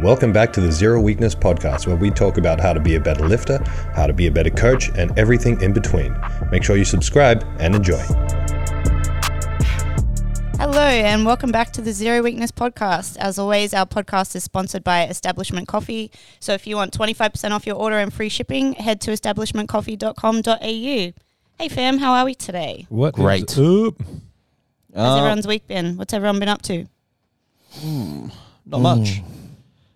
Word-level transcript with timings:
Welcome 0.00 0.32
back 0.32 0.52
to 0.54 0.60
the 0.60 0.72
Zero 0.72 1.00
Weakness 1.00 1.34
Podcast, 1.34 1.86
where 1.86 1.96
we 1.96 2.10
talk 2.10 2.38
about 2.38 2.60
how 2.60 2.72
to 2.72 2.80
be 2.80 2.94
a 2.96 3.00
better 3.00 3.28
lifter, 3.28 3.58
how 3.94 4.06
to 4.06 4.12
be 4.12 4.26
a 4.26 4.30
better 4.30 4.50
coach, 4.50 4.88
and 4.96 5.16
everything 5.18 5.60
in 5.60 5.72
between. 5.72 6.16
Make 6.50 6.64
sure 6.64 6.76
you 6.76 6.84
subscribe 6.84 7.44
and 7.60 7.74
enjoy. 7.74 8.02
Hello, 10.58 10.80
and 10.82 11.26
welcome 11.26 11.52
back 11.52 11.72
to 11.72 11.82
the 11.82 11.92
Zero 11.92 12.22
Weakness 12.22 12.50
Podcast. 12.50 13.16
As 13.18 13.38
always, 13.38 13.74
our 13.74 13.84
podcast 13.86 14.34
is 14.34 14.44
sponsored 14.44 14.82
by 14.82 15.06
Establishment 15.06 15.68
Coffee. 15.68 16.10
So 16.40 16.54
if 16.54 16.66
you 16.66 16.76
want 16.76 16.96
25% 16.96 17.50
off 17.50 17.66
your 17.66 17.76
order 17.76 17.98
and 17.98 18.12
free 18.12 18.28
shipping, 18.30 18.72
head 18.74 19.00
to 19.02 19.10
establishmentcoffee.com.au. 19.10 21.12
Hey, 21.58 21.68
fam, 21.68 21.98
how 21.98 22.12
are 22.14 22.24
we 22.24 22.34
today? 22.34 22.86
What? 22.88 23.14
Great. 23.14 23.50
is 23.52 23.58
up? 23.58 23.94
How's 24.94 24.96
Uh, 24.96 25.16
everyone's 25.18 25.46
week 25.46 25.66
been? 25.68 25.96
What's 25.98 26.14
everyone 26.14 26.40
been 26.40 26.48
up 26.48 26.62
to? 26.62 26.86
not 28.66 28.80
much. 28.80 29.20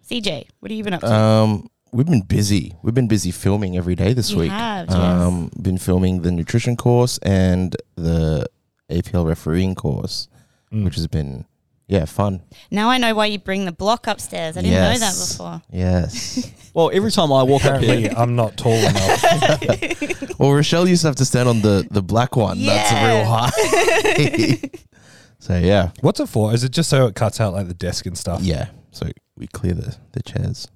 CJ, 0.08 0.46
what 0.60 0.70
have 0.70 0.76
you 0.78 0.84
been 0.84 0.94
up 0.94 1.00
to? 1.00 1.12
Um, 1.12 1.68
we've 1.92 2.06
been 2.06 2.22
busy. 2.22 2.74
We've 2.82 2.94
been 2.94 3.08
busy 3.08 3.30
filming 3.30 3.76
every 3.76 3.94
day 3.94 4.12
this 4.12 4.30
You 4.30 4.38
week. 4.38 4.50
have, 4.50 4.86
yes. 4.88 4.96
Um, 4.96 5.50
been 5.60 5.78
filming 5.78 6.22
the 6.22 6.30
nutrition 6.30 6.76
course 6.76 7.18
and 7.18 7.74
the 7.96 8.46
APL 8.90 9.26
refereeing 9.26 9.74
course, 9.74 10.28
Mm. 10.72 10.84
which 10.84 10.96
has 10.96 11.06
been 11.06 11.44
yeah 11.88 12.04
fun. 12.04 12.42
now 12.72 12.88
I 12.90 12.98
know 12.98 13.14
why 13.14 13.26
you 13.26 13.38
bring 13.38 13.64
the 13.64 13.72
block 13.72 14.08
upstairs. 14.08 14.56
I 14.56 14.62
didn't 14.62 14.74
know 14.74 14.98
that 14.98 15.00
Yes. 15.00 15.32
before. 15.32 15.62
Yes. 15.72 16.52
Well, 16.76 16.90
every 16.92 17.10
time 17.10 17.32
I 17.32 17.42
walk 17.42 17.64
up 17.64 17.76
Apparently, 17.76 18.02
here, 18.02 18.12
I'm 18.14 18.36
not 18.36 18.58
tall 18.58 18.74
enough. 18.74 19.22
well, 20.38 20.52
Rochelle 20.52 20.86
used 20.86 21.00
to 21.02 21.06
have 21.08 21.16
to 21.16 21.24
stand 21.24 21.48
on 21.48 21.62
the 21.62 21.86
the 21.90 22.02
black 22.02 22.36
one. 22.36 22.62
That's 22.62 22.92
real 22.92 23.24
high. 23.24 24.70
so 25.38 25.56
yeah, 25.56 25.92
What's 26.02 26.20
it 26.20 26.28
for? 26.28 26.52
Is 26.52 26.64
it 26.64 26.72
just 26.72 26.90
so 26.90 27.06
it 27.06 27.14
cuts 27.14 27.40
out 27.40 27.54
like 27.54 27.68
the 27.68 27.72
desk 27.74 28.04
and 28.04 28.16
stuff? 28.18 28.42
yeah. 28.42 28.68
So 28.90 29.08
we 29.36 29.46
clear 29.46 29.74
the 29.74 29.96
the 30.12 30.22
chairs. 30.22 30.68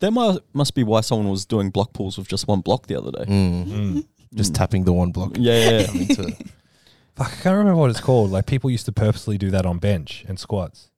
that 0.00 0.10
must, 0.12 0.40
must 0.52 0.74
be 0.74 0.82
why 0.84 1.00
someone 1.02 1.30
was 1.30 1.46
doing 1.46 1.70
block 1.70 1.92
pulls 1.92 2.18
with 2.18 2.28
just 2.28 2.46
one 2.48 2.60
block 2.60 2.86
the 2.86 2.96
other 2.96 3.10
day. 3.12 3.24
Mm. 3.30 3.66
Mm. 3.66 4.06
Just 4.34 4.54
tapping 4.54 4.84
the 4.84 4.92
one 4.92 5.10
block. 5.10 5.32
Yeah, 5.36 5.58
yeah, 5.58 5.80
yeah. 5.80 5.86
Coming 5.86 6.08
to- 6.08 6.32
Fuck, 7.16 7.32
I 7.32 7.42
can't 7.42 7.56
remember 7.58 7.76
what 7.80 7.90
it's 7.90 8.00
called. 8.00 8.30
Like 8.30 8.46
people 8.46 8.70
used 8.70 8.86
to 8.86 8.92
purposely 8.92 9.38
do 9.38 9.50
that 9.50 9.66
on 9.66 9.78
bench 9.78 10.24
and 10.28 10.38
squats, 10.38 10.90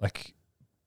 like 0.00 0.34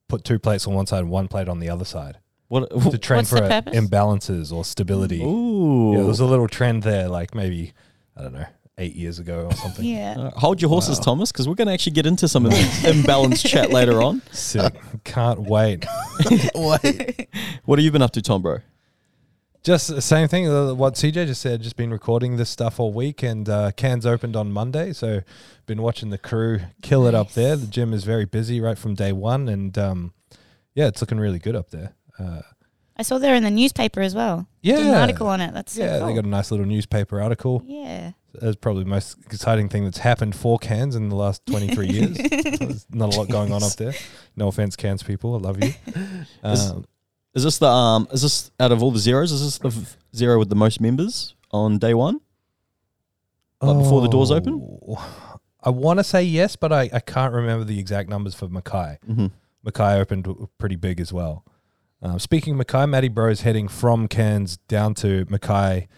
put 0.10 0.24
two 0.26 0.38
plates 0.40 0.68
on 0.68 0.74
one 0.74 0.86
side 0.86 1.00
and 1.02 1.10
one 1.10 1.28
plate 1.30 1.48
on 1.48 1.60
the 1.60 1.70
other 1.70 1.86
side 1.86 2.18
What? 2.50 2.70
to 2.92 2.98
train 2.98 3.24
for 3.26 3.36
the 3.40 3.54
uh, 3.56 3.62
imbalances 3.62 4.52
or 4.52 4.66
stability. 4.66 5.22
Ooh. 5.24 5.92
Yeah, 5.94 5.98
there 6.00 6.08
was 6.08 6.20
a 6.20 6.26
little 6.26 6.48
trend 6.48 6.84
there, 6.84 7.08
like 7.08 7.34
maybe 7.36 7.74
I 8.18 8.24
don't 8.24 8.34
know, 8.34 8.46
eight 8.80 8.96
years 8.96 9.20
ago 9.20 9.46
or 9.50 9.54
something. 9.56 9.86
Yeah. 9.86 10.16
Uh, 10.18 10.32
hold 10.32 10.62
your 10.62 10.70
horses, 10.70 10.98
Wow. 11.00 11.04
Thomas, 11.04 11.32
because 11.32 11.48
we're 11.48 11.56
going 11.56 11.68
to 11.68 11.74
actually 11.74 11.92
get 11.94 12.06
into 12.06 12.28
some 12.28 12.46
of 12.46 12.52
this 12.56 12.84
imbalanced 12.84 13.46
chat 13.48 13.70
later 13.72 14.02
on. 14.02 14.22
Sick. 14.32 14.74
Can't 15.04 15.42
wait. 15.42 15.86
Wait. 16.56 17.28
What 17.66 17.78
have 17.80 17.84
you 17.86 17.92
been 17.92 18.02
up 18.02 18.12
to, 18.12 18.22
Tom, 18.22 18.42
bro? 18.42 18.60
Just 19.64 19.90
the 19.90 20.02
same 20.02 20.28
thing. 20.30 20.48
uh, 20.48 20.74
What 20.74 20.94
CJ 20.96 21.28
just 21.28 21.42
said. 21.42 21.62
Just 21.62 21.76
been 21.76 21.92
recording 21.92 22.38
this 22.38 22.50
stuff 22.50 22.80
all 22.80 22.94
week, 22.94 23.22
and 23.24 23.48
uh, 23.50 23.72
Cairns 23.72 24.06
opened 24.06 24.36
on 24.38 24.52
Monday. 24.54 24.94
So, 24.94 25.22
been 25.66 25.82
watching 25.82 26.10
the 26.12 26.18
crew 26.18 26.62
kill 26.82 27.06
it 27.08 27.14
up 27.14 27.34
there. 27.34 27.56
The 27.58 27.68
gym 27.68 27.94
is 27.94 28.06
very 28.06 28.24
busy 28.26 28.62
right 28.62 28.78
from 28.78 28.96
day 28.96 29.12
one, 29.12 29.50
and 29.50 29.78
um, 29.78 30.14
yeah, 30.76 30.88
it's 30.88 31.02
looking 31.02 31.20
really 31.20 31.40
good 31.40 31.56
up 31.58 31.72
there. 31.72 31.94
Uh, 32.18 32.42
I 32.96 33.02
saw 33.04 33.18
they're 33.18 33.36
in 33.36 33.44
the 33.44 33.52
newspaper 33.52 34.00
as 34.02 34.16
well. 34.16 34.48
Did 34.64 34.80
an 34.80 34.86
Yeah. 34.88 35.02
article 35.02 35.28
on 35.28 35.42
it. 35.42 35.54
That's 35.54 35.74
so 35.74 35.82
yeah, 35.84 36.00
cool. 36.00 36.08
they 36.08 36.14
got 36.16 36.24
a 36.26 36.30
nice 36.30 36.52
little 36.52 36.66
newspaper 36.66 37.22
article. 37.22 37.62
yeah. 37.66 38.12
That's 38.34 38.56
probably 38.58 38.84
the 38.84 38.90
most 38.90 39.18
exciting 39.26 39.70
thing 39.70 39.84
that's 39.86 39.98
happened 40.00 40.36
for 40.36 40.58
Cairns 40.60 40.96
in 40.96 41.10
the 41.10 41.16
last 41.16 41.46
twenty 41.46 41.74
three 41.74 41.88
years. 41.90 42.18
There's 42.18 42.86
not 42.92 43.14
a 43.14 43.18
lot 43.18 43.30
going 43.30 43.52
on 43.52 43.64
up 43.64 43.74
there. 43.74 43.94
No 44.36 44.48
offense, 44.50 44.76
Cairns 44.76 45.04
people. 45.04 45.36
I 45.36 45.40
love 45.40 45.64
you. 45.64 45.74
Is- 46.44 46.72
Um, 46.72 46.86
Is 47.36 47.44
this 47.44 47.58
the 47.60 47.68
um? 47.68 48.08
Is 48.12 48.22
this 48.22 48.52
out 48.60 48.72
of 48.72 48.82
all 48.84 48.92
the 48.92 49.00
zeros? 49.00 49.32
Is 49.32 49.42
this 49.44 49.58
the 49.60 49.68
f- 49.82 49.98
zero 50.16 50.40
with 50.40 50.50
the 50.50 50.56
most 50.56 50.82
members 50.82 51.36
on 51.52 51.78
day 51.78 51.94
one? 51.94 52.20
Like 53.62 53.78
before 53.78 54.02
the 54.02 54.08
doors 54.08 54.32
open? 54.32 54.62
Oh, 54.88 55.40
I 55.62 55.70
want 55.70 56.00
to 56.00 56.04
say 56.04 56.24
yes, 56.24 56.56
but 56.56 56.72
I, 56.72 56.90
I 56.94 57.00
can't 57.02 57.34
remember 57.34 57.66
the 57.66 57.78
exact 57.78 58.10
numbers 58.10 58.34
for 58.34 58.48
Mackay. 58.48 58.98
Mm-hmm. 59.08 59.28
Mackay 59.64 60.00
opened 60.00 60.28
pretty 60.58 60.78
big 60.78 61.00
as 61.02 61.12
well. 61.12 61.44
Um, 62.02 62.18
speaking 62.20 62.54
of 62.54 62.58
Mackay, 62.60 62.86
Matty 62.86 63.10
Bro 63.10 63.32
is 63.32 63.42
heading 63.42 63.68
from 63.68 64.08
Cairns 64.08 64.56
down 64.70 64.94
to 64.96 65.26
Mackay 65.30 65.90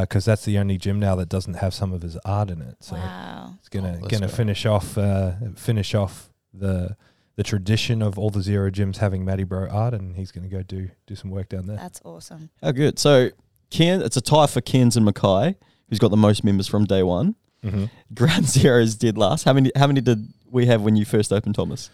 because 0.00 0.24
that's 0.24 0.44
the 0.44 0.58
only 0.58 0.76
gym 0.76 1.00
now 1.00 1.14
that 1.16 1.28
doesn't 1.28 1.54
have 1.54 1.72
some 1.72 1.92
of 1.92 2.02
his 2.02 2.16
art 2.24 2.50
in 2.50 2.60
it. 2.60 2.76
So 2.80 2.96
Wow. 2.96 3.54
it's 3.58 3.68
gonna 3.68 4.00
Oh, 4.02 4.06
gonna 4.08 4.26
go. 4.26 4.32
finish 4.32 4.66
off 4.66 4.98
uh, 4.98 5.32
finish 5.56 5.94
off 5.94 6.30
the 6.52 6.96
the 7.36 7.42
tradition 7.44 8.02
of 8.02 8.18
all 8.18 8.30
the 8.30 8.42
zero 8.42 8.70
gyms 8.70 8.96
having 8.98 9.24
Matty 9.24 9.44
Bro 9.44 9.68
art, 9.70 9.94
and 9.94 10.16
he's 10.16 10.30
gonna 10.32 10.48
go 10.48 10.62
do 10.62 10.90
do 11.06 11.14
some 11.14 11.30
work 11.30 11.48
down 11.48 11.66
there. 11.66 11.76
That's 11.76 12.00
awesome. 12.04 12.50
Oh, 12.62 12.72
good. 12.72 12.98
So, 12.98 13.30
Ken, 13.70 14.02
it's 14.02 14.16
a 14.16 14.20
tie 14.20 14.46
for 14.48 14.60
Cairns 14.60 14.96
and 14.96 15.06
Mackay, 15.06 15.54
who's 15.88 15.98
got 15.98 16.10
the 16.10 16.16
most 16.16 16.42
members 16.44 16.66
from 16.66 16.84
day 16.84 17.02
one. 17.02 17.36
Mm-hmm. 17.64 17.84
Ground 18.14 18.44
Zeroes 18.46 18.98
did 18.98 19.16
last. 19.16 19.44
How 19.44 19.52
many? 19.52 19.70
How 19.76 19.86
many 19.86 20.00
did 20.00 20.26
we 20.50 20.66
have 20.66 20.82
when 20.82 20.96
you 20.96 21.04
first 21.04 21.32
opened, 21.32 21.54
Thomas? 21.54 21.90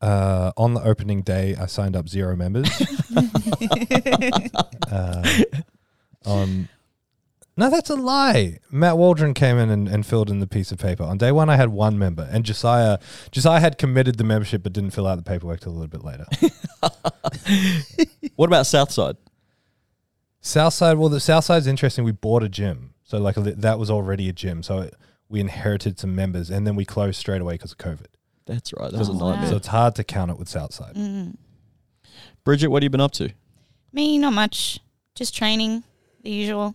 Uh, 0.00 0.50
on 0.56 0.74
the 0.74 0.82
opening 0.82 1.22
day, 1.22 1.54
I 1.54 1.66
signed 1.66 1.94
up 1.94 2.08
zero 2.08 2.34
members. 2.34 2.68
uh, 4.90 5.22
on 6.26 6.68
no, 7.54 7.68
that's 7.68 7.90
a 7.90 7.96
lie. 7.96 8.58
Matt 8.70 8.96
Waldron 8.96 9.34
came 9.34 9.58
in 9.58 9.68
and, 9.68 9.86
and 9.86 10.06
filled 10.06 10.30
in 10.30 10.40
the 10.40 10.46
piece 10.46 10.72
of 10.72 10.78
paper. 10.78 11.02
On 11.04 11.18
day 11.18 11.30
one, 11.32 11.50
I 11.50 11.56
had 11.56 11.68
one 11.68 11.98
member, 11.98 12.26
and 12.32 12.44
Josiah 12.44 12.98
Josiah 13.30 13.60
had 13.60 13.76
committed 13.76 14.16
the 14.16 14.24
membership 14.24 14.62
but 14.62 14.72
didn't 14.72 14.92
fill 14.92 15.06
out 15.06 15.16
the 15.16 15.22
paperwork 15.22 15.60
till 15.60 15.72
a 15.72 15.74
little 15.74 15.88
bit 15.88 16.02
later. 16.04 16.24
What 18.36 18.46
about 18.46 18.66
Southside? 18.66 19.16
Southside, 20.40 20.96
well, 20.96 21.08
the 21.08 21.20
Southside's 21.20 21.66
interesting. 21.66 22.02
We 22.04 22.12
bought 22.12 22.42
a 22.42 22.48
gym, 22.48 22.94
so 23.04 23.18
like 23.18 23.36
a 23.36 23.40
that 23.40 23.78
was 23.78 23.90
already 23.90 24.28
a 24.28 24.32
gym. 24.32 24.62
So 24.62 24.80
it, 24.80 24.94
we 25.28 25.38
inherited 25.40 25.98
some 26.00 26.14
members, 26.16 26.50
and 26.50 26.66
then 26.66 26.74
we 26.74 26.84
closed 26.84 27.18
straight 27.20 27.40
away 27.40 27.54
because 27.54 27.72
of 27.72 27.78
COVID. 27.78 28.06
That's 28.46 28.72
right. 28.72 28.90
That 28.90 28.98
was 28.98 29.08
a 29.08 29.12
Oh, 29.12 29.30
nightmare. 29.30 29.50
So 29.50 29.56
it's 29.56 29.68
hard 29.68 29.94
to 29.96 30.04
count 30.04 30.30
it 30.30 30.38
with 30.38 30.48
Southside. 30.48 30.94
Mm. 30.96 31.36
Bridget, 32.44 32.68
what 32.68 32.82
have 32.82 32.84
you 32.84 32.90
been 32.90 33.00
up 33.00 33.12
to? 33.12 33.32
Me, 33.92 34.18
not 34.18 34.32
much. 34.32 34.80
Just 35.14 35.36
training, 35.36 35.84
the 36.22 36.30
usual. 36.30 36.74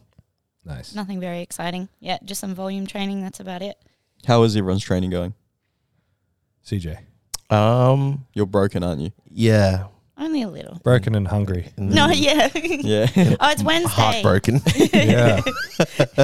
Nice. 0.66 0.94
Nothing 0.94 1.20
very 1.20 1.42
exciting. 1.42 1.88
Yeah, 2.00 2.18
just 2.26 2.42
some 2.42 2.54
volume 2.54 2.86
training. 2.88 3.22
That's 3.22 3.40
about 3.40 3.62
it. 3.62 3.78
How 4.26 4.44
is 4.44 4.56
everyone's 4.56 4.84
training 4.84 5.10
going? 5.12 5.34
CJ, 6.66 6.98
Um. 7.50 8.26
You're 8.34 8.46
broken, 8.46 8.84
aren't 8.84 9.00
you? 9.02 9.12
Yeah. 9.30 9.86
Only 10.20 10.42
a 10.42 10.48
little. 10.50 10.80
broken 10.84 11.14
and 11.14 11.28
hungry. 11.28 11.70
No, 11.78 12.08
yeah. 12.12 12.50
Yeah. 12.56 13.06
oh, 13.40 13.52
it's 13.52 13.64
Wednesday. 13.64 13.90
Heartbroken. 14.02 14.62
yeah, 14.94 15.42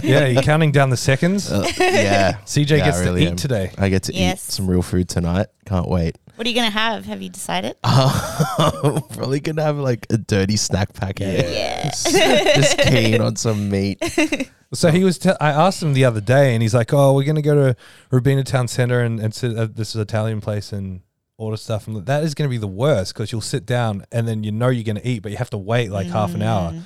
yeah. 0.03 0.25
You're 0.25 0.41
counting 0.41 0.71
down 0.71 0.89
the 0.89 0.97
seconds. 0.97 1.51
Uh, 1.51 1.63
yeah. 1.79 2.33
CJ 2.45 2.71
Yeah, 2.79 2.85
gets 2.85 2.97
I 2.97 3.03
really 3.03 3.21
to 3.21 3.27
eat 3.27 3.29
am. 3.29 3.35
today. 3.35 3.71
I 3.77 3.89
get 3.89 4.03
to 4.03 4.13
Yes. 4.13 4.49
eat 4.49 4.51
some 4.53 4.67
real 4.67 4.81
food 4.81 5.07
tonight. 5.09 5.45
Can't 5.65 5.87
wait. 5.87 6.17
What 6.35 6.47
are 6.47 6.49
you 6.49 6.55
gonna 6.55 6.69
have? 6.71 7.05
Have 7.05 7.21
you 7.21 7.29
decided? 7.29 7.75
Probably 7.83 9.39
gonna 9.39 9.61
have 9.63 9.77
like 9.77 10.07
a 10.09 10.17
dirty 10.17 10.57
snack 10.57 10.93
packet. 10.93 11.49
Yeah. 11.51 11.89
Just 12.55 12.77
keen 12.79 13.21
on 13.21 13.35
some 13.35 13.69
meat. 13.69 13.99
So 14.75 14.89
he 14.89 15.03
was. 15.03 15.19
Te- 15.19 15.29
I 15.39 15.51
asked 15.51 15.83
him 15.83 15.93
the 15.93 16.05
other 16.05 16.19
day, 16.19 16.55
and 16.55 16.63
he's 16.63 16.73
like, 16.73 16.91
"Oh, 16.95 17.13
we're 17.13 17.25
gonna 17.27 17.43
go 17.43 17.53
to 17.53 17.75
Robina 18.09 18.43
Town 18.43 18.67
Center 18.67 19.01
and, 19.01 19.19
and 19.19 19.31
sit 19.31 19.55
at 19.55 19.75
this 19.75 19.93
Italian 19.95 20.41
place 20.41 20.73
and 20.73 21.01
order 21.37 21.57
stuff." 21.57 21.85
And 21.85 22.03
that 22.07 22.23
is 22.23 22.33
gonna 22.33 22.49
be 22.49 22.57
the 22.57 22.65
worst 22.67 23.13
because 23.13 23.31
you'll 23.31 23.41
sit 23.41 23.67
down 23.67 24.03
and 24.11 24.27
then 24.27 24.43
you 24.43 24.51
know 24.51 24.69
you're 24.69 24.83
gonna 24.83 24.99
eat, 25.03 25.21
but 25.21 25.29
you 25.31 25.37
have 25.37 25.51
to 25.51 25.59
wait 25.59 25.91
like 25.91 26.07
half 26.07 26.33
an 26.33 26.41
hour. 26.41 26.71
Mm. 26.71 26.81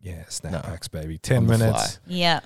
Yeah, 0.00 0.24
snack 0.30 0.52
No. 0.52 0.60
packs, 0.60 0.88
baby. 0.88 1.18
Ten 1.18 1.36
On 1.42 1.46
the 1.48 1.58
minutes, 1.58 2.00
Yeah. 2.06 2.40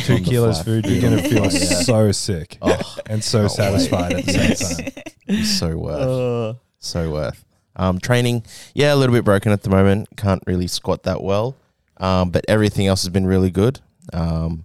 Two 0.00 0.18
kilos 0.20 0.56
fly 0.56 0.64
food. 0.64 0.84
food. 0.84 0.92
You're 0.92 1.02
gonna 1.10 1.22
feel 1.28 1.44
Yeah. 1.44 1.48
so 1.82 2.12
sick 2.12 2.58
Oh, 2.62 2.96
and 3.06 3.22
so 3.22 3.48
satisfied 3.48 4.14
wait. 4.14 4.18
at 4.20 4.26
the 4.26 4.54
same 4.56 4.76
time. 4.86 5.02
it's 5.28 5.58
so 5.58 5.76
worth. 5.76 6.56
Uh, 6.56 6.58
So 6.78 7.10
worth. 7.12 7.44
Um, 7.76 7.98
training, 7.98 8.44
yeah, 8.74 8.94
a 8.94 8.96
little 8.96 9.14
bit 9.14 9.24
broken 9.24 9.50
at 9.52 9.62
the 9.62 9.70
moment. 9.70 10.08
Can't 10.16 10.42
really 10.46 10.66
squat 10.68 11.02
that 11.04 11.22
well. 11.22 11.56
Um, 11.96 12.30
but 12.30 12.44
everything 12.48 12.86
else 12.86 13.02
has 13.02 13.08
been 13.10 13.26
really 13.26 13.50
good. 13.50 13.80
Um, 14.12 14.64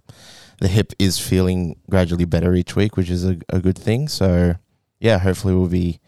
the 0.60 0.68
hip 0.68 0.92
is 0.98 1.18
feeling 1.18 1.76
gradually 1.88 2.24
better 2.26 2.54
each 2.54 2.76
week, 2.76 2.96
which 2.96 3.08
is 3.10 3.24
a, 3.24 3.38
a 3.48 3.58
good 3.60 3.78
thing. 3.78 4.06
So, 4.08 4.54
yeah, 5.00 5.18
hopefully 5.18 5.54
we'll 5.54 5.66
be 5.68 5.98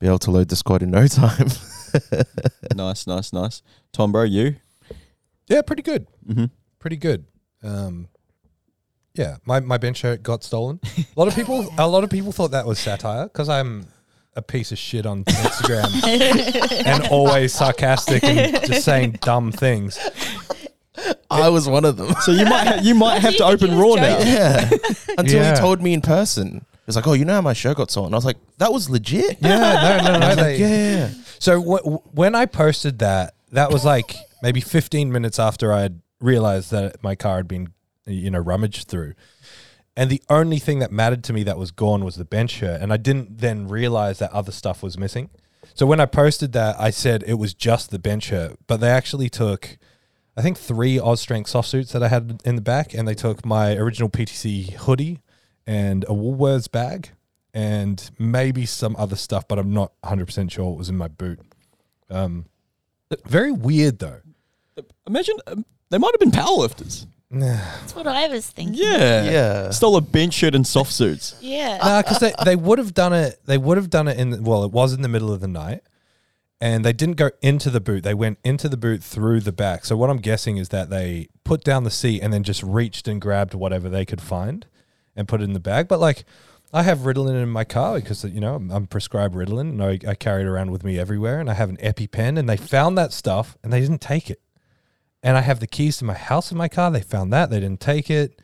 be 0.00 0.06
able 0.08 0.18
to 0.20 0.30
load 0.30 0.48
the 0.48 0.56
squad 0.56 0.82
in 0.82 0.90
no 0.90 1.06
time. 1.08 1.48
nice, 2.74 3.06
nice, 3.06 3.32
nice. 3.32 3.62
Tom, 3.92 4.12
bro, 4.12 4.22
you? 4.24 4.56
Yeah, 5.48 5.62
pretty 5.62 5.82
good. 5.82 6.06
Mm-hmm. 6.26 6.46
pretty 6.78 6.96
good. 6.96 7.26
Um, 7.62 8.08
yeah, 9.14 9.36
my, 9.44 9.60
my 9.60 9.78
bench 9.78 9.98
shirt 9.98 10.22
got 10.22 10.42
stolen. 10.42 10.80
A 10.96 11.04
lot 11.18 11.28
of 11.28 11.34
people, 11.34 11.66
a 11.78 11.86
lot 11.88 12.04
of 12.04 12.10
people 12.10 12.32
thought 12.32 12.50
that 12.50 12.66
was 12.66 12.78
satire 12.78 13.24
because 13.24 13.48
I'm 13.48 13.86
a 14.36 14.42
piece 14.42 14.72
of 14.72 14.78
shit 14.78 15.06
on 15.06 15.24
Instagram 15.24 15.86
and 16.86 17.06
always 17.08 17.52
sarcastic 17.52 18.24
and 18.24 18.66
just 18.66 18.84
saying 18.84 19.18
dumb 19.22 19.52
things. 19.52 19.98
I 21.30 21.48
was 21.48 21.68
one 21.68 21.84
of 21.84 21.96
them. 21.96 22.14
So 22.22 22.32
you 22.32 22.44
might 22.44 22.66
ha- 22.66 22.80
you 22.82 22.94
might 22.94 23.20
have 23.20 23.36
to 23.36 23.44
You 23.44 23.56
think 23.56 23.62
open 23.62 23.78
Raw 23.78 23.86
was 23.90 23.96
now. 23.96 24.18
Yeah. 24.18 24.70
Until 25.18 25.42
Yeah. 25.42 25.54
he 25.54 25.60
told 25.60 25.80
me 25.82 25.92
in 25.94 26.00
person. 26.00 26.64
He 26.64 26.86
was 26.86 26.96
like, 26.96 27.06
"Oh, 27.06 27.12
you 27.14 27.24
know 27.24 27.32
how 27.34 27.40
my 27.40 27.52
shirt 27.54 27.76
got 27.78 27.90
stolen?" 27.90 28.12
I 28.12 28.16
was 28.16 28.24
like, 28.26 28.36
"That 28.58 28.72
was 28.72 28.90
legit." 28.90 29.38
Yeah, 29.40 30.00
no, 30.02 30.12
no, 30.12 30.18
no. 30.18 30.34
They, 30.34 30.42
like, 30.52 30.58
yeah, 30.60 30.66
yeah, 30.68 30.96
yeah. 30.98 31.08
So 31.38 31.60
w- 31.62 31.98
when 32.12 32.34
I 32.34 32.44
posted 32.46 32.98
that, 32.98 33.34
that 33.52 33.70
was 33.72 33.84
like 33.86 34.14
maybe 34.42 34.60
15 34.60 35.10
minutes 35.10 35.38
after 35.38 35.72
I 35.72 35.80
had 35.80 36.00
realized 36.20 36.70
that 36.72 37.02
my 37.02 37.14
car 37.14 37.36
had 37.36 37.48
been, 37.48 37.72
you 38.06 38.30
know, 38.30 38.38
rummaged 38.38 38.88
through. 38.88 39.14
And 39.96 40.10
the 40.10 40.22
only 40.28 40.58
thing 40.58 40.80
that 40.80 40.90
mattered 40.90 41.22
to 41.24 41.32
me 41.32 41.44
that 41.44 41.58
was 41.58 41.70
gone 41.70 42.04
was 42.04 42.16
the 42.16 42.24
bench 42.24 42.50
shirt. 42.50 42.80
And 42.80 42.92
I 42.92 42.96
didn't 42.96 43.38
then 43.38 43.68
realize 43.68 44.18
that 44.18 44.32
other 44.32 44.52
stuff 44.52 44.82
was 44.82 44.98
missing. 44.98 45.30
So 45.74 45.86
when 45.86 46.00
I 46.00 46.06
posted 46.06 46.52
that, 46.52 46.76
I 46.78 46.90
said 46.90 47.24
it 47.26 47.34
was 47.34 47.54
just 47.54 47.90
the 47.90 47.98
bench 47.98 48.24
shirt, 48.24 48.56
but 48.66 48.78
they 48.78 48.90
actually 48.90 49.28
took, 49.28 49.78
I 50.36 50.42
think, 50.42 50.58
three 50.58 51.00
Oz 51.00 51.20
Strength 51.20 51.50
soft 51.50 51.68
suits 51.68 51.92
that 51.92 52.02
I 52.02 52.08
had 52.08 52.40
in 52.44 52.54
the 52.54 52.60
back, 52.60 52.94
and 52.94 53.08
they 53.08 53.14
took 53.14 53.44
my 53.44 53.76
original 53.76 54.08
PTC 54.08 54.72
hoodie 54.74 55.20
and 55.66 56.04
a 56.04 56.08
Woolworths 56.08 56.70
bag 56.70 57.10
and 57.54 58.10
maybe 58.18 58.66
some 58.66 58.96
other 58.96 59.16
stuff, 59.16 59.46
but 59.48 59.58
I'm 59.58 59.72
not 59.72 59.92
100% 60.02 60.50
sure 60.50 60.64
what 60.66 60.78
was 60.78 60.88
in 60.88 60.96
my 60.96 61.08
boot. 61.08 61.40
Um, 62.10 62.46
very 63.24 63.52
weird 63.52 64.00
though. 64.00 64.20
Imagine 65.06 65.36
um, 65.46 65.64
they 65.90 65.98
might 65.98 66.12
have 66.12 66.20
been 66.20 66.32
powerlifters. 66.32 67.06
That's 67.30 67.94
what 67.94 68.06
I 68.06 68.28
was 68.28 68.48
thinking. 68.48 68.76
Yeah. 68.82 69.24
Yeah. 69.24 69.70
Stole 69.70 69.96
a 69.96 70.00
bench 70.00 70.34
shirt 70.34 70.54
and 70.54 70.66
soft 70.66 70.92
suits. 70.92 71.36
Yeah. 71.40 71.78
No, 71.82 72.02
because 72.02 72.20
they, 72.20 72.32
they 72.44 72.56
would 72.56 72.78
have 72.78 72.94
done 72.94 73.12
it. 73.12 73.40
They 73.46 73.58
would 73.58 73.76
have 73.76 73.90
done 73.90 74.08
it 74.08 74.18
in. 74.18 74.30
The, 74.30 74.42
well, 74.42 74.64
it 74.64 74.70
was 74.70 74.92
in 74.92 75.02
the 75.02 75.08
middle 75.08 75.32
of 75.32 75.40
the 75.40 75.48
night, 75.48 75.82
and 76.60 76.84
they 76.84 76.92
didn't 76.92 77.16
go 77.16 77.30
into 77.42 77.70
the 77.70 77.80
boot. 77.80 78.04
They 78.04 78.14
went 78.14 78.38
into 78.44 78.68
the 78.68 78.76
boot 78.76 79.02
through 79.02 79.40
the 79.40 79.52
back. 79.52 79.84
So 79.84 79.96
what 79.96 80.10
I'm 80.10 80.18
guessing 80.18 80.58
is 80.58 80.68
that 80.68 80.90
they 80.90 81.28
put 81.42 81.64
down 81.64 81.84
the 81.84 81.90
seat 81.90 82.20
and 82.22 82.32
then 82.32 82.42
just 82.44 82.62
reached 82.62 83.08
and 83.08 83.20
grabbed 83.20 83.54
whatever 83.54 83.88
they 83.88 84.04
could 84.04 84.20
find, 84.20 84.66
and 85.16 85.26
put 85.26 85.40
it 85.40 85.44
in 85.44 85.54
the 85.54 85.60
bag. 85.60 85.88
But 85.88 85.98
like, 86.00 86.24
I 86.72 86.82
have 86.82 86.98
Ritalin 86.98 87.42
in 87.42 87.48
my 87.48 87.64
car 87.64 87.96
because 87.96 88.24
you 88.24 88.40
know 88.40 88.54
I'm, 88.56 88.70
I'm 88.70 88.86
prescribed 88.86 89.34
Ritalin, 89.34 89.70
and 89.70 89.82
I, 89.82 89.98
I 90.08 90.14
carry 90.14 90.42
it 90.42 90.46
around 90.46 90.70
with 90.70 90.84
me 90.84 90.98
everywhere. 91.00 91.40
And 91.40 91.50
I 91.50 91.54
have 91.54 91.70
an 91.70 91.78
EpiPen, 91.78 92.38
and 92.38 92.48
they 92.48 92.56
found 92.56 92.96
that 92.96 93.12
stuff, 93.12 93.56
and 93.64 93.72
they 93.72 93.80
didn't 93.80 94.00
take 94.00 94.30
it. 94.30 94.40
And 95.24 95.36
I 95.36 95.40
have 95.40 95.58
the 95.58 95.66
keys 95.66 95.96
to 95.98 96.04
my 96.04 96.14
house 96.14 96.52
in 96.52 96.58
my 96.58 96.68
car. 96.68 96.90
They 96.90 97.00
found 97.00 97.32
that 97.32 97.50
they 97.50 97.58
didn't 97.58 97.80
take 97.80 98.10
it. 98.10 98.40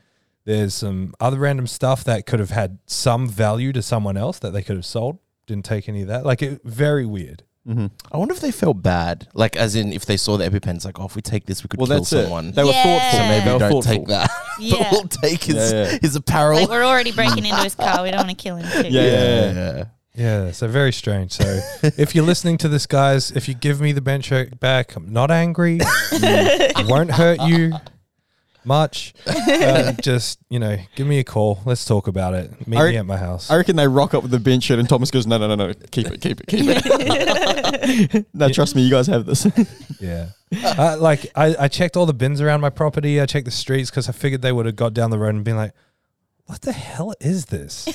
There's 0.46 0.74
some 0.74 1.14
other 1.20 1.38
random 1.38 1.66
stuff 1.66 2.02
that 2.04 2.24
could 2.26 2.40
have 2.40 2.50
had 2.50 2.78
some 2.86 3.28
value 3.28 3.72
to 3.74 3.82
someone 3.82 4.16
else 4.16 4.38
that 4.40 4.52
they 4.52 4.62
could 4.62 4.76
have 4.76 4.86
sold. 4.86 5.18
Didn't 5.46 5.66
take 5.66 5.88
any 5.88 6.02
of 6.02 6.08
that. 6.08 6.24
Like 6.24 6.40
it, 6.42 6.62
very 6.64 7.04
weird. 7.06 7.44
Mm-hmm. 7.68 7.86
I 8.10 8.16
wonder 8.16 8.32
if 8.32 8.40
they 8.40 8.50
felt 8.50 8.82
bad. 8.82 9.28
Like, 9.34 9.54
as 9.54 9.76
in, 9.76 9.92
if 9.92 10.06
they 10.06 10.16
saw 10.16 10.38
the 10.38 10.48
EpiPens, 10.48 10.86
like, 10.86 10.98
oh, 10.98 11.04
if 11.04 11.14
we 11.14 11.20
take 11.20 11.44
this, 11.44 11.62
we 11.62 11.68
could 11.68 11.78
Well, 11.78 11.88
kill 11.88 11.98
that's 11.98 12.08
someone. 12.08 12.46
it. 12.48 12.54
They 12.54 12.64
were 12.64 12.70
Yeah. 12.70 12.82
thoughtful. 12.82 13.18
So 13.20 13.28
maybe 13.28 13.44
they 13.44 13.50
don't 13.58 13.60
thoughtful. 13.60 13.82
take 13.82 14.06
that. 14.06 14.30
Yeah. 14.58 14.76
but 14.80 14.92
we'll 14.92 15.08
take 15.08 15.44
his, 15.44 15.72
Yeah, 15.72 15.90
yeah. 15.92 15.98
his 16.00 16.16
apparel. 16.16 16.58
Like 16.60 16.68
we're 16.70 16.82
already 16.84 17.12
breaking 17.12 17.44
into 17.44 17.62
his 17.62 17.74
car. 17.74 18.02
We 18.02 18.10
don't 18.10 18.26
want 18.26 18.30
to 18.30 18.34
kill 18.42 18.56
him 18.56 18.64
too. 18.82 18.88
Yeah, 18.90 19.02
yeah, 19.02 19.84
yeah. 20.14 20.46
Yeah, 20.46 20.52
so 20.52 20.68
very 20.68 20.92
strange. 20.92 21.32
So 21.32 21.60
if 21.82 22.14
you're 22.14 22.24
listening 22.24 22.58
to 22.58 22.68
this, 22.68 22.86
guys, 22.86 23.30
if 23.30 23.48
you 23.48 23.54
give 23.54 23.80
me 23.80 23.92
the 23.92 24.00
bench 24.00 24.26
shirt 24.26 24.60
back, 24.60 24.96
I'm 24.96 25.12
not 25.12 25.30
angry. 25.30 25.78
it 25.80 26.86
won't 26.88 27.12
hurt 27.12 27.40
you 27.42 27.72
much. 28.64 29.14
Uh, 29.26 29.92
just 29.92 30.38
you 30.48 30.58
know, 30.58 30.76
give 30.94 31.06
me 31.06 31.18
a 31.18 31.24
call. 31.24 31.60
Let's 31.64 31.84
talk 31.84 32.08
about 32.08 32.34
it. 32.34 32.66
Meet 32.66 32.78
I 32.78 32.90
me 32.90 32.96
at 32.96 33.06
my 33.06 33.16
house. 33.16 33.50
I 33.50 33.56
reckon 33.56 33.76
they 33.76 33.88
rock 33.88 34.14
up 34.14 34.22
with 34.22 34.32
the 34.32 34.40
bench 34.40 34.64
shirt 34.64 34.78
and 34.78 34.88
Thomas 34.88 35.10
goes, 35.10 35.26
no, 35.26 35.38
no, 35.38 35.48
no, 35.48 35.54
no, 35.54 35.72
keep 35.90 36.08
it, 36.08 36.20
keep 36.20 36.40
it, 36.40 36.46
keep 36.46 36.64
it. 36.66 38.26
no, 38.34 38.48
trust 38.48 38.74
me, 38.74 38.82
you 38.82 38.90
guys 38.90 39.06
have 39.06 39.26
this. 39.26 39.46
Yeah. 40.00 40.30
Uh, 40.64 40.96
like 40.98 41.30
I, 41.34 41.54
I 41.58 41.68
checked 41.68 41.96
all 41.96 42.06
the 42.06 42.14
bins 42.14 42.40
around 42.40 42.60
my 42.60 42.70
property. 42.70 43.20
I 43.20 43.26
checked 43.26 43.44
the 43.44 43.50
streets 43.50 43.90
because 43.90 44.08
I 44.08 44.12
figured 44.12 44.42
they 44.42 44.52
would 44.52 44.66
have 44.66 44.76
got 44.76 44.94
down 44.94 45.10
the 45.10 45.18
road 45.18 45.34
and 45.34 45.44
been 45.44 45.56
like, 45.56 45.72
"What 46.46 46.62
the 46.62 46.72
hell 46.72 47.14
is 47.20 47.46
this? 47.46 47.86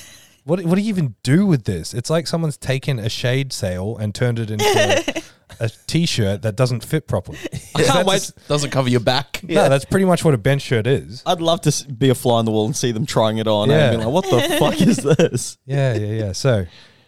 What 0.45 0.63
what 0.63 0.75
do 0.75 0.81
you 0.81 0.89
even 0.89 1.15
do 1.23 1.45
with 1.45 1.65
this?" 1.65 1.93
It's 1.93 2.09
like 2.09 2.25
someone's 2.27 2.57
taken 2.57 2.97
a 2.99 3.09
shade 3.09 3.51
sail 3.51 3.97
and 3.97 4.15
turned 4.15 4.39
it 4.39 4.49
into 4.49 4.63
a, 4.65 5.21
a 5.65 5.69
t-shirt 5.87 6.41
that 6.43 6.55
doesn't 6.55 6.83
fit 6.85 7.07
properly. 7.07 7.37
I 7.75 7.83
can't 7.83 8.07
wait. 8.07 8.31
Doesn't 8.47 8.69
cover 8.71 8.87
your 8.89 8.99
back. 9.01 9.41
No, 9.47 9.69
that's 9.69 9.85
pretty 9.85 10.05
much 10.05 10.23
what 10.25 10.33
a 10.33 10.37
bench 10.39 10.61
shirt 10.63 10.87
is. 10.87 11.21
I'd 11.25 11.41
love 11.41 11.61
to 11.61 11.67
s- 11.69 11.83
be 11.83 12.09
a 12.09 12.15
fly 12.15 12.39
on 12.39 12.45
the 12.45 12.51
wall 12.51 12.65
and 12.65 12.75
see 12.75 12.91
them 12.91 13.05
trying 13.05 13.37
it 13.37 13.47
on 13.47 13.69
Yeah. 13.69 13.91
and 13.91 13.99
be 13.99 14.05
like, 14.05 14.13
what 14.13 14.23
the 14.29 14.57
fuck 14.57 14.81
is 14.81 14.97
this? 15.17 15.57
Yeah, 15.65 15.93
yeah, 15.93 16.13
yeah. 16.25 16.31
So, 16.31 16.65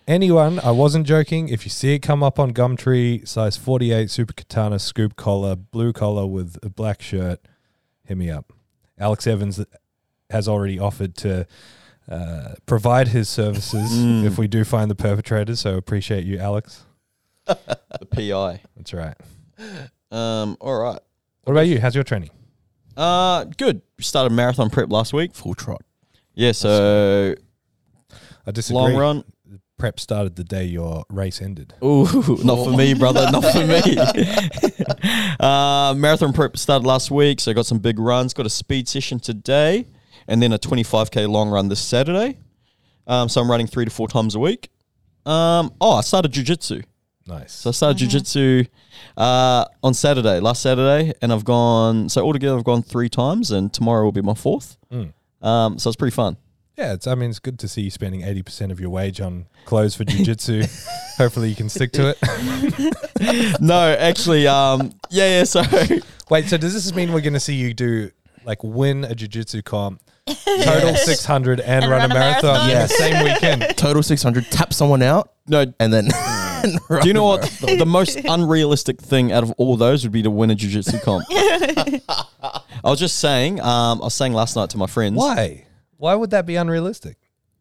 anyone, 0.07 0.59
I 0.59 0.69
wasn't 0.71 1.07
joking. 1.07 1.49
If 1.49 1.65
you 1.65 1.69
see 1.71 1.93
it 1.95 1.99
come 1.99 2.21
up 2.23 2.37
on 2.39 2.51
Gumtree, 2.53 3.27
size 3.27 3.57
48, 3.57 4.09
Super 4.11 4.33
Katana, 4.33 4.77
scoop 4.79 5.15
collar, 5.15 5.55
blue 5.55 5.93
collar 5.93 6.25
with 6.27 6.57
a 6.63 6.69
black 6.69 7.01
shirt, 7.01 7.39
hit 8.03 8.17
me 8.17 8.29
up. 8.29 8.53
Alex 8.99 9.25
Evans 9.27 9.63
has 10.29 10.47
already 10.47 10.77
offered 10.79 11.15
to 11.17 11.47
uh, 12.09 12.53
provide 12.65 13.09
his 13.09 13.27
services 13.29 13.91
Mm. 13.93 14.25
if 14.25 14.37
we 14.37 14.47
do 14.47 14.63
find 14.63 14.89
the 14.89 14.95
perpetrators. 14.95 15.59
So, 15.59 15.75
appreciate 15.77 16.25
you, 16.25 16.37
Alex. 16.37 16.83
The 17.45 18.05
PI. 18.11 18.61
That's 18.75 18.93
right. 18.93 19.15
Um, 20.11 20.57
all 20.61 20.77
right. 20.79 20.99
What 21.43 21.53
about 21.53 21.67
you? 21.67 21.79
How's 21.79 21.95
your 21.95 22.03
training? 22.03 22.29
Uh, 22.95 23.45
good. 23.57 23.81
Started 23.99 24.33
marathon 24.33 24.69
prep 24.69 24.91
last 24.91 25.13
week. 25.13 25.33
Full 25.35 25.53
trot. 25.53 25.81
Yeah, 26.33 26.51
so 26.51 27.35
I 28.45 28.51
disagree. 28.51 28.81
long 28.81 28.95
run. 28.95 29.23
Prep 29.77 29.99
started 29.99 30.35
the 30.35 30.43
day 30.43 30.63
your 30.65 31.03
race 31.09 31.39
ended. 31.41 31.73
Ooh, 31.83 32.03
not 32.43 32.63
for 32.65 32.71
me, 32.75 32.93
brother. 32.99 33.29
Not 33.31 33.43
for 33.45 33.65
me. 33.65 33.97
uh, 35.39 35.93
marathon 35.95 36.33
prep 36.33 36.57
started 36.57 36.85
last 36.87 37.11
week, 37.11 37.39
so 37.39 37.53
got 37.53 37.65
some 37.65 37.79
big 37.79 37.99
runs. 37.99 38.33
Got 38.33 38.45
a 38.45 38.49
speed 38.49 38.87
session 38.87 39.19
today, 39.19 39.87
and 40.27 40.41
then 40.41 40.53
a 40.53 40.59
25k 40.59 41.29
long 41.29 41.49
run 41.49 41.69
this 41.69 41.79
Saturday. 41.79 42.37
Um, 43.05 43.29
so 43.29 43.41
I'm 43.41 43.49
running 43.49 43.67
three 43.67 43.85
to 43.85 43.91
four 43.91 44.07
times 44.07 44.35
a 44.35 44.39
week. 44.39 44.69
Um, 45.25 45.73
oh, 45.79 45.93
I 45.93 46.01
started 46.01 46.31
jujitsu. 46.31 46.83
Nice. 47.25 47.53
So 47.53 47.69
I 47.69 47.73
started 47.73 48.09
jujitsu 48.09 48.67
uh, 49.17 49.65
on 49.83 49.93
Saturday, 49.93 50.39
last 50.39 50.61
Saturday, 50.61 51.13
and 51.21 51.33
I've 51.33 51.45
gone. 51.45 52.09
So 52.09 52.23
altogether, 52.23 52.57
I've 52.57 52.63
gone 52.63 52.83
three 52.83 53.09
times, 53.09 53.51
and 53.51 53.73
tomorrow 53.73 54.03
will 54.03 54.11
be 54.11 54.21
my 54.21 54.33
fourth. 54.33 54.77
Mm. 54.91 55.13
Um, 55.41 55.79
so 55.79 55.89
it's 55.89 55.97
pretty 55.97 56.15
fun. 56.15 56.37
Yeah, 56.77 56.93
it's. 56.93 57.07
I 57.07 57.15
mean, 57.15 57.29
it's 57.29 57.39
good 57.39 57.59
to 57.59 57.67
see 57.67 57.81
you 57.81 57.89
spending 57.89 58.23
eighty 58.23 58.43
percent 58.43 58.71
of 58.71 58.79
your 58.79 58.91
wage 58.91 59.19
on 59.19 59.47
clothes 59.65 59.95
for 59.95 60.05
jujitsu. 60.05 60.69
Hopefully, 61.17 61.49
you 61.49 61.55
can 61.55 61.69
stick 61.69 61.91
to 61.93 62.15
it. 62.15 63.59
no, 63.61 63.95
actually, 63.99 64.47
um, 64.47 64.93
yeah, 65.09 65.39
yeah. 65.39 65.43
So 65.43 65.63
Wait, 66.29 66.45
so 66.45 66.57
does 66.57 66.73
this 66.73 66.93
mean 66.93 67.13
we're 67.13 67.21
going 67.21 67.33
to 67.33 67.39
see 67.39 67.55
you 67.55 67.73
do 67.73 68.11
like 68.43 68.61
win 68.61 69.05
a 69.05 69.15
jujitsu 69.15 69.63
comp, 69.63 70.01
total 70.63 70.95
six 70.95 71.25
hundred, 71.25 71.59
and, 71.59 71.83
And 71.83 71.91
run, 71.91 72.11
a 72.11 72.13
marathon, 72.13 72.67
marathon. 72.67 72.69
in 72.69 72.77
the 72.77 72.87
same 72.87 73.23
weekend? 73.23 73.61
Total 73.77 74.03
600. 74.03 74.45
Tap 74.51 74.73
someone 74.73 75.01
out 75.01 75.33
no, 75.47 75.65
and 75.79 75.93
then. 75.93 76.07
Do 77.01 77.07
you 77.07 77.13
know 77.13 77.25
what 77.25 77.43
the, 77.61 77.77
the 77.77 77.85
most 77.85 78.17
unrealistic 78.25 78.99
thing 78.99 79.31
out 79.31 79.43
of 79.43 79.51
all 79.57 79.77
those 79.77 80.03
would 80.03 80.11
be 80.11 80.21
to 80.23 80.29
win 80.31 80.49
a 80.49 80.55
jiu-jitsu 80.55 80.99
comp? 80.99 81.25
I 81.29 82.61
was 82.83 82.99
just 82.99 83.19
saying. 83.19 83.61
Um, 83.61 84.01
I 84.01 84.05
was 84.05 84.13
saying 84.13 84.33
last 84.33 84.55
night 84.55 84.69
to 84.71 84.77
my 84.77 84.87
friends 84.87 85.15
Why? 85.15 85.65
Why 85.97 86.15
would 86.15 86.31
that 86.31 86.45
be 86.45 86.55
unrealistic? 86.55 87.17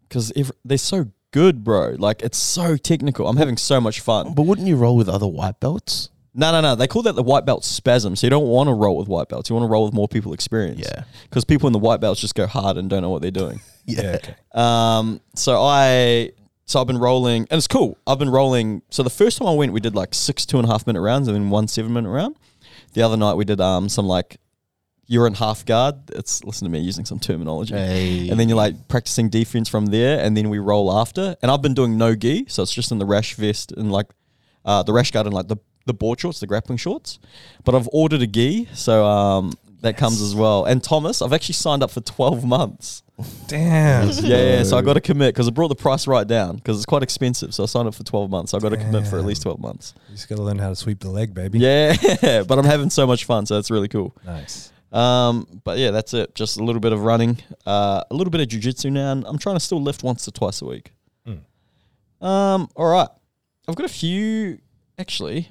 because 0.09 0.33
if 0.37 0.51
they're 0.65 0.79
so 0.79 1.07
good, 1.33 1.63
bro. 1.65 1.97
Like 1.99 2.23
it's 2.23 2.39
so 2.39 2.77
technical. 2.77 3.29
I'm 3.29 3.37
having 3.37 3.57
so 3.57 3.81
much 3.81 4.01
fun. 4.01 4.35
But 4.35 4.43
wouldn't 4.43 4.67
you 4.67 4.77
roll 4.77 4.97
with 4.97 5.09
other 5.09 5.27
white 5.27 5.61
belts? 5.61 6.09
No, 6.37 6.53
no, 6.53 6.61
no. 6.61 6.75
They 6.75 6.87
call 6.87 7.03
that 7.03 7.15
the 7.15 7.23
white 7.23 7.47
belt 7.47 7.65
spasm. 7.65 8.15
So 8.15 8.27
you 8.27 8.31
don't 8.31 8.47
want 8.47 8.69
to 8.69 8.75
roll 8.75 8.97
with 8.99 9.09
white 9.09 9.29
belts. 9.29 9.49
You 9.49 9.57
want 9.57 9.65
to 9.65 9.73
roll 9.73 9.87
with 9.87 9.95
more 9.95 10.07
people 10.07 10.35
experience. 10.35 10.81
Yeah. 10.81 11.05
Because 11.25 11.45
people 11.45 11.67
in 11.67 11.73
the 11.73 11.79
white 11.79 11.99
belts 12.01 12.21
just 12.21 12.35
go 12.35 12.47
hard 12.47 12.77
and 12.77 12.91
don't 12.91 13.01
know 13.01 13.11
what 13.11 13.23
they're 13.23 13.31
doing. 13.31 13.61
Yeah. 13.89 14.17
Okay. 14.17 14.35
Um, 14.53 15.21
so 15.37 15.63
I, 15.63 16.33
so 16.65 16.81
I've 16.81 16.89
been 16.89 16.99
rolling, 16.99 17.47
and 17.53 17.57
it's 17.57 17.69
cool. 17.69 17.97
I've 18.05 18.19
been 18.19 18.31
rolling. 18.31 18.83
So 18.91 19.05
the 19.05 19.11
first 19.11 19.39
time 19.39 19.47
I 19.47 19.55
went, 19.55 19.73
we 19.73 19.79
did 19.79 19.95
like 19.95 20.13
six 20.13 20.45
two 20.45 20.59
and 20.59 20.69
a 20.69 20.73
half 20.73 20.89
minute 20.89 21.01
rounds, 21.01 21.29
and 21.29 21.37
then 21.37 21.51
one 21.51 21.69
seven 21.69 21.93
minute 21.93 22.11
round. 22.11 22.35
The 22.95 23.03
other 23.03 23.17
night 23.17 23.35
we 23.35 23.45
did 23.45 23.61
um 23.61 23.89
some 23.89 24.09
like 24.09 24.39
you're 25.07 25.29
in 25.29 25.35
half 25.35 25.65
guard. 25.65 25.95
It's 26.11 26.43
listen 26.43 26.65
to 26.67 26.71
me 26.73 26.81
using 26.81 27.05
some 27.05 27.21
terminology. 27.21 27.75
Hey. 27.75 28.29
And 28.29 28.41
then 28.41 28.49
you're 28.49 28.57
like 28.57 28.89
practicing 28.89 29.29
defense 29.29 29.69
from 29.69 29.87
there, 29.87 30.19
and 30.19 30.37
then 30.37 30.51
we 30.51 30.59
roll 30.59 30.93
after. 30.93 31.37
And 31.43 31.51
I've 31.53 31.63
been 31.63 31.75
doing 31.75 31.97
no 31.97 32.17
gi, 32.17 32.47
so 32.49 32.65
it's 32.65 32.75
just 32.75 32.91
in 32.91 32.99
the 32.99 33.07
rash 33.07 33.35
vest 33.35 33.71
and 33.71 33.93
like 33.93 34.07
uh, 34.65 34.83
the 34.83 34.93
rash 34.93 35.13
guard 35.13 35.27
and 35.27 35.35
like 35.35 35.47
the 35.47 35.59
the 35.87 35.95
board 35.95 36.21
shorts, 36.21 36.41
the 36.41 36.47
grappling 36.47 36.79
shorts. 36.79 37.19
But 37.65 37.75
I've 37.75 37.89
ordered 37.93 38.23
a 38.23 38.27
gi, 38.27 38.69
so 38.75 39.05
um 39.05 39.53
that 39.83 39.97
comes 39.97 40.21
as 40.21 40.35
well. 40.35 40.65
And 40.65 40.83
Thomas, 40.83 41.23
I've 41.23 41.33
actually 41.33 41.55
signed 41.55 41.83
up 41.83 41.91
for 41.91 42.01
12 42.01 42.45
months. 42.45 43.03
Damn. 43.47 44.09
Yeah, 44.09 44.57
yeah. 44.57 44.63
So 44.63 44.77
I 44.77 44.83
got 44.83 44.95
to 44.95 45.01
commit 45.01 45.35
because 45.35 45.49
I 45.49 45.51
brought 45.51 45.69
the 45.69 45.75
price 45.75 46.07
right 46.07 46.27
down 46.27 46.57
because 46.57 46.77
it's 46.77 46.87
quite 46.87 47.03
expensive. 47.03 47.55
So 47.55 47.63
I 47.63 47.67
signed 47.67 47.89
up 47.89 47.95
for 47.95 48.03
12 48.03 48.31
months. 48.31 48.51
So 48.51 48.59
I 48.59 48.61
got 48.61 48.71
to 48.71 48.77
commit 48.77 49.07
for 49.07 49.19
at 49.19 49.25
least 49.25 49.43
12 49.43 49.59
months. 49.61 49.95
You 50.09 50.17
just 50.17 50.29
got 50.29 50.37
to 50.37 50.43
learn 50.43 50.59
how 50.59 50.69
to 50.69 50.77
sweep 50.77 51.01
the 51.01 51.11
leg, 51.11 51.33
baby. 51.33 51.59
Yeah, 51.59 51.95
but 52.47 52.59
I'm 52.59 52.65
having 52.65 52.91
so 52.91 53.07
much 53.07 53.25
fun. 53.25 53.47
So 53.47 53.55
that's 53.55 53.71
really 53.71 53.89
cool. 53.89 54.15
Nice. 54.25 54.73
Um, 54.93 55.61
but 55.65 55.79
yeah, 55.79 55.91
that's 55.91 56.15
it. 56.15 56.35
Just 56.35 56.59
a 56.59 56.65
little 56.65 56.81
bit 56.81 56.93
of 56.93 57.03
running, 57.03 57.39
uh, 57.67 58.05
a 58.11 58.15
little 58.15 58.31
bit 58.31 58.41
of 58.41 58.49
jujitsu 58.49 58.93
now. 58.93 59.13
And 59.13 59.27
I'm 59.27 59.39
trying 59.39 59.57
to 59.57 59.61
still 59.61 59.83
lift 59.83 60.03
once 60.03 60.27
or 60.29 60.31
twice 60.31 60.61
a 60.63 60.67
week. 60.67 60.93
Mm. 61.27 61.41
Um, 62.27 62.69
all 62.77 62.87
right. 62.87 63.09
I've 63.69 63.77
got 63.77 63.87
a 63.87 63.93
few. 63.93 64.59
Actually, 64.99 65.51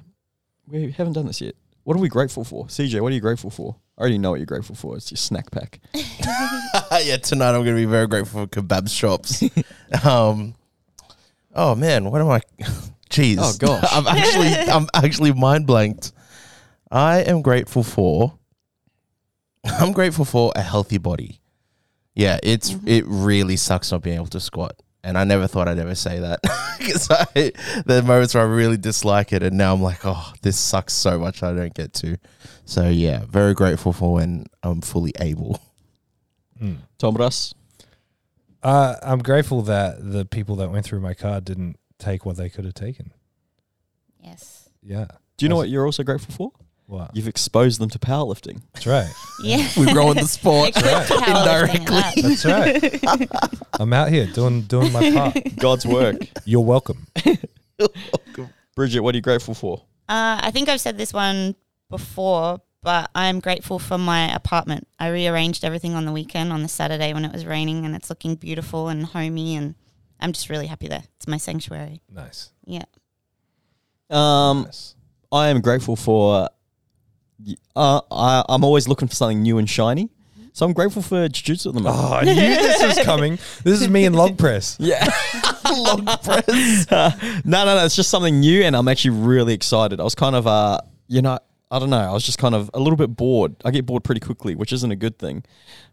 we 0.68 0.90
haven't 0.92 1.14
done 1.14 1.26
this 1.26 1.40
yet. 1.40 1.54
What 1.84 1.96
are 1.96 2.00
we 2.00 2.08
grateful 2.08 2.44
for? 2.44 2.66
CJ, 2.66 3.00
what 3.00 3.12
are 3.12 3.14
you 3.14 3.20
grateful 3.20 3.50
for? 3.50 3.76
I 3.96 4.00
already 4.00 4.18
know 4.18 4.30
what 4.30 4.40
you're 4.40 4.46
grateful 4.46 4.74
for. 4.74 4.96
It's 4.96 5.10
your 5.10 5.16
snack 5.16 5.50
pack. 5.50 5.80
yeah, 5.94 7.16
tonight 7.18 7.50
I'm 7.50 7.62
going 7.62 7.76
to 7.76 7.80
be 7.80 7.84
very 7.84 8.06
grateful 8.06 8.40
for 8.40 8.46
kebab 8.48 8.90
shops. 8.90 9.42
um, 10.04 10.54
oh 11.54 11.74
man, 11.74 12.10
what 12.10 12.20
am 12.20 12.28
I? 12.28 12.40
Jeez. 13.08 13.38
Oh, 13.40 13.54
gosh. 13.58 13.84
I'm 13.92 14.06
actually 14.06 14.48
I'm 14.48 14.88
actually 14.94 15.32
mind 15.32 15.66
blanked. 15.66 16.12
I 16.90 17.20
am 17.20 17.42
grateful 17.42 17.82
for 17.82 18.36
I'm 19.64 19.92
grateful 19.92 20.24
for 20.24 20.52
a 20.54 20.62
healthy 20.62 20.98
body. 20.98 21.40
Yeah, 22.14 22.38
it's 22.42 22.74
it 22.84 23.04
really 23.06 23.56
sucks 23.56 23.92
not 23.92 24.02
being 24.02 24.16
able 24.16 24.26
to 24.28 24.40
squat. 24.40 24.80
And 25.06 25.16
I 25.16 25.22
never 25.22 25.46
thought 25.46 25.68
I'd 25.68 25.78
ever 25.78 25.94
say 25.94 26.18
that. 26.18 26.40
Because 26.78 27.08
I 27.10 27.52
the 27.86 28.02
moments 28.02 28.34
where 28.34 28.44
I 28.44 28.46
really 28.46 28.76
dislike 28.76 29.32
it 29.32 29.42
and 29.42 29.56
now 29.56 29.74
I'm 29.74 29.82
like, 29.82 30.04
oh, 30.04 30.32
this 30.42 30.56
sucks 30.56 30.92
so 30.92 31.18
much 31.18 31.42
I 31.42 31.52
don't 31.52 31.74
get 31.74 31.92
to. 31.94 32.16
So 32.64 32.88
yeah, 32.88 33.24
very 33.28 33.54
grateful 33.54 33.92
for 33.92 34.12
when 34.12 34.46
I'm 34.62 34.82
fully 34.82 35.12
able. 35.18 35.58
Tom 36.98 37.14
Russ. 37.14 37.54
Uh, 38.62 38.96
I'm 39.02 39.20
grateful 39.20 39.62
that 39.62 39.96
the 40.00 40.24
people 40.24 40.56
that 40.56 40.70
went 40.70 40.84
through 40.84 41.00
my 41.00 41.14
car 41.14 41.40
didn't 41.40 41.76
take 41.98 42.24
what 42.26 42.36
they 42.36 42.48
could 42.48 42.64
have 42.64 42.74
taken. 42.74 43.12
Yes. 44.22 44.68
Yeah. 44.82 45.06
Do 45.36 45.44
you 45.44 45.48
know 45.48 45.56
what 45.56 45.68
you're 45.68 45.86
also 45.86 46.02
grateful 46.02 46.34
for? 46.34 46.52
What? 46.86 47.10
You've 47.16 47.26
exposed 47.28 47.80
them 47.80 47.90
to 47.90 47.98
powerlifting. 47.98 48.62
That's 48.72 48.86
right. 48.86 49.10
Yeah. 49.42 49.68
We're 49.76 49.92
growing 49.92 50.14
the 50.14 50.26
sport. 50.26 50.72
Powerlifting 50.74 51.74
at 51.74 51.86
that. 51.86 52.14
That's 52.16 52.44
right. 52.46 53.70
I'm 53.78 53.92
out 53.92 54.08
here 54.10 54.26
doing 54.26 54.62
doing 54.62 54.90
my 54.92 55.12
part. 55.12 55.36
God's 55.58 55.84
work. 55.84 56.16
You're 56.46 56.64
welcome. 56.64 57.06
Bridget, 58.74 59.00
what 59.00 59.14
are 59.14 59.18
you 59.18 59.22
grateful 59.22 59.52
for? 59.54 59.82
Uh, 60.08 60.40
I 60.42 60.50
think 60.52 60.68
I've 60.70 60.80
said 60.80 60.96
this 60.96 61.12
one 61.12 61.54
before, 61.90 62.60
but 62.82 63.10
I'm 63.14 63.40
grateful 63.40 63.78
for 63.78 63.98
my 63.98 64.34
apartment. 64.34 64.86
I 64.98 65.08
rearranged 65.08 65.64
everything 65.64 65.94
on 65.94 66.06
the 66.06 66.12
weekend 66.12 66.50
on 66.52 66.62
the 66.62 66.68
Saturday 66.68 67.12
when 67.12 67.24
it 67.26 67.32
was 67.32 67.44
raining, 67.44 67.84
and 67.84 67.94
it's 67.94 68.08
looking 68.08 68.36
beautiful 68.36 68.88
and 68.88 69.04
homey, 69.04 69.54
and 69.56 69.74
I'm 70.18 70.32
just 70.32 70.48
really 70.48 70.66
happy 70.66 70.88
there. 70.88 71.02
It's 71.16 71.26
my 71.28 71.36
sanctuary. 71.36 72.00
Nice. 72.10 72.50
Yeah. 72.64 72.84
Um, 74.08 74.62
nice. 74.62 74.94
I 75.30 75.48
am 75.48 75.60
grateful 75.60 75.96
for. 75.96 76.48
Uh, 77.74 78.00
I, 78.10 78.44
I'm 78.48 78.64
always 78.64 78.88
looking 78.88 79.08
for 79.08 79.14
something 79.14 79.42
new 79.42 79.58
and 79.58 79.68
shiny, 79.68 80.08
so 80.52 80.64
I'm 80.66 80.72
grateful 80.72 81.02
for 81.02 81.28
jiu-jitsu 81.28 81.68
at 81.68 81.74
the 81.74 81.80
moment. 81.80 82.02
Oh, 82.02 82.14
I 82.14 82.24
knew 82.24 82.34
this 82.34 82.82
was 82.96 83.04
coming. 83.04 83.38
This 83.62 83.80
is 83.82 83.88
me 83.88 84.04
in 84.06 84.14
log 84.14 84.38
press. 84.38 84.76
Yeah. 84.80 85.06
Log 85.76 86.06
press. 86.22 86.90
no, 86.90 87.64
no, 87.64 87.64
no. 87.74 87.84
It's 87.84 87.96
just 87.96 88.08
something 88.08 88.38
new, 88.40 88.62
and 88.62 88.74
I'm 88.76 88.86
actually 88.88 89.10
really 89.18 89.52
excited. 89.52 90.00
I 90.00 90.04
was 90.04 90.14
kind 90.14 90.36
of, 90.36 90.46
uh, 90.46 90.78
you 91.08 91.20
know, 91.22 91.38
I 91.72 91.78
don't 91.80 91.90
know. 91.90 91.98
I 91.98 92.12
was 92.12 92.24
just 92.24 92.38
kind 92.38 92.54
of 92.54 92.70
a 92.72 92.78
little 92.78 92.96
bit 92.96 93.08
bored. 93.16 93.56
I 93.64 93.72
get 93.72 93.84
bored 93.84 94.04
pretty 94.04 94.20
quickly, 94.20 94.54
which 94.54 94.72
isn't 94.72 94.90
a 94.90 94.96
good 94.96 95.18
thing. 95.18 95.42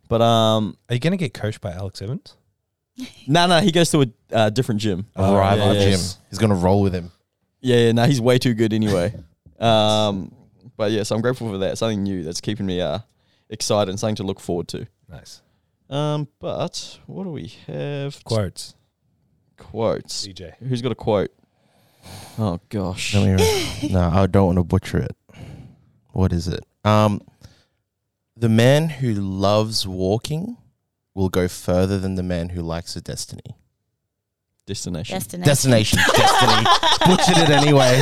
But 0.07 0.21
um, 0.21 0.77
Are 0.89 0.93
you 0.93 0.99
going 0.99 1.11
to 1.11 1.17
get 1.17 1.33
coached 1.33 1.59
by 1.59 1.71
Alex 1.71 2.01
Evans? 2.03 2.35
no, 3.27 3.47
no. 3.47 3.59
He 3.61 3.71
goes 3.71 3.89
to 3.91 4.03
a 4.03 4.07
uh, 4.31 4.49
different 4.51 4.79
gym. 4.79 5.07
Oh, 5.15 5.35
Rival 5.35 5.73
yeah, 5.73 5.79
Jim. 5.81 5.89
yes. 5.91 6.17
He's 6.29 6.37
gonna 6.39 6.53
roll 6.55 6.81
with 6.83 6.93
him. 6.93 7.11
Yeah, 7.59 7.77
yeah. 7.77 7.91
No, 7.93 8.03
he's 8.05 8.21
way 8.21 8.37
too 8.37 8.53
good 8.53 8.71
anyway. 8.73 9.15
um, 9.59 10.31
but 10.83 10.91
yeah, 10.91 11.03
so 11.03 11.15
I'm 11.15 11.21
grateful 11.21 11.49
for 11.49 11.57
that. 11.59 11.77
Something 11.77 12.03
new 12.03 12.23
that's 12.25 12.41
keeping 12.41 12.65
me 12.65 12.81
uh 12.81 12.99
excited 13.49 13.89
and 13.89 13.97
something 13.99 14.15
to 14.17 14.23
look 14.23 14.39
forward 14.41 14.67
to. 14.69 14.85
Nice. 15.09 15.41
Um, 15.89 16.27
but 16.39 16.99
what 17.07 17.23
do 17.23 17.29
we 17.29 17.53
have? 17.67 18.21
Quotes. 18.25 18.75
Quotes. 19.57 20.27
CJ. 20.27 20.55
Who's 20.57 20.81
got 20.81 20.91
a 20.91 20.95
quote? 20.95 21.31
Oh 22.37 22.59
gosh. 22.67 23.15
Let 23.15 23.39
me- 23.39 23.89
no, 23.93 24.09
I 24.09 24.27
don't 24.27 24.47
want 24.47 24.57
to 24.57 24.63
butcher 24.63 24.97
it. 24.97 25.15
What 26.11 26.33
is 26.33 26.47
it? 26.49 26.65
Um, 26.83 27.21
the 28.35 28.49
man 28.49 28.89
who 28.89 29.13
loves 29.13 29.87
walking 29.87 30.57
will 31.13 31.29
go 31.29 31.47
further 31.47 31.97
than 31.97 32.15
the 32.15 32.23
man 32.23 32.49
who 32.49 32.61
likes 32.61 32.95
a 32.97 33.01
destiny. 33.01 33.55
Destination. 34.65 35.13
Destination. 35.15 35.43
Destination, 35.43 35.99
destiny. 36.15 36.63
Butchered 37.05 37.37
it 37.37 37.49
anyway. 37.49 38.01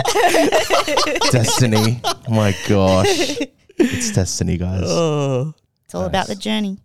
destiny. 1.31 1.99
Oh 2.03 2.15
my 2.29 2.55
gosh, 2.67 3.37
it's 3.77 4.11
destiny, 4.11 4.57
guys. 4.57 4.83
Oh. 4.85 5.53
It's 5.85 5.95
all 5.95 6.05
about 6.05 6.27
the 6.27 6.35
Nice. 6.35 6.43
journey. 6.43 6.77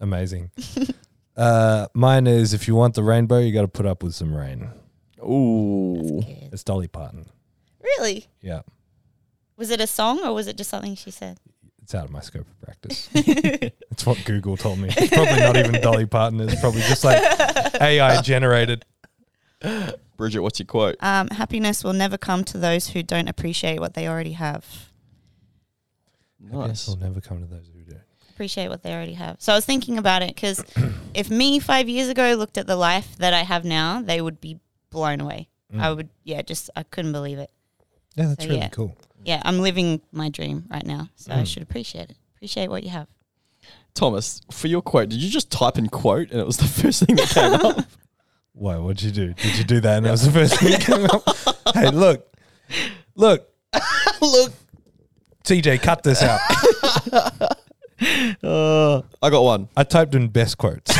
Amazing. 0.00 0.50
uh, 1.36 1.88
mine 1.94 2.26
is 2.26 2.54
if 2.54 2.66
you 2.66 2.74
want 2.74 2.94
the 2.94 3.02
rainbow, 3.02 3.38
you 3.38 3.52
got 3.52 3.62
to 3.62 3.68
put 3.68 3.84
up 3.86 4.02
with 4.02 4.14
some 4.14 4.34
rain. 4.34 4.70
Ooh. 5.22 6.22
Good. 6.24 6.48
It's 6.52 6.64
Dolly 6.64 6.88
Parton. 6.88 7.26
Really? 7.82 8.26
Yeah. 8.40 8.62
Was 9.56 9.70
it 9.70 9.80
a 9.80 9.86
song 9.86 10.24
or 10.24 10.32
was 10.32 10.46
it 10.46 10.56
just 10.56 10.70
something 10.70 10.94
she 10.94 11.10
said? 11.10 11.38
It's 11.82 11.94
out 11.94 12.04
of 12.04 12.10
my 12.10 12.20
scope 12.20 12.46
of 12.48 12.60
practice. 12.60 13.08
it's 13.14 14.06
what 14.06 14.24
Google 14.24 14.56
told 14.56 14.78
me. 14.78 14.88
It's 14.96 15.12
probably 15.12 15.40
not 15.40 15.56
even 15.56 15.80
Dolly 15.80 16.06
Parton. 16.06 16.40
It's 16.40 16.60
probably 16.60 16.80
just 16.82 17.04
like 17.04 17.20
AI 17.80 18.22
generated. 18.22 18.84
Bridget, 20.16 20.40
what's 20.40 20.58
your 20.58 20.66
quote? 20.66 20.96
Um, 21.00 21.28
happiness 21.28 21.82
will 21.84 21.92
never 21.92 22.16
come 22.18 22.44
to 22.44 22.58
those 22.58 22.88
who 22.88 23.02
don't 23.02 23.28
appreciate 23.28 23.80
what 23.80 23.94
they 23.94 24.06
already 24.08 24.32
have. 24.32 24.64
Happiness 26.44 26.68
Nice. 26.68 26.88
will 26.88 26.96
never 27.02 27.20
come 27.20 27.40
to 27.40 27.46
those 27.46 27.68
who 27.72 27.82
do. 27.82 27.96
Appreciate 28.30 28.68
what 28.68 28.82
they 28.82 28.92
already 28.92 29.12
have. 29.14 29.36
So 29.40 29.52
I 29.52 29.56
was 29.56 29.64
thinking 29.64 29.98
about 29.98 30.22
it 30.22 30.34
because 30.34 30.62
if 31.14 31.30
me 31.30 31.58
five 31.58 31.88
years 31.88 32.08
ago 32.08 32.34
looked 32.34 32.58
at 32.58 32.66
the 32.66 32.76
life 32.76 33.16
that 33.18 33.32
I 33.34 33.40
have 33.42 33.64
now, 33.64 34.02
they 34.02 34.20
would 34.20 34.40
be 34.40 34.58
blown 34.90 35.20
away. 35.20 35.48
I 35.78 35.90
would, 35.90 36.10
yeah, 36.22 36.42
just 36.42 36.68
I 36.76 36.82
couldn't 36.82 37.12
believe 37.12 37.38
it. 37.38 37.50
Yeah, 38.14 38.26
that's 38.26 38.42
So, 38.44 38.48
really 38.50 38.60
yeah. 38.60 38.68
cool. 38.68 38.94
Yeah, 39.24 39.40
I'm 39.42 39.60
living 39.60 40.02
my 40.12 40.28
dream 40.28 40.64
right 40.68 40.84
now, 40.84 41.08
so 41.16 41.32
I 41.32 41.36
Mm. 41.42 41.46
should 41.46 41.62
appreciate 41.62 42.10
it. 42.10 42.16
Appreciate 42.36 42.68
what 42.68 42.82
you 42.84 42.90
have. 42.90 43.08
Thomas, 43.94 44.42
for 44.50 44.66
your 44.68 44.82
quote, 44.82 45.08
did 45.08 45.22
you 45.22 45.30
just 45.30 45.50
type 45.50 45.78
in 45.78 45.88
quote 45.88 46.30
and 46.30 46.38
it 46.40 46.44
was 46.46 46.58
the 46.58 46.64
first 46.82 47.04
thing 47.04 47.16
that 47.16 47.28
came 47.28 47.54
up? 47.54 47.86
Why? 48.54 48.76
What'd 48.76 49.02
you 49.02 49.10
do? 49.10 49.32
Did 49.34 49.58
you 49.58 49.64
do 49.64 49.80
that? 49.80 49.96
And 49.98 50.06
that 50.06 50.10
was 50.12 50.24
the 50.24 50.32
first 50.32 50.58
thing 50.58 50.70
that 50.72 50.80
came 50.80 51.04
up. 51.06 51.22
Hey, 51.74 51.90
look, 51.90 52.30
look, 53.14 53.48
Look, 54.20 54.52
TJ, 55.44 55.80
cut 55.82 56.02
this 56.02 56.22
out. 56.22 56.40
Uh, 58.42 59.00
I 59.22 59.30
got 59.30 59.44
one. 59.44 59.68
I 59.76 59.84
typed 59.84 60.16
in 60.16 60.26
best 60.26 60.58
quotes. 60.58 60.92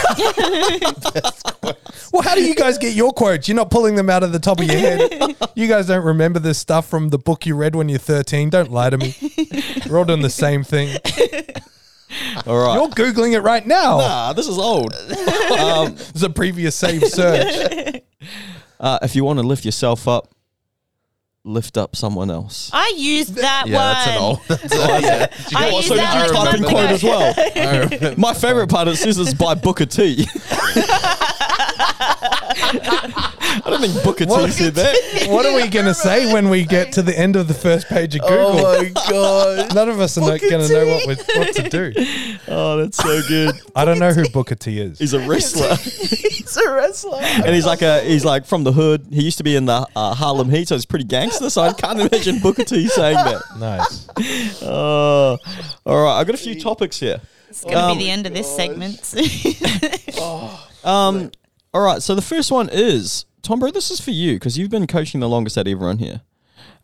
well, 2.12 2.23
how 2.23 2.37
do 2.37 2.44
you 2.44 2.54
guys 2.54 2.78
get 2.78 2.94
your 2.94 3.11
quotes? 3.11 3.49
You're 3.49 3.56
not 3.56 3.73
pulling 3.73 3.97
them 3.97 4.09
out 4.09 4.23
of 4.23 4.30
the 4.30 4.38
top 4.38 4.61
of 4.61 4.66
your 4.66 4.78
head. 4.78 5.35
You 5.56 5.66
guys 5.66 5.88
don't 5.88 6.04
remember 6.04 6.38
this 6.38 6.59
stuff 6.59 6.87
from 6.88 7.09
the 7.09 7.18
book 7.18 7.44
you 7.44 7.56
read 7.56 7.75
when 7.75 7.88
you're 7.88 7.99
13. 7.99 8.50
Don't 8.50 8.71
lie 8.71 8.88
to 8.90 8.99
me. 8.99 9.16
We're 9.90 9.99
all 9.99 10.04
doing 10.04 10.23
the 10.23 10.30
same 10.30 10.62
thing. 10.62 10.97
All 12.47 12.59
right. 12.59 12.75
You're 12.75 12.88
Googling 12.88 13.33
it 13.35 13.40
right 13.40 13.66
now. 13.66 13.99
Ah, 14.00 14.33
this 14.33 14.47
is 14.49 14.59
old. 14.59 14.95
um, 15.59 15.92
It's 15.95 16.23
a 16.23 16.31
previous 16.31 16.76
saved 16.76 17.07
search. 17.07 18.02
uh, 18.81 18.99
if 19.02 19.14
you 19.16 19.25
want 19.25 19.38
to 19.38 19.42
lift 19.47 19.64
yourself 19.64 20.07
up, 20.09 20.28
lift 21.45 21.76
up 21.76 21.97
someone 21.97 22.31
else. 22.31 22.71
I 22.73 22.95
used 22.97 23.35
that 23.37 23.64
yeah, 23.66 23.76
one. 23.76 23.95
that's 23.95 24.09
an 24.09 24.16
old. 24.23 24.40
That's 24.49 24.75
an 24.75 24.81
old 24.81 25.04
I 25.57 25.71
Oh, 25.71 25.76
used 25.76 25.88
so 25.88 25.95
did 25.95 26.04
that 26.04 26.28
you 26.28 26.35
one 26.35 26.47
type 26.47 26.54
in 26.54 26.62
months 26.62 27.02
quote 27.02 27.92
as 27.92 27.97
well? 28.04 28.14
My 28.16 28.35
favorite 28.35 28.69
part 28.71 28.88
is 28.88 29.02
this 29.02 29.19
is 29.19 29.35
by 29.35 29.54
Booker 29.54 29.87
T. 29.87 30.26
I 33.54 33.62
don't 33.71 33.80
think 33.80 34.02
Booker 34.04 34.25
T 34.25 34.30
What? 34.30 34.52
said 34.52 34.75
that. 34.75 35.26
what 35.28 35.44
are 35.47 35.54
we 35.54 35.68
going 35.68 35.87
to 35.87 35.94
say 35.94 36.32
when 36.32 36.49
we 36.49 36.64
get 36.64 36.92
to 36.92 37.02
the 37.02 37.16
end 37.18 37.37
of 37.37 37.49
the 37.49 37.54
first 37.54 37.87
page 37.88 38.14
of 38.14 38.23
Google? 38.23 38.37
Oh 38.38 38.82
my 38.82 38.88
god. 39.11 39.75
None 39.75 39.88
of 39.88 40.00
us 40.00 40.16
are 40.18 40.21
going 40.38 40.40
to 40.40 40.68
know 40.68 40.87
what, 40.87 41.06
we 41.06 41.14
what 41.38 41.54
to 41.56 41.68
do. 41.68 41.92
Oh, 42.49 42.76
that's 42.78 42.97
so 42.99 43.21
good. 43.28 43.54
I 43.76 43.85
don't 43.85 43.99
know 43.99 44.12
who 44.12 44.28
Booker 44.30 44.54
T 44.54 44.78
is. 44.80 44.99
He's 44.99 45.14
a 45.14 45.21
wrestler, 45.26 45.75
He's 45.76 46.56
a 46.56 46.71
wrestler. 46.73 47.18
and 47.21 47.54
he's 47.54 47.64
like 47.64 47.80
a 47.82 48.00
he's 48.02 48.25
like 48.25 48.44
from 48.47 48.64
the 48.64 48.73
hood. 48.73 49.06
He 49.11 49.23
used 49.23 49.38
to 49.38 49.44
be 49.44 49.54
in 49.56 49.64
the 49.66 49.87
uh, 49.97 50.14
Harlem 50.14 50.50
Heat, 50.50 50.68
so 50.68 50.75
he's 50.75 50.85
pretty 50.85 51.04
gangster. 51.04 51.49
So 51.50 51.62
I 51.62 51.73
can't 51.73 52.00
imagine 52.00 52.40
Booker 52.40 52.64
T 52.64 52.88
saying 52.88 53.14
that. 53.16 53.42
Nice. 53.59 54.09
Uh, 54.62 55.37
all 55.87 56.02
right, 56.02 56.18
I've 56.21 56.26
got 56.26 56.35
a 56.35 56.38
few 56.38 56.61
topics 56.61 56.99
here. 57.00 57.21
It's 57.49 57.62
going 57.62 57.76
to 57.76 57.82
Um, 57.85 57.99
be 57.99 58.04
the 58.04 58.11
end 58.11 58.26
of 58.26 58.35
this 58.35 58.54
segment. 58.54 58.99
Um, 60.85 61.30
all 61.73 61.80
right, 61.82 62.02
so 62.02 62.14
the 62.14 62.23
first 62.23 62.50
one 62.50 62.68
is 62.73 63.25
Tom 63.43 63.59
Bro. 63.59 63.73
This 63.73 63.91
is 63.91 64.01
for 64.01 64.11
you 64.13 64.35
because 64.35 64.57
you've 64.57 64.71
been 64.71 64.87
coaching 64.87 65.21
the 65.21 65.29
longest 65.29 65.59
out 65.59 65.67
of 65.67 65.73
everyone 65.73 65.99
here. 65.99 66.23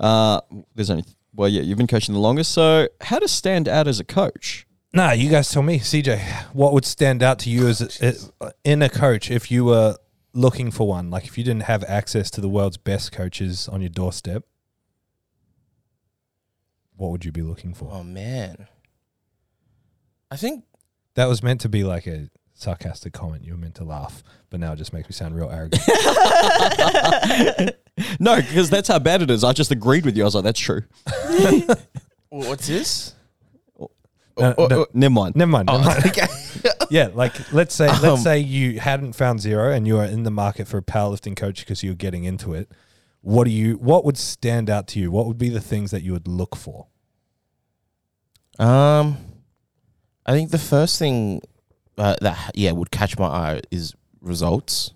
Uh, 0.01 0.41
there's 0.75 0.91
only 0.91 1.05
well, 1.35 1.49
yeah, 1.49 1.63
you've 1.63 1.79
been 1.79 1.87
coaching 1.87 2.15
the 2.15 2.21
longest. 2.21 2.51
So 2.53 2.89
how 3.01 3.19
to 3.19 3.29
stand 3.29 3.69
out 3.69 3.87
as 3.87 4.01
a 4.01 4.05
coach? 4.05 4.67
Nah, 4.93 5.13
you 5.13 5.31
guys 5.31 5.51
tell 5.51 5.63
me, 5.63 5.79
CJ, 5.79 6.21
what 6.53 6.73
would 6.73 6.85
stand 6.85 7.23
out 7.23 7.39
to 7.41 7.51
you 7.51 7.69
as 7.69 8.01
a, 8.01 8.53
in 8.65 8.83
a 8.83 8.89
coach 8.89 9.31
if 9.31 9.51
you 9.51 9.65
were 9.67 9.97
looking 10.33 10.71
for 10.71 10.89
one? 10.89 11.11
Like 11.11 11.27
if 11.27 11.39
you 11.39 11.45
didn't 11.45 11.65
have 11.65 11.85
access 11.85 12.31
to 12.33 12.41
the 12.41 12.49
world's 12.49 12.79
best 12.79 13.13
coaches 13.13 13.69
on 13.69 13.81
your 13.83 13.91
doorstep, 13.91 14.45
what 16.97 17.11
would 17.11 17.25
you 17.25 17.31
be 17.31 17.43
looking 17.43 17.75
for? 17.75 17.91
Oh 17.93 18.03
man. 18.03 18.67
I 20.31 20.37
think 20.37 20.65
That 21.15 21.27
was 21.27 21.43
meant 21.43 21.61
to 21.63 21.69
be 21.69 21.85
like 21.85 22.07
a 22.07 22.29
sarcastic 22.61 23.13
comment. 23.13 23.45
You 23.45 23.53
were 23.53 23.59
meant 23.59 23.75
to 23.77 23.85
laugh, 23.85 24.23
but 24.51 24.61
now 24.61 24.73
it 24.73 24.77
just 24.77 24.93
makes 24.93 25.09
me 25.09 25.13
sound 25.13 25.35
real 25.37 25.51
arrogant. 25.51 25.83
No, 28.21 28.37
because 28.37 28.71
that's 28.71 28.87
how 28.87 29.01
bad 29.01 29.23
it 29.23 29.31
is. 29.31 29.43
I 29.43 29.53
just 29.53 29.73
agreed 29.73 30.05
with 30.05 30.17
you. 30.17 30.23
I 30.23 30.27
was 30.27 30.35
like, 30.37 30.45
that's 30.45 30.61
true. 30.61 30.83
what's 32.29 32.69
this? 32.69 33.15
No, 34.39 34.55
Oh, 34.57 34.67
no, 34.69 34.87
Never 34.95 35.13
mind. 35.13 35.35
never 35.35 35.51
mind. 35.51 35.67
Never 35.67 35.83
mind. 35.85 36.07
okay. 36.07 36.29
Yeah, 36.91 37.09
like 37.13 37.53
let's 37.53 37.75
say 37.75 37.89
Um, 37.89 38.01
let's 38.01 38.23
say 38.23 38.39
you 38.39 38.79
hadn't 38.79 39.15
found 39.15 39.41
zero 39.41 39.73
and 39.73 39.85
you 39.85 39.99
are 39.99 40.05
in 40.05 40.23
the 40.23 40.31
market 40.31 40.69
for 40.69 40.79
a 40.79 40.83
powerlifting 40.83 41.37
coach 41.37 41.59
because 41.59 41.83
you're 41.83 41.97
getting 41.97 42.23
into 42.23 42.55
it. 42.55 42.71
what 43.21 43.45
do 43.45 43.51
you 43.51 43.75
what 43.79 44.05
would 44.05 44.17
stand 44.17 44.71
out 44.71 44.87
to 44.89 45.01
you? 45.01 45.11
What 45.11 45.27
would 45.27 45.39
be 45.39 45.49
the 45.49 45.61
things 45.61 45.91
that 45.91 46.03
you 46.05 46.13
would 46.13 46.29
look 46.29 46.55
for? 46.55 46.87
Um, 48.61 49.17
I 50.25 50.33
think 50.33 50.51
the 50.53 50.59
first 50.59 51.01
thing 51.01 51.43
uh, 51.99 52.17
that 52.21 52.53
yeah 52.55 52.73
would 52.73 52.91
catch 52.91 53.19
my 53.19 53.27
eye 53.27 53.61
is 53.71 53.95
results. 54.21 54.93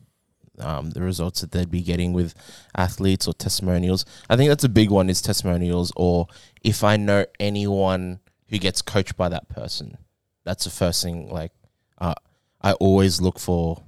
Um, 0.58 0.90
the 0.90 1.00
results 1.02 1.40
that 1.40 1.50
they'd 1.50 1.70
be 1.70 1.82
getting 1.82 2.12
with 2.12 2.34
athletes 2.76 3.26
or 3.26 3.32
testimonials. 3.34 4.04
I 4.28 4.36
think 4.36 4.48
that's 4.50 4.64
a 4.64 4.68
big 4.68 4.90
one 4.90 5.08
is 5.10 5.20
testimonials, 5.22 5.92
or 5.96 6.28
if 6.62 6.84
I 6.84 6.96
know 6.96 7.24
anyone 7.40 8.20
who 8.48 8.58
gets 8.58 8.82
coached 8.82 9.16
by 9.16 9.28
that 9.30 9.48
person. 9.48 9.96
That's 10.44 10.64
the 10.64 10.70
first 10.70 11.02
thing. 11.02 11.30
Like, 11.30 11.52
uh, 11.98 12.14
I 12.60 12.72
always 12.74 13.20
look 13.20 13.38
for 13.38 13.82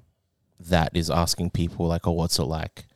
that 0.58 0.92
is 0.94 1.10
asking 1.10 1.50
people 1.50 1.86
like, 1.86 2.06
oh, 2.06 2.12
what's 2.12 2.38
it 2.38 2.44
like 2.44 2.86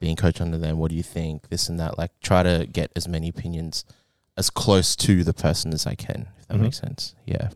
being 0.00 0.16
coached 0.16 0.40
under 0.40 0.56
them? 0.58 0.78
What 0.78 0.90
do 0.90 0.96
you 0.96 1.02
think? 1.02 1.50
This 1.50 1.68
and 1.68 1.78
that. 1.78 1.98
Like, 1.98 2.10
try 2.22 2.42
to 2.42 2.66
get 2.72 2.90
as 2.96 3.06
many 3.06 3.28
opinions 3.28 3.84
as 4.36 4.48
close 4.48 4.96
to 4.96 5.22
the 5.22 5.34
person 5.34 5.74
as 5.74 5.86
I 5.86 5.94
can. 5.94 6.28
If 6.40 6.48
that 6.48 6.56
Mhm. 6.56 6.60
makes 6.62 6.78
sense. 6.80 7.14
Yeah. 7.26 7.50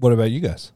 What 0.00 0.12
about 0.12 0.30
you 0.30 0.40
guys? 0.40 0.72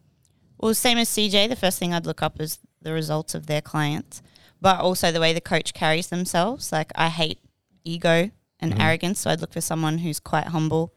Well, 0.59 0.75
same 0.75 0.99
as 0.99 1.09
CJ, 1.09 1.49
the 1.49 1.57
first 1.57 1.79
thing 1.79 1.93
I'd 1.93 2.07
look 2.07 2.23
up 2.23 2.41
is 2.41 2.59
the 2.83 2.93
results 2.93 3.35
of 3.35 3.47
their 3.47 3.61
clients, 3.61 4.23
but 4.61 4.79
also 4.81 5.11
the 5.11 5.21
way 5.21 5.33
the 5.33 5.41
coach 5.41 5.75
carries 5.75 6.09
themselves. 6.09 6.71
Like, 6.71 6.93
I 6.95 7.09
hate 7.09 7.39
ego 7.85 8.31
and 8.61 8.73
Mhm. 8.75 8.81
arrogance, 8.81 9.21
so 9.21 9.31
I'd 9.31 9.41
look 9.41 9.53
for 9.53 9.61
someone 9.61 9.99
who's 9.99 10.21
quite 10.21 10.49
humble 10.49 10.93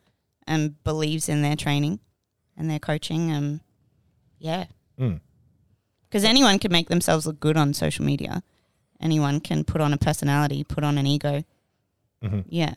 and 0.45 0.81
believes 0.83 1.27
in 1.27 1.41
their 1.41 1.55
training 1.55 1.99
and 2.55 2.69
their 2.69 2.79
coaching. 2.79 3.31
And 3.31 3.61
yeah, 4.39 4.65
Mm. 4.99 5.21
because 6.03 6.23
anyone 6.23 6.59
can 6.59 6.71
make 6.71 6.89
themselves 6.89 7.25
look 7.25 7.39
good 7.39 7.57
on 7.57 7.73
social 7.73 8.05
media. 8.05 8.43
Anyone 8.99 9.39
can 9.39 9.63
put 9.63 9.79
on 9.81 9.93
a 9.93 9.97
personality, 9.97 10.63
put 10.63 10.83
on 10.83 10.97
an 10.97 11.05
ego. 11.07 11.43
Mm-hmm. 12.23 12.41
Yeah. 12.49 12.73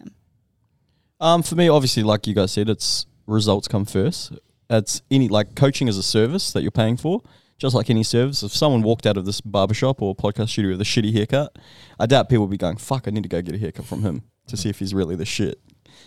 Um, 1.21 1.43
for 1.43 1.55
me, 1.57 1.69
obviously, 1.69 2.03
like 2.03 2.27
you 2.27 2.35
guys 2.35 2.53
said, 2.53 2.69
it's 2.69 3.07
results 3.27 3.69
come 3.69 3.85
first. 3.85 4.33
It's 4.71 5.03
any 5.11 5.29
like 5.29 5.55
coaching 5.57 5.89
as 5.89 5.99
a 5.99 6.03
service 6.03 6.53
that 6.53 6.63
you're 6.63 6.71
paying 6.71 6.97
for, 6.97 7.23
just 7.59 7.75
like 7.75 7.91
any 7.91 8.05
service. 8.05 8.43
If 8.43 8.53
someone 8.53 8.83
walked 8.83 9.05
out 9.05 9.17
of 9.17 9.27
this 9.27 9.41
barbershop 9.41 10.01
or 10.01 10.15
podcast 10.15 10.51
studio 10.51 10.71
with 10.71 10.81
a 10.81 10.85
shitty 10.85 11.13
haircut, 11.13 11.59
I 11.99 12.07
doubt 12.07 12.29
people 12.29 12.47
would 12.47 12.51
be 12.51 12.57
going, 12.57 12.77
"Fuck, 12.77 13.09
I 13.09 13.11
need 13.11 13.25
to 13.25 13.29
go 13.29 13.43
get 13.43 13.55
a 13.55 13.59
haircut 13.59 13.85
from 13.85 14.03
him 14.03 14.23
to 14.47 14.57
see 14.57 14.69
if 14.69 14.79
he's 14.79 14.95
really 14.95 15.17
the 15.17 15.27
shit." 15.27 15.61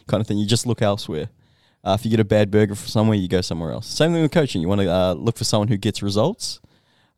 Kind 0.08 0.22
of 0.22 0.28
thing. 0.28 0.38
You 0.38 0.48
just 0.48 0.66
look 0.66 0.82
elsewhere. 0.82 1.30
Uh, 1.84 1.98
if 2.00 2.06
you 2.06 2.12
get 2.12 2.22
a 2.22 2.26
bad 2.26 2.50
burger 2.50 2.76
from 2.76 2.88
somewhere, 2.88 3.18
you 3.18 3.28
go 3.28 3.42
somewhere 3.42 3.72
else. 3.72 3.88
Same 3.88 4.14
thing 4.14 4.22
with 4.22 4.32
coaching. 4.32 4.62
You 4.62 4.70
want 4.70 4.82
to 4.82 4.90
uh, 4.90 5.14
look 5.14 5.38
for 5.38 5.44
someone 5.44 5.68
who 5.68 5.76
gets 5.76 6.02
results. 6.02 6.62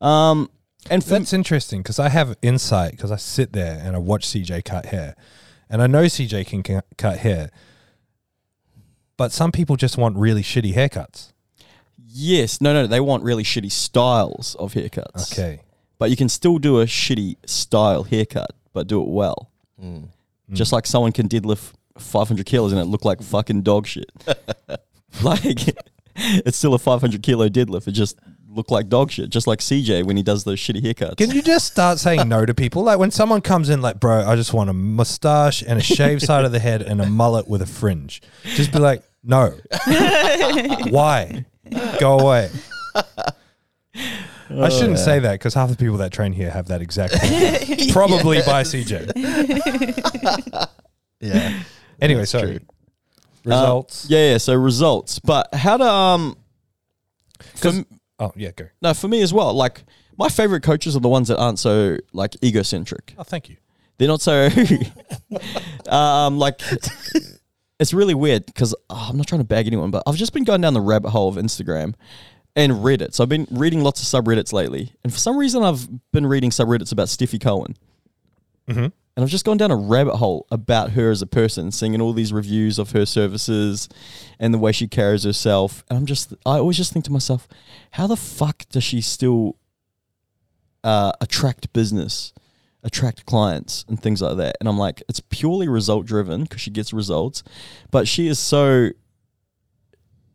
Um, 0.01 0.49
and 0.89 1.01
That's 1.01 1.33
interesting 1.33 1.81
because 1.81 1.99
I 1.99 2.09
have 2.09 2.35
insight 2.41 2.91
because 2.91 3.11
I 3.11 3.15
sit 3.15 3.53
there 3.53 3.81
and 3.83 3.95
I 3.95 3.99
watch 3.99 4.25
CJ 4.27 4.65
cut 4.65 4.87
hair, 4.87 5.15
and 5.69 5.81
I 5.81 5.87
know 5.87 6.03
CJ 6.05 6.45
can 6.47 6.63
cu- 6.63 6.81
cut 6.97 7.19
hair, 7.19 7.49
but 9.17 9.31
some 9.31 9.51
people 9.51 9.77
just 9.77 9.97
want 9.97 10.17
really 10.17 10.43
shitty 10.43 10.73
haircuts. 10.73 11.31
Yes, 12.15 12.61
no, 12.61 12.73
no, 12.73 12.87
they 12.87 12.99
want 12.99 13.23
really 13.23 13.43
shitty 13.43 13.71
styles 13.71 14.55
of 14.55 14.73
haircuts. 14.73 15.31
Okay, 15.31 15.61
but 15.99 16.09
you 16.09 16.15
can 16.15 16.29
still 16.29 16.57
do 16.57 16.79
a 16.79 16.85
shitty 16.85 17.35
style 17.45 18.03
haircut, 18.03 18.51
but 18.73 18.87
do 18.87 19.01
it 19.01 19.07
well. 19.07 19.51
Mm. 19.81 20.09
Just 20.53 20.71
like 20.71 20.85
someone 20.85 21.11
can 21.11 21.27
deadlift 21.27 21.73
500 21.97 22.45
kilos 22.45 22.71
and 22.71 22.79
it 22.79 22.85
look 22.85 23.05
like 23.05 23.21
fucking 23.21 23.63
dog 23.63 23.87
shit. 23.87 24.11
like 25.23 25.43
it's 26.15 26.57
still 26.57 26.73
a 26.73 26.79
500 26.79 27.21
kilo 27.21 27.49
deadlift. 27.49 27.87
It 27.87 27.91
just 27.91 28.17
look 28.47 28.71
like 28.71 28.87
dog 28.89 29.11
shit. 29.11 29.29
Just 29.29 29.47
like 29.47 29.59
CJ 29.59 30.03
when 30.05 30.17
he 30.17 30.23
does 30.23 30.43
those 30.43 30.59
shitty 30.59 30.81
haircuts. 30.81 31.17
can 31.17 31.31
you 31.31 31.41
just 31.41 31.67
start 31.67 31.99
saying 31.99 32.27
no 32.27 32.45
to 32.45 32.53
people? 32.53 32.83
Like 32.83 32.99
when 32.99 33.11
someone 33.11 33.41
comes 33.41 33.69
in, 33.69 33.81
like, 33.81 33.99
bro, 33.99 34.25
I 34.25 34.35
just 34.35 34.53
want 34.53 34.69
a 34.69 34.73
mustache 34.73 35.61
and 35.61 35.79
a 35.79 35.83
shaved 35.83 36.21
side 36.21 36.45
of 36.45 36.51
the 36.51 36.59
head 36.59 36.81
and 36.81 37.01
a 37.01 37.05
mullet 37.05 37.47
with 37.47 37.61
a 37.61 37.65
fringe. 37.65 38.21
Just 38.43 38.71
be 38.71 38.79
like, 38.79 39.03
no. 39.23 39.57
Why? 40.89 41.45
Go 41.99 42.19
away. 42.19 42.49
I 44.49 44.69
shouldn't 44.69 44.99
say 44.99 45.19
that 45.19 45.33
because 45.33 45.53
half 45.55 45.69
the 45.69 45.75
people 45.75 45.97
that 45.97 46.11
train 46.13 46.31
here 46.33 46.51
have 46.51 46.67
that 46.67 46.81
exact 46.81 47.13
thing. 47.21 47.91
Probably 47.91 48.37
by 48.45 48.63
CJ. 48.63 49.11
Yeah. 51.19 51.63
Anyway, 52.01 52.21
That's 52.21 52.31
sorry. 52.31 52.57
true. 52.59 52.65
Results. 53.45 54.05
yeah, 54.09 54.31
yeah. 54.31 54.37
So 54.37 54.53
results, 54.55 55.19
but 55.19 55.53
how 55.53 55.77
to 55.77 55.83
um. 55.85 56.37
For, 57.55 57.61
'Cause- 57.71 57.85
Oh, 58.17 58.31
yeah, 58.37 58.51
go. 58.55 58.67
no, 58.81 58.93
for 58.93 59.09
me 59.09 59.21
as 59.21 59.33
well. 59.33 59.53
Like 59.53 59.83
my 60.17 60.29
favorite 60.29 60.61
coaches 60.63 60.95
are 60.95 61.01
the 61.01 61.09
ones 61.09 61.27
that 61.27 61.37
aren't 61.37 61.59
so 61.59 61.97
like 62.13 62.35
egocentric. 62.41 63.13
Oh, 63.17 63.23
thank 63.23 63.49
you. 63.49 63.57
They're 63.97 64.07
not 64.07 64.21
so 64.21 64.47
um 65.89 66.37
like 66.37 66.61
it's 67.79 67.93
really 67.93 68.13
weird 68.13 68.45
because 68.45 68.73
I'm 68.89 69.17
not 69.17 69.27
trying 69.27 69.41
to 69.41 69.45
bag 69.47 69.67
anyone, 69.67 69.91
but 69.91 70.03
I've 70.07 70.15
just 70.15 70.33
been 70.33 70.43
going 70.43 70.61
down 70.61 70.73
the 70.73 70.81
rabbit 70.81 71.09
hole 71.09 71.27
of 71.29 71.35
Instagram 71.35 71.93
and 72.55 72.71
Reddit. 72.73 73.13
So 73.13 73.23
I've 73.23 73.29
been 73.29 73.47
reading 73.51 73.81
lots 73.81 74.01
of 74.01 74.23
subreddits 74.23 74.53
lately, 74.53 74.93
and 75.03 75.11
for 75.11 75.19
some 75.19 75.37
reason 75.37 75.61
I've 75.63 75.87
been 76.11 76.25
reading 76.25 76.51
subreddits 76.51 76.91
about 76.91 77.07
Stefi 77.07 77.39
Cohen, 77.39 77.75
Mhm. 78.69 78.85
and 78.85 78.93
I've 79.23 79.29
just 79.29 79.43
gone 79.45 79.57
down 79.57 79.71
a 79.71 79.75
rabbit 79.75 80.15
hole 80.15 80.47
about 80.49 80.91
her 80.91 81.11
as 81.11 81.21
a 81.21 81.27
person, 81.27 81.69
seeing 81.71 81.99
all 81.99 82.13
these 82.13 82.31
reviews 82.31 82.79
of 82.79 82.91
her 82.91 83.05
services 83.05 83.89
and 84.39 84.53
the 84.53 84.57
way 84.57 84.71
she 84.71 84.87
carries 84.87 85.23
herself, 85.23 85.83
and 85.89 85.97
I'm 85.97 86.05
just 86.05 86.33
I 86.45 86.57
always 86.59 86.77
just 86.77 86.93
think 86.93 87.03
to 87.05 87.11
myself, 87.11 87.45
how 87.91 88.07
the 88.07 88.15
fuck 88.17 88.63
does 88.69 88.83
she 88.85 89.01
still 89.01 89.57
uh, 90.83 91.11
attract 91.19 91.73
business? 91.73 92.31
Attract 92.85 93.25
clients 93.25 93.83
and 93.89 94.01
things 94.01 94.21
like 94.21 94.37
that. 94.37 94.55
And 94.61 94.69
I'm 94.69 94.77
like, 94.77 95.03
it's 95.09 95.19
purely 95.19 95.67
result 95.67 96.05
driven 96.05 96.43
because 96.43 96.61
she 96.61 96.69
gets 96.71 96.93
results, 96.93 97.43
but 97.91 98.07
she 98.07 98.27
is 98.27 98.39
so. 98.39 98.89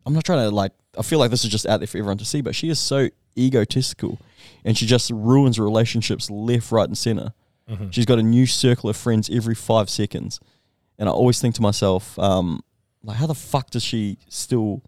I'm 0.05 0.13
not 0.13 0.23
trying 0.23 0.47
to 0.47 0.53
like. 0.53 0.73
I 0.97 1.01
feel 1.01 1.17
like 1.19 1.31
this 1.31 1.43
is 1.43 1.49
just 1.49 1.65
out 1.65 1.79
there 1.79 1.87
for 1.87 1.97
everyone 1.97 2.17
to 2.19 2.25
see, 2.25 2.41
but 2.41 2.53
she 2.53 2.69
is 2.69 2.77
so 2.79 3.09
egotistical, 3.37 4.19
and 4.65 4.77
she 4.77 4.85
just 4.85 5.09
ruins 5.09 5.57
relationships 5.57 6.29
left, 6.29 6.71
right, 6.71 6.87
and 6.87 6.97
center. 6.97 7.33
Mhm. 7.69 7.93
She's 7.93 8.05
got 8.05 8.19
a 8.19 8.23
new 8.23 8.45
circle 8.45 8.89
of 8.89 8.97
friends 8.97 9.29
every 9.31 9.55
five 9.55 9.89
seconds, 9.89 10.39
and 10.99 11.07
I 11.07 11.11
always 11.11 11.39
think 11.39 11.55
to 11.55 11.61
myself, 11.61 12.19
um, 12.19 12.61
like, 13.03 13.17
how 13.17 13.27
the 13.27 13.35
fuck 13.35 13.69
does 13.69 13.83
she 13.83 14.17
still 14.27 14.81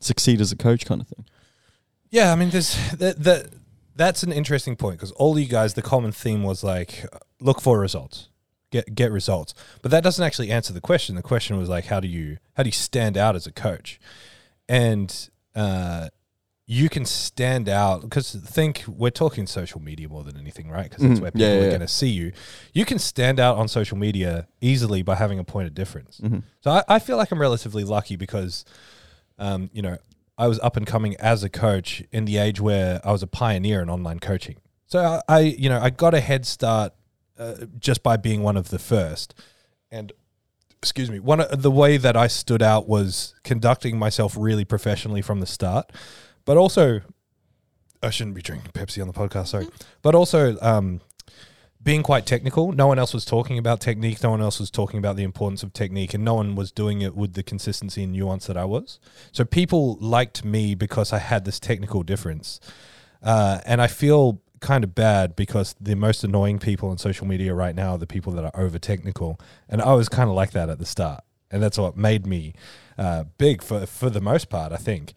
succeed 0.00 0.40
as 0.40 0.50
a 0.50 0.56
coach, 0.56 0.86
kind 0.86 1.00
of 1.02 1.08
thing? 1.08 1.26
Yeah, 2.10 2.32
I 2.32 2.36
mean, 2.36 2.48
there's 2.50 2.74
the, 2.92 3.14
that 3.18 3.50
that's 3.96 4.22
an 4.22 4.32
interesting 4.32 4.76
point 4.76 4.98
because 4.98 5.12
all 5.12 5.38
you 5.38 5.46
guys, 5.46 5.74
the 5.74 5.82
common 5.82 6.12
theme 6.12 6.42
was 6.42 6.62
like, 6.64 7.04
look 7.40 7.60
for 7.60 7.78
results, 7.78 8.28
get 8.70 8.94
get 8.94 9.10
results. 9.12 9.54
But 9.82 9.90
that 9.90 10.02
doesn't 10.02 10.24
actually 10.24 10.50
answer 10.50 10.72
the 10.72 10.80
question. 10.80 11.14
The 11.16 11.22
question 11.22 11.58
was 11.58 11.68
like, 11.68 11.86
how 11.86 12.00
do 12.00 12.08
you 12.08 12.38
how 12.54 12.62
do 12.62 12.68
you 12.68 12.72
stand 12.72 13.16
out 13.16 13.36
as 13.36 13.46
a 13.46 13.52
coach? 13.52 14.00
And 14.68 15.28
uh, 15.54 16.08
you 16.66 16.88
can 16.88 17.04
stand 17.04 17.68
out 17.68 18.02
because 18.02 18.32
think 18.34 18.84
we're 18.86 19.10
talking 19.10 19.46
social 19.46 19.80
media 19.80 20.08
more 20.08 20.22
than 20.22 20.36
anything, 20.38 20.70
right? 20.70 20.88
Because 20.88 21.02
that's 21.02 21.18
Mhm. 21.18 21.22
where 21.22 21.30
people 21.32 21.46
Yeah, 21.48 21.54
yeah, 21.60 21.66
are 21.66 21.68
going 21.68 21.80
to 21.80 21.88
see 21.88 22.08
you. 22.08 22.32
You 22.72 22.84
can 22.84 22.98
stand 22.98 23.38
out 23.40 23.58
on 23.58 23.68
social 23.68 23.98
media 23.98 24.46
easily 24.60 25.02
by 25.02 25.16
having 25.16 25.38
a 25.38 25.44
point 25.44 25.66
of 25.66 25.74
difference. 25.74 26.20
Mm-hmm. 26.20 26.38
So 26.60 26.70
I, 26.70 26.82
I 26.88 26.98
feel 27.00 27.16
like 27.16 27.30
I'm 27.32 27.40
relatively 27.40 27.84
lucky 27.84 28.16
because, 28.16 28.64
um, 29.38 29.68
you 29.74 29.82
know, 29.82 29.98
I 30.42 30.48
was 30.48 30.58
up 30.58 30.76
and 30.76 30.84
coming 30.84 31.14
as 31.20 31.44
a 31.44 31.48
coach 31.48 32.02
in 32.10 32.24
the 32.24 32.36
age 32.36 32.60
where 32.60 33.00
I 33.04 33.12
was 33.12 33.22
a 33.22 33.28
pioneer 33.28 33.80
in 33.80 33.88
online 33.88 34.18
coaching. 34.18 34.56
So 34.86 34.98
I, 34.98 35.36
I 35.36 35.38
you 35.38 35.68
know, 35.68 35.80
I 35.80 35.90
got 35.90 36.14
a 36.14 36.20
head 36.20 36.46
start 36.46 36.94
uh, 37.38 37.66
just 37.78 38.02
by 38.02 38.16
being 38.16 38.42
one 38.42 38.56
of 38.56 38.70
the 38.70 38.80
first. 38.80 39.40
And 39.92 40.12
excuse 40.78 41.12
me, 41.12 41.20
one 41.20 41.40
of 41.40 41.62
the 41.62 41.70
way 41.70 41.96
that 41.96 42.16
I 42.16 42.26
stood 42.26 42.60
out 42.60 42.88
was 42.88 43.36
conducting 43.44 43.96
myself 43.96 44.34
really 44.36 44.64
professionally 44.64 45.22
from 45.22 45.38
the 45.38 45.46
start, 45.46 45.92
but 46.44 46.56
also 46.56 47.02
I 48.02 48.10
shouldn't 48.10 48.34
be 48.34 48.42
drinking 48.42 48.72
Pepsi 48.72 49.00
on 49.00 49.06
the 49.06 49.14
podcast, 49.14 49.46
sorry. 49.46 49.68
But 50.02 50.16
also 50.16 50.58
um, 50.60 51.02
being 51.82 52.02
quite 52.02 52.26
technical. 52.26 52.72
No 52.72 52.86
one 52.86 52.98
else 52.98 53.12
was 53.12 53.24
talking 53.24 53.58
about 53.58 53.80
technique. 53.80 54.22
No 54.22 54.30
one 54.30 54.40
else 54.40 54.60
was 54.60 54.70
talking 54.70 54.98
about 54.98 55.16
the 55.16 55.24
importance 55.24 55.62
of 55.62 55.72
technique, 55.72 56.14
and 56.14 56.24
no 56.24 56.34
one 56.34 56.54
was 56.54 56.70
doing 56.70 57.02
it 57.02 57.16
with 57.16 57.34
the 57.34 57.42
consistency 57.42 58.04
and 58.04 58.12
nuance 58.12 58.46
that 58.46 58.56
I 58.56 58.64
was. 58.64 59.00
So 59.32 59.44
people 59.44 59.96
liked 60.00 60.44
me 60.44 60.74
because 60.74 61.12
I 61.12 61.18
had 61.18 61.44
this 61.44 61.58
technical 61.58 62.02
difference, 62.02 62.60
uh, 63.22 63.60
and 63.66 63.82
I 63.82 63.86
feel 63.86 64.40
kind 64.60 64.84
of 64.84 64.94
bad 64.94 65.34
because 65.34 65.74
the 65.80 65.96
most 65.96 66.22
annoying 66.22 66.60
people 66.60 66.88
on 66.88 66.98
social 66.98 67.26
media 67.26 67.52
right 67.52 67.74
now 67.74 67.92
are 67.92 67.98
the 67.98 68.06
people 68.06 68.32
that 68.34 68.44
are 68.44 68.60
over 68.60 68.78
technical, 68.78 69.40
and 69.68 69.82
I 69.82 69.94
was 69.94 70.08
kind 70.08 70.30
of 70.30 70.36
like 70.36 70.52
that 70.52 70.68
at 70.68 70.78
the 70.78 70.86
start, 70.86 71.24
and 71.50 71.62
that's 71.62 71.78
what 71.78 71.96
made 71.96 72.26
me 72.26 72.54
uh, 72.96 73.24
big 73.38 73.62
for 73.62 73.86
for 73.86 74.08
the 74.08 74.20
most 74.20 74.48
part. 74.48 74.72
I 74.72 74.76
think. 74.76 75.14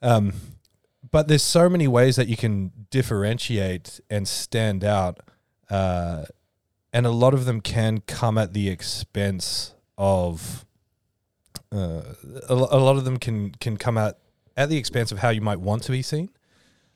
Um, 0.00 0.32
but 1.10 1.26
there's 1.28 1.42
so 1.42 1.68
many 1.68 1.88
ways 1.88 2.16
that 2.16 2.28
you 2.28 2.36
can 2.36 2.70
differentiate 2.90 4.00
and 4.10 4.28
stand 4.28 4.84
out 4.84 5.20
uh, 5.70 6.24
and 6.92 7.06
a 7.06 7.10
lot 7.10 7.34
of 7.34 7.44
them 7.44 7.60
can 7.60 8.00
come 8.00 8.38
at 8.38 8.52
the 8.52 8.68
expense 8.68 9.74
of 9.96 10.64
uh, 11.72 12.02
a, 12.48 12.54
a 12.54 12.80
lot 12.80 12.96
of 12.96 13.04
them 13.04 13.18
can 13.18 13.50
can 13.60 13.76
come 13.76 13.98
at 13.98 14.18
at 14.56 14.68
the 14.68 14.76
expense 14.76 15.12
of 15.12 15.18
how 15.18 15.28
you 15.28 15.40
might 15.40 15.60
want 15.60 15.82
to 15.84 15.92
be 15.92 16.02
seen. 16.02 16.30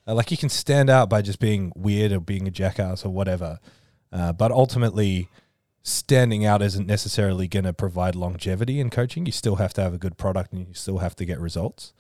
Uh, 0.06 0.14
like 0.14 0.30
you 0.30 0.36
can 0.36 0.48
stand 0.48 0.90
out 0.90 1.08
by 1.08 1.22
just 1.22 1.38
being 1.38 1.72
weird 1.76 2.10
or 2.10 2.20
being 2.20 2.48
a 2.48 2.50
jackass 2.50 3.04
or 3.04 3.12
whatever. 3.12 3.60
Uh, 4.12 4.32
but 4.32 4.50
ultimately, 4.50 5.28
standing 5.82 6.44
out 6.44 6.60
isn't 6.60 6.86
necessarily 6.86 7.46
going 7.46 7.64
to 7.64 7.72
provide 7.72 8.14
longevity 8.14 8.80
in 8.80 8.90
coaching. 8.90 9.26
You 9.26 9.32
still 9.32 9.56
have 9.56 9.72
to 9.74 9.82
have 9.82 9.94
a 9.94 9.98
good 9.98 10.18
product 10.18 10.52
and 10.52 10.66
you 10.66 10.74
still 10.74 10.98
have 10.98 11.14
to 11.16 11.24
get 11.24 11.40
results. 11.40 11.92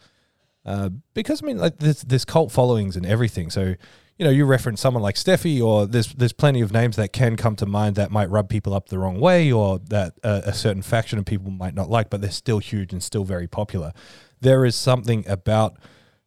Uh, 0.64 0.90
because 1.14 1.42
I 1.42 1.46
mean, 1.46 1.58
like 1.58 1.78
there's, 1.78 2.02
there's 2.02 2.24
cult 2.24 2.52
followings 2.52 2.96
and 2.96 3.06
everything. 3.06 3.50
So, 3.50 3.74
you 4.22 4.28
know, 4.28 4.32
you 4.32 4.44
reference 4.44 4.80
someone 4.80 5.02
like 5.02 5.16
Stefi, 5.16 5.60
or 5.60 5.84
there's 5.84 6.12
there's 6.12 6.32
plenty 6.32 6.60
of 6.60 6.70
names 6.70 6.94
that 6.94 7.12
can 7.12 7.34
come 7.34 7.56
to 7.56 7.66
mind 7.66 7.96
that 7.96 8.12
might 8.12 8.30
rub 8.30 8.48
people 8.48 8.72
up 8.72 8.88
the 8.88 8.96
wrong 8.96 9.18
way, 9.18 9.50
or 9.50 9.80
that 9.80 10.14
a 10.22 10.52
certain 10.52 10.80
faction 10.80 11.18
of 11.18 11.24
people 11.24 11.50
might 11.50 11.74
not 11.74 11.90
like, 11.90 12.08
but 12.08 12.20
they're 12.20 12.30
still 12.30 12.60
huge 12.60 12.92
and 12.92 13.02
still 13.02 13.24
very 13.24 13.48
popular. 13.48 13.92
There 14.40 14.64
is 14.64 14.76
something 14.76 15.26
about 15.26 15.76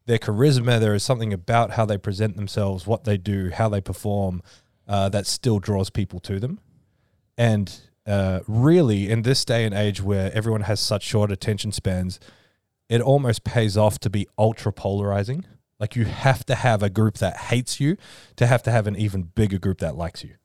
their 0.08 0.18
charisma. 0.18 0.78
There 0.78 0.94
is 0.94 1.04
something 1.04 1.32
about 1.32 1.72
how 1.72 1.86
they 1.86 1.98
present 1.98 2.36
themselves, 2.36 2.86
what 2.86 3.06
they 3.06 3.16
do, 3.16 3.50
how 3.50 3.70
they 3.70 3.80
perform, 3.80 4.42
uh, 4.90 5.08
that 5.08 5.26
still 5.26 5.60
draws 5.60 5.90
people 5.90 6.20
to 6.20 6.38
them. 6.38 6.60
And 7.38 7.74
uh, 8.06 8.42
really, 8.46 9.10
in 9.10 9.22
this 9.22 9.46
day 9.46 9.64
and 9.64 9.74
age 9.74 10.02
where 10.02 10.34
everyone 10.34 10.64
has 10.64 10.82
such 10.82 11.04
short 11.04 11.32
attention 11.32 11.72
spans, 11.72 12.20
it 12.90 13.00
almost 13.00 13.46
pays 13.46 13.78
off 13.78 14.00
to 14.00 14.10
be 14.10 14.28
ultra 14.38 14.74
polarizing. 14.74 15.46
Like 15.80 15.96
you 15.96 16.06
have 16.06 16.46
to 16.46 16.56
have 16.56 16.82
a 16.82 16.90
group 16.90 17.18
that 17.18 17.38
hates 17.38 17.80
you 17.80 17.98
to 18.38 18.48
have 18.48 18.64
to 18.64 18.72
have 18.72 18.88
an 18.88 18.96
even 18.96 19.24
bigger 19.24 19.58
group 19.58 19.80
that 19.80 19.96
likes 19.96 20.24
you. 20.24 20.36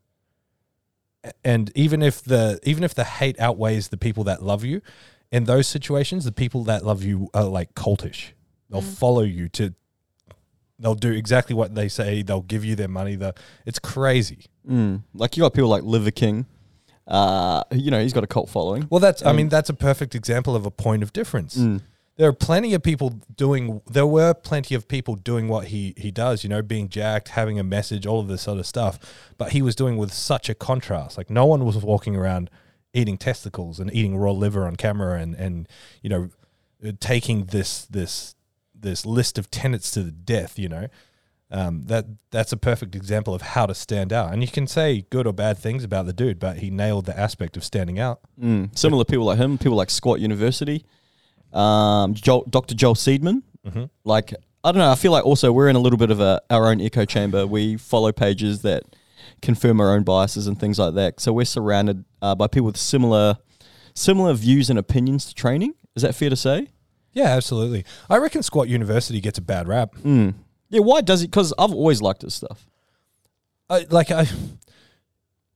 And 1.45 1.71
even 1.75 2.03
if 2.03 2.23
the 2.23 2.59
even 2.62 2.83
if 2.83 2.95
the 2.95 3.05
hate 3.05 3.38
outweighs 3.38 3.88
the 3.88 3.97
people 3.97 4.25
that 4.25 4.43
love 4.43 4.64
you, 4.64 4.81
in 5.31 5.45
those 5.45 5.66
situations, 5.66 6.25
the 6.25 6.33
people 6.33 6.64
that 6.64 6.85
love 6.85 7.03
you 7.03 7.29
are 7.35 7.45
like 7.45 7.75
cultish. 7.75 8.33
They'll 8.69 8.83
follow 8.83 9.23
you 9.23 9.49
to. 9.51 9.75
They'll 10.79 10.95
do 10.95 11.12
exactly 11.12 11.55
what 11.55 11.75
they 11.75 11.88
say. 11.88 12.23
They'll 12.23 12.40
give 12.40 12.64
you 12.64 12.75
their 12.75 12.88
money. 12.88 13.16
The 13.16 13.35
it's 13.66 13.79
crazy. 13.79 14.47
Mm. 14.69 15.03
Like 15.14 15.37
you 15.37 15.43
got 15.43 15.53
people 15.53 15.69
like 15.69 15.83
Liver 15.83 16.11
King. 16.11 16.47
Uh, 17.07 17.64
you 17.73 17.90
know, 17.90 18.01
he's 18.01 18.12
got 18.12 18.23
a 18.23 18.29
cult 18.29 18.49
following. 18.49 18.87
Well, 18.88 19.01
that's. 19.01 19.25
I 19.25 19.33
mean, 19.33 19.49
that's 19.49 19.69
a 19.69 19.75
perfect 19.75 20.14
example 20.14 20.55
of 20.55 20.64
a 20.64 20.71
point 20.71 21.03
of 21.03 21.12
difference. 21.12 21.57
Mm. 21.57 21.83
There 22.16 22.29
are 22.29 22.35
plenty 22.35 22.75
of 22.75 22.83
people 22.83 23.20
doing 23.35 23.81
there 23.90 24.07
were 24.07 24.35
plenty 24.35 24.75
of 24.75 24.87
people 24.88 25.14
doing 25.14 25.49
what 25.49 25.68
he 25.68 25.94
he 25.96 26.11
does 26.11 26.44
you 26.44 26.51
know 26.51 26.61
being 26.61 26.88
jacked 26.88 27.29
having 27.29 27.59
a 27.59 27.64
message 27.64 28.07
all 28.07 28.20
of 28.20 28.29
this 28.29 28.42
sort 28.42 28.59
of 28.59 28.66
stuff. 28.66 28.99
But 29.38 29.53
he 29.53 29.62
was 29.62 29.75
doing 29.75 29.96
with 29.96 30.12
such 30.12 30.49
a 30.49 30.55
contrast. 30.55 31.16
Like 31.16 31.31
no 31.31 31.46
one 31.46 31.64
was 31.64 31.77
walking 31.79 32.16
around 32.16 32.51
eating 32.92 33.16
testicles 33.16 33.81
and 33.81 33.92
eating 33.94 34.16
raw 34.16 34.33
liver 34.33 34.66
on 34.66 34.77
camera 34.77 35.18
and 35.18 35.35
and 35.35 35.68
you 36.03 36.11
know 36.11 36.29
taking 37.01 37.46
this 37.46 37.87
this 37.87 38.35
this 38.75 39.07
list 39.07 39.38
of 39.38 39.51
tenets 39.51 39.90
to 39.92 40.03
the 40.03 40.12
death 40.12 40.59
you 40.59 40.68
know. 40.68 40.88
Um, 41.53 41.87
that 41.87 42.05
that's 42.31 42.53
a 42.53 42.57
perfect 42.57 42.94
example 42.94 43.35
of 43.35 43.42
how 43.42 43.66
to 43.66 43.75
stand 43.75 44.12
out. 44.12 44.33
And 44.33 44.40
you 44.40 44.46
can 44.46 44.68
say 44.68 45.07
good 45.11 45.27
or 45.27 45.33
bad 45.33 45.59
things 45.59 45.83
about 45.83 46.07
the 46.07 46.12
dude 46.12 46.38
but 46.38 46.59
he 46.59 46.70
nailed 46.70 47.07
the 47.07 47.18
aspect 47.18 47.57
of 47.57 47.64
standing 47.64 47.99
out. 47.99 48.20
Mm. 48.40 48.79
Similar 48.79 49.05
people 49.05 49.25
like 49.25 49.38
him, 49.38 49.59
people 49.59 49.77
like 49.77 49.90
Squat 49.90 50.20
University, 50.20 50.85
um, 51.53 52.15
Joel, 52.15 52.45
Dr. 52.49 52.75
Joel 52.75 52.95
Seedman. 52.95 53.43
mm-hmm. 53.67 53.85
Like, 54.05 54.35
I 54.63 54.73
don't 54.73 54.79
know. 54.79 54.91
I 54.91 54.95
feel 54.95 55.13
like 55.13 55.25
also 55.25 55.53
we're 55.53 55.69
in 55.69 55.77
a 55.77 55.81
little 55.81 55.99
bit 55.99 56.11
of 56.11 56.21
a, 56.21 56.41
our 56.51 56.69
own 56.69 56.81
echo 56.81 57.05
chamber. 57.05 57.47
We 57.47 57.77
follow 57.77 58.13
pages 58.13 58.63
that 58.63 58.83
confirm 59.43 59.81
our 59.81 59.95
own 59.95 60.03
biases 60.03 60.47
and 60.47 60.59
things 60.59 60.79
like 60.79 60.95
that. 60.95 61.21
So 61.21 61.33
we're 61.33 61.45
surrounded 61.47 62.05
uh, 62.21 62.35
by 62.35 62.47
people 62.47 62.67
with 62.67 62.77
similar 62.77 63.37
similar 63.95 64.35
views 64.35 64.71
and 64.71 64.79
opinions 64.79 65.27
to 65.27 65.35
training. 65.35 65.75
Is 65.97 66.03
that 66.03 66.15
fair 66.15 66.31
to 66.31 66.37
say? 66.37 66.69
yeah 67.13 67.25
absolutely 67.25 67.85
i 68.09 68.17
reckon 68.17 68.41
squat 68.41 68.69
university 68.69 69.21
gets 69.21 69.37
a 69.37 69.43
bad 69.43 69.67
rap 69.67 69.97
Mm. 69.97 70.33
Yeah. 70.69 70.79
Why 70.83 71.01
does 71.01 71.23
it? 71.25 71.27
Because 71.33 71.53
I've 71.59 71.73
always 71.73 72.01
liked 72.01 72.23
his 72.23 72.35
stuff. 72.35 72.69
I, 73.69 73.85
like 73.91 74.13
I, 74.13 74.27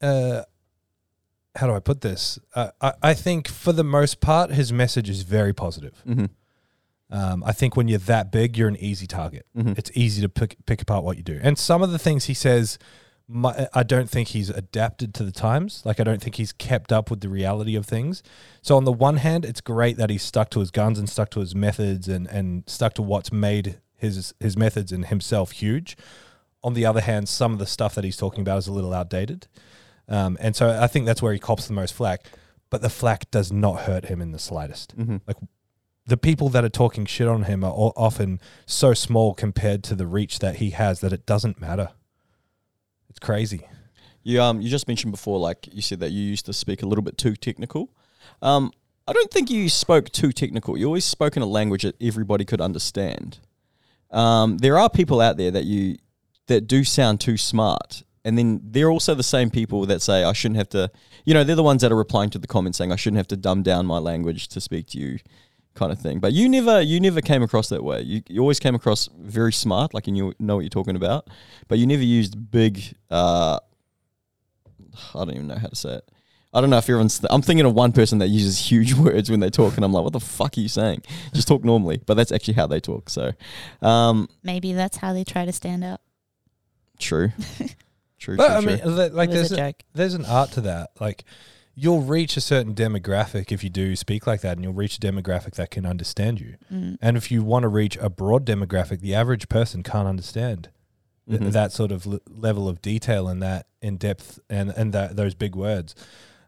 uh, 0.03 0.43
how 1.57 1.67
do 1.67 1.75
I 1.75 1.81
put 1.81 2.01
this? 2.01 2.39
Uh, 2.55 2.71
I 2.81 2.93
I 3.03 3.15
think 3.15 3.49
for 3.49 3.73
the 3.73 3.85
most 3.85 4.21
part, 4.21 4.51
his 4.51 4.73
message 4.73 5.09
is 5.09 5.23
very 5.23 5.53
positive. 5.53 6.03
Mm-hmm. 6.07 6.27
Um, 7.11 7.45
I 7.45 7.53
think 7.53 7.77
when 7.77 7.87
you're 7.87 7.99
that 8.01 8.33
big, 8.33 8.57
you're 8.57 8.69
an 8.69 8.77
easy 8.79 9.07
target. 9.07 9.47
Mhm. 9.57 9.79
It's 9.79 9.91
easy 9.95 10.23
to 10.23 10.29
pick 10.29 10.57
pick 10.67 10.83
apart 10.83 11.05
what 11.05 11.17
you 11.17 11.23
do. 11.23 11.39
And 11.43 11.59
some 11.59 11.83
of 11.83 11.93
the 11.93 11.99
things 11.99 12.25
he 12.25 12.35
says, 12.35 12.79
my, 13.29 13.69
I 13.73 13.83
don't 13.85 14.11
think 14.11 14.29
he's 14.29 14.51
adapted 14.51 15.15
to 15.15 15.25
the 15.25 15.31
times. 15.31 15.83
Like 15.85 16.01
I 16.01 16.05
don't 16.05 16.21
think 16.21 16.37
he's 16.37 16.53
kept 16.53 16.93
up 16.93 17.11
with 17.11 17.21
the 17.21 17.29
reality 17.29 17.77
of 17.77 17.87
things. 17.87 18.23
So 18.63 18.77
on 18.77 18.85
the 18.85 18.93
one 18.93 19.19
hand, 19.19 19.45
it's 19.45 19.61
great 19.61 19.97
that 19.97 20.11
he's 20.11 20.23
stuck 20.23 20.51
to 20.51 20.61
his 20.61 20.71
guns 20.71 20.99
and 20.99 21.09
stuck 21.09 21.31
to 21.31 21.41
his 21.41 21.55
methods 21.55 22.09
and 22.09 22.27
and 22.27 22.65
stuck 22.67 22.95
to 22.95 23.03
what's 23.03 23.31
made 23.31 23.81
his 23.97 24.35
his 24.41 24.57
methods 24.57 24.91
and 24.91 25.07
himself 25.07 25.53
huge. 25.53 25.97
On 26.65 26.75
the 26.75 26.87
other 26.87 27.03
hand, 27.03 27.29
some 27.29 27.53
of 27.53 27.59
the 27.59 27.67
stuff 27.67 27.95
that 27.95 28.05
he's 28.05 28.17
talking 28.17 28.41
about 28.41 28.59
is 28.59 28.67
a 28.67 28.73
little 28.73 28.95
outdated. 28.95 29.47
Um, 30.09 30.37
and 30.41 30.55
so 30.55 30.69
I 30.81 30.87
think 30.87 31.07
that's 31.07 31.23
where 31.23 31.33
he 31.33 31.39
cops 31.39 31.67
the 31.67 31.73
most 31.73 31.95
flack. 31.95 32.27
But 32.71 32.83
the 32.83 32.91
flack 32.91 33.31
does 33.31 33.53
not 33.53 33.83
hurt 33.83 34.07
him 34.07 34.21
in 34.21 34.33
the 34.33 34.39
slightest 34.39 34.97
Mm-hmm. 34.97 35.17
the 36.07 36.17
people 36.17 36.49
that 36.51 36.65
are 36.65 36.69
talking 36.69 37.07
shit 37.07 37.29
on 37.29 37.45
him 37.45 37.63
are 37.65 37.73
often 37.97 38.41
so 38.67 38.93
small 38.95 39.33
compared 39.33 39.83
to 39.85 39.95
the 39.95 40.07
reach 40.07 40.41
that 40.41 40.57
he 40.57 40.71
has 40.71 41.01
that 41.01 41.13
it 41.13 41.25
doesn't 41.25 41.61
matter. 41.61 41.91
It's 43.09 43.19
crazy. 43.19 43.69
You 44.23 44.41
um 44.43 44.61
you 44.61 44.69
just 44.69 44.89
mentioned 44.89 45.13
before, 45.13 45.39
like 45.39 45.69
you 45.73 45.83
said 45.83 46.01
that 46.01 46.11
you 46.11 46.23
used 46.23 46.47
to 46.47 46.53
speak 46.53 46.83
a 46.83 46.87
little 46.87 47.03
bit 47.05 47.17
too 47.17 47.37
technical. 47.37 47.91
Um, 48.43 48.73
I 49.07 49.13
don't 49.13 49.31
think 49.31 49.51
you 49.51 49.69
spoke 49.69 50.11
too 50.11 50.33
technical. 50.33 50.77
You 50.79 50.87
always 50.87 51.05
spoke 51.05 51.37
in 51.37 51.43
a 51.43 51.47
language 51.47 51.83
that 51.83 51.95
everybody 52.03 52.45
could 52.45 52.61
understand. 52.61 53.39
Um, 54.11 54.59
there 54.59 54.79
are 54.79 54.89
people 54.89 55.21
out 55.21 55.37
there 55.37 55.51
that 55.51 55.65
you 55.65 55.99
that 56.47 56.63
do 56.67 56.85
sound 56.85 57.21
too 57.21 57.37
smart, 57.37 58.03
and 58.25 58.39
then 58.39 58.61
they're 58.65 58.91
also 58.91 59.15
the 59.15 59.23
same 59.23 59.51
people 59.51 59.87
that 59.87 60.01
say 60.03 60.25
I 60.25 60.33
shouldn't 60.33 60.57
have 60.59 60.69
to. 60.71 60.91
You 61.25 61.35
know, 61.35 61.45
they're 61.45 61.57
the 61.57 61.63
ones 61.63 61.83
that 61.83 61.93
are 61.93 61.97
replying 61.97 62.31
to 62.31 62.39
the 62.39 62.47
comments 62.47 62.79
saying 62.79 62.93
I 62.93 62.97
shouldn't 62.97 63.19
have 63.19 63.29
to 63.29 63.37
dumb 63.37 63.63
down 63.63 63.87
my 63.87 63.99
language 63.99 64.49
to 64.49 64.61
speak 64.61 64.87
to 64.89 64.99
you, 64.99 65.19
kind 65.75 65.93
of 65.93 65.99
thing. 66.01 66.21
But 66.21 66.33
you 66.33 66.49
never 66.49 66.81
you 66.81 67.01
never 67.01 67.21
came 67.21 67.43
across 67.43 67.69
that 67.69 67.85
way. 67.85 68.03
You 68.03 68.23
you 68.29 68.41
always 68.41 68.61
came 68.61 68.75
across 68.75 69.09
very 69.19 69.53
smart, 69.53 69.95
like 69.95 70.07
you 70.07 70.13
knew, 70.13 70.35
know 70.39 70.57
what 70.57 70.63
you're 70.63 70.71
talking 70.71 70.97
about, 70.97 71.29
but 71.69 71.79
you 71.79 71.87
never 71.87 72.03
used 72.03 72.51
big. 72.51 72.97
Uh, 73.11 73.59
I 75.15 75.19
don't 75.19 75.33
even 75.35 75.47
know 75.49 75.57
how 75.57 75.69
to 75.69 75.77
say 75.77 75.95
it. 75.95 76.11
I 76.53 76.61
don't 76.61 76.71
know 76.71 76.79
if 76.79 76.85
everyone's. 76.85 77.21
I'm 77.31 77.43
thinking 77.43 77.67
of 77.67 77.75
one 77.75 77.91
person 77.93 78.19
that 78.19 78.29
uses 78.29 78.59
huge 78.71 78.95
words 78.95 79.29
when 79.31 79.41
they 79.41 79.51
talk, 79.51 79.77
and 79.77 79.85
I'm 79.85 79.93
like, 79.93 80.05
"What 80.05 80.13
the 80.13 80.21
fuck 80.21 80.57
are 80.57 80.61
you 80.61 80.69
saying?" 80.69 81.03
Just 81.35 81.49
talk 81.49 81.65
normally, 81.65 82.01
but 82.07 82.15
that's 82.15 82.31
actually 82.31 82.55
how 82.55 82.69
they 82.69 82.81
talk. 82.81 83.11
So, 83.11 83.33
um, 83.83 84.29
Maybe 84.45 84.73
that's 84.73 84.97
how 84.99 85.13
they 85.13 85.25
try 85.25 85.45
to 85.45 85.53
stand 85.53 85.83
out. 85.83 86.01
true, 86.99 87.33
true, 88.19 88.37
But 88.37 88.47
true, 88.49 88.57
I 88.73 88.77
true. 88.79 88.95
mean, 88.97 89.15
like 89.15 89.31
there's 89.31 89.53
a 89.53 89.61
a, 89.69 89.75
there's 89.95 90.15
an 90.15 90.25
art 90.25 90.53
to 90.53 90.61
that. 90.63 90.91
Like 91.01 91.25
you'll 91.75 92.03
reach 92.03 92.37
a 92.37 92.41
certain 92.41 92.75
demographic 92.75 93.51
if 93.51 93.65
you 93.65 93.71
do 93.71 93.97
speak 93.97 94.27
like 94.27 94.41
that, 94.43 94.57
and 94.57 94.63
you'll 94.65 94.73
reach 94.75 94.97
a 94.97 95.01
demographic 95.01 95.55
that 95.57 95.71
can 95.71 95.85
understand 95.85 96.41
you. 96.41 96.57
Mm. 96.73 96.99
And 97.03 97.17
if 97.17 97.31
you 97.31 97.43
want 97.43 97.65
to 97.65 97.69
reach 97.69 97.97
a 97.97 98.09
broad 98.09 98.45
demographic, 98.47 99.01
the 99.01 99.15
average 99.15 99.49
person 99.49 99.83
can't 99.83 100.07
understand 100.09 100.69
th- 101.29 101.41
Mhm. 101.41 101.53
that 101.53 101.73
sort 101.73 101.91
of 101.91 102.07
l- 102.07 102.21
level 102.31 102.69
of 102.69 102.81
detail 102.81 103.27
and 103.29 103.43
that 103.43 103.67
in 103.83 103.97
depth 103.97 104.39
and 104.49 104.71
and 104.71 104.93
that 104.93 105.17
those 105.17 105.35
big 105.35 105.57
words. 105.57 105.95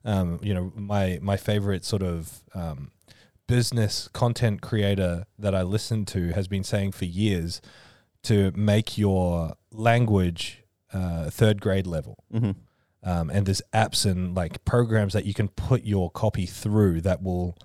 Um, 0.04 0.38
you 0.42 0.54
know, 0.54 0.72
my 0.76 1.18
my 1.20 1.36
favorite 1.36 1.84
sort 1.84 2.02
of 2.02 2.44
um, 2.54 2.92
business 3.48 4.08
content 4.12 4.60
creator 4.60 5.26
that 5.38 5.54
I 5.54 5.62
listen 5.62 6.04
to 6.06 6.28
has 6.32 6.46
been 6.46 6.62
saying 6.64 6.92
for 6.92 7.04
years 7.06 7.60
to 8.24 8.52
make 8.54 8.96
your 8.98 9.56
language 9.72 10.62
uh, 10.96 11.30
third 11.30 11.60
grade 11.60 11.86
level. 11.86 12.14
Mhm. 12.32 12.54
Um, 13.02 13.30
and 13.30 13.46
there's 13.46 13.62
apps 13.72 14.04
and 14.10 14.34
like 14.34 14.64
programs 14.64 15.12
that 15.12 15.24
you 15.26 15.34
can 15.34 15.48
put 15.48 15.84
your 15.84 16.10
copy 16.10 16.46
through 16.46 17.00
that 17.02 17.22
will 17.22 17.56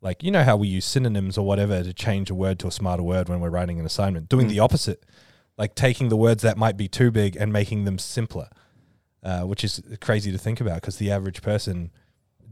like 0.00 0.22
you 0.22 0.30
know 0.30 0.44
how 0.44 0.56
we 0.56 0.68
use 0.68 0.84
synonyms 0.84 1.36
or 1.38 1.44
whatever 1.46 1.82
to 1.82 1.92
change 1.92 2.30
a 2.30 2.34
word 2.34 2.58
to 2.60 2.66
a 2.68 2.70
smarter 2.70 3.02
word 3.02 3.28
when 3.28 3.40
we're 3.40 3.50
writing 3.58 3.80
an 3.80 3.86
assignment 3.86 4.28
doing 4.28 4.46
Mm. 4.46 4.50
the 4.50 4.60
opposite 4.60 5.00
like 5.56 5.74
taking 5.74 6.10
the 6.10 6.16
words 6.16 6.42
that 6.42 6.56
might 6.58 6.76
be 6.76 6.88
too 6.88 7.10
big 7.10 7.34
and 7.40 7.52
making 7.52 7.84
them 7.86 7.98
simpler 7.98 8.48
uh, 9.22 9.42
which 9.50 9.64
is 9.64 9.80
crazy 10.00 10.30
to 10.30 10.38
think 10.38 10.60
about 10.60 10.76
because 10.82 10.98
the 10.98 11.10
average 11.10 11.40
person 11.42 11.90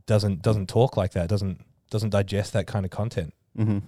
doesn't 0.07 0.42
doesn't 0.42 0.68
talk 0.68 0.97
like 0.97 1.12
that 1.12 1.29
doesn't 1.29 1.61
doesn't 1.90 2.11
digest 2.11 2.53
that 2.55 2.66
kind 2.66 2.85
of 2.87 2.90
content 2.90 3.35
Mm-hmm. 3.57 3.79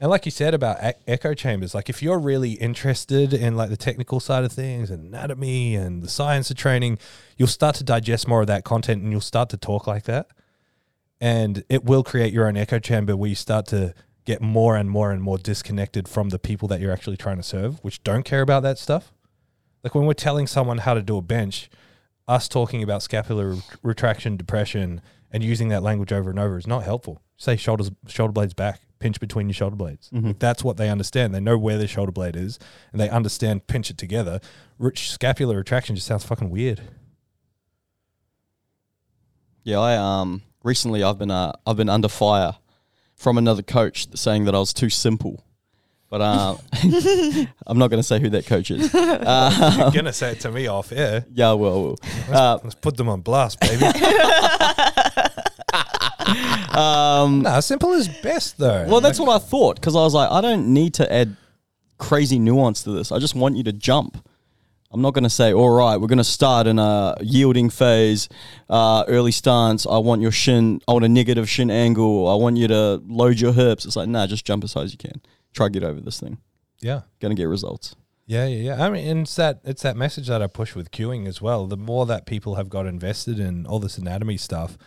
And 0.00 0.08
like 0.08 0.24
you 0.24 0.30
said 0.30 0.54
about 0.54 0.78
echo 1.06 1.34
chambers, 1.34 1.74
like 1.74 1.90
if 1.90 2.02
you're 2.02 2.18
really 2.18 2.52
interested 2.52 3.34
in 3.34 3.54
like 3.54 3.68
the 3.68 3.76
technical 3.76 4.18
side 4.18 4.44
of 4.44 4.50
things 4.50 4.90
anatomy 4.90 5.76
and 5.76 6.02
the 6.02 6.08
science 6.08 6.50
of 6.50 6.56
training, 6.56 6.98
you'll 7.36 7.48
start 7.48 7.76
to 7.76 7.84
digest 7.84 8.26
more 8.26 8.40
of 8.40 8.46
that 8.46 8.64
content 8.64 9.02
and 9.02 9.12
you'll 9.12 9.20
start 9.20 9.50
to 9.50 9.58
talk 9.58 9.86
like 9.86 10.04
that. 10.04 10.28
And 11.20 11.64
it 11.68 11.84
will 11.84 12.02
create 12.02 12.32
your 12.32 12.48
own 12.48 12.56
echo 12.56 12.78
chamber 12.78 13.14
where 13.14 13.28
you 13.28 13.34
start 13.34 13.66
to 13.66 13.92
get 14.24 14.40
more 14.40 14.74
and 14.74 14.90
more 14.90 15.10
and 15.10 15.22
more 15.22 15.36
disconnected 15.36 16.08
from 16.08 16.30
the 16.30 16.38
people 16.38 16.66
that 16.68 16.80
you're 16.80 16.92
actually 16.92 17.18
trying 17.18 17.36
to 17.36 17.42
serve, 17.42 17.78
which 17.84 18.02
don't 18.02 18.22
care 18.22 18.40
about 18.40 18.62
that 18.62 18.78
stuff. 18.78 19.12
Like 19.84 19.94
when 19.94 20.06
we're 20.06 20.14
telling 20.14 20.46
someone 20.46 20.78
how 20.78 20.94
to 20.94 21.02
do 21.02 21.18
a 21.18 21.22
bench, 21.22 21.68
us 22.26 22.48
talking 22.48 22.82
about 22.82 23.02
scapular 23.02 23.56
retraction, 23.82 24.38
depression, 24.38 25.02
and 25.30 25.42
using 25.42 25.68
that 25.68 25.82
language 25.82 26.10
over 26.10 26.30
and 26.30 26.38
over 26.38 26.56
is 26.56 26.66
not 26.66 26.84
helpful. 26.84 27.20
Say 27.36 27.56
shoulders, 27.56 27.90
shoulder 28.06 28.32
blades 28.32 28.54
back, 28.54 28.80
pinch 29.00 29.18
between 29.18 29.48
your 29.48 29.54
shoulder 29.54 29.74
blades. 29.76 30.08
Mhm. 30.10 30.38
That's 30.38 30.62
what 30.62 30.76
they 30.76 30.88
understand. 30.88 31.34
They 31.34 31.40
know 31.40 31.58
where 31.58 31.76
their 31.78 31.88
shoulder 31.88 32.12
blade 32.12 32.36
is, 32.36 32.58
and 32.92 33.00
they 33.00 33.08
understand 33.10 33.66
pinch 33.66 33.90
it 33.90 33.98
together. 33.98 34.40
Rich 34.78 35.10
scapular 35.10 35.56
retraction 35.56 35.96
just 35.96 36.06
sounds 36.06 36.24
fucking 36.24 36.50
weird. 36.50 36.80
Yeah, 39.64 39.80
I 39.80 39.96
um 39.96 40.42
recently 40.62 41.02
I've 41.02 41.18
been 41.18 41.30
uh 41.30 41.52
I've 41.66 41.76
been 41.76 41.88
under 41.88 42.08
fire 42.08 42.56
from 43.16 43.36
another 43.36 43.62
coach 43.62 44.06
saying 44.16 44.44
that 44.44 44.54
I 44.54 44.58
was 44.58 44.72
too 44.72 44.88
simple. 44.90 45.44
But 46.08 46.20
uh, 46.22 46.56
I'm 47.68 47.78
not 47.78 47.88
going 47.88 48.00
to 48.00 48.02
say 48.02 48.18
who 48.18 48.30
that 48.30 48.44
coach 48.44 48.72
is. 48.72 48.92
Uh, 49.20 49.76
You're 49.78 49.90
gonna 49.92 50.12
say 50.12 50.32
it 50.32 50.40
to 50.40 50.50
me 50.50 50.66
off 50.66 50.90
air. 50.90 51.24
yeah, 51.32 51.52
well, 51.52 51.94
uh, 52.32 52.58
Let's 52.64 52.74
put 52.74 52.96
them 52.96 53.08
on 53.08 53.20
blast, 53.20 53.60
baby. 53.60 53.84
Um, 56.70 57.42
nah, 57.42 57.60
simple 57.60 57.92
is 57.92 58.08
best 58.08 58.58
though. 58.58 58.86
well, 58.88 59.00
that's 59.00 59.18
what 59.18 59.28
I 59.28 59.38
thought 59.44 59.76
because 59.76 59.96
I 59.96 60.00
was 60.00 60.14
like, 60.14 60.30
I 60.30 60.40
don't 60.40 60.72
need 60.72 60.94
to 60.94 61.12
add 61.12 61.36
crazy 61.98 62.38
nuance 62.38 62.82
to 62.84 62.92
this. 62.92 63.12
I 63.12 63.18
just 63.18 63.34
want 63.34 63.56
you 63.56 63.64
to 63.64 63.72
jump. 63.72 64.24
I'm 64.92 65.02
not 65.02 65.14
going 65.14 65.24
to 65.24 65.30
say, 65.30 65.52
all 65.52 65.70
right, 65.70 65.96
we're 66.00 66.08
going 66.08 66.18
to 66.18 66.24
start 66.24 66.66
in 66.66 66.78
a 66.80 67.14
yielding 67.20 67.70
phase, 67.70 68.28
uh, 68.68 69.04
early 69.06 69.30
stance. 69.30 69.86
I 69.86 69.98
want 69.98 70.20
your 70.20 70.32
shin, 70.32 70.80
I 70.88 70.92
want 70.92 71.04
a 71.04 71.08
negative 71.08 71.48
shin 71.48 71.70
angle. 71.70 72.26
I 72.28 72.34
want 72.34 72.56
you 72.56 72.66
to 72.68 73.00
load 73.06 73.38
your 73.38 73.52
hips. 73.52 73.84
It's 73.84 73.94
like, 73.94 74.08
nah, 74.08 74.26
just 74.26 74.44
jump 74.44 74.64
as 74.64 74.72
high 74.72 74.82
as 74.82 74.92
you 74.92 74.98
can. 74.98 75.20
Try 75.54 75.66
to 75.66 75.70
get 75.70 75.84
over 75.84 76.00
this 76.00 76.18
thing. 76.18 76.38
yeah. 76.80 77.02
Going 77.20 77.34
to 77.34 77.40
get 77.40 77.48
results. 77.48 77.94
Yeah, 78.26 78.46
yeah, 78.46 78.74
yeah. 78.74 78.84
I 78.84 78.90
mean, 78.90 79.08
and 79.08 79.20
it's 79.22 79.34
that 79.34 79.60
it's 79.64 79.82
that 79.82 79.96
message 79.96 80.28
that 80.28 80.40
I 80.40 80.46
push 80.46 80.76
with 80.76 80.92
cueing 80.92 81.26
as 81.26 81.42
well. 81.42 81.66
The 81.66 81.76
more 81.76 82.06
that 82.06 82.26
people 82.26 82.54
have 82.54 82.68
got 82.68 82.86
invested 82.86 83.40
in 83.40 83.66
all 83.66 83.80
this 83.80 83.98
anatomy 83.98 84.36
stuff, 84.36 84.78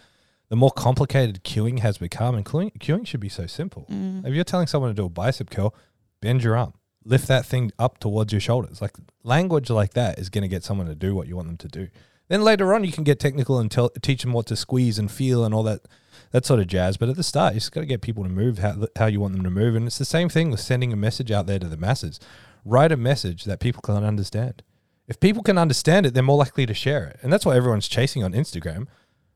the 0.53 0.57
more 0.57 0.69
complicated 0.69 1.43
cueing 1.43 1.79
has 1.79 1.97
become. 1.97 2.35
And 2.35 2.45
cueing, 2.45 2.77
cueing 2.77 3.07
should 3.07 3.19
be 3.19 3.27
so 3.27 3.47
simple. 3.47 3.87
Mm. 3.89 4.23
If 4.23 4.35
you're 4.35 4.43
telling 4.43 4.67
someone 4.67 4.91
to 4.91 4.93
do 4.93 5.05
a 5.05 5.09
bicep 5.09 5.49
curl, 5.49 5.73
bend 6.21 6.43
your 6.43 6.55
arm, 6.55 6.75
lift 7.03 7.27
that 7.27 7.43
thing 7.43 7.71
up 7.79 7.97
towards 7.97 8.31
your 8.31 8.39
shoulders. 8.39 8.79
Like 8.79 8.95
language 9.23 9.71
like 9.71 9.95
that 9.95 10.19
is 10.19 10.29
going 10.29 10.43
to 10.43 10.47
get 10.47 10.63
someone 10.63 10.85
to 10.85 10.93
do 10.93 11.15
what 11.15 11.27
you 11.27 11.35
want 11.35 11.47
them 11.47 11.57
to 11.57 11.67
do. 11.67 11.87
Then 12.27 12.43
later 12.43 12.71
on, 12.71 12.83
you 12.83 12.91
can 12.91 13.03
get 13.03 13.19
technical 13.19 13.57
and 13.57 13.71
tell, 13.71 13.89
teach 14.03 14.21
them 14.21 14.31
what 14.31 14.45
to 14.45 14.55
squeeze 14.55 14.99
and 14.99 15.11
feel 15.11 15.43
and 15.43 15.55
all 15.55 15.63
that 15.63 15.87
that 16.33 16.45
sort 16.45 16.59
of 16.59 16.67
jazz. 16.67 16.97
But 16.97 17.09
at 17.09 17.15
the 17.15 17.23
start, 17.23 17.55
you 17.55 17.59
just 17.59 17.71
got 17.71 17.81
to 17.81 17.87
get 17.87 18.03
people 18.03 18.21
to 18.23 18.29
move 18.29 18.59
how, 18.59 18.85
how 18.95 19.07
you 19.07 19.21
want 19.21 19.33
them 19.33 19.43
to 19.43 19.49
move. 19.49 19.75
And 19.75 19.87
it's 19.87 19.97
the 19.97 20.05
same 20.05 20.29
thing 20.29 20.51
with 20.51 20.59
sending 20.59 20.93
a 20.93 20.95
message 20.95 21.31
out 21.31 21.47
there 21.47 21.57
to 21.57 21.67
the 21.67 21.77
masses. 21.77 22.19
Write 22.63 22.91
a 22.91 22.97
message 22.97 23.45
that 23.45 23.59
people 23.59 23.81
can 23.81 24.03
understand. 24.03 24.61
If 25.07 25.19
people 25.19 25.41
can 25.41 25.57
understand 25.57 26.05
it, 26.05 26.13
they're 26.13 26.21
more 26.21 26.37
likely 26.37 26.67
to 26.67 26.75
share 26.75 27.05
it. 27.05 27.19
And 27.23 27.33
that's 27.33 27.43
what 27.43 27.57
everyone's 27.57 27.87
chasing 27.87 28.23
on 28.23 28.33
Instagram. 28.33 28.85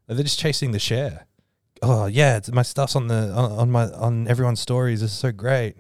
They're 0.08 0.24
just 0.24 0.40
chasing 0.40 0.72
the 0.72 0.80
share. 0.80 1.28
Oh 1.82 2.06
yeah, 2.06 2.40
my 2.52 2.62
stuff's 2.62 2.96
on 2.96 3.08
the 3.08 3.32
on, 3.34 3.52
on 3.52 3.72
my 3.72 3.86
on 3.92 4.28
everyone's 4.28 4.60
stories. 4.60 5.02
This 5.02 5.12
is 5.12 5.18
so 5.18 5.32
great. 5.32 5.76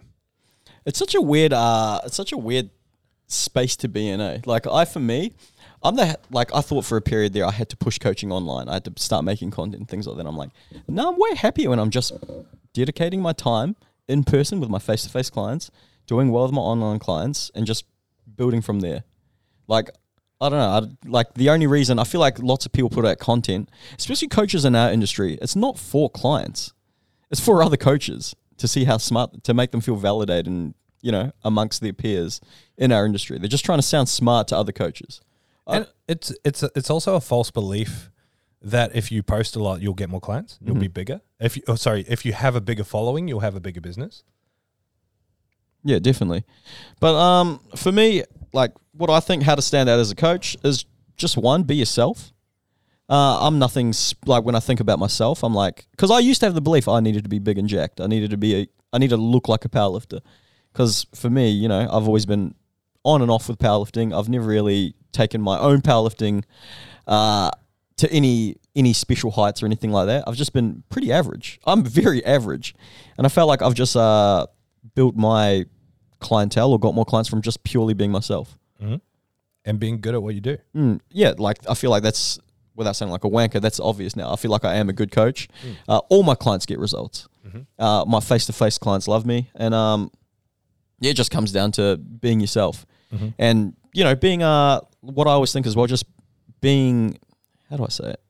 It's 0.85 0.99
such 0.99 1.15
a 1.15 1.21
weird, 1.21 1.51
uh, 1.53 1.99
it's 2.05 2.15
such 2.15 2.31
a 2.31 2.37
weird 2.37 2.69
space 3.27 3.75
to 3.77 3.89
be 3.89 4.07
in. 4.07 4.21
Eh? 4.21 4.39
Like 4.45 4.67
I, 4.67 4.85
for 4.85 4.99
me, 4.99 5.33
I'm 5.83 5.95
the 5.95 6.17
like 6.31 6.53
I 6.53 6.61
thought 6.61 6.85
for 6.85 6.97
a 6.97 7.01
period 7.01 7.33
there 7.33 7.45
I 7.45 7.51
had 7.51 7.69
to 7.69 7.77
push 7.77 7.99
coaching 7.99 8.31
online. 8.31 8.69
I 8.69 8.73
had 8.73 8.85
to 8.85 8.93
start 8.97 9.23
making 9.25 9.51
content 9.51 9.81
and 9.81 9.89
things 9.89 10.07
like 10.07 10.17
that. 10.17 10.25
I'm 10.25 10.37
like, 10.37 10.51
no, 10.87 11.09
I'm 11.09 11.17
way 11.17 11.35
happier 11.35 11.69
when 11.69 11.79
I'm 11.79 11.89
just 11.89 12.13
dedicating 12.73 13.21
my 13.21 13.33
time 13.33 13.75
in 14.07 14.23
person 14.23 14.59
with 14.59 14.69
my 14.69 14.79
face 14.79 15.03
to 15.03 15.09
face 15.09 15.29
clients, 15.29 15.71
doing 16.05 16.31
well 16.31 16.43
with 16.43 16.53
my 16.53 16.61
online 16.61 16.99
clients, 16.99 17.51
and 17.55 17.65
just 17.65 17.85
building 18.35 18.61
from 18.61 18.79
there. 18.79 19.03
Like 19.67 19.89
I 20.39 20.49
don't 20.49 20.59
know. 20.59 20.89
I, 21.05 21.09
like 21.09 21.33
the 21.33 21.49
only 21.49 21.67
reason 21.67 21.97
I 21.99 22.03
feel 22.03 22.21
like 22.21 22.39
lots 22.39 22.65
of 22.65 22.71
people 22.71 22.89
put 22.89 23.05
out 23.05 23.17
content, 23.17 23.69
especially 23.97 24.27
coaches 24.27 24.65
in 24.65 24.75
our 24.75 24.91
industry, 24.91 25.37
it's 25.41 25.55
not 25.55 25.79
for 25.79 26.09
clients. 26.09 26.73
It's 27.31 27.41
for 27.41 27.63
other 27.63 27.77
coaches 27.77 28.35
to 28.57 28.67
see 28.67 28.85
how 28.85 28.97
smart 28.97 29.43
to 29.43 29.53
make 29.53 29.71
them 29.71 29.81
feel 29.81 29.95
validated 29.95 30.47
and 30.47 30.73
you 31.01 31.11
know 31.11 31.31
amongst 31.43 31.81
their 31.81 31.93
peers 31.93 32.39
in 32.77 32.91
our 32.91 33.05
industry. 33.05 33.37
They're 33.39 33.47
just 33.47 33.65
trying 33.65 33.79
to 33.79 33.83
sound 33.83 34.09
smart 34.09 34.47
to 34.49 34.57
other 34.57 34.71
coaches. 34.71 35.21
And 35.65 35.87
it's 36.07 36.33
it's 36.45 36.63
it's 36.63 36.89
also 36.89 37.15
a 37.15 37.21
false 37.21 37.51
belief 37.51 38.09
that 38.61 38.95
if 38.95 39.11
you 39.11 39.21
post 39.21 39.55
a 39.55 39.59
lot, 39.59 39.81
you'll 39.81 39.93
get 39.93 40.09
more 40.09 40.21
clients. 40.21 40.57
You'll 40.63 40.75
be 40.75 40.87
bigger. 40.87 41.21
If 41.39 41.57
you, 41.57 41.63
oh, 41.67 41.75
sorry, 41.75 42.05
if 42.07 42.25
you 42.25 42.33
have 42.33 42.55
a 42.55 42.61
bigger 42.61 42.83
following, 42.83 43.27
you'll 43.27 43.41
have 43.41 43.55
a 43.55 43.59
bigger 43.59 43.81
business. 43.81 44.23
Yeah, 45.83 45.99
definitely. 45.99 46.43
But 46.99 47.15
um, 47.15 47.59
for 47.75 47.91
me, 47.91 48.23
like 48.57 48.73
what 48.91 49.09
I 49.09 49.21
think 49.21 49.43
how 49.43 49.55
to 49.55 49.61
stand 49.61 49.87
out 49.87 49.99
as 49.99 50.11
a 50.11 50.15
coach 50.15 50.57
is 50.63 50.85
just 51.15 51.37
one, 51.37 51.63
be 51.63 51.75
yourself. 51.75 52.33
Uh, 53.07 53.47
I'm 53.47 53.57
nothing 53.59 53.93
sp- 53.95 54.27
like 54.27 54.43
when 54.43 54.55
I 54.55 54.59
think 54.59 54.81
about 54.81 54.99
myself. 54.99 55.43
I'm 55.43 55.53
like, 55.53 55.87
because 55.91 56.11
I 56.11 56.19
used 56.19 56.41
to 56.41 56.47
have 56.47 56.55
the 56.55 56.61
belief 56.61 56.87
I 56.87 56.99
needed 56.99 57.23
to 57.23 57.29
be 57.29 57.39
big 57.39 57.57
and 57.57 57.69
jacked. 57.69 58.01
I 58.01 58.07
needed 58.07 58.31
to 58.31 58.37
be 58.37 58.55
a, 58.55 58.67
I 58.91 58.97
need 58.97 59.11
to 59.11 59.17
look 59.17 59.47
like 59.47 59.63
a 59.63 59.69
powerlifter. 59.69 60.19
Because 60.73 61.05
for 61.15 61.29
me, 61.29 61.49
you 61.49 61.69
know, 61.69 61.81
I've 61.81 62.07
always 62.07 62.25
been 62.25 62.55
on 63.03 63.21
and 63.21 63.31
off 63.31 63.47
with 63.47 63.59
powerlifting. 63.59 64.17
I've 64.17 64.27
never 64.27 64.45
really 64.45 64.95
taken 65.13 65.41
my 65.41 65.57
own 65.59 65.81
powerlifting 65.81 66.43
uh, 67.05 67.51
to 67.97 68.11
any 68.11 68.57
any 68.75 68.93
special 68.93 69.31
heights 69.31 69.63
or 69.63 69.67
anything 69.67 69.91
like 69.91 70.07
that. 70.07 70.23
I've 70.27 70.35
just 70.35 70.53
been 70.53 70.83
pretty 70.89 71.11
average. 71.11 71.59
I'm 71.65 71.83
very 71.83 72.25
average, 72.25 72.75
and 73.17 73.25
I 73.25 73.29
felt 73.29 73.47
like 73.47 73.61
I've 73.61 73.73
just 73.73 73.95
uh, 73.95 74.47
built 74.95 75.15
my 75.15 75.65
clientele 76.19 76.71
or 76.71 76.79
got 76.79 76.93
more 76.95 77.05
clients 77.05 77.29
from 77.29 77.41
just 77.41 77.63
purely 77.63 77.93
being 77.93 78.11
myself. 78.11 78.57
and 79.65 79.79
being 79.79 79.99
good 79.99 80.13
at 80.13 80.23
what 80.23 80.33
you 80.33 80.39
do. 80.41 80.57
Mm, 80.75 80.99
yeah, 81.11 81.33
like 81.37 81.57
I 81.69 81.73
feel 81.73 81.89
like 81.91 82.01
that's 82.03 82.39
without 82.75 82.95
saying 82.95 83.11
like 83.11 83.25
a 83.25 83.29
wanker. 83.29 83.59
That's 83.59 83.79
obvious 83.81 84.15
now. 84.15 84.31
I 84.31 84.35
feel 84.37 84.49
like 84.51 84.63
I 84.63 84.75
am 84.75 84.87
a 84.87 84.93
good 84.93 85.11
coach. 85.11 85.49
Uh, 85.89 85.97
all 86.09 86.23
my 86.23 86.35
clients 86.35 86.65
get 86.65 86.79
results. 86.79 87.27
Uh, 87.79 88.05
my 88.07 88.19
face 88.21 88.45
to 88.45 88.53
face 88.53 88.77
clients 88.77 89.07
love 89.07 89.25
me, 89.25 89.49
and 89.55 89.73
um, 89.73 90.11
yeah, 90.99 91.11
it 91.11 91.15
just 91.15 91.31
comes 91.31 91.51
down 91.51 91.71
to 91.73 91.97
being 91.97 92.39
yourself, 92.39 92.85
and 93.37 93.73
you 93.93 94.03
know, 94.03 94.15
being 94.15 94.41
uh, 94.43 94.79
what 95.01 95.27
I 95.27 95.31
always 95.31 95.51
think 95.53 95.65
as 95.65 95.75
well, 95.75 95.87
just 95.87 96.05
being 96.61 97.17
how 97.69 97.77
do 97.77 97.83
I 97.83 97.89
say 97.89 98.09
it? 98.11 98.21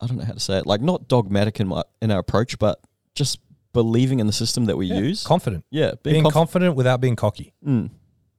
I 0.00 0.06
don't 0.06 0.16
know 0.18 0.24
how 0.24 0.32
to 0.32 0.40
say 0.40 0.58
it. 0.58 0.66
Like 0.66 0.80
not 0.80 1.08
dogmatic 1.08 1.60
in 1.60 1.68
my 1.68 1.82
in 2.00 2.10
our 2.10 2.18
approach, 2.18 2.58
but 2.58 2.80
just 3.14 3.38
believing 3.72 4.20
in 4.20 4.26
the 4.26 4.32
system 4.32 4.66
that 4.66 4.76
we 4.76 4.86
Yeah, 4.86 4.98
use. 4.98 5.24
confident, 5.24 5.64
yeah, 5.70 5.92
being, 6.02 6.22
conf- 6.22 6.34
confident 6.34 6.76
without 6.76 7.00
being 7.00 7.16
cocky. 7.16 7.52
Mm. 7.66 7.90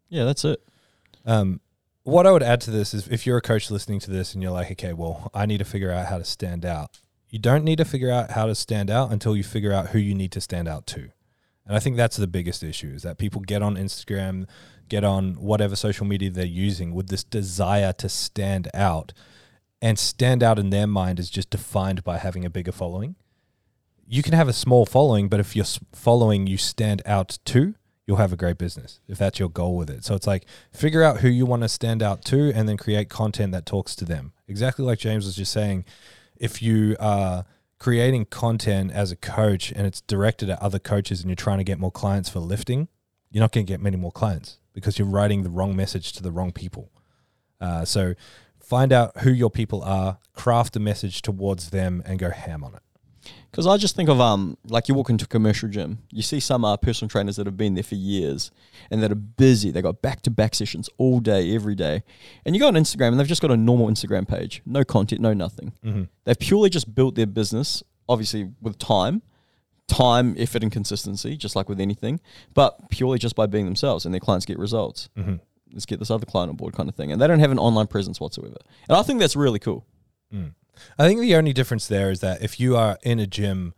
Yeah, 0.09 0.25
that's 0.25 0.45
it. 0.45 0.61
Um, 1.25 1.59
what 2.03 2.27
I 2.27 2.31
would 2.31 2.43
add 2.43 2.61
to 2.61 2.71
this 2.71 2.93
is 2.93 3.07
if 3.07 3.25
you're 3.25 3.37
a 3.37 3.41
coach 3.41 3.71
listening 3.71 3.99
to 4.01 4.11
this 4.11 4.33
and 4.33 4.43
you're 4.43 4.51
like, 4.51 4.69
okay, 4.71 4.93
well, 4.93 5.31
I 5.33 5.45
need 5.45 5.59
to 5.59 5.65
figure 5.65 5.91
out 5.91 6.07
how 6.07 6.17
to 6.17 6.25
stand 6.25 6.65
out. 6.65 6.99
You 7.29 7.39
don't 7.39 7.63
need 7.63 7.77
to 7.77 7.85
figure 7.85 8.11
out 8.11 8.31
how 8.31 8.45
to 8.45 8.53
stand 8.53 8.91
out 8.91 9.11
until 9.11 9.35
you 9.35 9.43
figure 9.43 9.71
out 9.73 9.87
who 9.89 9.99
you 9.99 10.13
need 10.13 10.31
to 10.33 10.41
stand 10.41 10.67
out 10.67 10.85
to. 10.87 11.09
And 11.65 11.75
I 11.75 11.79
think 11.79 11.95
that's 11.95 12.17
the 12.17 12.27
biggest 12.27 12.61
issue 12.61 12.91
is 12.93 13.03
that 13.03 13.17
people 13.17 13.41
get 13.41 13.61
on 13.63 13.75
Instagram, 13.75 14.47
get 14.89 15.03
on 15.03 15.35
whatever 15.35 15.75
social 15.77 16.05
media 16.05 16.29
they're 16.29 16.45
using 16.45 16.93
with 16.93 17.07
this 17.07 17.23
desire 17.23 17.93
to 17.93 18.09
stand 18.09 18.69
out. 18.73 19.13
And 19.81 19.97
stand 19.97 20.43
out 20.43 20.59
in 20.59 20.69
their 20.69 20.87
mind 20.87 21.19
is 21.19 21.29
just 21.29 21.49
defined 21.49 22.03
by 22.03 22.17
having 22.17 22.45
a 22.45 22.49
bigger 22.49 22.71
following. 22.71 23.15
You 24.05 24.21
can 24.21 24.33
have 24.33 24.47
a 24.47 24.53
small 24.53 24.85
following, 24.85 25.29
but 25.29 25.39
if 25.39 25.55
your 25.55 25.65
following 25.93 26.47
you 26.47 26.57
stand 26.57 27.01
out 27.05 27.39
to, 27.45 27.75
you'll 28.05 28.17
have 28.17 28.33
a 28.33 28.37
great 28.37 28.57
business 28.57 28.99
if 29.07 29.17
that's 29.17 29.39
your 29.39 29.49
goal 29.49 29.77
with 29.77 29.89
it. 29.89 30.03
So 30.03 30.13
it's 30.15 30.27
like 30.27 30.45
figure 30.71 31.03
out 31.03 31.21
who 31.21 31.29
you 31.29 31.45
want 31.45 31.61
to 31.61 31.69
stand 31.69 32.03
out 32.03 32.23
to 32.25 32.51
and 32.53 32.67
then 32.67 32.77
create 32.77 33.09
content 33.09 33.53
that 33.53 33.65
talks 33.65 33.95
to 33.95 34.05
them. 34.05 34.33
Exactly 34.47 34.83
like 34.85 34.99
James 34.99 35.25
was 35.25 35.35
just 35.35 35.53
saying, 35.53 35.85
if 36.35 36.61
you 36.61 36.95
are 36.99 37.45
creating 37.79 38.25
content 38.25 38.91
as 38.91 39.11
a 39.11 39.15
coach 39.15 39.71
and 39.71 39.87
it's 39.87 40.01
directed 40.01 40.49
at 40.49 40.61
other 40.61 40.79
coaches 40.79 41.21
and 41.21 41.29
you're 41.29 41.35
trying 41.35 41.57
to 41.57 41.63
get 41.63 41.79
more 41.79 41.91
clients 41.91 42.29
for 42.29 42.39
lifting, 42.39 42.87
you're 43.31 43.41
not 43.41 43.51
going 43.51 43.65
to 43.65 43.71
get 43.71 43.81
many 43.81 43.97
more 43.97 44.11
clients 44.11 44.59
because 44.73 44.99
you're 44.99 45.07
writing 45.07 45.43
the 45.43 45.49
wrong 45.49 45.75
message 45.75 46.13
to 46.13 46.23
the 46.23 46.31
wrong 46.31 46.51
people. 46.51 46.91
Uh, 47.59 47.85
so 47.85 48.13
find 48.59 48.91
out 48.91 49.17
who 49.19 49.31
your 49.31 49.49
people 49.49 49.81
are, 49.83 50.17
craft 50.33 50.75
a 50.75 50.79
message 50.79 51.21
towards 51.21 51.69
them, 51.69 52.03
and 52.05 52.19
go 52.19 52.29
ham 52.29 52.63
on 52.63 52.75
it. 52.75 52.81
Because 53.51 53.67
I 53.67 53.77
just 53.77 53.95
think 53.95 54.09
of 54.09 54.19
um, 54.19 54.57
like 54.67 54.87
you 54.87 54.95
walk 54.95 55.09
into 55.09 55.25
a 55.25 55.27
commercial 55.27 55.69
gym, 55.69 55.99
you 56.11 56.21
see 56.23 56.39
some 56.39 56.65
uh, 56.65 56.75
personal 56.77 57.09
trainers 57.09 57.35
that 57.35 57.45
have 57.45 57.55
been 57.55 57.75
there 57.75 57.83
for 57.83 57.95
years 57.95 58.51
and 58.89 59.01
that 59.03 59.11
are 59.11 59.15
busy. 59.15 59.69
They 59.69 59.81
got 59.81 60.01
back 60.01 60.21
to 60.23 60.31
back 60.31 60.55
sessions 60.55 60.89
all 60.97 61.19
day, 61.19 61.53
every 61.53 61.75
day, 61.75 62.03
and 62.45 62.55
you 62.55 62.59
go 62.59 62.67
on 62.67 62.73
Instagram 62.73 63.09
and 63.09 63.19
they've 63.19 63.27
just 63.27 63.41
got 63.41 63.51
a 63.51 63.57
normal 63.57 63.87
Instagram 63.87 64.27
page, 64.27 64.61
no 64.65 64.83
content, 64.83 65.21
no 65.21 65.33
nothing. 65.33 65.73
They've 66.25 66.39
purely 66.39 66.69
just 66.69 66.93
built 66.95 67.15
their 67.15 67.27
business, 67.27 67.83
obviously 68.09 68.49
with 68.61 68.79
time, 68.79 69.21
time, 69.87 70.35
effort, 70.39 70.63
and 70.63 70.71
consistency, 70.71 71.37
just 71.37 71.55
like 71.55 71.69
with 71.69 71.79
anything, 71.79 72.19
but 72.53 72.89
purely 72.89 73.19
just 73.19 73.35
by 73.35 73.45
being 73.45 73.65
themselves, 73.65 74.05
and 74.05 74.13
their 74.13 74.19
clients 74.19 74.45
get 74.45 74.57
results. 74.57 75.09
Let's 75.71 75.85
get 75.85 75.99
this 75.99 76.11
other 76.11 76.25
client 76.25 76.49
on 76.49 76.55
board, 76.55 76.73
kind 76.73 76.87
of 76.89 76.95
thing, 76.95 77.11
and 77.11 77.21
they 77.21 77.27
don't 77.27 77.39
have 77.39 77.51
an 77.51 77.59
online 77.59 77.87
presence 77.87 78.19
whatsoever. 78.19 78.57
And 78.87 78.97
I 78.97 79.03
think 79.03 79.19
that's 79.19 79.35
really 79.35 79.59
cool. 79.59 79.85
I 80.97 81.07
think 81.07 81.21
the 81.21 81.35
only 81.35 81.53
difference 81.53 81.87
there 81.87 82.11
is 82.11 82.19
that 82.21 82.41
if 82.41 82.59
you 82.59 82.75
are 82.75 82.97
in 83.03 83.19
a 83.19 83.27
gym, 83.27 83.73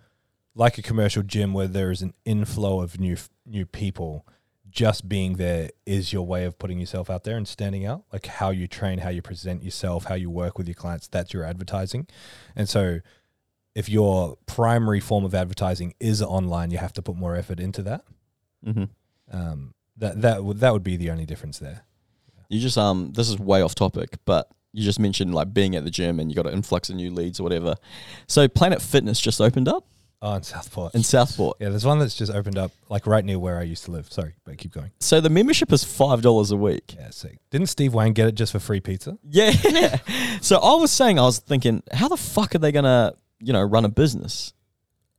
like 0.53 0.77
a 0.77 0.81
commercial 0.81 1.23
gym 1.23 1.53
where 1.53 1.67
there 1.67 1.91
is 1.91 2.01
an 2.01 2.13
inflow 2.23 2.81
of 2.81 2.99
new 2.99 3.17
new 3.45 3.65
people, 3.65 4.25
just 4.69 5.07
being 5.07 5.33
there 5.33 5.69
is 5.85 6.11
your 6.11 6.25
way 6.25 6.43
of 6.45 6.59
putting 6.59 6.79
yourself 6.79 7.09
out 7.09 7.23
there 7.23 7.37
and 7.37 7.47
standing 7.47 7.85
out. 7.85 8.03
Like 8.11 8.25
how 8.25 8.49
you 8.49 8.67
train, 8.67 8.99
how 8.99 9.09
you 9.09 9.21
present 9.21 9.63
yourself, 9.63 10.05
how 10.05 10.15
you 10.15 10.29
work 10.29 10.57
with 10.57 10.67
your 10.67 10.75
clients, 10.75 11.07
that's 11.07 11.33
your 11.33 11.43
advertising. 11.43 12.07
And 12.55 12.67
so 12.67 12.99
if 13.73 13.89
your 13.89 14.37
primary 14.45 14.99
form 14.99 15.25
of 15.25 15.35
advertising 15.35 15.93
is 15.99 16.21
online, 16.21 16.71
you 16.71 16.77
have 16.77 16.93
to 16.93 17.01
put 17.01 17.15
more 17.15 17.35
effort 17.35 17.59
into 17.59 17.81
that. 17.83 18.03
Mm-hmm. 18.65 18.85
Um, 19.31 19.73
that 19.97 20.21
that 20.21 20.43
would 20.43 20.59
that 20.59 20.73
would 20.73 20.83
be 20.83 20.97
the 20.97 21.09
only 21.09 21.25
difference 21.25 21.59
there. 21.59 21.83
You 22.49 22.59
just 22.59 22.77
um 22.77 23.11
this 23.13 23.29
is 23.29 23.39
way 23.39 23.61
off 23.61 23.75
topic, 23.75 24.17
but 24.25 24.49
you 24.75 24.83
just 24.83 24.99
mentioned 24.99 25.33
like 25.33 25.53
being 25.53 25.75
at 25.75 25.83
the 25.85 25.89
gym 25.91 26.19
and 26.19 26.29
you 26.29 26.35
got 26.35 26.45
an 26.47 26.53
influx 26.53 26.89
of 26.89 26.95
new 26.97 27.09
leads 27.11 27.39
or 27.39 27.43
whatever. 27.43 27.75
So 28.27 28.47
Planet 28.47 28.81
Fitness 28.81 29.19
just 29.19 29.39
opened 29.41 29.67
up 29.69 29.85
Oh, 30.21 30.33
in 30.35 30.43
Southport. 30.43 30.95
in 30.95 31.03
Southport. 31.03 31.57
yeah, 31.59 31.69
there's 31.69 31.85
one 31.85 31.99
that's 31.99 32.15
just 32.15 32.31
opened 32.31 32.57
up, 32.57 32.71
like 32.89 33.05
right 33.05 33.23
near 33.23 33.37
where 33.37 33.59
I 33.59 33.63
used 33.63 33.85
to 33.85 33.91
live. 33.91 34.11
Sorry, 34.11 34.33
but 34.43 34.57
keep 34.57 34.71
going. 34.73 34.91
So 34.99 35.21
the 35.21 35.29
membership 35.29 35.71
is 35.71 35.83
five 35.83 36.21
dollars 36.21 36.51
a 36.51 36.57
week. 36.57 36.95
Yeah, 36.97 37.09
sick. 37.11 37.37
Didn't 37.51 37.67
Steve 37.67 37.93
Wayne 37.93 38.13
get 38.13 38.27
it 38.27 38.35
just 38.35 38.51
for 38.51 38.59
free 38.59 38.79
pizza? 38.79 39.17
Yeah. 39.29 39.51
so 40.41 40.57
I 40.57 40.75
was 40.75 40.91
saying, 40.91 41.19
I 41.19 41.23
was 41.23 41.39
thinking, 41.39 41.83
how 41.93 42.07
the 42.07 42.17
fuck 42.17 42.55
are 42.55 42.59
they 42.59 42.71
gonna, 42.71 43.13
you 43.39 43.53
know, 43.53 43.61
run 43.61 43.85
a 43.85 43.89
business? 43.89 44.53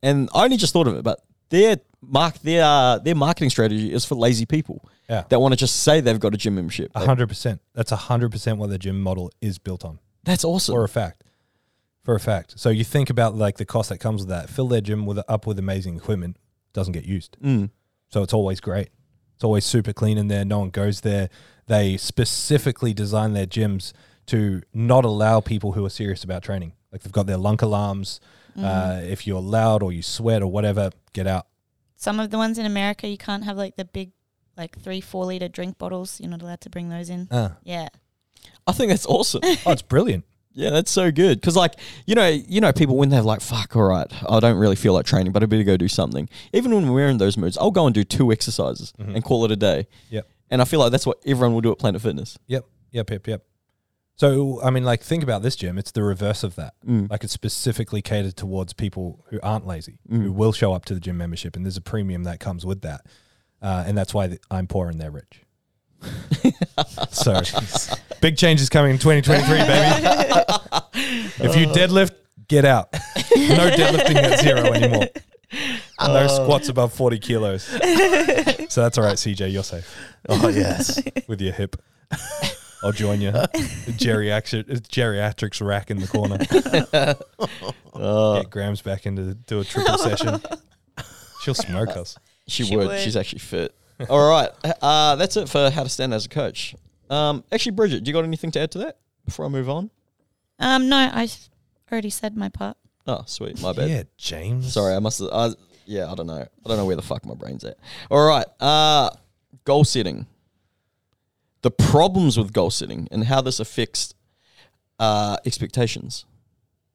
And 0.03 0.29
I 0.35 0.43
only 0.43 0.57
just 0.57 0.73
thought 0.73 0.87
of 0.87 0.95
it, 0.95 1.03
but 1.03 1.21
their 1.49 1.77
mark, 2.01 2.39
their 2.39 2.63
uh, 2.63 2.97
their 2.99 3.15
marketing 3.15 3.49
strategy 3.49 3.91
is 3.93 4.05
for 4.05 4.15
lazy 4.15 4.45
people 4.45 4.87
Yeah. 5.09 5.23
that 5.29 5.39
want 5.39 5.53
to 5.53 5.57
just 5.57 5.81
say 5.83 6.01
they've 6.01 6.19
got 6.19 6.33
a 6.33 6.37
gym 6.37 6.55
membership. 6.55 6.91
A 6.95 7.05
hundred 7.05 7.27
percent. 7.29 7.61
That's 7.73 7.91
a 7.91 7.95
hundred 7.95 8.31
percent 8.31 8.57
what 8.57 8.69
the 8.69 8.77
gym 8.77 9.01
model 9.01 9.31
is 9.41 9.57
built 9.57 9.83
on. 9.85 9.99
That's 10.23 10.43
awesome. 10.43 10.73
For 10.75 10.83
a 10.83 10.89
fact. 10.89 11.23
For 12.03 12.15
a 12.15 12.19
fact. 12.19 12.59
So 12.59 12.69
you 12.69 12.83
think 12.83 13.09
about 13.09 13.35
like 13.35 13.57
the 13.57 13.65
cost 13.65 13.89
that 13.89 13.99
comes 13.99 14.21
with 14.21 14.29
that. 14.29 14.49
Fill 14.49 14.67
their 14.67 14.81
gym 14.81 15.05
with 15.05 15.19
up 15.27 15.45
with 15.47 15.59
amazing 15.59 15.95
equipment, 15.95 16.37
doesn't 16.73 16.93
get 16.93 17.05
used. 17.05 17.37
Mm. 17.43 17.69
So 18.09 18.23
it's 18.23 18.33
always 18.33 18.59
great. 18.61 18.89
It's 19.35 19.43
always 19.43 19.65
super 19.65 19.93
clean 19.93 20.17
in 20.17 20.27
there. 20.29 20.43
No 20.45 20.59
one 20.59 20.69
goes 20.69 21.01
there. 21.01 21.29
They 21.67 21.97
specifically 21.97 22.93
design 22.93 23.33
their 23.33 23.45
gyms 23.45 23.91
to 24.27 24.61
not 24.73 25.05
allow 25.05 25.41
people 25.41 25.73
who 25.73 25.85
are 25.85 25.89
serious 25.89 26.23
about 26.23 26.43
training. 26.43 26.73
Like 26.91 27.03
they've 27.03 27.11
got 27.11 27.27
their 27.27 27.37
lunk 27.37 27.61
alarms. 27.61 28.19
Uh, 28.57 29.01
if 29.03 29.27
you're 29.27 29.41
loud 29.41 29.83
or 29.83 29.91
you 29.91 30.01
sweat 30.01 30.41
or 30.41 30.47
whatever, 30.47 30.89
get 31.13 31.27
out. 31.27 31.45
Some 31.97 32.19
of 32.19 32.29
the 32.29 32.37
ones 32.37 32.57
in 32.57 32.65
America, 32.65 33.07
you 33.07 33.17
can't 33.17 33.43
have 33.43 33.57
like 33.57 33.75
the 33.75 33.83
big, 33.85 34.11
like 34.55 34.79
three, 34.79 35.01
four 35.01 35.25
liter 35.25 35.47
drink 35.49 35.77
bottles. 35.77 36.19
You're 36.21 36.29
not 36.29 36.41
allowed 36.41 36.61
to 36.61 36.69
bring 36.69 36.89
those 36.89 37.09
in. 37.09 37.27
Uh, 37.29 37.49
Yeah. 37.63 37.89
I 38.65 38.71
think 38.71 38.89
that's 38.91 39.05
awesome. 39.05 39.41
oh, 39.65 39.71
it's 39.71 39.81
brilliant. 39.81 40.23
yeah, 40.53 40.69
that's 40.69 40.91
so 40.91 41.11
good. 41.11 41.41
Because 41.41 41.55
like 41.55 41.73
you 42.05 42.15
know, 42.15 42.27
you 42.27 42.61
know, 42.61 42.71
people 42.71 42.95
when 42.97 43.09
they're 43.09 43.21
like, 43.21 43.41
"Fuck, 43.41 43.75
all 43.75 43.83
right, 43.83 44.11
I 44.29 44.39
don't 44.39 44.57
really 44.57 44.75
feel 44.75 44.93
like 44.93 45.05
training, 45.05 45.31
but 45.31 45.41
I 45.43 45.45
better 45.47 45.63
go 45.63 45.75
do 45.77 45.87
something." 45.87 46.29
Even 46.53 46.73
when 46.73 46.91
we're 46.91 47.07
in 47.09 47.17
those 47.17 47.35
moods, 47.37 47.57
I'll 47.57 47.71
go 47.71 47.85
and 47.85 47.93
do 47.95 48.03
two 48.03 48.31
exercises 48.31 48.93
and 48.97 49.23
call 49.23 49.43
it 49.45 49.51
a 49.51 49.55
day. 49.55 49.87
Yep. 50.09 50.27
And 50.49 50.61
I 50.61 50.65
feel 50.65 50.79
like 50.79 50.91
that's 50.91 51.05
what 51.05 51.17
everyone 51.25 51.53
will 51.53 51.61
do 51.61 51.71
at 51.71 51.79
Planet 51.79 52.01
Fitness. 52.01 52.37
Yep. 52.47 52.65
Yep. 52.91 53.09
Yep. 53.11 53.27
Yep. 53.27 53.43
So, 54.17 54.59
I 54.63 54.71
mean, 54.71 54.83
like, 54.83 55.01
think 55.03 55.21
about 55.23 55.43
this 55.43 55.55
gym. 55.55 55.77
It's 55.77 55.91
the 55.91 56.01
reverse 56.03 56.43
of 56.43 56.55
that. 56.55 56.73
Mm. 56.85 57.09
Like, 57.09 57.23
it's 57.23 57.33
specifically 57.33 58.01
catered 58.01 58.35
towards 58.35 58.73
people 58.73 59.23
who 59.29 59.39
aren't 59.43 59.67
lazy, 59.67 59.99
Mm. 60.11 60.23
who 60.23 60.31
will 60.31 60.51
show 60.51 60.73
up 60.73 60.85
to 60.85 60.93
the 60.95 60.99
gym 60.99 61.17
membership, 61.17 61.55
and 61.55 61.63
there's 61.63 61.77
a 61.77 61.81
premium 61.81 62.23
that 62.23 62.39
comes 62.39 62.65
with 62.65 62.81
that. 62.81 63.01
Uh, 63.61 63.83
and 63.87 63.95
that's 63.97 64.13
why 64.15 64.27
th- 64.27 64.41
I'm 64.49 64.65
poor 64.67 64.89
and 64.89 64.99
they're 64.99 65.11
rich. 65.11 65.41
so, 67.11 67.41
big 68.21 68.37
changes 68.37 68.69
coming 68.69 68.91
in 68.91 68.97
2023, 68.97 69.57
baby. 69.57 71.49
if 71.49 71.55
you 71.55 71.67
deadlift, 71.67 72.11
get 72.47 72.65
out. 72.65 72.91
No 72.93 73.69
deadlifting 73.69 74.15
at 74.15 74.39
zero 74.39 74.73
anymore. 74.73 75.07
No 76.01 76.27
squats 76.27 76.69
above 76.69 76.93
40 76.93 77.19
kilos. 77.19 77.67
So 78.69 78.81
that's 78.81 78.97
all 78.97 79.05
right, 79.05 79.15
CJ. 79.15 79.51
You're 79.51 79.63
safe 79.63 79.95
Oh 80.27 80.49
yes. 80.49 81.01
with 81.27 81.39
your 81.41 81.53
hip. 81.53 81.77
I'll 82.83 82.91
join 82.91 83.21
you. 83.21 83.31
The 83.31 83.47
geriatric, 83.97 84.65
geriatrics 84.87 85.65
rack 85.65 85.89
in 85.91 85.99
the 85.99 86.07
corner. 86.07 86.37
Uh, 87.93 88.41
Get 88.41 88.51
Grams 88.51 88.81
back 88.83 89.07
into 89.07 89.33
do 89.33 89.59
a 89.59 89.63
triple 89.63 89.97
session. 89.97 90.39
She'll 91.41 91.55
smoke 91.55 91.89
us. 91.89 92.15
she, 92.47 92.63
She 92.63 92.75
would. 92.77 92.87
would. 92.89 92.99
She's 92.99 93.15
actually 93.15 93.39
fit. 93.39 93.73
all 94.07 94.29
right. 94.29 94.49
Uh, 94.83 95.15
that's 95.15 95.35
it 95.35 95.49
for 95.49 95.71
how 95.71 95.81
to 95.81 95.89
stand 95.89 96.13
as 96.13 96.25
a 96.25 96.29
coach. 96.29 96.75
Um, 97.09 97.43
actually, 97.51 97.71
Bridget, 97.71 98.03
do 98.03 98.09
you 98.09 98.13
got 98.13 98.23
anything 98.23 98.51
to 98.51 98.59
add 98.59 98.69
to 98.71 98.77
that 98.79 98.97
before 99.25 99.45
I 99.45 99.49
move 99.49 99.67
on? 99.67 99.89
Um, 100.59 100.89
no, 100.89 100.97
I 100.97 101.23
s- 101.23 101.49
already 101.91 102.11
said 102.11 102.37
my 102.37 102.49
part. 102.49 102.77
Oh, 103.07 103.23
sweet. 103.25 103.59
My 103.63 103.73
bad. 103.73 103.89
Yeah, 103.89 104.03
James. 104.17 104.71
Sorry, 104.73 104.93
I 104.93 104.99
must 104.99 105.19
have. 105.19 105.29
I, 105.31 105.49
yeah, 105.85 106.11
I 106.11 106.15
don't 106.15 106.27
know. 106.27 106.41
I 106.41 106.67
don't 106.67 106.77
know 106.77 106.85
where 106.85 106.95
the 106.97 107.01
fuck 107.01 107.25
my 107.25 107.33
brain's 107.33 107.63
at. 107.63 107.77
All 108.11 108.27
right. 108.27 108.45
Uh, 108.59 109.09
goal 109.63 109.85
setting. 109.85 110.27
The 111.61 111.71
problems 111.71 112.37
with 112.37 112.53
goal 112.53 112.69
setting 112.71 113.07
and 113.11 113.23
how 113.25 113.41
this 113.41 113.59
affects 113.59 114.13
uh, 114.99 115.37
expectations. 115.45 116.25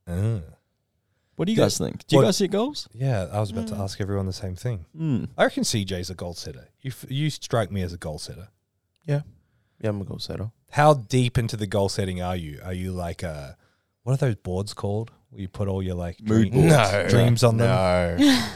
Uh, 0.06 0.38
What 1.36 1.46
do 1.46 1.52
you 1.52 1.58
Yeah, 1.58 1.64
guys 1.64 1.78
think? 1.78 2.06
Do 2.06 2.14
you 2.16 2.18
what- 2.22 2.26
guys 2.28 2.36
set 2.36 2.50
goals? 2.50 2.88
yeah, 2.94 3.26
I 3.32 3.40
was 3.40 3.50
about 3.50 3.68
to 3.68 3.76
ask 3.76 4.00
everyone 4.00 4.26
the 4.26 4.32
same 4.32 4.54
thing. 4.54 4.84
Mm. 4.96 5.28
I 5.36 5.44
reckon 5.44 5.64
CJ's 5.64 6.10
a 6.10 6.14
goal 6.14 6.34
setter. 6.34 6.68
You 6.82 6.90
f- 6.90 7.10
you 7.10 7.30
strike 7.30 7.70
me 7.72 7.82
as 7.82 7.92
a 7.92 7.96
goal 7.98 8.18
setter. 8.18 8.48
Yeah, 9.04 9.22
Yeah, 9.80 9.90
I'm 9.90 10.00
a 10.00 10.04
goal 10.04 10.18
setter. 10.20 10.50
How 10.70 10.94
deep 10.94 11.38
into 11.38 11.56
the 11.56 11.66
goal 11.66 11.88
setting 11.88 12.20
are 12.22 12.36
you? 12.36 12.60
Are 12.64 12.72
you 12.74 12.92
like 12.92 13.24
uh 13.24 13.52
what 14.04 14.12
are 14.14 14.16
those 14.26 14.36
boards 14.36 14.74
called? 14.74 15.10
Where 15.30 15.40
you 15.42 15.48
put 15.48 15.68
all 15.68 15.82
your 15.82 15.94
like 15.96 16.20
Mood 16.20 16.50
dream- 16.52 16.68
boards. 16.68 17.12
dreams 17.12 17.42
on 17.44 17.56
them 17.56 17.68
No. 17.68 18.46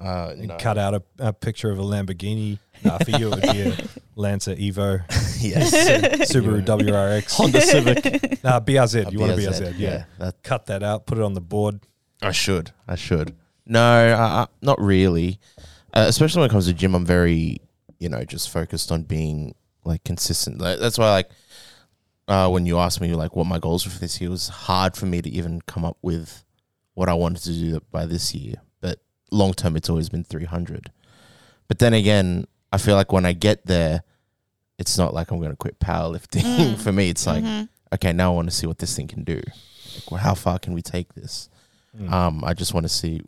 uh, 0.00 0.30
and 0.38 0.48
no. 0.48 0.56
cut 0.56 0.78
out 0.78 0.94
a, 0.94 1.02
a 1.18 1.32
picture 1.32 1.70
of 1.70 1.78
a 1.78 1.82
Lamborghini. 1.82 2.58
Nah, 2.84 2.98
for 2.98 3.10
you 3.10 3.30
it 3.32 3.34
would 3.34 3.42
be 3.52 3.60
a 3.62 3.76
Lancer 4.20 4.54
Evo, 4.54 5.02
yes. 5.40 5.74
Subaru 6.32 6.64
WRX. 6.64 7.32
Honda 7.36 7.60
Civic. 7.60 8.44
Nah, 8.44 8.60
BRZ. 8.60 9.10
You 9.10 9.18
want 9.18 9.32
a 9.32 9.36
BRZ? 9.36 9.78
Yeah. 9.78 10.04
that 10.18 10.42
Cut 10.42 10.66
that 10.66 10.82
out. 10.82 11.06
Put 11.06 11.18
it 11.18 11.24
on 11.24 11.34
the 11.34 11.40
board. 11.40 11.80
I 12.22 12.32
should. 12.32 12.72
I 12.86 12.96
should. 12.96 13.34
No, 13.66 13.80
uh, 13.80 14.42
uh, 14.42 14.46
not 14.60 14.80
really. 14.80 15.40
Uh, 15.94 16.04
especially 16.06 16.40
when 16.40 16.50
it 16.50 16.52
comes 16.52 16.66
to 16.66 16.74
gym, 16.74 16.94
I'm 16.94 17.06
very, 17.06 17.60
you 17.98 18.08
know, 18.08 18.22
just 18.24 18.50
focused 18.50 18.92
on 18.92 19.02
being 19.02 19.54
like 19.84 20.04
consistent. 20.04 20.60
Like, 20.60 20.78
that's 20.78 20.98
why, 20.98 21.10
like, 21.10 21.30
uh, 22.28 22.48
when 22.48 22.66
you 22.66 22.78
asked 22.78 23.00
me 23.00 23.14
like 23.14 23.34
what 23.34 23.46
my 23.46 23.58
goals 23.58 23.84
were 23.84 23.90
for 23.90 23.98
this 23.98 24.20
year, 24.20 24.28
it 24.28 24.32
was 24.32 24.48
hard 24.48 24.96
for 24.96 25.06
me 25.06 25.22
to 25.22 25.30
even 25.30 25.60
come 25.62 25.84
up 25.84 25.96
with 26.02 26.44
what 26.94 27.08
I 27.08 27.14
wanted 27.14 27.42
to 27.44 27.52
do 27.52 27.80
by 27.90 28.06
this 28.06 28.34
year. 28.34 28.56
But 28.80 29.00
long 29.32 29.54
term, 29.54 29.76
it's 29.76 29.88
always 29.88 30.08
been 30.08 30.24
300. 30.24 30.92
But 31.66 31.78
then 31.78 31.94
again, 31.94 32.46
I 32.72 32.78
feel 32.78 32.94
like 32.94 33.12
when 33.12 33.24
I 33.24 33.32
get 33.32 33.66
there, 33.66 34.02
it's 34.80 34.96
not 34.98 35.14
like 35.14 35.30
I'm 35.30 35.38
going 35.38 35.50
to 35.50 35.56
quit 35.56 35.78
powerlifting. 35.78 36.42
Mm. 36.74 36.78
for 36.78 36.90
me, 36.92 37.10
it's 37.10 37.26
like, 37.26 37.44
Mhm. 37.44 37.68
okay, 37.94 38.12
now 38.12 38.32
I 38.32 38.34
want 38.34 38.48
to 38.50 38.54
see 38.56 38.66
what 38.66 38.78
this 38.78 38.96
thing 38.96 39.06
can 39.08 39.22
do. 39.24 39.40
Like, 39.94 40.10
well, 40.10 40.20
how 40.20 40.34
far 40.34 40.58
can 40.58 40.72
we 40.72 40.82
take 40.82 41.14
this? 41.14 41.48
Mm. 41.96 42.10
Um, 42.10 42.44
I 42.44 42.54
just 42.54 42.72
want 42.74 42.84
to 42.84 42.88
see, 43.00 43.22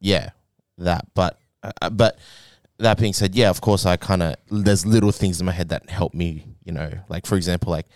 yeah, 0.00 0.30
that. 0.78 1.06
But 1.14 1.38
uh, 1.62 1.90
but 1.90 2.18
that 2.78 2.98
being 2.98 3.12
said, 3.12 3.34
yeah, 3.34 3.50
of 3.50 3.60
course, 3.60 3.86
I 3.86 3.96
kind 3.96 4.22
of 4.22 4.36
there's 4.50 4.84
little 4.86 5.12
things 5.12 5.40
in 5.40 5.46
my 5.46 5.52
head 5.52 5.68
that 5.70 5.88
help 5.90 6.14
me. 6.14 6.46
You 6.64 6.72
know, 6.72 6.90
like 7.08 7.26
for 7.26 7.36
example, 7.36 7.70
like 7.72 7.86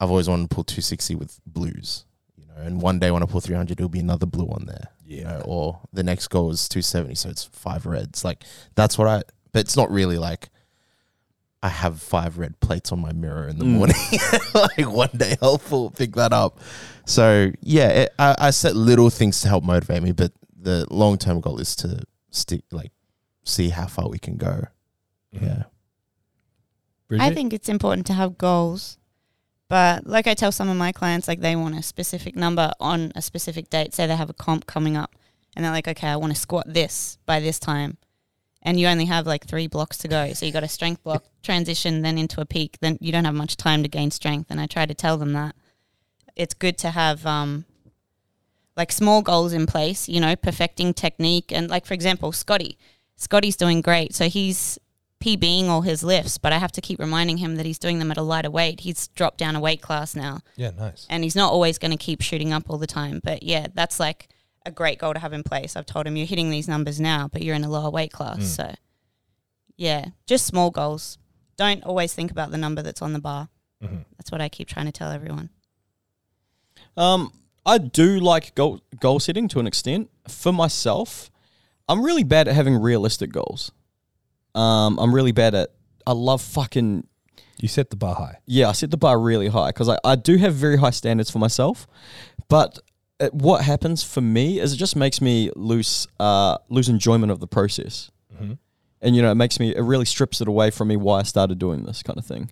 I've 0.00 0.10
always 0.10 0.28
wanted 0.28 0.48
to 0.50 0.54
pull 0.54 0.64
260 0.64 1.14
with 1.14 1.40
blues. 1.46 2.04
You 2.36 2.46
know, 2.46 2.62
and 2.62 2.80
one 2.82 2.98
day 2.98 3.10
when 3.10 3.22
I 3.22 3.26
pull 3.26 3.40
300, 3.40 3.72
it'll 3.78 3.88
be 3.88 4.00
another 4.00 4.26
blue 4.26 4.46
on 4.48 4.64
there. 4.66 4.88
You 5.06 5.24
know, 5.24 5.42
or 5.44 5.80
the 5.92 6.02
next 6.02 6.28
goal 6.28 6.50
is 6.50 6.68
270, 6.68 7.14
so 7.16 7.28
it's 7.28 7.44
five 7.44 7.84
reds. 7.86 8.24
Like 8.24 8.44
that's 8.74 8.96
what 8.98 9.06
I. 9.08 9.22
But 9.52 9.60
it's 9.60 9.76
not 9.76 9.90
really 9.90 10.18
like. 10.18 10.48
I 11.62 11.68
have 11.68 12.02
five 12.02 12.38
red 12.38 12.58
plates 12.60 12.90
on 12.92 13.00
my 13.00 13.12
mirror 13.12 13.46
in 13.48 13.58
the 13.58 13.64
Mm. 13.64 13.68
morning. 13.78 13.96
like 14.54 14.90
one 14.92 15.10
day 15.16 15.36
I'll 15.40 15.58
pull, 15.58 15.90
pick 15.90 16.14
that 16.16 16.32
up. 16.32 16.58
So 17.06 17.52
yeah, 17.60 17.88
it, 17.88 18.14
I, 18.18 18.34
I 18.38 18.50
set 18.50 18.74
little 18.74 19.10
things 19.10 19.40
to 19.42 19.48
help 19.48 19.62
motivate 19.64 20.02
me, 20.02 20.12
but 20.12 20.32
the 20.56 20.86
long 20.90 21.18
term 21.18 21.40
goal 21.40 21.58
is 21.58 21.76
to 21.76 22.02
stick, 22.30 22.62
like, 22.72 22.92
see 23.44 23.68
how 23.70 23.86
far 23.86 24.08
we 24.08 24.18
can 24.18 24.36
go. 24.36 24.64
Mhm. 25.34 25.42
Yeah. 25.42 25.62
Bridget? 27.08 27.24
I 27.24 27.34
think 27.34 27.52
it's 27.52 27.68
important 27.68 28.06
to 28.08 28.12
have 28.12 28.38
goals. 28.38 28.98
But 29.68 30.06
like 30.06 30.26
I 30.26 30.34
tell 30.34 30.52
some 30.52 30.68
of 30.68 30.76
my 30.76 30.92
clients, 30.92 31.26
like 31.28 31.40
they 31.40 31.56
want 31.56 31.78
a 31.78 31.82
specific 31.82 32.36
number 32.36 32.72
on 32.78 33.10
a 33.14 33.22
specific 33.22 33.70
date. 33.70 33.94
Say 33.94 34.06
they 34.06 34.16
have 34.16 34.28
a 34.30 34.34
comp 34.34 34.66
coming 34.66 34.96
up 34.96 35.14
and 35.56 35.64
they're 35.64 35.72
like, 35.72 35.88
okay, 35.88 36.08
I 36.08 36.16
want 36.16 36.34
to 36.34 36.38
squat 36.40 36.64
this 36.66 37.18
by 37.24 37.40
this 37.40 37.58
time. 37.58 37.96
And 38.64 38.78
you 38.78 38.86
only 38.86 39.06
have 39.06 39.26
like 39.26 39.44
three 39.46 39.66
blocks 39.66 39.98
to 39.98 40.08
go. 40.08 40.32
So 40.34 40.46
you 40.46 40.52
got 40.52 40.62
a 40.62 40.68
strength 40.68 41.02
block, 41.02 41.24
transition, 41.42 42.02
then 42.02 42.16
into 42.16 42.40
a 42.40 42.46
peak. 42.46 42.78
Then 42.80 42.96
you 43.00 43.10
don't 43.10 43.24
have 43.24 43.34
much 43.34 43.56
time 43.56 43.82
to 43.82 43.88
gain 43.88 44.10
strength. 44.12 44.50
And 44.50 44.60
I 44.60 44.66
try 44.66 44.86
to 44.86 44.94
tell 44.94 45.16
them 45.16 45.32
that 45.32 45.56
it's 46.36 46.54
good 46.54 46.78
to 46.78 46.90
have 46.90 47.26
um, 47.26 47.64
like 48.76 48.92
small 48.92 49.20
goals 49.20 49.52
in 49.52 49.66
place, 49.66 50.08
you 50.08 50.20
know, 50.20 50.36
perfecting 50.36 50.94
technique. 50.94 51.52
And 51.52 51.68
like, 51.68 51.86
for 51.86 51.94
example, 51.94 52.30
Scotty. 52.32 52.78
Scotty's 53.16 53.56
doing 53.56 53.80
great. 53.80 54.14
So 54.14 54.28
he's 54.28 54.78
PBing 55.20 55.66
all 55.68 55.82
his 55.82 56.02
lifts, 56.02 56.38
but 56.38 56.52
I 56.52 56.58
have 56.58 56.72
to 56.72 56.80
keep 56.80 56.98
reminding 56.98 57.36
him 57.38 57.56
that 57.56 57.66
he's 57.66 57.78
doing 57.78 57.98
them 57.98 58.10
at 58.10 58.16
a 58.16 58.22
lighter 58.22 58.50
weight. 58.50 58.80
He's 58.80 59.08
dropped 59.08 59.38
down 59.38 59.54
a 59.54 59.60
weight 59.60 59.80
class 59.80 60.16
now, 60.16 60.40
Yeah, 60.56 60.70
nice. 60.70 61.06
and 61.08 61.22
he's 61.22 61.36
not 61.36 61.52
always 61.52 61.78
going 61.78 61.92
to 61.92 61.96
keep 61.96 62.22
shooting 62.22 62.52
up 62.52 62.68
all 62.68 62.78
the 62.78 62.88
time. 62.88 63.20
But 63.22 63.44
yeah, 63.44 63.68
that's 63.72 64.00
like 64.00 64.28
a 64.66 64.70
great 64.70 64.98
goal 64.98 65.12
to 65.14 65.18
have 65.20 65.32
in 65.32 65.42
place. 65.42 65.76
I've 65.76 65.86
told 65.86 66.06
him 66.06 66.16
you're 66.16 66.26
hitting 66.26 66.50
these 66.50 66.68
numbers 66.68 67.00
now, 67.00 67.28
but 67.32 67.42
you're 67.42 67.54
in 67.56 67.64
a 67.64 67.68
lower 67.70 67.90
weight 67.90 68.12
class. 68.12 68.38
Mm. 68.38 68.42
So 68.44 68.74
yeah, 69.76 70.06
just 70.26 70.46
small 70.46 70.70
goals. 70.70 71.18
Don't 71.56 71.82
always 71.84 72.12
think 72.14 72.30
about 72.30 72.50
the 72.50 72.58
number 72.58 72.82
that's 72.82 73.02
on 73.02 73.12
the 73.12 73.18
bar. 73.20 73.48
Mhm. 73.82 74.04
That's 74.16 74.30
what 74.30 74.40
I 74.40 74.48
keep 74.48 74.68
trying 74.68 74.86
to 74.86 74.92
tell 74.92 75.10
everyone. 75.10 75.50
Um, 76.96 77.32
I 77.64 77.78
do 77.78 78.18
like 78.20 78.54
goal 78.54 78.80
goal 79.00 79.20
setting 79.20 79.48
to 79.48 79.60
an 79.60 79.66
extent. 79.66 80.10
For 80.28 80.52
myself, 80.52 81.30
I'm 81.88 82.02
really 82.04 82.24
bad 82.24 82.48
at 82.48 82.54
having 82.54 82.74
realistic 82.76 83.32
goals. 83.32 83.72
Um, 84.54 84.98
I'm 84.98 85.14
really 85.14 85.32
bad 85.32 85.54
at. 85.54 85.70
I 86.06 86.12
love 86.12 86.42
fucking 86.42 87.06
You 87.60 87.68
set 87.68 87.90
the 87.90 87.96
bar 87.96 88.14
high. 88.16 88.38
yeah, 88.46 88.68
I 88.68 88.72
set 88.72 88.90
the 88.90 88.96
bar 88.96 89.18
really 89.18 89.48
high 89.48 89.68
because 89.68 89.88
I, 89.88 89.98
I 90.04 90.16
do 90.16 90.36
have 90.36 90.54
very 90.54 90.76
high 90.76 90.90
standards 90.90 91.30
for 91.30 91.38
myself, 91.38 91.86
but 92.48 92.78
uh, 93.20 93.28
what 93.32 93.62
happens 93.64 94.02
for 94.02 94.20
me 94.20 94.58
is 94.60 94.72
it 94.72 94.76
just 94.76 94.96
makes 94.96 95.20
me 95.20 95.50
lose 95.56 96.06
uh, 96.20 96.58
lose 96.68 96.88
enjoyment 96.88 97.30
of 97.32 97.40
the 97.40 97.46
process, 97.46 98.10
Mhm. 98.40 98.58
and 99.00 99.16
you 99.16 99.22
know 99.22 99.30
it 99.30 99.36
makes 99.36 99.58
me 99.60 99.74
it 99.74 99.82
really 99.82 100.04
strips 100.06 100.40
it 100.40 100.48
away 100.48 100.70
from 100.70 100.88
me 100.88 100.96
why 100.96 101.20
I 101.20 101.22
started 101.22 101.58
doing 101.58 101.84
this 101.84 102.02
kind 102.02 102.18
of 102.18 102.24
thing, 102.26 102.50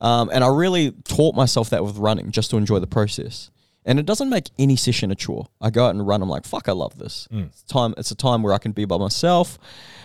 um, 0.00 0.30
and 0.32 0.42
I 0.44 0.48
really 0.48 0.92
taught 1.04 1.34
myself 1.34 1.70
that 1.70 1.84
with 1.84 1.96
running 1.98 2.30
just 2.30 2.50
to 2.50 2.56
enjoy 2.56 2.78
the 2.78 2.86
process. 2.86 3.50
And 3.86 3.98
it 3.98 4.04
doesn't 4.04 4.28
make 4.28 4.50
any 4.58 4.76
session 4.76 5.10
a 5.10 5.14
chore. 5.14 5.46
I 5.58 5.70
go 5.70 5.86
out 5.86 5.94
and 5.94 6.06
run. 6.06 6.20
I'm 6.20 6.28
like, 6.28 6.44
fuck, 6.44 6.68
I 6.68 6.72
love 6.72 6.98
this. 6.98 7.26
Mm. 7.32 7.46
It's 7.46 7.62
time. 7.62 7.94
It's 7.96 8.10
a 8.10 8.14
time 8.14 8.42
where 8.42 8.52
I 8.52 8.58
can 8.58 8.72
be 8.72 8.84
by 8.84 8.98
myself. 8.98 9.58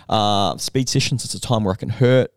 Uh, 0.07 0.55
speed 0.57 0.87
sessions. 0.87 1.25
It's 1.25 1.33
a 1.33 1.41
time 1.41 1.65
where 1.65 1.73
I 1.73 1.75
can 1.75 1.89
hurt. 1.89 2.31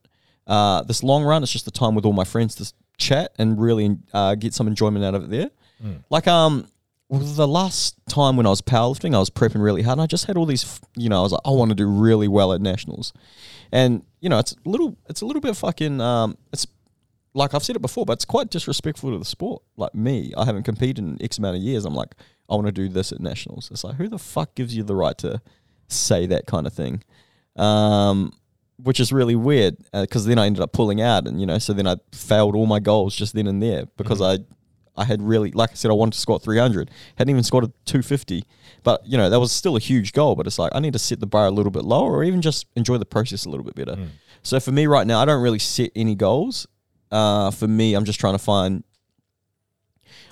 Uh, 0.49 0.83
this 0.83 1.05
long 1.05 1.23
run, 1.23 1.45
it's 1.45 1.53
just 1.53 1.69
a 1.69 1.71
time 1.71 1.95
with 1.95 2.05
all 2.05 2.13
my 2.13 2.25
friends 2.25 2.57
to 2.57 2.73
chat 2.99 3.33
and 3.39 3.61
really 3.61 3.97
uh, 4.13 4.35
get 4.35 4.53
some 4.53 4.67
enjoyment 4.67 5.05
out 5.05 5.15
of 5.15 5.25
it 5.25 5.31
there. 5.31 5.51
Mm. 5.83 6.03
Like 6.11 6.27
um, 6.27 6.67
well, 7.09 7.21
the 7.21 7.49
last 7.49 7.97
time 8.09 8.37
when 8.37 8.47
I 8.47 8.51
was 8.51 8.61
powerlifting, 8.61 9.15
I 9.15 9.19
was 9.19 9.31
prepping 9.31 9.63
really 9.63 9.83
hard, 9.83 9.99
and 9.99 10.03
I 10.03 10.07
just 10.07 10.27
had 10.27 10.37
all 10.37 10.47
these. 10.47 10.81
You 10.97 11.09
know, 11.09 11.21
I 11.21 11.23
was 11.23 11.33
like, 11.33 11.41
I 11.45 11.51
want 11.51 11.71
to 11.71 11.75
do 11.75 11.87
really 11.89 12.29
well 12.29 12.53
at 12.53 12.61
nationals, 12.61 13.13
and 13.73 14.03
you 14.21 14.29
know, 14.29 14.39
it's 14.39 14.53
a 14.53 14.69
little, 14.69 14.97
it's 15.09 15.23
a 15.23 15.27
little 15.27 15.41
bit 15.41 15.57
fucking. 15.57 16.01
Um, 16.01 16.37
it's 16.53 16.67
like 17.35 17.55
I've 17.55 17.65
said 17.65 17.77
it 17.77 17.83
before, 17.83 18.05
but 18.05 18.15
it's 18.15 18.25
quite 18.25 18.51
disrespectful 18.51 19.13
to 19.13 19.19
the 19.19 19.25
sport. 19.25 19.63
Like 19.77 19.95
me, 19.95 20.35
I 20.37 20.45
haven't 20.45 20.65
competed 20.65 20.99
in 20.99 21.23
X 21.23 21.39
amount 21.39 21.57
of 21.57 21.63
years. 21.63 21.85
I'm 21.85 21.95
like, 21.95 22.15
I 22.51 22.55
want 22.55 22.67
to 22.67 22.73
do 22.73 22.89
this 22.89 23.13
at 23.13 23.21
nationals. 23.21 23.71
It's 23.71 23.85
like, 23.85 23.97
who 23.97 24.09
the 24.09 24.19
fuck 24.19 24.55
gives 24.55 24.77
you 24.77 24.83
the 24.83 24.97
right 24.97 25.17
to 25.19 25.41
say 25.87 26.27
that 26.27 26.47
kind 26.47 26.67
of 26.67 26.73
thing? 26.73 27.03
Um, 27.57 28.33
which 28.83 29.01
is 29.01 29.13
really 29.13 29.35
weird 29.35 29.77
because 29.93 30.27
then 30.27 30.39
I 30.39 30.47
ended 30.47 30.63
up 30.63 30.73
pulling 30.73 31.01
out, 31.01 31.27
and 31.27 31.41
you 31.41 31.47
know, 31.47 31.59
so 31.59 31.73
then 31.73 31.87
I 31.87 31.97
failed 32.13 32.55
all 32.55 32.67
my 32.67 32.81
goals 32.81 33.17
just 33.17 33.35
then 33.35 33.47
and 33.47 33.63
there 33.63 33.87
because 33.97 34.21
I, 34.21 34.39
I 34.99 35.05
had 35.05 35.23
really, 35.23 35.51
like 35.53 35.71
I 35.71 35.75
said, 35.75 35.91
I 35.91 35.95
wanted 35.95 36.13
to 36.15 36.19
squat 36.21 36.43
300, 36.43 36.91
hadn't 37.17 37.31
even 37.31 37.43
squatted 37.43 37.73
250, 37.87 38.45
but 38.83 39.01
you 39.07 39.17
know, 39.17 39.31
that 39.31 39.39
was 39.41 39.53
still 39.53 39.77
a 39.77 39.81
huge 39.81 40.13
goal. 40.13 40.35
But 40.35 40.47
it's 40.47 40.59
like 40.59 40.73
I 40.75 40.81
need 40.81 40.93
to 40.93 40.99
set 40.99 41.21
the 41.21 41.27
bar 41.27 41.47
a 41.47 41.51
little 41.51 41.71
bit 41.73 41.85
lower, 41.85 42.13
or 42.13 42.25
even 42.25 42.43
just 42.43 42.67
enjoy 42.77 42.99
the 42.99 43.07
process 43.07 43.45
a 43.47 43.51
little 43.51 43.65
bit 43.65 43.75
better. 43.77 43.97
Mm. 43.97 44.09
So 44.43 44.61
for 44.61 44.73
me 44.73 44.87
right 44.87 45.07
now, 45.07 45.21
I 45.21 45.25
don't 45.25 45.43
really 45.43 45.59
set 45.59 45.91
any 45.97 46.15
goals. 46.15 46.67
Uh, 47.11 47.51
for 47.51 47.67
me, 47.69 47.95
I'm 47.95 48.05
just 48.05 48.21
trying 48.21 48.35
to 48.35 48.39
find. 48.39 48.85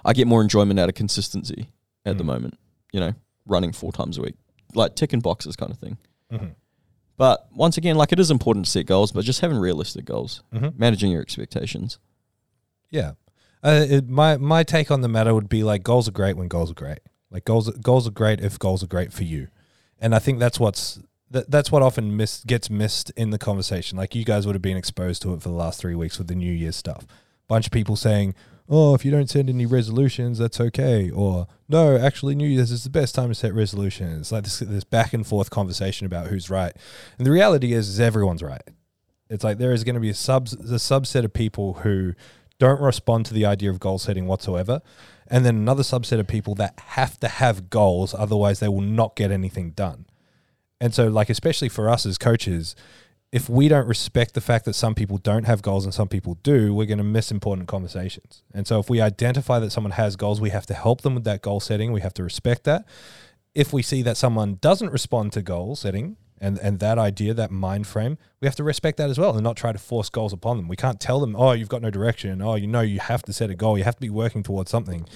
I 0.05 0.13
get 0.13 0.27
more 0.27 0.43
enjoyment 0.43 0.79
out 0.79 0.89
of 0.89 0.95
consistency 0.95 1.69
at 2.05 2.19
the 2.19 2.25
Mm. 2.25 2.27
moment. 2.29 2.59
You 2.93 3.01
know, 3.01 3.13
running 3.47 3.73
four 3.73 3.93
times 3.93 4.19
a 4.19 4.23
week, 4.23 4.35
like 4.75 4.95
ticking 4.95 5.21
boxes 5.21 5.57
kind 5.57 5.71
of 5.71 5.79
thing. 5.79 5.99
Mhm. 6.33 6.55
But 7.17 7.49
once 7.53 7.77
again, 7.79 7.97
like 7.97 8.13
it 8.13 8.21
is 8.21 8.31
important 8.31 8.67
to 8.67 8.71
set 8.71 8.87
goals, 8.87 9.11
but 9.13 9.25
just 9.25 9.41
having 9.41 9.57
realistic 9.59 10.05
goals, 10.05 10.43
Mhm. 10.55 10.79
managing 10.79 11.11
your 11.11 11.23
expectations. 11.23 11.99
Yeah. 12.91 13.13
Uh, 13.63 13.87
it, 13.89 14.09
my 14.09 14.37
my 14.37 14.63
take 14.63 14.91
on 14.91 15.01
the 15.01 15.09
matter 15.09 15.35
would 15.35 15.49
be 15.49 15.63
like 15.65 15.83
goals 15.83 16.09
are 16.09 16.13
great 16.13 16.37
when 16.37 16.49
goals 16.49 16.71
are 16.71 16.75
great. 16.75 17.01
Like 17.31 17.45
goals 17.45 17.71
goals 17.71 18.07
are 18.07 18.13
great 18.13 18.41
if 18.41 18.59
goals 18.59 18.83
are 18.83 18.89
great 18.89 19.13
for 19.13 19.25
you, 19.25 19.49
and 19.99 20.15
I 20.15 20.19
think 20.19 20.39
that's 20.39 20.61
what's 20.61 21.01
that, 21.31 21.51
that's 21.51 21.73
what 21.73 21.83
often 21.83 22.17
miss, 22.17 22.45
gets 22.45 22.71
missed 22.71 23.11
in 23.17 23.31
the 23.31 23.39
conversation. 23.39 23.99
Like 23.99 24.15
you 24.15 24.25
guys 24.25 24.47
would 24.47 24.55
have 24.55 24.63
been 24.63 24.77
exposed 24.77 25.23
to 25.23 25.35
it 25.35 25.43
for 25.43 25.49
the 25.49 25.55
last 25.55 25.81
three 25.81 25.95
weeks 25.95 26.19
with 26.19 26.29
the 26.29 26.35
New 26.35 26.53
Year 26.53 26.73
stuff. 26.73 27.07
Bunch 27.49 27.67
of 27.67 27.73
people 27.73 27.97
saying, 27.97 28.35
"Oh, 28.69 28.95
if 28.95 29.05
you 29.05 29.11
don't 29.11 29.31
set 29.31 29.49
any 29.49 29.67
resolutions, 29.67 30.39
that's 30.39 30.61
okay," 30.61 31.11
or 31.11 31.47
"No, 31.69 31.97
actually, 31.97 32.35
New 32.35 32.49
Year's 32.49 32.71
is 32.71 32.85
the 32.85 32.91
best 32.91 33.15
time 33.15 33.29
to 33.29 33.35
set 33.35 33.55
resolutions." 33.55 34.31
Like 34.31 34.45
this 34.45 34.61
this 34.61 34.85
back 34.85 35.13
and 35.13 35.27
forth 35.27 35.51
conversation 35.51 36.07
about 36.07 36.29
who's 36.29 36.51
right, 36.51 36.77
and 37.19 37.27
the 37.27 37.33
reality 37.33 37.73
is, 37.73 37.89
is 37.89 38.01
everyone's 38.01 38.43
right. 38.43 38.63
It's 39.29 39.43
like 39.43 39.59
there 39.59 39.73
is 39.73 39.83
going 39.83 39.95
to 39.95 40.01
be 40.01 40.11
a 40.11 40.15
sub 40.15 40.47
a 40.47 40.79
subset 40.79 41.25
of 41.25 41.33
people 41.33 41.75
who 41.75 42.15
don't 42.59 42.81
respond 42.81 43.27
to 43.27 43.35
the 43.35 43.45
idea 43.45 43.71
of 43.71 43.81
goal 43.81 43.99
setting 43.99 44.27
whatsoever. 44.27 44.81
And 45.29 45.45
then 45.45 45.57
another 45.57 45.83
subset 45.83 46.21
of 46.21 46.27
people 46.27 46.55
that 46.57 46.79
have 46.79 47.19
to 47.21 47.29
have 47.29 47.69
goals, 47.69 48.15
otherwise 48.15 48.61
they 48.61 48.69
will 48.69 48.81
not 48.81 49.17
get 49.17 49.31
anything 49.31 49.71
done. 49.71 50.07
And 50.81 50.95
so, 50.95 51.09
like, 51.09 51.31
especially 51.31 51.69
for 51.69 51.89
us 51.89 52.07
as 52.07 52.19
coaches, 52.19 52.77
if 53.33 53.49
we 53.49 53.69
don't 53.69 53.89
respect 53.89 54.35
the 54.35 54.41
fact 54.41 54.65
that 54.67 54.75
some 54.75 54.95
people 54.95 55.19
don't 55.19 55.45
have 55.45 55.63
goals 55.63 55.85
and 55.85 55.93
some 55.93 56.09
people 56.09 56.39
do, 56.43 56.73
we're 56.73 56.87
going 56.87 56.99
to 56.99 57.05
miss 57.05 57.31
important 57.31 57.67
conversations. 57.67 58.43
And 58.55 58.67
so, 58.67 58.79
if 58.79 58.89
we 58.89 59.01
identify 59.01 59.59
that 59.59 59.71
someone 59.71 59.93
has 59.93 60.17
goals, 60.17 60.41
we 60.41 60.51
have 60.51 60.67
to 60.67 60.75
help 60.75 61.01
them 61.01 61.15
with 61.15 61.25
that 61.25 61.43
goal 61.43 61.61
setting. 61.61 61.93
We 61.93 62.03
have 62.03 62.15
to 62.15 62.23
respect 62.23 62.65
that. 62.65 62.87
If 63.55 63.73
we 63.73 63.83
see 63.83 64.03
that 64.03 64.19
someone 64.19 64.59
doesn't 64.61 64.91
respond 64.91 65.33
to 65.33 65.43
goal 65.43 65.77
setting 65.77 66.17
and, 66.41 66.59
and 66.59 66.79
that 66.81 66.99
idea, 66.99 67.35
that 67.35 67.51
mind 67.51 67.87
frame, 67.87 68.19
we 68.41 68.47
have 68.47 68.57
to 68.57 68.65
respect 68.65 68.99
that 68.99 69.11
as 69.11 69.19
well 69.19 69.35
and 69.35 69.43
not 69.43 69.57
try 69.57 69.73
to 69.73 69.79
force 69.79 70.09
goals 70.09 70.33
upon 70.33 70.57
them. 70.57 70.69
We 70.69 70.77
can't 70.77 71.01
tell 71.01 71.21
them, 71.21 71.35
oh, 71.37 71.53
you've 71.53 71.69
got 71.69 71.83
no 71.83 71.91
direction. 71.91 72.43
Oh, 72.43 72.55
you 72.55 72.67
know, 72.67 72.81
you 72.81 73.01
have 73.01 73.23
to 73.25 73.33
set 73.33 73.51
a 73.51 73.55
goal. 73.55 73.79
You 73.79 73.85
have 73.85 73.97
to 73.97 74.01
be 74.01 74.11
working 74.11 74.43
towards 74.43 74.71
something. 74.71 75.07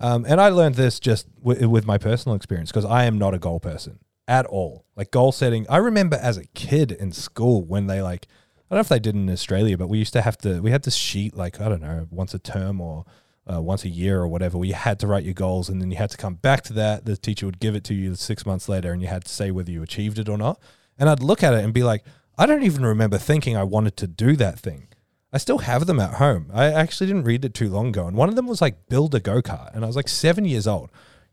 Um, 0.00 0.24
and 0.26 0.40
I 0.40 0.48
learned 0.48 0.76
this 0.76 0.98
just 0.98 1.26
w- 1.42 1.68
with 1.68 1.86
my 1.86 1.98
personal 1.98 2.36
experience 2.36 2.70
because 2.70 2.84
I 2.84 3.04
am 3.04 3.18
not 3.18 3.34
a 3.34 3.38
goal 3.38 3.60
person 3.60 3.98
at 4.26 4.46
all. 4.46 4.86
Like 4.96 5.10
goal 5.10 5.32
setting, 5.32 5.66
I 5.68 5.76
remember 5.78 6.18
as 6.20 6.36
a 6.36 6.46
kid 6.46 6.92
in 6.92 7.12
school 7.12 7.64
when 7.64 7.86
they 7.86 8.00
like, 8.00 8.26
I 8.70 8.74
don't 8.74 8.78
know 8.78 8.80
if 8.80 8.88
they 8.88 9.00
did 9.00 9.14
in 9.14 9.28
Australia, 9.28 9.76
but 9.76 9.88
we 9.88 9.98
used 9.98 10.12
to 10.12 10.22
have 10.22 10.38
to, 10.38 10.60
we 10.60 10.70
had 10.70 10.84
this 10.84 10.94
sheet 10.94 11.36
like, 11.36 11.60
I 11.60 11.68
don't 11.68 11.82
know, 11.82 12.06
once 12.10 12.32
a 12.34 12.38
term 12.38 12.80
or 12.80 13.04
uh, 13.52 13.60
once 13.60 13.84
a 13.84 13.88
year 13.88 14.20
or 14.20 14.28
whatever, 14.28 14.58
where 14.58 14.68
you 14.68 14.74
had 14.74 14.98
to 15.00 15.06
write 15.06 15.24
your 15.24 15.34
goals 15.34 15.68
and 15.68 15.80
then 15.80 15.90
you 15.90 15.96
had 15.96 16.10
to 16.10 16.16
come 16.16 16.34
back 16.34 16.62
to 16.62 16.72
that. 16.74 17.04
The 17.04 17.16
teacher 17.16 17.46
would 17.46 17.60
give 17.60 17.74
it 17.74 17.84
to 17.84 17.94
you 17.94 18.14
six 18.14 18.46
months 18.46 18.68
later 18.68 18.92
and 18.92 19.02
you 19.02 19.08
had 19.08 19.24
to 19.24 19.30
say 19.30 19.50
whether 19.50 19.70
you 19.70 19.82
achieved 19.82 20.18
it 20.18 20.28
or 20.28 20.38
not. 20.38 20.60
And 20.98 21.08
I'd 21.08 21.22
look 21.22 21.42
at 21.42 21.54
it 21.54 21.64
and 21.64 21.72
be 21.72 21.82
like, 21.82 22.04
I 22.38 22.46
don't 22.46 22.62
even 22.62 22.84
remember 22.84 23.18
thinking 23.18 23.56
I 23.56 23.64
wanted 23.64 23.96
to 23.98 24.06
do 24.06 24.36
that 24.36 24.58
thing. 24.58 24.88
I 25.32 25.38
still 25.38 25.58
have 25.58 25.86
them 25.86 26.00
at 26.00 26.14
home. 26.14 26.50
I 26.52 26.66
actually 26.66 27.06
didn't 27.06 27.24
read 27.24 27.44
it 27.44 27.54
too 27.54 27.68
long 27.68 27.88
ago. 27.88 28.06
And 28.06 28.16
one 28.16 28.28
of 28.28 28.36
them 28.36 28.46
was 28.46 28.60
like 28.60 28.88
build 28.88 29.14
a 29.14 29.20
go 29.20 29.40
kart. 29.40 29.74
And 29.74 29.84
I 29.84 29.86
was 29.86 29.96
like 29.96 30.08
seven 30.08 30.44
years 30.44 30.66
old. 30.66 30.90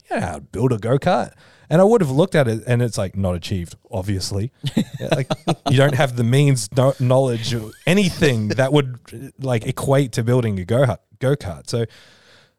You 0.10 0.20
know 0.20 0.36
to 0.36 0.42
build 0.42 0.72
a 0.72 0.78
go 0.78 0.98
kart? 0.98 1.34
And 1.70 1.82
I 1.82 1.84
would 1.84 2.00
have 2.00 2.12
looked 2.12 2.36
at 2.36 2.48
it 2.48 2.64
and 2.66 2.82
it's 2.82 2.98
like 2.98 3.18
not 3.18 3.36
achieved, 3.36 3.76
obviously. 3.92 4.52
Like 5.00 5.32
you 5.70 5.78
don't 5.78 5.94
have 5.94 6.16
the 6.16 6.24
means, 6.24 6.70
no, 6.76 6.94
knowledge, 7.00 7.54
or 7.54 7.72
anything 7.86 8.50
that 8.50 8.74
would 8.74 9.34
like 9.40 9.66
equate 9.68 10.12
to 10.14 10.24
building 10.24 10.60
a 10.60 10.66
go 10.66 10.86
go 11.20 11.36
kart. 11.36 11.70
So 11.70 11.82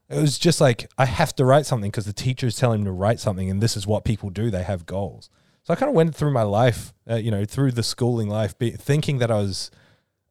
it 0.08 0.20
was 0.20 0.38
just 0.38 0.60
like 0.60 0.90
I 0.96 1.04
have 1.04 1.34
to 1.36 1.44
write 1.44 1.66
something 1.66 1.90
because 1.90 2.06
the 2.06 2.12
teacher 2.12 2.46
is 2.46 2.56
telling 2.56 2.80
me 2.80 2.86
to 2.86 2.92
write 2.92 3.20
something, 3.20 3.50
and 3.50 3.62
this 3.62 3.76
is 3.76 3.86
what 3.86 4.04
people 4.04 4.30
do. 4.30 4.50
They 4.50 4.62
have 4.62 4.86
goals. 4.86 5.30
So 5.64 5.74
I 5.74 5.76
kind 5.76 5.90
of 5.90 5.94
went 5.94 6.14
through 6.14 6.32
my 6.32 6.42
life, 6.42 6.94
uh, 7.10 7.16
you 7.16 7.30
know, 7.30 7.44
through 7.44 7.72
the 7.72 7.82
schooling 7.82 8.28
life, 8.28 8.58
be, 8.58 8.70
thinking 8.70 9.18
that 9.18 9.30
I 9.30 9.36
was 9.36 9.70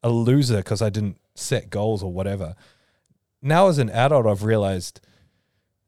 a 0.01 0.09
loser 0.09 0.57
because 0.57 0.81
I 0.81 0.89
didn't 0.89 1.17
set 1.35 1.69
goals 1.69 2.01
or 2.01 2.11
whatever. 2.11 2.55
Now, 3.41 3.67
as 3.67 3.77
an 3.77 3.91
adult, 3.91 4.25
I've 4.25 4.43
realized 4.43 4.99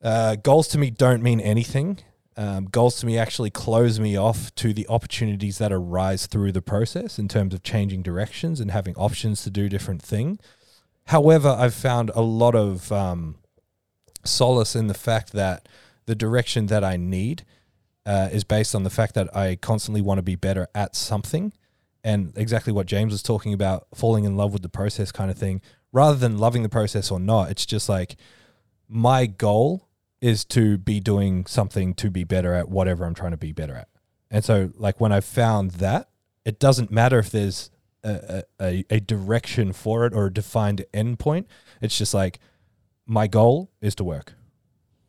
uh, 0.04 0.36
goals 0.36 0.68
to 0.70 0.78
me 0.78 0.92
don't 0.92 1.24
mean 1.24 1.40
anything. 1.40 2.00
Um, 2.38 2.66
goals 2.66 3.00
to 3.00 3.06
me 3.06 3.18
actually 3.18 3.50
close 3.50 4.00
me 4.00 4.16
off 4.16 4.54
to 4.56 4.72
the 4.72 4.88
opportunities 4.88 5.58
that 5.58 5.74
arise 5.74 6.28
through 6.28 6.52
the 6.52 6.62
process 6.62 7.20
in 7.20 7.28
terms 7.28 7.54
of 7.54 7.64
changing 7.64 8.04
directions 8.04 8.60
and 8.60 8.72
having 8.72 8.96
options 8.96 9.44
to 9.44 9.50
do 9.50 9.68
different 9.68 10.02
thing. 10.02 10.40
However, 11.10 11.50
I've 11.50 11.74
found 11.74 12.12
a 12.14 12.22
lot 12.22 12.54
of 12.54 12.92
um, 12.92 13.38
solace 14.24 14.76
in 14.76 14.86
the 14.86 14.94
fact 14.94 15.32
that 15.32 15.68
the 16.06 16.14
direction 16.14 16.68
that 16.68 16.84
I 16.84 16.98
need 16.98 17.46
uh, 18.06 18.30
is 18.32 18.44
based 18.44 18.76
on 18.76 18.84
the 18.84 18.92
fact 18.92 19.16
that 19.16 19.36
I 19.36 19.56
constantly 19.56 20.02
want 20.02 20.20
to 20.20 20.24
be 20.24 20.36
better 20.36 20.68
at 20.76 20.96
something. 20.96 21.52
And 22.04 22.32
exactly 22.36 22.72
what 22.72 22.86
James 22.86 23.12
was 23.12 23.24
talking 23.24 23.54
about, 23.54 23.88
falling 23.96 24.24
in 24.24 24.38
love 24.38 24.54
with 24.54 24.62
the 24.62 24.70
process 24.70 25.12
kind 25.12 25.32
of 25.32 25.38
thing, 25.38 25.64
rather 25.92 26.16
than 26.16 26.38
loving 26.38 26.62
the 26.62 26.70
process 26.70 27.10
or 27.10 27.20
not. 27.20 27.50
It's 27.50 27.66
just 27.66 27.90
like 27.90 28.16
my 28.88 29.26
goal 29.26 29.88
is 30.22 30.46
to 30.46 30.78
be 30.78 31.00
doing 31.00 31.48
something 31.48 31.96
to 31.96 32.12
be 32.12 32.24
better 32.24 32.54
at 32.54 32.70
whatever 32.70 33.04
I'm 33.04 33.16
trying 33.16 33.32
to 33.32 33.38
be 33.38 33.52
better 33.52 33.74
at. 33.74 33.88
And 34.30 34.46
so, 34.46 34.74
like, 34.76 35.02
when 35.02 35.12
I 35.12 35.22
found 35.22 35.72
that, 35.72 36.10
it 36.46 36.60
doesn't 36.60 36.92
matter 36.92 37.18
if 37.18 37.32
there's 37.32 37.72
a, 38.04 38.44
a, 38.62 38.86
a 38.90 39.00
direction 39.00 39.74
for 39.74 40.06
it 40.06 40.14
or 40.14 40.28
a 40.28 40.34
defined 40.34 40.86
endpoint. 40.94 41.46
It's 41.82 41.98
just 41.98 42.14
like, 42.14 42.40
my 43.06 43.28
goal 43.28 43.72
is 43.82 43.96
to 43.96 44.04
work 44.04 44.34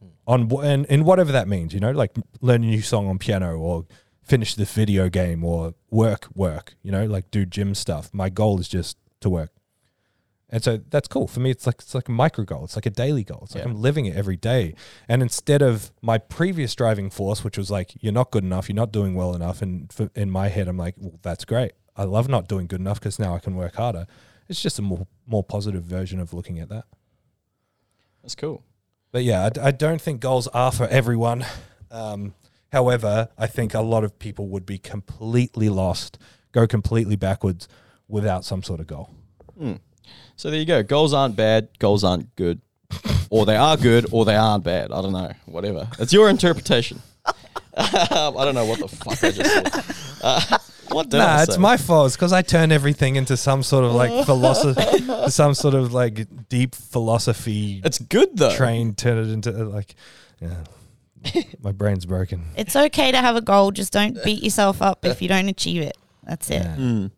hmm. 0.00 0.08
on 0.26 0.50
wh- 0.50 0.64
and 0.64 0.86
in 0.86 1.04
whatever 1.04 1.32
that 1.32 1.48
means, 1.48 1.74
you 1.74 1.80
know, 1.80 1.92
like 1.92 2.12
learn 2.40 2.64
a 2.64 2.66
new 2.66 2.82
song 2.82 3.08
on 3.08 3.18
piano 3.18 3.58
or 3.58 3.86
finish 4.22 4.54
this 4.54 4.72
video 4.72 5.08
game 5.08 5.44
or 5.44 5.74
work, 5.90 6.28
work, 6.34 6.74
you 6.82 6.90
know, 6.90 7.04
like 7.04 7.30
do 7.30 7.44
gym 7.44 7.74
stuff. 7.74 8.10
My 8.12 8.30
goal 8.30 8.60
is 8.60 8.68
just 8.68 8.96
to 9.20 9.28
work. 9.28 9.50
And 10.52 10.64
so 10.64 10.80
that's 10.90 11.06
cool. 11.06 11.28
For 11.28 11.38
me, 11.38 11.50
it's 11.50 11.64
like 11.66 11.76
it's 11.80 11.94
like 11.94 12.08
a 12.08 12.12
micro 12.12 12.44
goal. 12.44 12.64
It's 12.64 12.76
like 12.76 12.86
a 12.86 12.90
daily 12.90 13.22
goal. 13.22 13.42
It's 13.44 13.54
like 13.54 13.64
Yeah. 13.64 13.70
I'm 13.70 13.80
living 13.80 14.06
it 14.06 14.16
every 14.16 14.36
day. 14.36 14.74
And 15.08 15.22
instead 15.22 15.62
of 15.62 15.92
my 16.02 16.18
previous 16.18 16.74
driving 16.74 17.08
force, 17.08 17.44
which 17.44 17.56
was 17.56 17.70
like, 17.70 17.92
you're 18.00 18.12
not 18.12 18.32
good 18.32 18.42
enough, 18.42 18.68
you're 18.68 18.74
not 18.74 18.90
doing 18.90 19.14
well 19.14 19.34
enough. 19.34 19.62
And 19.62 19.92
for, 19.92 20.10
in 20.16 20.28
my 20.30 20.48
head, 20.48 20.66
I'm 20.66 20.76
like, 20.76 20.96
well, 20.98 21.18
that's 21.22 21.44
great. 21.44 21.72
I 22.00 22.04
love 22.04 22.30
not 22.30 22.48
doing 22.48 22.66
good 22.66 22.80
enough 22.80 22.98
because 22.98 23.18
now 23.18 23.34
I 23.34 23.40
can 23.40 23.56
work 23.56 23.74
harder. 23.74 24.06
It's 24.48 24.62
just 24.62 24.78
a 24.78 24.82
more 24.82 25.06
more 25.26 25.44
positive 25.44 25.82
version 25.82 26.18
of 26.18 26.32
looking 26.32 26.58
at 26.58 26.70
that. 26.70 26.86
That's 28.22 28.34
cool. 28.34 28.64
But 29.12 29.22
yeah, 29.22 29.50
I, 29.54 29.68
I 29.68 29.70
don't 29.70 30.00
think 30.00 30.22
goals 30.22 30.48
are 30.48 30.72
for 30.72 30.86
everyone. 30.86 31.44
Um, 31.90 32.32
however, 32.72 33.28
I 33.36 33.46
think 33.46 33.74
a 33.74 33.82
lot 33.82 34.02
of 34.02 34.18
people 34.18 34.48
would 34.48 34.64
be 34.64 34.78
completely 34.78 35.68
lost, 35.68 36.18
go 36.52 36.66
completely 36.66 37.16
backwards 37.16 37.68
without 38.08 38.46
some 38.46 38.62
sort 38.62 38.80
of 38.80 38.86
goal. 38.86 39.10
Hmm. 39.58 39.74
So 40.36 40.50
there 40.50 40.58
you 40.58 40.64
go. 40.64 40.82
Goals 40.82 41.12
aren't 41.12 41.36
bad. 41.36 41.68
Goals 41.78 42.02
aren't 42.02 42.34
good. 42.34 42.62
or 43.28 43.44
they 43.44 43.56
are 43.56 43.76
good 43.76 44.06
or 44.10 44.24
they 44.24 44.36
aren't 44.36 44.64
bad. 44.64 44.90
I 44.90 45.02
don't 45.02 45.12
know. 45.12 45.32
Whatever. 45.44 45.86
It's 45.98 46.14
your 46.14 46.30
interpretation. 46.30 47.02
I 47.76 48.30
don't 48.34 48.54
know 48.54 48.64
what 48.64 48.78
the 48.78 48.88
fuck 48.88 49.22
I 49.22 49.30
just 49.32 49.50
said. 49.50 50.22
Uh, 50.22 50.58
what 50.92 51.08
did 51.08 51.20
I 51.20 51.36
Nah, 51.36 51.42
it's 51.42 51.58
my 51.58 51.76
fault. 51.76 52.06
It's 52.06 52.16
because 52.16 52.32
I 52.32 52.42
turn 52.42 52.72
everything 52.72 53.16
into 53.16 53.36
some 53.36 53.62
sort 53.62 53.84
of 53.84 53.92
like 53.92 54.26
philosophy, 54.26 54.82
some 55.28 55.54
sort 55.54 55.74
of 55.74 55.92
like 55.92 56.48
deep 56.48 56.74
philosophy 56.74 57.80
It's 57.84 57.98
good 57.98 58.36
though. 58.36 58.54
train. 58.54 58.94
Turn 58.94 59.18
it 59.18 59.32
into 59.32 59.50
uh, 59.50 59.64
like, 59.64 59.94
yeah. 60.40 60.64
My 61.62 61.72
brain's 61.72 62.06
broken. 62.06 62.44
It's 62.56 62.74
okay 62.74 63.12
to 63.12 63.18
have 63.18 63.36
a 63.36 63.42
goal, 63.42 63.72
just 63.72 63.92
don't 63.92 64.22
beat 64.24 64.42
yourself 64.42 64.80
up 64.80 65.04
if 65.04 65.20
you 65.20 65.28
don't 65.28 65.48
achieve 65.48 65.82
it. 65.82 65.96
That's 66.24 66.48
it. 66.50 66.62
Yeah. 66.62 66.76
Mm. 66.76 67.10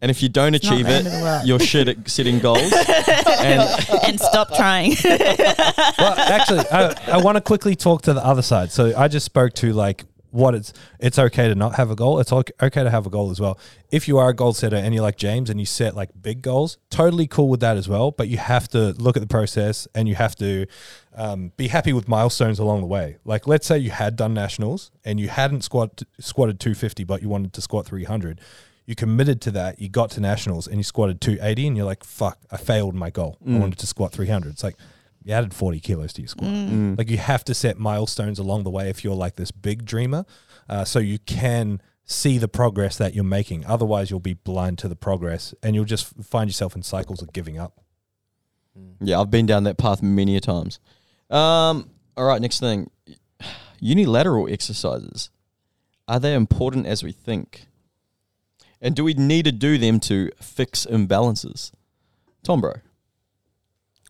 And 0.00 0.10
if 0.10 0.22
you 0.22 0.28
don't 0.28 0.52
not 0.52 0.62
achieve 0.64 0.86
it, 0.86 0.92
end 0.92 1.06
of 1.06 1.12
the 1.14 1.20
world. 1.20 1.46
you're 1.46 1.58
shit 1.58 1.88
at 1.88 2.08
setting 2.10 2.38
goals. 2.38 2.72
and 3.38 3.62
and 4.06 4.20
stop 4.20 4.54
trying. 4.54 4.94
well, 5.02 6.14
actually, 6.18 6.60
I, 6.70 6.94
I 7.12 7.16
want 7.18 7.36
to 7.36 7.40
quickly 7.40 7.74
talk 7.74 8.02
to 8.02 8.12
the 8.12 8.24
other 8.24 8.42
side. 8.42 8.70
So 8.70 8.92
I 8.96 9.08
just 9.08 9.24
spoke 9.24 9.54
to 9.54 9.72
like 9.72 10.04
what 10.34 10.54
it's 10.54 10.72
it's 10.98 11.18
okay 11.18 11.48
to 11.48 11.54
not 11.54 11.76
have 11.76 11.90
a 11.90 11.94
goal. 11.94 12.18
It's 12.18 12.32
ok- 12.32 12.52
okay 12.60 12.82
to 12.82 12.90
have 12.90 13.06
a 13.06 13.10
goal 13.10 13.30
as 13.30 13.40
well. 13.40 13.58
If 13.90 14.08
you 14.08 14.18
are 14.18 14.30
a 14.30 14.34
goal 14.34 14.52
setter 14.52 14.76
and 14.76 14.92
you're 14.92 15.02
like 15.02 15.16
James 15.16 15.48
and 15.48 15.60
you 15.60 15.66
set 15.66 15.94
like 15.94 16.10
big 16.20 16.42
goals, 16.42 16.76
totally 16.90 17.26
cool 17.26 17.48
with 17.48 17.60
that 17.60 17.76
as 17.76 17.88
well. 17.88 18.10
But 18.10 18.28
you 18.28 18.38
have 18.38 18.68
to 18.68 18.92
look 18.94 19.16
at 19.16 19.20
the 19.20 19.28
process 19.28 19.86
and 19.94 20.08
you 20.08 20.16
have 20.16 20.34
to 20.36 20.66
um, 21.14 21.52
be 21.56 21.68
happy 21.68 21.92
with 21.92 22.08
milestones 22.08 22.58
along 22.58 22.80
the 22.80 22.86
way. 22.86 23.18
Like 23.24 23.46
let's 23.46 23.66
say 23.66 23.78
you 23.78 23.92
had 23.92 24.16
done 24.16 24.34
nationals 24.34 24.90
and 25.04 25.20
you 25.20 25.28
hadn't 25.28 25.62
squat 25.62 26.02
squatted 26.18 26.58
250, 26.58 27.04
but 27.04 27.22
you 27.22 27.28
wanted 27.28 27.52
to 27.52 27.60
squat 27.60 27.86
300. 27.86 28.40
You 28.86 28.94
committed 28.94 29.40
to 29.42 29.50
that. 29.52 29.80
You 29.80 29.88
got 29.88 30.10
to 30.10 30.20
nationals 30.20 30.66
and 30.66 30.76
you 30.76 30.82
squatted 30.82 31.20
280, 31.20 31.68
and 31.68 31.76
you're 31.76 31.86
like, 31.86 32.04
"Fuck, 32.04 32.38
I 32.50 32.58
failed 32.58 32.94
my 32.94 33.08
goal. 33.08 33.38
I 33.46 33.58
wanted 33.58 33.78
to 33.78 33.86
squat 33.86 34.12
300." 34.12 34.50
It's 34.50 34.62
like 34.64 34.76
you 35.24 35.32
added 35.32 35.54
40 35.54 35.80
kilos 35.80 36.12
to 36.12 36.22
your 36.22 36.28
squat. 36.28 36.50
Like 36.98 37.10
you 37.10 37.16
have 37.16 37.44
to 37.44 37.54
set 37.54 37.78
milestones 37.78 38.38
along 38.38 38.64
the 38.64 38.70
way 38.70 38.90
if 38.90 39.02
you're 39.02 39.16
like 39.16 39.36
this 39.36 39.50
big 39.50 39.84
dreamer, 39.84 40.24
uh, 40.68 40.84
so 40.84 40.98
you 40.98 41.18
can 41.18 41.80
see 42.04 42.36
the 42.36 42.48
progress 42.48 42.98
that 42.98 43.14
you're 43.14 43.24
making. 43.24 43.64
Otherwise, 43.64 44.10
you'll 44.10 44.20
be 44.20 44.34
blind 44.34 44.78
to 44.78 44.88
the 44.88 44.96
progress, 44.96 45.54
and 45.62 45.74
you'll 45.74 45.86
just 45.86 46.06
find 46.22 46.48
yourself 46.50 46.76
in 46.76 46.82
cycles 46.82 47.22
of 47.22 47.32
giving 47.32 47.58
up. 47.58 47.80
yeah, 49.00 49.18
I've 49.20 49.30
been 49.30 49.46
down 49.46 49.64
that 49.64 49.78
path 49.78 50.02
many 50.02 50.36
a 50.36 50.40
times. 50.40 50.78
Um, 51.30 51.90
all 52.16 52.24
right, 52.24 52.40
next 52.40 52.60
thing. 52.60 52.90
Unilateral 53.80 54.48
exercises. 54.48 55.30
Are 56.06 56.20
they 56.20 56.34
important 56.34 56.86
as 56.86 57.02
we 57.02 57.12
think? 57.12 57.66
And 58.80 58.94
do 58.94 59.02
we 59.04 59.14
need 59.14 59.46
to 59.46 59.52
do 59.52 59.78
them 59.78 60.00
to 60.00 60.30
fix 60.40 60.84
imbalances? 60.84 61.72
Tom, 62.42 62.60
bro, 62.60 62.74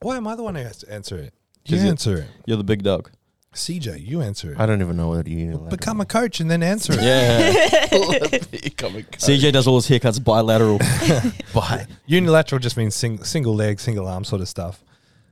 Why 0.02 0.16
am 0.16 0.26
I 0.26 0.36
the 0.36 0.42
one 0.42 0.54
who 0.54 0.62
has 0.62 0.78
to 0.78 0.92
answer 0.92 1.16
it? 1.16 1.34
You 1.66 1.76
'Cause 1.76 1.84
it- 1.84 1.88
answer 1.88 2.16
it. 2.18 2.26
you're 2.46 2.56
the 2.58 2.64
big 2.64 2.82
dog. 2.82 3.10
CJ, 3.54 4.00
you 4.04 4.20
answer 4.20 4.52
it. 4.52 4.58
I 4.58 4.66
don't 4.66 4.80
even 4.82 4.96
know 4.96 5.10
what 5.10 5.28
you 5.28 5.56
Become 5.70 6.00
a 6.00 6.04
coach 6.04 6.40
and 6.40 6.50
then 6.50 6.60
answer 6.60 6.92
it. 6.96 7.02
Yeah. 7.02 8.38
Become 8.50 8.96
a 8.96 9.02
coach. 9.04 9.20
CJ 9.20 9.52
does 9.52 9.68
all 9.68 9.76
his 9.80 9.86
haircuts 9.88 10.22
bilateral. 10.22 10.78
Bye. 11.54 11.86
Unilateral 12.06 12.58
just 12.58 12.76
means 12.76 12.96
sing, 12.96 13.22
single 13.22 13.54
leg, 13.54 13.78
single 13.78 14.08
arm 14.08 14.24
sort 14.24 14.42
of 14.42 14.48
stuff. 14.48 14.82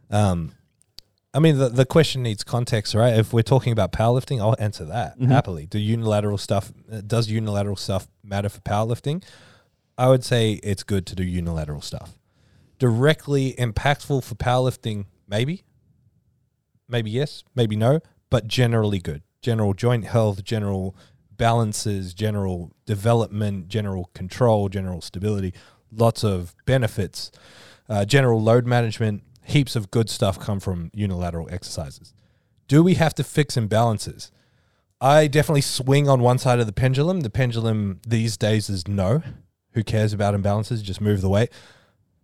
Um, 0.09 0.53
I 1.35 1.41
mean, 1.41 1.59
the, 1.59 1.69
the 1.69 1.85
question 1.85 2.23
needs 2.23 2.45
context, 2.45 2.95
right? 2.95 3.19
If 3.19 3.33
we're 3.33 3.43
talking 3.43 3.73
about 3.73 3.91
powerlifting, 3.91 4.41
I'll 4.41 4.55
answer 4.59 4.85
that 4.85 5.21
happily. 5.21 5.67
Do 5.67 5.79
unilateral 5.81 6.39
stuff, 6.39 6.73
uh, 6.93 7.01
does 7.05 7.29
unilateral 7.29 7.75
stuff 7.77 8.07
matter 8.23 8.49
for 8.49 8.61
powerlifting? 8.61 9.25
I 9.99 10.09
would 10.09 10.25
say 10.25 10.53
it's 10.63 10.85
good 10.85 11.07
to 11.07 11.17
do 11.17 11.25
unilateral 11.25 11.81
stuff. 11.81 12.13
Directly 12.83 13.53
impactful 13.53 14.25
for 14.25 14.35
powerlifting, 14.35 15.05
maybe. 15.29 15.63
Maybe 16.89 17.13
yes, 17.13 17.45
maybe 17.55 17.77
no, 17.77 18.01
but 18.29 18.49
generally 18.49 18.99
good. 18.99 19.23
General 19.41 19.73
joint 19.73 20.05
health, 20.05 20.43
general 20.43 20.97
balances, 21.31 22.13
general 22.13 22.73
development, 22.85 23.69
general 23.69 24.11
control, 24.15 24.69
general 24.69 25.01
stability, 25.01 25.55
lots 25.93 26.25
of 26.25 26.57
benefits. 26.67 27.31
Uh, 27.89 28.05
general 28.05 28.43
load 28.43 28.67
management, 28.67 29.23
heaps 29.45 29.77
of 29.77 29.93
good 29.93 30.11
stuff 30.11 30.41
come 30.41 30.59
from 30.59 30.91
unilateral 30.93 31.49
exercises. 31.53 32.13
Do 32.67 32.83
we 32.83 32.95
have 32.95 33.15
to 33.15 33.23
fix 33.23 33.55
imbalances? 33.55 34.33
I 35.01 35.29
definitely 35.29 35.61
swing 35.61 36.09
on 36.09 36.21
one 36.21 36.39
side 36.39 36.59
of 36.59 36.67
the 36.67 36.73
pendulum. 36.73 37.21
The 37.21 37.31
pendulum 37.31 38.01
these 38.05 38.37
days 38.37 38.69
is 38.69 38.89
no. 38.89 39.23
Who 39.75 39.85
cares 39.85 40.13
about 40.13 40.35
imbalances? 40.35 40.83
Just 40.83 41.01
move 41.01 41.21
the 41.21 41.29
weight. 41.29 41.53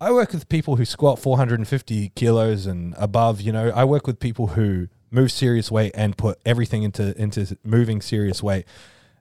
I 0.01 0.13
work 0.13 0.33
with 0.33 0.49
people 0.49 0.77
who 0.77 0.85
squat 0.85 1.19
450 1.19 2.11
kilos 2.11 2.67
and 2.67 2.95
above. 2.97 3.41
You 3.41 3.53
know, 3.53 3.71
I 3.71 3.85
work 3.85 4.07
with 4.07 4.21
people 4.21 4.49
who 4.49 4.89
move 5.11 5.33
serious 5.33 5.71
weight 5.71 5.93
and 5.95 6.17
put 6.17 6.39
everything 6.47 6.83
into 6.83 7.21
into 7.21 7.57
moving 7.65 8.01
serious 8.01 8.43
weight, 8.43 8.67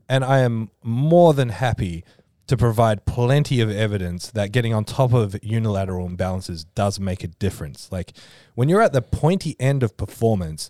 and 0.08 0.24
I 0.24 0.40
am 0.40 0.70
more 0.84 1.34
than 1.34 1.50
happy 1.50 2.04
to 2.46 2.56
provide 2.56 3.06
plenty 3.06 3.60
of 3.60 3.70
evidence 3.70 4.32
that 4.32 4.52
getting 4.52 4.74
on 4.74 4.86
top 4.86 5.14
of 5.14 5.38
unilateral 5.44 6.08
imbalances 6.08 6.66
does 6.76 7.00
make 7.00 7.24
a 7.24 7.28
difference. 7.28 7.92
Like 7.92 8.14
when 8.56 8.70
you're 8.70 8.82
at 8.82 8.94
the 8.94 9.02
pointy 9.02 9.56
end 9.60 9.84
of 9.84 9.98
performance, 9.98 10.70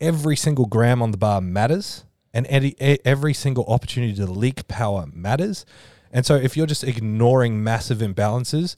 every 0.00 0.36
single 0.36 0.66
gram 0.66 1.00
on 1.00 1.12
the 1.12 1.16
bar 1.16 1.40
matters, 1.40 2.04
and 2.34 2.46
every 2.48 3.32
single 3.32 3.64
opportunity 3.64 4.14
to 4.14 4.26
leak 4.26 4.68
power 4.68 5.06
matters. 5.12 5.64
And 6.12 6.26
so, 6.26 6.34
if 6.34 6.56
you're 6.56 6.66
just 6.66 6.84
ignoring 6.84 7.62
massive 7.62 7.98
imbalances, 7.98 8.76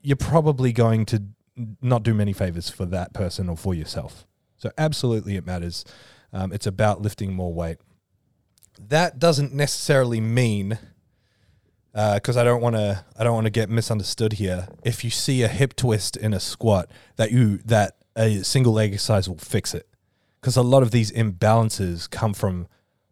you're 0.00 0.16
probably 0.16 0.72
going 0.72 1.06
to 1.06 1.22
not 1.82 2.02
do 2.02 2.14
many 2.14 2.32
favors 2.32 2.70
for 2.70 2.86
that 2.86 3.12
person 3.12 3.48
or 3.48 3.56
for 3.56 3.74
yourself. 3.74 4.26
So, 4.56 4.70
absolutely, 4.78 5.36
it 5.36 5.46
matters. 5.46 5.84
Um, 6.32 6.52
it's 6.52 6.66
about 6.66 7.00
lifting 7.02 7.32
more 7.32 7.52
weight. 7.52 7.78
That 8.78 9.18
doesn't 9.18 9.52
necessarily 9.52 10.20
mean 10.20 10.78
because 11.92 12.36
I 12.36 12.44
don't 12.44 12.60
want 12.60 12.76
to 12.76 13.04
I 13.16 13.24
don't 13.24 13.34
want 13.34 13.46
to 13.46 13.50
get 13.50 13.68
misunderstood 13.68 14.34
here. 14.34 14.68
If 14.84 15.04
you 15.04 15.10
see 15.10 15.42
a 15.42 15.48
hip 15.48 15.74
twist 15.74 16.16
in 16.16 16.32
a 16.32 16.40
squat, 16.40 16.90
that 17.16 17.32
you 17.32 17.58
that 17.64 17.96
a 18.16 18.42
single 18.42 18.72
leg 18.72 18.92
exercise 18.92 19.28
will 19.28 19.38
fix 19.38 19.74
it, 19.74 19.88
because 20.40 20.56
a 20.56 20.62
lot 20.62 20.82
of 20.82 20.90
these 20.90 21.10
imbalances 21.12 22.08
come 22.08 22.34
from 22.34 22.68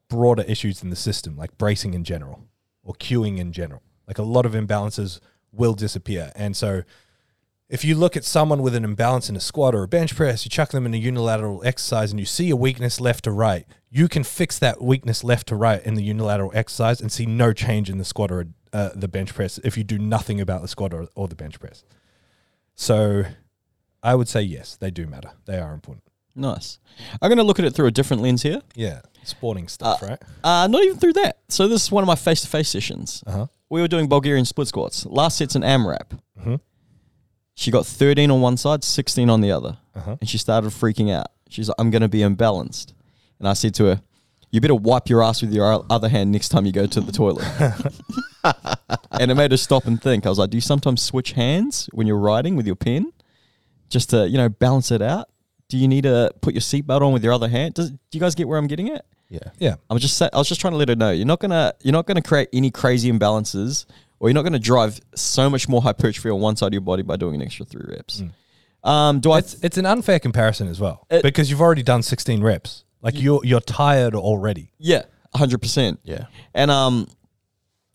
broader 0.09 0.45
issues 0.47 0.83
in 0.83 0.91
the 0.91 0.97
system, 0.97 1.37
like 1.37 1.57
bracing 1.59 1.95
in 1.95 2.05
general 2.05 2.45
or 2.83 2.95
cueing 2.95 3.39
in 3.39 3.53
general. 3.53 3.83
Like 4.07 4.19
a 4.19 4.23
lot 4.23 4.47
of 4.47 4.53
imbalances 4.53 5.19
will 5.57 5.75
disappear, 5.75 6.33
and 6.37 6.57
so 6.57 6.83
if 7.69 7.85
you 7.85 7.97
look 7.97 8.17
at 8.17 8.23
someone 8.25 8.63
with 8.63 8.77
an 8.77 8.85
imbalance 8.85 9.29
in 9.29 9.35
a 9.35 9.41
squat 9.41 9.75
or 9.75 9.83
a 9.83 9.89
bench 9.89 10.15
press, 10.15 10.45
you 10.45 10.51
chuck 10.51 10.71
them 10.71 10.87
in 10.87 10.95
a 10.95 10.99
unilateral 10.99 11.63
exercise 11.65 12.13
and 12.13 12.21
you 12.21 12.25
see 12.27 12.49
a 12.51 12.55
weakness 12.55 13.01
left 13.01 13.25
to 13.25 13.33
right, 13.33 13.67
you 13.91 14.07
can 14.07 14.23
fix 14.23 14.57
that 14.61 14.81
weakness 14.81 15.25
left 15.25 15.49
to 15.49 15.57
right 15.57 15.83
in 15.85 15.95
the 15.95 16.03
unilateral 16.05 16.53
exercise 16.55 17.01
and 17.01 17.11
see 17.11 17.27
no 17.27 17.53
change 17.53 17.91
in 17.91 17.99
the 17.99 18.05
squat 18.05 18.31
or 18.31 18.47
uh, 18.73 18.91
the 18.95 19.09
bench 19.09 19.35
press 19.35 19.59
if 19.65 19.77
you 19.77 19.83
do 19.83 19.99
nothing 19.99 20.41
about 20.41 20.63
the 20.63 20.69
squat 20.69 20.95
or, 20.95 21.09
or 21.17 21.27
the 21.27 21.35
bench 21.35 21.59
press. 21.59 21.83
So 22.77 23.25
I 24.01 24.15
would 24.15 24.29
say 24.29 24.43
yes, 24.43 24.77
they 24.77 24.93
do 24.93 25.09
matter. 25.09 25.33
They 25.47 25.59
are 25.59 25.73
important. 25.75 26.05
nice. 26.37 26.79
I'm 27.21 27.29
going 27.29 27.39
to 27.39 27.43
look 27.45 27.59
at 27.59 27.65
it 27.65 27.75
through 27.75 27.87
a 27.87 27.91
different 27.91 28.23
lens 28.23 28.43
here. 28.43 28.61
Yeah, 28.77 29.01
sporting 29.25 29.67
stuff, 29.67 30.03
right? 30.03 30.23
Uh, 30.45 30.69
not 30.69 30.85
even 30.85 30.99
through 30.99 31.15
that. 31.15 31.39
So 31.49 31.67
this 31.67 31.83
is 31.83 31.91
one 31.91 32.05
of 32.05 32.07
my 32.07 32.15
face-to-face 32.15 32.69
sessions. 32.69 33.25
Uh 33.27 33.33
huh. 33.33 33.47
We 33.69 33.81
were 33.81 33.89
doing 33.89 34.09
Bulgarian 34.09 34.45
split 34.45 34.69
squats. 34.69 35.07
Last 35.07 35.39
set's 35.39 35.57
an 35.57 35.63
AMRAP. 35.63 36.19
Mhm. 36.41 36.61
She 37.55 37.71
got 37.71 37.87
13 37.87 38.31
on 38.31 38.41
one 38.41 38.57
side, 38.57 38.85
16 38.85 39.31
on 39.31 39.41
the 39.41 39.51
other. 39.51 39.79
Uh-huh. 39.95 40.17
And 40.21 40.29
she 40.29 40.39
started 40.39 40.71
freaking 40.71 41.11
out. 41.11 41.29
She's 41.49 41.69
like, 41.69 41.77
I'm 41.79 41.91
going 41.91 42.03
to 42.03 42.09
be 42.09 42.19
imbalanced. 42.21 42.93
And 43.39 43.49
I 43.49 43.55
said 43.55 43.75
to 43.77 43.85
her, 43.87 44.03
you 44.51 44.61
better 44.61 44.75
wipe 44.75 45.09
your 45.09 45.23
ass 45.23 45.43
with 45.43 45.53
your 45.53 45.85
other 45.91 46.09
hand 46.09 46.33
next 46.33 46.51
time 46.51 46.67
you 46.67 46.73
go 46.73 46.87
to 46.87 47.01
the 47.01 47.13
toilet. 47.13 47.45
and 49.13 49.31
it 49.31 49.35
made 49.35 49.51
her 49.51 49.57
stop 49.57 49.87
and 49.87 50.01
think. 50.01 50.27
I 50.27 50.29
was 50.29 50.39
like, 50.39 50.51
do 50.51 50.57
you 50.57 50.61
sometimes 50.63 51.03
switch 51.03 51.33
hands 51.33 51.89
when 51.93 52.07
you're 52.07 52.19
writing 52.19 52.57
with 52.57 52.67
your 52.67 52.77
pen 52.77 53.13
just 53.89 54.11
to, 54.11 54.29
you 54.29 54.37
know, 54.37 54.49
balance 54.49 54.91
it 54.91 55.03
out? 55.03 55.29
Do 55.69 55.79
you 55.79 55.89
need 55.89 56.03
to 56.05 56.31
put 56.43 56.55
your 56.55 56.61
seatbelt 56.61 57.01
on 57.01 57.13
with 57.13 57.25
your 57.25 57.33
other 57.33 57.49
hand? 57.49 57.75
Does, 57.75 57.91
do 57.91 57.99
you 58.13 58.21
guys 58.21 58.35
get 58.35 58.47
where 58.49 58.59
I'm 58.59 58.67
getting 58.69 58.91
at? 58.91 59.05
Yeah. 59.29 59.41
Yeah. 59.59 59.75
I 59.91 59.95
was 59.95 60.03
just 60.03 60.17
sa- 60.17 60.29
I 60.33 60.39
was 60.39 60.49
just 60.49 60.61
trying 60.61 60.73
to 60.73 60.77
let 60.77 60.89
her 60.89 60.97
know 60.97 61.11
you're 61.11 61.27
not 61.27 61.41
gonna 61.41 61.73
you're 61.83 61.93
not 61.93 62.07
gonna 62.07 62.23
create 62.23 62.49
any 62.53 62.71
crazy 62.71 63.11
imbalances, 63.11 63.87
or 64.21 64.29
you're 64.29 64.35
not 64.35 64.43
gonna 64.43 64.59
drive 64.59 65.01
so 65.15 65.51
much 65.51 65.69
more 65.69 65.83
hypertrophy 65.83 66.31
on 66.31 66.41
one 66.41 66.57
side 66.57 66.69
of 66.69 66.73
your 66.73 66.81
body 66.83 67.03
by 67.03 67.17
doing 67.17 67.35
an 67.35 67.43
extra 67.43 67.65
three 67.67 67.85
reps. 67.89 68.23
Um, 68.85 69.19
do 69.21 69.33
I? 69.33 69.39
It's 69.39 69.55
it's 69.63 69.79
an 69.79 69.87
unfair 69.87 70.21
comparison 70.21 70.69
as 70.69 70.79
well 70.79 71.07
It- 71.11 71.23
because 71.23 71.51
you've 71.51 71.61
already 71.61 71.83
done 71.83 72.03
16 72.03 72.41
reps. 72.43 72.85
Like 73.03 73.21
you're 73.21 73.41
you're 73.45 73.61
tired 73.61 74.15
already. 74.15 74.73
yeah, 74.79 75.03
hundred 75.35 75.59
percent. 75.61 76.01
Yeah. 76.05 76.27
And 76.55 76.71
um, 76.71 77.09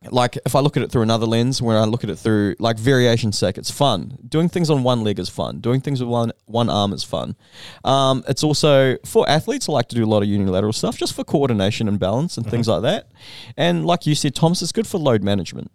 like 0.10 0.38
if 0.46 0.56
I 0.56 0.60
look 0.62 0.78
at 0.78 0.84
it 0.84 0.92
through 0.92 1.04
another 1.04 1.26
lens, 1.26 1.62
when 1.62 1.76
I 1.76 1.84
look 1.86 2.04
at 2.04 2.10
it 2.10 2.16
through 2.16 2.56
like 2.60 2.80
variation 2.80 3.32
sec, 3.32 3.58
it's 3.58 3.70
fun. 3.70 4.18
Doing 4.28 4.50
things 4.50 4.70
on 4.70 4.84
one 4.84 5.04
leg 5.04 5.20
is 5.20 5.30
fun. 5.30 5.60
Doing 5.60 5.82
things 5.82 6.00
with 6.00 6.10
one 6.10 6.32
one 6.46 6.70
arm 6.70 6.94
is 6.94 7.04
fun. 7.04 7.36
Um, 7.84 8.24
it's 8.28 8.44
also 8.44 8.98
for 9.06 9.30
athletes 9.30 9.68
who 9.68 9.74
like 9.74 9.90
to 9.90 9.96
do 9.96 10.04
a 10.04 10.08
lot 10.08 10.24
of 10.24 10.28
unilateral 10.28 10.74
stuff, 10.74 10.98
just 10.98 11.14
for 11.14 11.24
coordination 11.24 11.88
and 11.88 12.00
balance 12.00 12.38
and 12.38 12.50
things 12.50 12.68
like 12.68 12.82
that. 12.82 13.12
And 13.58 13.86
like 13.86 14.08
you 14.08 14.16
said, 14.16 14.34
Thomas, 14.34 14.62
it's 14.62 14.72
good 14.72 14.88
for 14.88 14.98
load 14.98 15.24
management. 15.24 15.72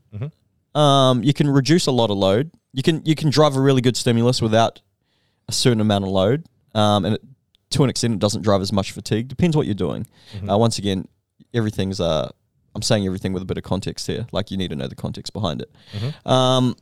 Um, 0.74 1.22
you 1.22 1.32
can 1.32 1.48
reduce 1.48 1.86
a 1.86 1.90
lot 1.90 2.10
of 2.10 2.18
load 2.18 2.50
you 2.76 2.82
can 2.82 3.02
you 3.06 3.14
can 3.14 3.30
drive 3.30 3.56
a 3.56 3.60
really 3.60 3.80
good 3.80 3.96
stimulus 3.96 4.42
without 4.42 4.82
a 5.48 5.52
certain 5.52 5.80
amount 5.80 6.04
of 6.04 6.10
load, 6.10 6.46
um, 6.74 7.06
and 7.06 7.14
it, 7.14 7.22
to 7.70 7.82
an 7.82 7.90
extent, 7.90 8.12
it 8.12 8.18
doesn't 8.20 8.42
drive 8.42 8.60
as 8.60 8.70
much 8.70 8.92
fatigue. 8.92 9.28
Depends 9.28 9.56
what 9.56 9.64
you're 9.64 9.74
doing. 9.74 10.06
Mm-hmm. 10.34 10.50
Uh, 10.50 10.58
once 10.58 10.78
again, 10.78 11.08
everything's. 11.54 12.00
Uh, 12.00 12.30
I'm 12.76 12.82
saying 12.82 13.06
everything 13.06 13.32
with 13.32 13.42
a 13.42 13.46
bit 13.46 13.58
of 13.58 13.64
context 13.64 14.06
here. 14.06 14.26
Like 14.32 14.50
you 14.50 14.56
need 14.56 14.70
to 14.70 14.76
know 14.76 14.86
the 14.86 14.94
context 14.94 15.32
behind 15.32 15.62
it. 15.62 15.72
Mm-hmm. 15.92 16.28
Um, 16.28 16.76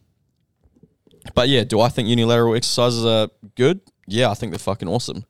but 1.35 1.49
yeah, 1.49 1.65
do 1.65 1.81
I 1.81 1.89
think 1.89 2.09
unilateral 2.09 2.55
exercises 2.55 3.05
are 3.07 3.29
good? 3.55 3.81
Yeah, 4.07 4.31
I 4.31 4.35
think 4.35 4.53
they're 4.53 4.59
fucking 4.59 4.89
awesome. 4.89 5.25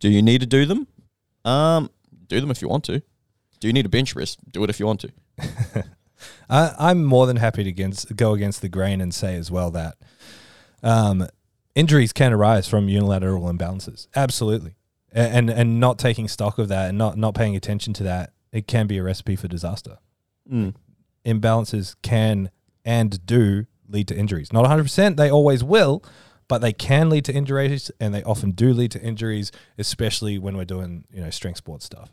Do 0.00 0.08
you 0.08 0.22
need 0.22 0.40
to 0.40 0.46
do 0.46 0.66
them? 0.66 0.88
Um, 1.44 1.90
do 2.26 2.40
them 2.40 2.50
if 2.50 2.60
you 2.60 2.68
want 2.68 2.84
to. 2.84 3.02
Do 3.60 3.68
you 3.68 3.72
need 3.72 3.86
a 3.86 3.88
bench 3.88 4.14
press? 4.14 4.36
Do 4.50 4.64
it 4.64 4.70
if 4.70 4.80
you 4.80 4.86
want 4.86 5.00
to. 5.02 5.12
I, 6.50 6.74
I'm 6.78 7.04
more 7.04 7.26
than 7.26 7.36
happy 7.36 7.62
to 7.62 7.70
against, 7.70 8.16
go 8.16 8.32
against 8.32 8.62
the 8.62 8.68
grain 8.68 9.00
and 9.00 9.14
say 9.14 9.36
as 9.36 9.50
well 9.50 9.70
that 9.70 9.96
um, 10.82 11.28
injuries 11.74 12.12
can 12.12 12.32
arise 12.32 12.66
from 12.66 12.88
unilateral 12.88 13.44
imbalances. 13.44 14.08
Absolutely, 14.16 14.74
and 15.12 15.50
and 15.50 15.78
not 15.78 15.98
taking 15.98 16.28
stock 16.28 16.58
of 16.58 16.68
that 16.68 16.88
and 16.88 16.98
not 16.98 17.16
not 17.16 17.34
paying 17.34 17.54
attention 17.56 17.92
to 17.94 18.02
that, 18.04 18.32
it 18.52 18.66
can 18.66 18.86
be 18.86 18.98
a 18.98 19.02
recipe 19.02 19.36
for 19.36 19.48
disaster. 19.48 19.98
Mm. 20.50 20.74
Imbalances 21.24 21.96
can 22.02 22.50
and 22.84 23.24
do 23.26 23.66
lead 23.88 24.08
to 24.08 24.16
injuries. 24.16 24.52
Not 24.52 24.62
100. 24.62 24.82
percent 24.82 25.16
They 25.16 25.30
always 25.30 25.62
will. 25.64 26.02
But 26.48 26.60
they 26.60 26.72
can 26.74 27.08
lead 27.08 27.24
to 27.26 27.32
injuries, 27.32 27.90
and 27.98 28.12
they 28.12 28.22
often 28.24 28.50
do 28.50 28.74
lead 28.74 28.90
to 28.90 29.00
injuries, 29.00 29.52
especially 29.78 30.38
when 30.38 30.54
we're 30.54 30.66
doing 30.66 31.04
you 31.10 31.22
know 31.22 31.30
strength 31.30 31.56
sports 31.56 31.86
stuff. 31.86 32.12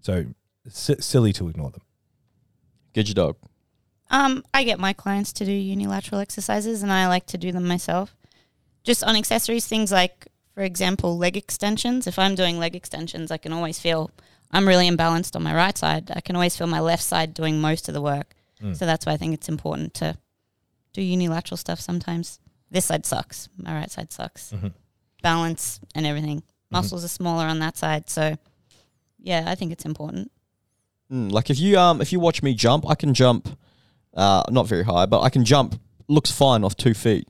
So 0.00 0.26
it's 0.64 0.78
si- 0.78 1.00
silly 1.00 1.32
to 1.32 1.48
ignore 1.48 1.70
them. 1.72 1.82
Get 2.92 3.08
your 3.08 3.14
dog. 3.14 3.36
Um, 4.10 4.44
I 4.54 4.62
get 4.62 4.78
my 4.78 4.92
clients 4.92 5.32
to 5.32 5.44
do 5.44 5.50
unilateral 5.50 6.20
exercises, 6.20 6.84
and 6.84 6.92
I 6.92 7.08
like 7.08 7.26
to 7.28 7.38
do 7.38 7.50
them 7.50 7.66
myself. 7.66 8.14
Just 8.84 9.02
on 9.02 9.16
accessories, 9.16 9.66
things 9.66 9.90
like, 9.90 10.28
for 10.54 10.62
example, 10.62 11.16
leg 11.18 11.36
extensions. 11.36 12.06
If 12.06 12.20
I'm 12.20 12.36
doing 12.36 12.58
leg 12.60 12.76
extensions, 12.76 13.32
I 13.32 13.36
can 13.38 13.52
always 13.52 13.80
feel 13.80 14.12
I'm 14.52 14.68
really 14.68 14.88
imbalanced 14.88 15.34
on 15.36 15.42
my 15.42 15.54
right 15.54 15.76
side. 15.76 16.10
I 16.14 16.20
can 16.20 16.36
always 16.36 16.56
feel 16.56 16.66
my 16.66 16.80
left 16.80 17.02
side 17.02 17.34
doing 17.34 17.60
most 17.60 17.88
of 17.88 17.94
the 17.94 18.02
work. 18.02 18.34
Mm. 18.62 18.76
So 18.76 18.86
that's 18.86 19.06
why 19.06 19.12
I 19.12 19.16
think 19.16 19.34
it's 19.34 19.48
important 19.48 19.94
to 19.94 20.16
do 20.92 21.00
unilateral 21.02 21.56
stuff 21.56 21.80
sometimes. 21.80 22.38
This 22.70 22.84
side 22.86 23.06
sucks. 23.06 23.48
My 23.56 23.74
right 23.74 23.90
side 23.90 24.12
sucks. 24.12 24.52
Mhm. 24.52 24.72
Balance 25.22 25.80
and 25.94 26.06
everything. 26.06 26.42
Muscles 26.70 27.04
are 27.04 27.08
smaller 27.08 27.44
on 27.44 27.58
that 27.58 27.76
side, 27.76 28.08
so 28.08 28.36
yeah, 29.18 29.44
I 29.46 29.54
think 29.54 29.72
it's 29.72 29.84
important. 29.84 30.30
Mm, 31.12 31.30
like 31.30 31.50
if 31.50 31.58
you 31.58 31.78
um 31.78 32.00
if 32.00 32.12
you 32.12 32.18
watch 32.20 32.42
me 32.42 32.54
jump, 32.54 32.88
I 32.88 32.94
can 32.94 33.12
jump, 33.12 33.58
uh, 34.14 34.42
not 34.50 34.66
very 34.66 34.84
high, 34.84 35.04
but 35.06 35.20
I 35.20 35.28
can 35.28 35.44
jump. 35.44 35.78
Looks 36.08 36.30
fine 36.30 36.64
off 36.64 36.76
two 36.76 36.94
feet. 36.94 37.28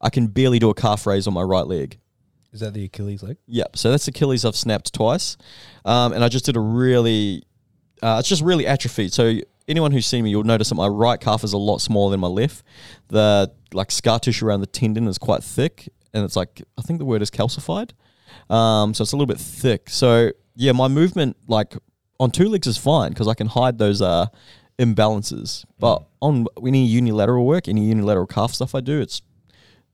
I 0.00 0.10
can 0.10 0.28
barely 0.28 0.58
do 0.60 0.70
a 0.70 0.74
calf 0.74 1.06
raise 1.06 1.26
on 1.26 1.34
my 1.34 1.42
right 1.42 1.66
leg. 1.66 1.98
Is 2.58 2.66
that 2.66 2.74
the 2.74 2.86
Achilles 2.86 3.22
leg? 3.22 3.36
Yep. 3.46 3.76
So 3.76 3.92
that's 3.92 4.08
Achilles 4.08 4.44
I've 4.44 4.56
snapped 4.56 4.92
twice, 4.92 5.36
um, 5.84 6.12
and 6.12 6.24
I 6.24 6.28
just 6.28 6.44
did 6.44 6.56
a 6.56 6.60
really, 6.60 7.44
uh, 8.02 8.16
it's 8.18 8.28
just 8.28 8.42
really 8.42 8.66
atrophied. 8.66 9.12
So 9.12 9.38
anyone 9.68 9.92
who's 9.92 10.06
seen 10.06 10.24
me, 10.24 10.30
you'll 10.30 10.42
notice 10.42 10.70
that 10.70 10.74
my 10.74 10.88
right 10.88 11.20
calf 11.20 11.44
is 11.44 11.52
a 11.52 11.58
lot 11.58 11.78
smaller 11.78 12.10
than 12.10 12.18
my 12.18 12.26
left. 12.26 12.64
The 13.08 13.52
like 13.72 13.92
scar 13.92 14.18
tissue 14.18 14.44
around 14.44 14.62
the 14.62 14.66
tendon 14.66 15.06
is 15.06 15.18
quite 15.18 15.44
thick, 15.44 15.88
and 16.12 16.24
it's 16.24 16.34
like 16.34 16.60
I 16.76 16.82
think 16.82 16.98
the 16.98 17.04
word 17.04 17.22
is 17.22 17.30
calcified. 17.30 17.92
Um, 18.50 18.92
so 18.92 19.02
it's 19.02 19.12
a 19.12 19.16
little 19.16 19.32
bit 19.32 19.38
thick. 19.38 19.88
So 19.88 20.32
yeah, 20.56 20.72
my 20.72 20.88
movement 20.88 21.36
like 21.46 21.76
on 22.18 22.32
two 22.32 22.48
legs 22.48 22.66
is 22.66 22.76
fine 22.76 23.10
because 23.10 23.28
I 23.28 23.34
can 23.34 23.46
hide 23.46 23.78
those 23.78 24.02
uh 24.02 24.26
imbalances. 24.80 25.64
But 25.78 26.04
on 26.20 26.46
any 26.66 26.84
unilateral 26.86 27.46
work, 27.46 27.68
any 27.68 27.86
unilateral 27.86 28.26
calf 28.26 28.52
stuff 28.52 28.74
I 28.74 28.80
do, 28.80 29.00
it's 29.00 29.22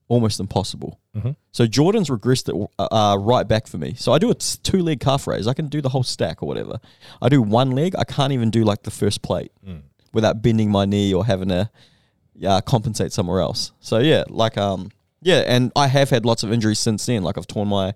almost 0.09 0.39
impossible. 0.41 0.99
Mhm. 1.17 1.35
So 1.53 1.67
Jordan's 1.67 2.11
regressed 2.11 2.49
it 2.49 2.71
uh, 2.79 3.17
right 3.19 3.47
back 3.49 3.67
for 3.67 3.79
me. 3.79 3.95
So 3.97 4.13
I 4.13 4.19
do 4.19 4.31
a 4.31 4.35
two 4.35 4.83
leg 4.83 5.01
calf 5.01 5.27
raise. 5.27 5.47
I 5.47 5.55
can 5.55 5.69
do 5.69 5.81
the 5.81 5.89
whole 5.89 6.03
stack 6.03 6.43
or 6.43 6.47
whatever. 6.47 6.79
I 7.23 7.29
do 7.29 7.41
one 7.41 7.71
leg. 7.73 7.95
I 7.97 8.05
can't 8.05 8.33
even 8.33 8.51
do 8.51 8.65
like 8.65 8.83
the 8.83 8.91
first 8.91 9.23
plate 9.23 9.51
Mm. 9.67 9.83
without 10.13 10.43
bending 10.43 10.71
my 10.71 10.85
knee 10.85 11.15
or 11.15 11.25
having 11.25 11.49
to 11.49 11.71
uh, 12.47 12.61
compensate 12.63 13.13
somewhere 13.13 13.41
else. 13.41 13.73
So 13.81 13.99
yeah, 13.99 14.25
like 14.29 14.59
um 14.59 14.91
yeah, 15.23 15.43
and 15.47 15.73
I 15.75 15.87
have 15.87 16.11
had 16.11 16.27
lots 16.27 16.43
of 16.43 16.53
injuries 16.53 16.79
since 16.79 17.07
then. 17.07 17.23
Like 17.23 17.39
I've 17.39 17.47
torn 17.47 17.69
my 17.69 17.95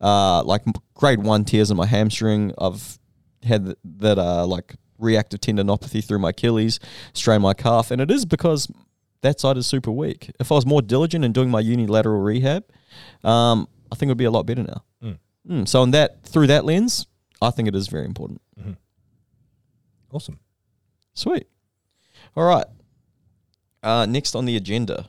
uh 0.00 0.42
like 0.44 0.62
grade 0.94 1.22
one 1.22 1.44
tears 1.44 1.70
in 1.70 1.76
my 1.76 1.86
hamstring. 1.86 2.52
I've 2.58 2.98
had 3.42 3.64
th- 3.66 3.76
that 3.98 4.18
uh 4.18 4.46
like 4.46 4.76
reactive 4.98 5.40
tendinopathy 5.40 6.02
through 6.02 6.18
my 6.20 6.30
Achilles, 6.30 6.80
strain 7.12 7.42
my 7.42 7.52
calf, 7.54 7.90
and 7.90 8.00
it 8.00 8.10
is 8.10 8.24
because 8.24 8.68
that 9.22 9.40
side 9.40 9.56
is 9.56 9.66
super 9.66 9.90
weak. 9.90 10.30
If 10.38 10.52
I 10.52 10.54
was 10.54 10.66
more 10.66 10.82
diligent 10.82 11.24
in 11.24 11.32
doing 11.32 11.50
my 11.50 11.60
unilateral 11.60 12.20
rehab, 12.20 12.64
um, 13.24 13.68
I 13.90 13.94
think 13.94 14.08
it 14.08 14.12
would 14.12 14.18
be 14.18 14.24
a 14.24 14.30
lot 14.30 14.46
better 14.46 14.62
now. 14.62 14.84
Mm. 15.02 15.18
Mm, 15.48 15.68
so 15.68 15.82
on 15.82 15.90
that 15.92 16.22
through 16.24 16.48
that 16.48 16.64
lens, 16.64 17.06
I 17.40 17.50
think 17.50 17.68
it 17.68 17.74
is 17.74 17.88
very 17.88 18.04
important. 18.04 18.40
Awesome. 20.12 20.38
Sweet. 21.14 21.46
All 22.36 22.44
right. 22.44 22.66
Uh, 23.82 24.06
next 24.06 24.34
on 24.34 24.46
the 24.46 24.56
agenda, 24.56 25.08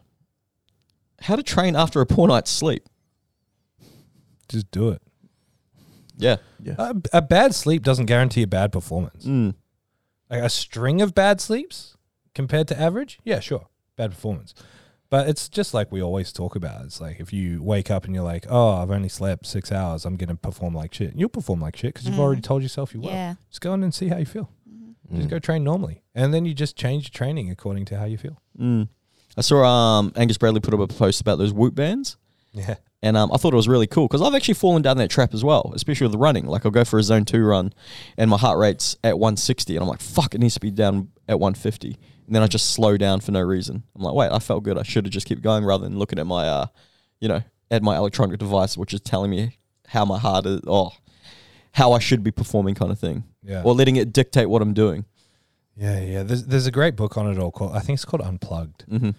how 1.21 1.35
to 1.35 1.43
train 1.43 1.75
after 1.75 2.01
a 2.01 2.05
poor 2.05 2.27
night's 2.27 2.51
sleep. 2.51 2.83
Just 4.49 4.69
do 4.71 4.89
it. 4.89 5.01
Yeah. 6.17 6.37
A, 6.77 6.95
a 7.13 7.21
bad 7.21 7.55
sleep 7.55 7.83
doesn't 7.83 8.07
guarantee 8.07 8.41
a 8.43 8.47
bad 8.47 8.71
performance. 8.71 9.25
Mm. 9.25 9.55
Like 10.29 10.41
a 10.41 10.49
string 10.49 11.01
of 11.01 11.15
bad 11.15 11.39
sleeps 11.39 11.95
compared 12.33 12.67
to 12.67 12.79
average, 12.79 13.19
yeah, 13.23 13.39
sure, 13.39 13.67
bad 13.97 14.11
performance. 14.11 14.53
But 15.09 15.29
it's 15.29 15.47
just 15.47 15.73
like 15.73 15.91
we 15.91 16.01
always 16.01 16.31
talk 16.33 16.55
about. 16.55 16.83
It's 16.85 16.99
like 16.99 17.19
if 17.19 17.31
you 17.31 17.61
wake 17.63 17.89
up 17.91 18.05
and 18.05 18.13
you're 18.13 18.23
like, 18.25 18.45
"Oh, 18.49 18.71
I've 18.81 18.91
only 18.91 19.07
slept 19.09 19.45
six 19.45 19.71
hours. 19.71 20.03
I'm 20.05 20.17
going 20.17 20.29
to 20.29 20.35
perform 20.35 20.73
like 20.75 20.93
shit." 20.93 21.13
You'll 21.15 21.29
perform 21.29 21.61
like 21.61 21.75
shit 21.77 21.93
because 21.93 22.07
you've 22.07 22.17
Mm. 22.17 22.21
already 22.21 22.41
told 22.41 22.61
yourself 22.61 22.93
you 22.93 22.99
will. 23.01 23.09
Yeah. 23.09 23.35
Just 23.49 23.61
go 23.61 23.73
in 23.73 23.83
and 23.83 23.93
see 23.93 24.09
how 24.09 24.17
you 24.17 24.25
feel. 24.25 24.49
Mm. 25.11 25.17
Just 25.17 25.29
go 25.29 25.39
train 25.39 25.63
normally, 25.63 26.03
and 26.13 26.33
then 26.33 26.43
you 26.45 26.53
just 26.53 26.75
change 26.75 27.05
your 27.05 27.11
training 27.17 27.49
according 27.49 27.85
to 27.85 27.97
how 27.97 28.03
you 28.05 28.17
feel. 28.17 28.41
Mm. 28.59 28.89
I 29.37 29.41
saw 29.41 29.63
um, 29.63 30.11
Angus 30.17 30.37
Bradley 30.37 30.59
put 30.59 30.73
up 30.73 30.79
a 30.81 30.87
post 30.87 31.21
about 31.21 31.37
those 31.37 31.53
Whoop 31.53 31.73
bands. 31.75 32.17
Yeah. 32.53 32.75
And 33.03 33.15
um, 33.15 33.31
I 33.31 33.37
thought 33.37 33.53
it 33.53 33.55
was 33.55 33.67
really 33.69 33.85
cool 33.87 34.07
because 34.07 34.21
I've 34.23 34.33
actually 34.33 34.55
fallen 34.55 34.81
down 34.81 34.97
that 34.97 35.09
trap 35.11 35.33
as 35.33 35.43
well, 35.43 35.71
especially 35.75 36.05
with 36.05 36.13
the 36.13 36.17
running. 36.17 36.47
Like 36.47 36.65
I'll 36.65 36.71
go 36.71 36.83
for 36.83 36.97
a 36.99 37.03
zone 37.03 37.23
two 37.23 37.45
run, 37.45 37.71
and 38.17 38.29
my 38.29 38.37
heart 38.37 38.57
rate's 38.59 38.97
at 39.05 39.17
160, 39.19 39.75
and 39.77 39.83
I'm 39.83 39.87
like, 39.87 40.01
"Fuck, 40.01 40.35
it 40.35 40.39
needs 40.39 40.55
to 40.55 40.59
be 40.59 40.71
down 40.71 41.09
at 41.29 41.39
150." 41.39 41.97
And 42.27 42.35
then 42.35 42.43
I 42.43 42.47
just 42.47 42.71
slow 42.71 42.97
down 42.97 43.21
for 43.21 43.31
no 43.31 43.41
reason. 43.41 43.83
I'm 43.95 44.01
like, 44.03 44.13
"Wait, 44.13 44.29
I 44.31 44.39
felt 44.39 44.63
good. 44.63 44.77
I 44.77 44.83
should 44.83 45.05
have 45.05 45.13
just 45.13 45.27
kept 45.27 45.41
going 45.41 45.63
rather 45.65 45.85
than 45.85 45.97
looking 45.97 46.19
at 46.19 46.27
my, 46.27 46.47
uh, 46.47 46.65
you 47.19 47.27
know, 47.29 47.41
at 47.71 47.81
my 47.81 47.95
electronic 47.97 48.37
device, 48.39 48.77
which 48.77 48.93
is 48.93 48.99
telling 49.01 49.31
me 49.31 49.57
how 49.87 50.03
my 50.05 50.19
heart 50.19 50.45
is, 50.45 50.59
oh, 50.67 50.91
how 51.71 51.93
I 51.93 51.99
should 51.99 52.23
be 52.23 52.31
performing, 52.31 52.75
kind 52.75 52.91
of 52.91 52.99
thing, 52.99 53.23
Yeah. 53.43 53.63
or 53.63 53.73
letting 53.73 53.95
it 53.95 54.11
dictate 54.13 54.49
what 54.49 54.61
I'm 54.61 54.73
doing." 54.73 55.05
Yeah, 55.77 55.99
yeah. 56.01 56.23
There's 56.23 56.45
there's 56.45 56.65
a 56.67 56.71
great 56.71 56.95
book 56.95 57.17
on 57.17 57.31
it 57.31 57.37
all 57.39 57.51
called 57.51 57.73
I 57.75 57.79
think 57.79 57.97
it's 57.97 58.05
called 58.05 58.21
Unplugged. 58.21 58.83
hmm 58.89 59.11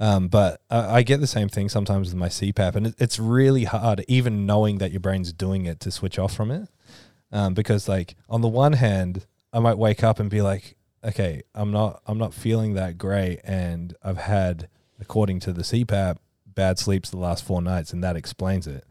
Um, 0.00 0.26
but 0.28 0.60
I, 0.68 0.96
I 0.98 1.02
get 1.02 1.20
the 1.20 1.26
same 1.28 1.48
thing 1.48 1.68
sometimes 1.68 2.08
with 2.08 2.16
my 2.18 2.28
CPAP, 2.28 2.74
and 2.74 2.88
it, 2.88 2.94
it's 2.98 3.18
really 3.20 3.64
hard, 3.64 4.04
even 4.08 4.44
knowing 4.46 4.78
that 4.78 4.90
your 4.90 5.00
brain's 5.00 5.32
doing 5.32 5.64
it, 5.64 5.78
to 5.80 5.90
switch 5.92 6.18
off 6.18 6.34
from 6.34 6.50
it. 6.50 6.68
Um, 7.30 7.54
because 7.54 7.88
like 7.88 8.16
on 8.28 8.40
the 8.42 8.48
one 8.48 8.74
hand, 8.74 9.26
I 9.54 9.60
might 9.60 9.78
wake 9.78 10.02
up 10.02 10.18
and 10.18 10.28
be 10.28 10.42
like, 10.42 10.76
okay, 11.04 11.42
I'm 11.54 11.70
not 11.70 12.02
I'm 12.06 12.18
not 12.18 12.34
feeling 12.34 12.74
that 12.74 12.98
great, 12.98 13.40
and 13.44 13.94
I've 14.02 14.18
had, 14.18 14.68
according 15.00 15.40
to 15.40 15.52
the 15.52 15.62
CPAP, 15.62 16.16
bad 16.46 16.78
sleeps 16.78 17.10
the 17.10 17.18
last 17.18 17.44
four 17.44 17.62
nights, 17.62 17.92
and 17.92 18.02
that 18.04 18.16
explains 18.16 18.66
it. 18.66 18.84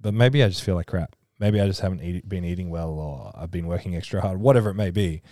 But 0.00 0.14
maybe 0.14 0.42
I 0.42 0.48
just 0.48 0.62
feel 0.62 0.74
like 0.74 0.86
crap. 0.86 1.16
Maybe 1.38 1.60
I 1.60 1.66
just 1.66 1.80
haven't 1.80 2.02
eat, 2.02 2.28
been 2.28 2.44
eating 2.44 2.70
well, 2.70 2.90
or 2.90 3.32
I've 3.34 3.50
been 3.50 3.66
working 3.66 3.96
extra 3.96 4.20
hard, 4.20 4.40
whatever 4.40 4.70
it 4.70 4.74
may 4.74 4.90
be. 4.90 5.22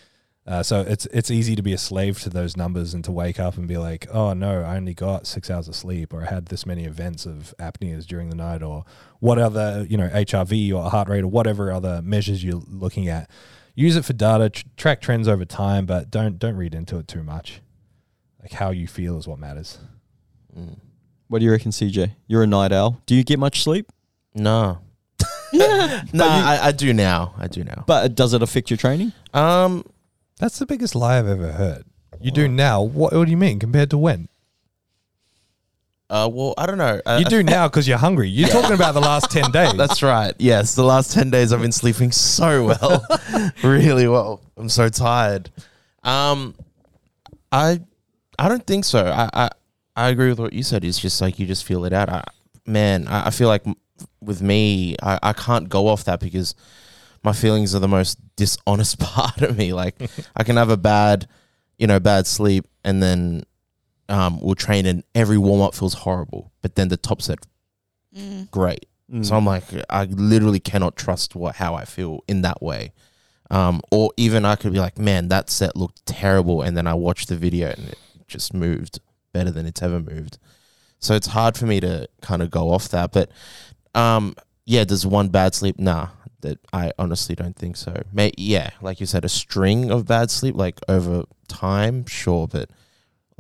Uh, 0.45 0.61
so 0.61 0.81
it's 0.81 1.07
it's 1.07 1.31
easy 1.31 1.55
to 1.55 1.63
be 1.63 1.73
a 1.73 1.79
slave 1.79 2.21
to 2.21 2.29
those 2.29 2.57
numbers 2.57 2.95
and 2.95 3.05
to 3.05 3.13
wake 3.13 3.39
up 3.39 3.57
and 3.57 3.69
be 3.69 3.79
like, 3.79 4.09
oh 4.13 4.33
no, 4.33 4.63
I 4.63 4.77
only 4.77 4.95
got 4.95 5.27
six 5.27 5.49
hours 5.49 5.69
of 5.69 5.77
sleep, 5.77 6.13
or 6.13 6.23
I 6.23 6.31
had 6.31 6.47
this 6.47 6.67
many 6.67 6.85
events 6.85 7.27
of 7.27 7.55
apneas 7.61 8.07
during 8.07 8.29
the 8.29 8.35
night, 8.35 8.61
or 8.61 8.85
what 9.21 9.39
other 9.39 9.87
you 9.89 9.97
know 9.97 10.09
HRV 10.09 10.75
or 10.75 10.91
heart 10.91 11.09
rate 11.09 11.23
or 11.23 11.29
whatever 11.29 11.71
other 11.71 12.03
measures 12.03 12.43
you're 12.43 12.63
looking 12.67 13.09
at. 13.09 13.31
Use 13.75 13.97
it 13.97 14.05
for 14.05 14.13
data, 14.13 14.51
tr- 14.51 14.67
track 14.77 15.01
trends 15.01 15.29
over 15.29 15.45
time, 15.45 15.87
but 15.87 16.11
don't 16.11 16.39
don't 16.39 16.57
read 16.57 16.75
into 16.75 16.99
it 16.99 17.09
too 17.09 17.23
much. 17.23 17.61
Like 18.41 18.53
how 18.53 18.71
you 18.71 18.87
feel 18.87 19.19
is 19.19 19.27
what 19.27 19.39
matters. 19.39 19.79
Mm. 20.57 20.79
What 21.29 21.39
do 21.39 21.45
you 21.47 21.51
reckon, 21.51 21.71
CJ? 21.71 22.13
You're 22.27 22.43
a 22.43 22.47
night 22.47 22.73
owl. 22.73 23.01
Do 23.07 23.15
you 23.15 23.25
get 23.25 23.39
much 23.39 23.63
sleep? 23.63 23.91
No. 24.35 24.81
no, 25.53 26.05
I, 26.27 26.59
I 26.63 26.73
do 26.73 26.93
now. 26.93 27.35
I 27.39 27.47
do 27.47 27.65
now. 27.65 27.85
But 27.87 28.15
does 28.15 28.35
it 28.35 28.43
affect 28.43 28.71
your 28.71 28.77
training? 28.77 29.13
Um, 29.33 29.85
That's 30.39 30.59
the 30.59 30.67
biggest 30.67 30.95
lie 30.95 31.19
I've 31.19 31.29
ever 31.29 31.53
heard. 31.53 31.85
You 32.21 32.31
do 32.31 32.49
now. 32.49 32.83
What, 32.83 33.13
what 33.15 33.25
do 33.25 33.31
you 33.31 33.37
mean 33.37 33.59
compared 33.59 33.91
to 33.91 33.99
when? 33.99 34.29
Uh, 36.13 36.29
well, 36.33 36.53
I 36.59 36.67
don't 36.67 36.79
know. 36.79 37.01
Uh, 37.07 37.17
You 37.19 37.25
do 37.25 37.43
now 37.57 37.67
because 37.69 37.89
you're 37.89 37.99
hungry. 37.99 38.29
You're 38.29 38.49
talking 38.49 38.75
about 38.75 38.93
the 38.95 39.01
last 39.01 39.31
ten 39.31 39.51
days. 39.59 39.73
That's 39.75 40.03
right. 40.03 40.35
Yes, 40.39 40.75
the 40.75 40.85
last 40.85 41.13
ten 41.13 41.31
days 41.31 41.53
I've 41.53 41.63
been 41.63 41.73
sleeping 41.73 42.13
so 42.13 42.67
well, 42.67 43.05
really 43.65 44.07
well. 44.07 44.41
I'm 44.57 44.69
so 44.69 44.89
tired. 44.89 45.51
Um, 46.05 46.55
I, 47.51 47.81
I 48.39 48.49
don't 48.49 48.67
think 48.67 48.85
so. 48.85 49.07
I, 49.07 49.29
I, 49.33 49.51
I 49.97 50.09
agree 50.11 50.29
with 50.29 50.39
what 50.39 50.53
you 50.53 50.63
said. 50.63 50.85
It's 50.85 50.99
just 50.99 51.21
like 51.21 51.39
you 51.39 51.47
just 51.47 51.65
feel 51.65 51.85
it 51.85 51.93
out. 51.93 52.09
I, 52.09 52.23
man, 52.67 53.09
I, 53.09 53.27
I 53.29 53.31
feel 53.31 53.49
like 53.49 53.67
m- 53.67 53.77
with 54.21 54.43
me, 54.43 54.97
I, 55.03 55.19
I 55.23 55.33
can't 55.33 55.69
go 55.69 55.89
off 55.89 56.05
that 56.05 56.21
because 56.21 56.55
my 57.25 57.33
feelings 57.33 57.75
are 57.75 57.79
the 57.79 57.89
most 57.89 58.19
dishonest 58.37 58.99
part 59.01 59.43
of 59.43 59.57
me. 59.57 59.73
Like 59.73 59.95
I 60.37 60.43
can 60.45 60.57
have 60.57 60.71
a 60.71 60.77
bad, 60.77 61.29
you 61.79 61.87
know, 61.87 62.01
bad 62.01 62.27
sleep, 62.27 62.67
and 62.85 63.03
then 63.03 63.45
um, 64.13 64.39
we'll 64.41 64.55
train, 64.55 64.87
and 64.87 65.03
every 65.15 65.39
warm 65.39 65.61
up 65.61 65.75
feels 65.75 65.95
horrible, 65.95 66.53
but 66.63 66.75
then 66.77 66.89
the 66.89 66.97
top 66.97 67.21
set 67.23 67.39
Mm. 68.15 68.51
great. 68.51 68.87
Mm. 69.11 69.25
So 69.25 69.35
I'm 69.37 69.47
like, 69.47 69.65
I 69.89 70.05
literally 70.05 70.61
cannot 70.61 70.97
trust 70.97 71.35
what 71.35 71.57
how 71.57 71.75
I 71.75 71.87
feel 71.87 72.21
in 72.29 72.43
that 72.43 72.63
way. 72.63 72.93
Um, 73.51 73.81
or 73.91 74.13
even 74.19 74.45
I 74.45 74.57
could 74.57 74.73
be 74.73 74.79
like, 74.81 74.99
man, 74.99 75.29
that 75.29 75.49
set 75.51 75.77
looked 75.77 76.05
terrible, 76.07 76.61
and 76.63 76.77
then 76.77 76.87
I 76.87 76.95
watched 76.95 77.29
the 77.29 77.37
video 77.37 77.69
and 77.71 77.89
it 77.89 77.99
just 78.29 78.53
moved 78.55 79.01
better 79.33 79.51
than 79.51 79.65
it's 79.67 79.83
ever 79.83 79.99
moved. 80.01 80.39
So 80.99 81.15
it's 81.15 81.29
hard 81.29 81.57
for 81.57 81.67
me 81.67 81.81
to 81.81 82.07
kind 82.21 82.43
of 82.43 82.51
go 82.51 82.71
off 82.71 82.89
that. 82.91 83.13
But 83.13 83.31
um, 83.95 84.35
yeah, 84.67 84.85
does 84.85 85.07
one 85.07 85.29
bad 85.31 85.55
sleep? 85.55 85.79
Nah, 85.79 86.09
that 86.43 86.59
I 86.73 86.93
honestly 86.99 87.35
don't 87.35 87.57
think 87.57 87.77
so. 87.77 88.03
May 88.13 88.33
yeah, 88.37 88.71
like 88.83 89.01
you 89.01 89.07
said, 89.07 89.25
a 89.25 89.29
string 89.29 89.91
of 89.91 90.07
bad 90.07 90.31
sleep, 90.31 90.55
like 90.55 90.81
over 90.89 91.25
time, 91.49 92.05
sure, 92.07 92.47
but 92.47 92.69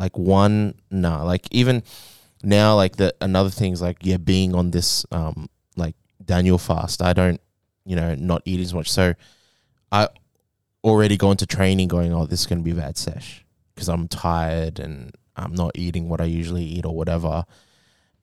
like 0.03 0.19
one, 0.19 0.75
nah. 0.91 1.23
Like 1.23 1.47
even 1.53 1.85
now, 2.43 2.75
like 2.75 2.97
the 2.97 3.15
another 3.21 3.51
thing's 3.51 3.81
like 3.81 3.99
yeah, 4.03 4.17
being 4.17 4.53
on 4.53 4.73
this 4.73 5.07
um 5.13 5.49
like 5.77 5.95
Daniel 6.25 6.59
fast, 6.59 7.01
I 7.01 7.13
don't, 7.13 7.41
you 7.87 7.95
know, 7.95 8.17
not 8.17 8.43
eat 8.45 8.59
as 8.59 8.75
much. 8.75 8.91
So 8.91 9.15
I 9.93 10.09
already 10.83 11.17
go 11.17 11.31
into 11.31 11.47
training 11.47 11.87
going, 11.87 12.13
oh, 12.13 12.27
this 12.27 12.41
is 12.41 12.47
gonna 12.47 12.63
be 12.63 12.73
a 12.73 12.75
bad 12.75 12.99
sesh 12.99 13.45
because 13.75 13.89
I'm 13.89 14.09
tired 14.09 14.81
and 14.81 15.15
I'm 15.37 15.55
not 15.55 15.71
eating 15.77 16.09
what 16.09 16.21
I 16.21 16.25
usually 16.25 16.65
eat 16.65 16.85
or 16.85 16.97
whatever. 16.97 17.45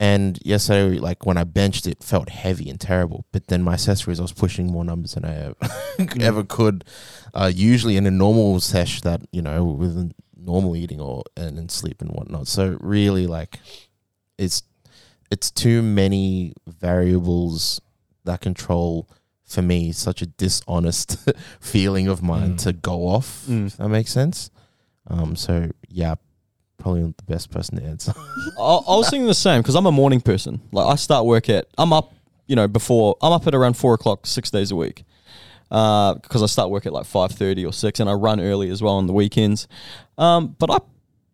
And 0.02 0.40
yesterday, 0.46 0.98
like 0.98 1.26
when 1.26 1.38
I 1.38 1.44
benched, 1.44 1.86
it 1.86 2.02
felt 2.04 2.30
heavy 2.30 2.70
and 2.70 2.80
terrible. 2.80 3.26
But 3.34 3.48
then 3.48 3.64
my 3.64 3.74
accessories, 3.74 4.20
I 4.20 4.22
was 4.24 4.32
pushing 4.32 4.68
more 4.72 4.86
numbers 4.86 5.14
than 5.16 5.26
I 5.26 5.36
ever, 5.36 5.56
ever 6.22 6.44
could. 6.46 6.86
Uh, 7.34 7.52
usually 7.54 7.98
in 7.98 8.06
a 8.06 8.12
normal 8.12 8.60
sesh, 8.62 9.02
that 9.02 9.22
you 9.34 9.42
know, 9.42 9.66
with 9.66 10.14
normal 10.38 10.76
eating 10.78 11.02
or 11.02 11.24
and, 11.36 11.58
and 11.60 11.70
sleep 11.70 12.02
and 12.02 12.12
whatnot. 12.12 12.48
So 12.48 12.78
really, 12.80 13.28
like, 13.28 13.60
it's 14.38 14.64
it's 15.30 15.52
too 15.52 15.82
many 15.82 16.54
variables 16.66 17.82
that 18.24 18.42
control 18.42 19.10
for 19.46 19.62
me 19.62 19.92
such 19.92 20.22
a 20.22 20.26
dishonest 20.28 21.18
feeling 21.60 22.08
of 22.08 22.22
mine 22.24 22.54
Mm. 22.54 22.58
to 22.64 22.72
go 22.74 23.08
off. 23.08 23.46
Mm. 23.48 23.68
If 23.68 23.78
that 23.78 23.90
makes 23.90 24.12
sense. 24.12 24.50
Um. 25.08 25.36
So 25.36 25.72
yeah, 25.90 26.16
probably 26.80 27.02
not 27.02 27.18
the 27.18 27.24
best 27.24 27.52
person 27.52 27.78
to 27.78 27.84
answer. 27.84 28.14
I, 28.60 28.62
I 28.62 28.96
was 28.96 29.10
thinking 29.10 29.28
the 29.28 29.34
same 29.34 29.62
because 29.62 29.76
I'm 29.76 29.86
a 29.86 29.92
morning 29.92 30.22
person. 30.22 30.62
Like 30.72 30.88
I 30.88 30.96
start 30.96 31.26
work 31.26 31.50
at 31.50 31.68
I'm 31.78 31.94
up, 31.94 32.14
you 32.48 32.56
know, 32.56 32.68
before 32.68 33.18
I'm 33.22 33.32
up 33.32 33.46
at 33.46 33.54
around 33.54 33.74
four 33.76 33.94
o'clock 33.94 34.26
six 34.26 34.50
days 34.50 34.72
a 34.72 34.76
week. 34.76 35.04
Because 35.70 36.42
I 36.42 36.48
start 36.48 36.72
work 36.72 36.88
at 36.88 36.94
like 36.94 37.06
five 37.06 37.32
thirty 37.32 37.64
or 37.64 37.72
six, 37.72 38.00
and 38.00 38.10
I 38.10 38.14
run 38.14 38.40
early 38.40 38.72
as 38.72 38.82
well 38.82 38.96
on 38.96 39.06
the 39.06 39.14
weekends. 39.14 39.68
Um, 40.18 40.56
but 40.58 40.72
I 40.72 40.80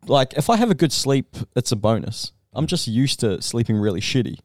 like 0.06 0.34
if 0.34 0.50
I 0.50 0.56
have 0.56 0.70
a 0.70 0.74
good 0.74 0.92
sleep, 0.92 1.36
it's 1.54 1.72
a 1.72 1.76
bonus. 1.76 2.32
I'm 2.52 2.66
just 2.66 2.86
used 2.86 3.20
to 3.20 3.40
sleeping 3.40 3.76
really 3.76 4.00
shitty. 4.00 4.38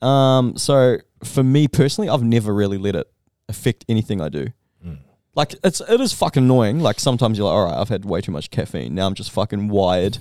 Um, 0.00 0.56
so 0.56 0.98
for 1.24 1.42
me 1.42 1.68
personally, 1.68 2.08
I've 2.08 2.22
never 2.22 2.54
really 2.54 2.78
let 2.78 2.94
it 2.94 3.10
affect 3.48 3.84
anything 3.88 4.20
I 4.20 4.28
do. 4.28 4.48
Mm. 5.38 5.52
Like 5.52 5.54
it's 5.64 5.80
it 5.80 6.00
is 6.00 6.12
fucking 6.12 6.42
annoying. 6.44 6.80
Like 6.80 6.98
sometimes 7.00 7.38
you're 7.38 7.46
like, 7.46 7.54
all 7.54 7.64
right, 7.66 7.78
I've 7.80 7.88
had 7.88 8.04
way 8.04 8.20
too 8.20 8.32
much 8.32 8.50
caffeine. 8.50 8.94
Now 8.94 9.06
I'm 9.06 9.14
just 9.14 9.30
fucking 9.30 9.68
wired. 9.68 10.18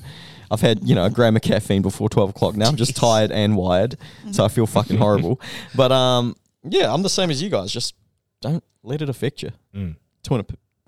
I've 0.50 0.62
had 0.62 0.84
you 0.88 0.96
know 0.96 1.06
a 1.06 1.10
gram 1.10 1.36
of 1.36 1.42
caffeine 1.42 1.82
before 1.82 2.08
twelve 2.10 2.30
o'clock. 2.30 2.56
Now 2.56 2.68
I'm 2.70 2.76
just 2.78 2.96
tired 2.96 3.32
and 3.32 3.58
wired, 3.58 3.98
so 4.32 4.46
I 4.46 4.48
feel 4.48 4.66
fucking 4.68 4.98
horrible. 4.98 5.42
But 5.76 5.92
um, 5.92 6.36
yeah, 6.64 6.94
I'm 6.94 7.02
the 7.04 7.10
same 7.10 7.30
as 7.30 7.42
you 7.42 7.50
guys. 7.50 7.72
Just 7.72 7.96
don't 8.42 8.64
let 8.84 9.02
it 9.02 9.10
affect 9.10 9.42
you 9.44 9.52
Mm. 9.76 9.96
to 10.24 10.36
an 10.36 10.46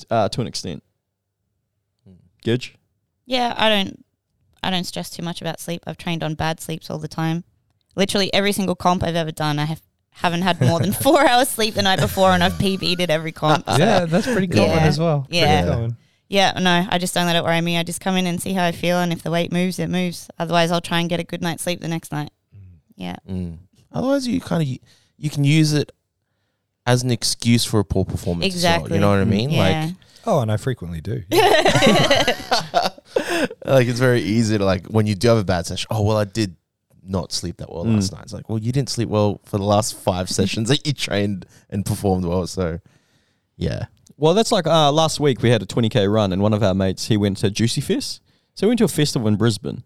uh, 0.09 0.30
to 0.30 0.41
an 0.41 0.47
extent. 0.47 0.84
Gidge? 2.45 2.75
Yeah, 3.25 3.53
I 3.57 3.69
don't 3.69 4.05
I 4.63 4.69
don't 4.69 4.86
stress 4.86 5.09
too 5.09 5.23
much 5.23 5.41
about 5.41 5.59
sleep. 5.59 5.84
I've 5.86 5.97
trained 5.97 6.23
on 6.23 6.36
bad 6.36 6.59
sleeps 6.59 6.89
all 6.89 6.99
the 6.99 7.07
time. 7.07 7.43
Literally 7.95 8.34
every 8.34 8.51
single 8.53 8.75
comp 8.75 9.03
I've 9.03 9.15
ever 9.15 9.32
done, 9.32 9.59
I 9.59 9.65
have 9.65 9.82
haven't 10.22 10.41
had 10.43 10.59
more 10.61 10.80
than 10.80 10.93
four 10.93 11.26
hours 11.28 11.49
sleep 11.49 11.74
the 11.76 11.82
night 11.82 11.99
before 11.99 12.32
and 12.32 12.43
I've 12.43 12.53
PB'd 12.53 13.01
at 13.01 13.09
every 13.09 13.32
comp. 13.32 13.65
So, 13.70 13.78
Yeah, 13.78 14.05
that's 14.05 14.26
pretty 14.28 14.47
common 14.47 14.70
Yeah. 14.70 14.80
as 14.86 14.99
well. 14.99 15.22
Pretty 15.22 15.38
Yeah. 15.38 15.65
common. 15.65 15.97
yeah, 16.28 16.51
no, 16.59 16.88
I 16.89 16.97
just 16.97 17.13
don't 17.13 17.26
let 17.26 17.36
it 17.36 17.43
worry 17.43 17.61
me. 17.61 17.78
I 17.78 17.84
just 17.84 18.01
come 18.01 18.15
in 18.17 18.28
and 18.28 18.41
see 18.41 18.53
how 18.53 18.65
I 18.65 18.72
feel 18.72 18.97
and 18.99 19.11
if 19.13 19.24
the 19.24 19.32
weight 19.32 19.51
moves, 19.51 19.80
it 19.80 19.89
moves. 19.89 20.30
Otherwise 20.38 20.72
I'll 20.72 20.82
try 20.82 20.99
and 20.99 21.09
get 21.09 21.20
a 21.20 21.24
good 21.24 21.41
night's 21.41 21.63
sleep 21.63 21.82
the 21.82 21.88
next 21.88 22.11
night. 22.11 22.32
Yeah. 22.95 23.15
Mm. 23.30 23.59
Otherwise, 23.93 24.28
you 24.28 24.39
kind 24.41 24.61
of 24.61 24.67
you 25.17 25.30
can 25.30 25.43
use 25.43 25.74
it 25.74 25.91
as 26.86 27.01
an 27.03 27.11
excuse 27.11 27.63
for 27.65 27.80
a 27.80 27.86
poor 27.86 28.03
performance. 28.05 28.53
as 28.55 28.63
well, 28.63 28.74
Exactly. 28.76 28.95
you 28.97 29.01
know 29.01 29.09
what 29.09 29.20
I 29.20 29.24
mean? 29.26 29.49
Yeah. 29.49 29.91
Oh, 30.26 30.41
and 30.41 30.51
I 30.51 30.57
frequently 30.57 30.99
do. 31.01 31.24
Like, 31.32 31.41
like 33.65 33.88
it's 33.88 33.99
very 33.99 34.22
easy 34.22 34.57
to 34.57 34.65
like 34.65 34.86
when 34.88 35.07
you 35.07 35.15
do 35.15 35.30
have 35.30 35.38
a 35.38 35.43
bad 35.43 35.65
session. 35.65 35.88
Oh 35.89 36.01
well, 36.03 36.17
I 36.17 36.26
did 36.26 36.55
not 37.10 37.32
sleep 37.32 37.57
that 37.57 37.72
well 37.72 37.84
Mm. 37.86 37.95
last 37.95 38.12
night. 38.14 38.24
It's 38.24 38.34
like, 38.34 38.47
well, 38.49 38.60
you 38.60 38.72
didn't 38.72 38.89
sleep 38.89 39.10
well 39.10 39.41
for 39.45 39.57
the 39.57 39.64
last 39.66 39.95
five 39.97 40.30
sessions 40.38 40.70
that 40.70 40.86
you 40.88 40.93
trained 40.93 41.45
and 41.70 41.86
performed 41.86 42.26
well. 42.26 42.45
So, 42.47 42.80
yeah, 43.57 43.86
Well, 44.18 44.34
that's 44.34 44.51
like 44.51 44.68
uh, 44.68 44.91
last 44.91 45.20
week 45.20 45.41
we 45.41 45.49
had 45.49 45.62
a 45.62 45.66
20k 45.66 46.12
run, 46.12 46.32
and 46.34 46.41
one 46.41 46.53
of 46.53 46.62
our 46.64 46.74
mates 46.74 47.07
he 47.07 47.18
went 47.18 47.38
to 47.38 47.49
Juicy 47.49 47.82
Fest. 47.82 48.22
So 48.55 48.68
we 48.68 48.72
went 48.72 48.80
to 48.80 48.86
a 48.86 48.89
festival 48.89 49.28
in 49.28 49.36
Brisbane. 49.38 49.84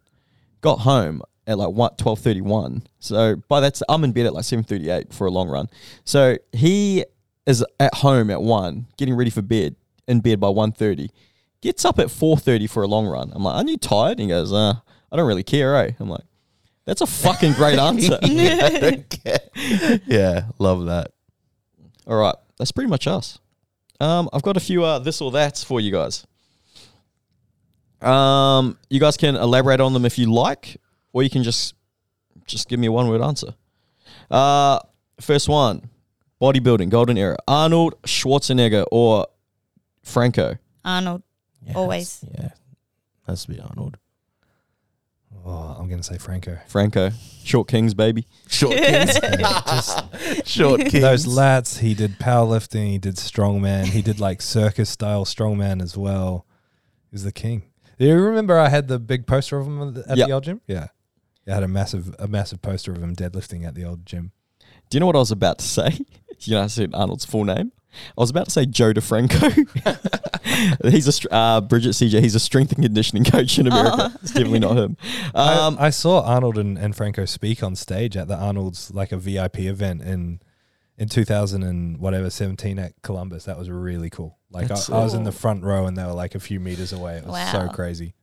Got 0.61 0.80
home 0.80 1.21
at 1.45 1.57
like 1.57 1.69
what 1.69 1.97
12:31. 1.97 2.84
So 2.99 3.36
by 3.49 3.59
that 3.59 3.80
I'm 3.89 4.03
in 4.03 4.11
bed 4.11 4.26
at 4.26 4.34
like 4.34 4.45
7:38 4.45 5.13
for 5.13 5.28
a 5.28 5.32
long 5.32 5.49
run. 5.49 5.67
So 6.05 6.38
he 6.51 7.05
is 7.45 7.63
at 7.80 7.93
home 7.95 8.30
at 8.32 8.41
one, 8.41 8.88
getting 8.97 9.13
ready 9.15 9.30
for 9.30 9.41
bed, 9.41 9.76
in 10.07 10.21
bed 10.21 10.39
by 10.39 10.47
1:30. 10.47 11.09
Gets 11.61 11.86
up 11.86 11.99
at 11.99 12.07
4:30 12.07 12.67
for 12.69 12.82
a 12.84 12.88
long 12.88 13.05
run. 13.05 13.32
I'm 13.36 13.43
like, 13.43 13.55
"Aren't 13.55 13.69
you 13.69 13.78
tired?" 13.78 14.19
And 14.19 14.21
he 14.21 14.28
goes, 14.28 14.51
"Uh, 14.51 14.76
I 15.11 15.15
don't 15.15 15.28
really 15.28 15.43
care, 15.43 15.76
eh?" 15.78 15.91
I'm 15.99 16.09
like, 16.09 16.24
"That's 16.86 17.01
a 17.01 17.07
fucking 17.07 17.53
great 17.53 17.79
answer." 17.79 18.19
yeah, 18.23 18.59
I 18.61 18.79
don't 18.79 19.09
care. 19.09 19.99
yeah, 20.05 20.45
love 20.59 20.86
that. 20.86 21.11
All 22.07 22.17
right, 22.17 22.36
that's 22.57 22.71
pretty 22.71 22.89
much 22.89 23.07
us. 23.07 23.39
Um, 23.99 24.29
I've 24.34 24.41
got 24.41 24.57
a 24.57 24.59
few 24.59 24.84
uh, 24.84 24.99
this 24.99 25.21
or 25.21 25.31
that's 25.31 25.63
for 25.63 25.79
you 25.79 25.91
guys. 25.91 26.25
Um, 28.01 28.77
you 28.89 28.99
guys 28.99 29.15
can 29.15 29.36
elaborate 29.36 29.79
on 29.79 29.93
them 29.93 30.05
if 30.05 30.17
you 30.17 30.31
like, 30.31 30.77
or 31.13 31.23
you 31.23 31.29
can 31.29 31.43
just 31.43 31.73
just 32.45 32.67
give 32.67 32.79
me 32.79 32.88
a 32.88 32.91
one 32.91 33.07
word 33.07 33.21
answer. 33.21 33.55
Uh, 34.29 34.79
first 35.21 35.47
one, 35.47 35.89
bodybuilding, 36.41 36.89
golden 36.89 37.17
era: 37.17 37.38
Arnold 37.47 38.01
Schwarzenegger 38.03 38.86
or 38.91 39.27
Franco. 40.03 40.57
Arnold. 40.84 41.23
Yes. 41.65 41.75
Always. 41.77 42.25
yeah, 42.38 42.49
has 43.25 43.45
to 43.45 43.51
be 43.53 43.59
Arnold. 43.59 43.97
Oh, 45.45 45.75
I'm 45.77 45.89
gonna 45.89 46.03
say 46.03 46.17
Franco. 46.17 46.57
Franco, 46.67 47.11
short 47.43 47.67
kings, 47.67 47.93
baby. 47.93 48.27
Short 48.47 48.75
kings, 48.77 49.15
Yeah, 49.21 49.61
just 49.67 50.47
short 50.47 50.79
kings. 50.88 50.93
those 51.01 51.25
lats. 51.25 51.79
He 51.79 51.93
did 51.93 52.17
powerlifting. 52.19 52.88
He 52.91 52.97
did 52.97 53.15
strongman. 53.15 53.86
He 53.86 54.01
did 54.01 54.19
like 54.19 54.41
circus 54.41 54.89
style 54.89 55.25
strongman 55.25 55.81
as 55.81 55.97
well. 55.97 56.45
He 57.09 57.15
was 57.15 57.23
the 57.23 57.31
king. 57.31 57.63
Do 57.99 58.05
you 58.05 58.15
remember 58.15 58.57
I 58.57 58.69
had 58.69 58.88
the 58.88 58.99
big 58.99 59.27
poster 59.27 59.57
of 59.57 59.67
him 59.67 59.81
at 59.81 59.93
the- 59.95 60.11
at 60.11 60.17
Yep. 60.17 60.27
the 60.27 60.34
old 60.34 60.43
gym? 60.45 60.61
Yeah, 60.67 60.88
I 61.47 61.53
had 61.53 61.63
a 61.63 61.67
massive 61.67 62.15
a 62.19 62.27
massive 62.27 62.61
poster 62.61 62.91
of 62.93 63.03
him 63.03 63.15
deadlifting 63.15 63.65
at 63.67 63.75
the 63.75 63.84
old 63.84 64.05
gym. 64.05 64.31
Do 64.89 64.95
you 64.95 64.99
know 64.99 65.07
what 65.07 65.15
I 65.15 65.19
was 65.19 65.31
about 65.31 65.59
to 65.59 65.65
say? 65.65 65.99
You 66.39 66.55
know, 66.55 66.63
I 66.63 66.67
said 66.67 66.91
Arnold's 66.93 67.25
full 67.25 67.43
name. 67.45 67.71
I 67.93 68.21
was 68.21 68.29
about 68.29 68.45
to 68.45 68.51
say 68.51 68.65
Joe 68.65 68.93
DeFranco. 68.93 69.51
he's 70.91 71.25
a 71.25 71.33
uh, 71.33 71.61
Bridget 71.61 71.89
CJ. 71.89 72.21
He's 72.21 72.35
a 72.35 72.39
strength 72.39 72.71
and 72.73 72.83
conditioning 72.83 73.23
coach 73.23 73.59
in 73.59 73.67
America. 73.67 74.11
Oh. 74.13 74.17
It's 74.21 74.31
definitely 74.31 74.59
not 74.59 74.77
him. 74.77 74.97
Um, 75.35 75.77
I, 75.79 75.87
I 75.87 75.89
saw 75.89 76.21
Arnold 76.21 76.57
and, 76.57 76.77
and 76.77 76.95
Franco 76.95 77.25
speak 77.25 77.63
on 77.63 77.75
stage 77.75 78.15
at 78.15 78.27
the 78.27 78.35
Arnold's 78.35 78.93
like 78.93 79.11
a 79.11 79.17
VIP 79.17 79.59
event 79.59 80.01
in 80.01 80.39
in 80.97 81.09
2000 81.09 81.63
and 81.63 81.97
whatever 81.97 82.29
17 82.29 82.77
at 82.77 82.93
Columbus. 83.01 83.45
That 83.45 83.57
was 83.57 83.69
really 83.69 84.09
cool. 84.09 84.37
Like 84.51 84.65
I, 84.65 84.67
That's 84.67 84.89
I 84.89 85.03
was 85.03 85.13
in 85.13 85.23
the 85.23 85.31
front 85.31 85.63
row 85.63 85.87
and 85.87 85.97
they 85.97 86.03
were 86.03 86.13
like 86.13 86.35
a 86.35 86.39
few 86.39 86.59
meters 86.59 86.93
away. 86.93 87.17
It 87.17 87.25
was 87.25 87.51
so 87.51 87.67
crazy. 87.69 88.13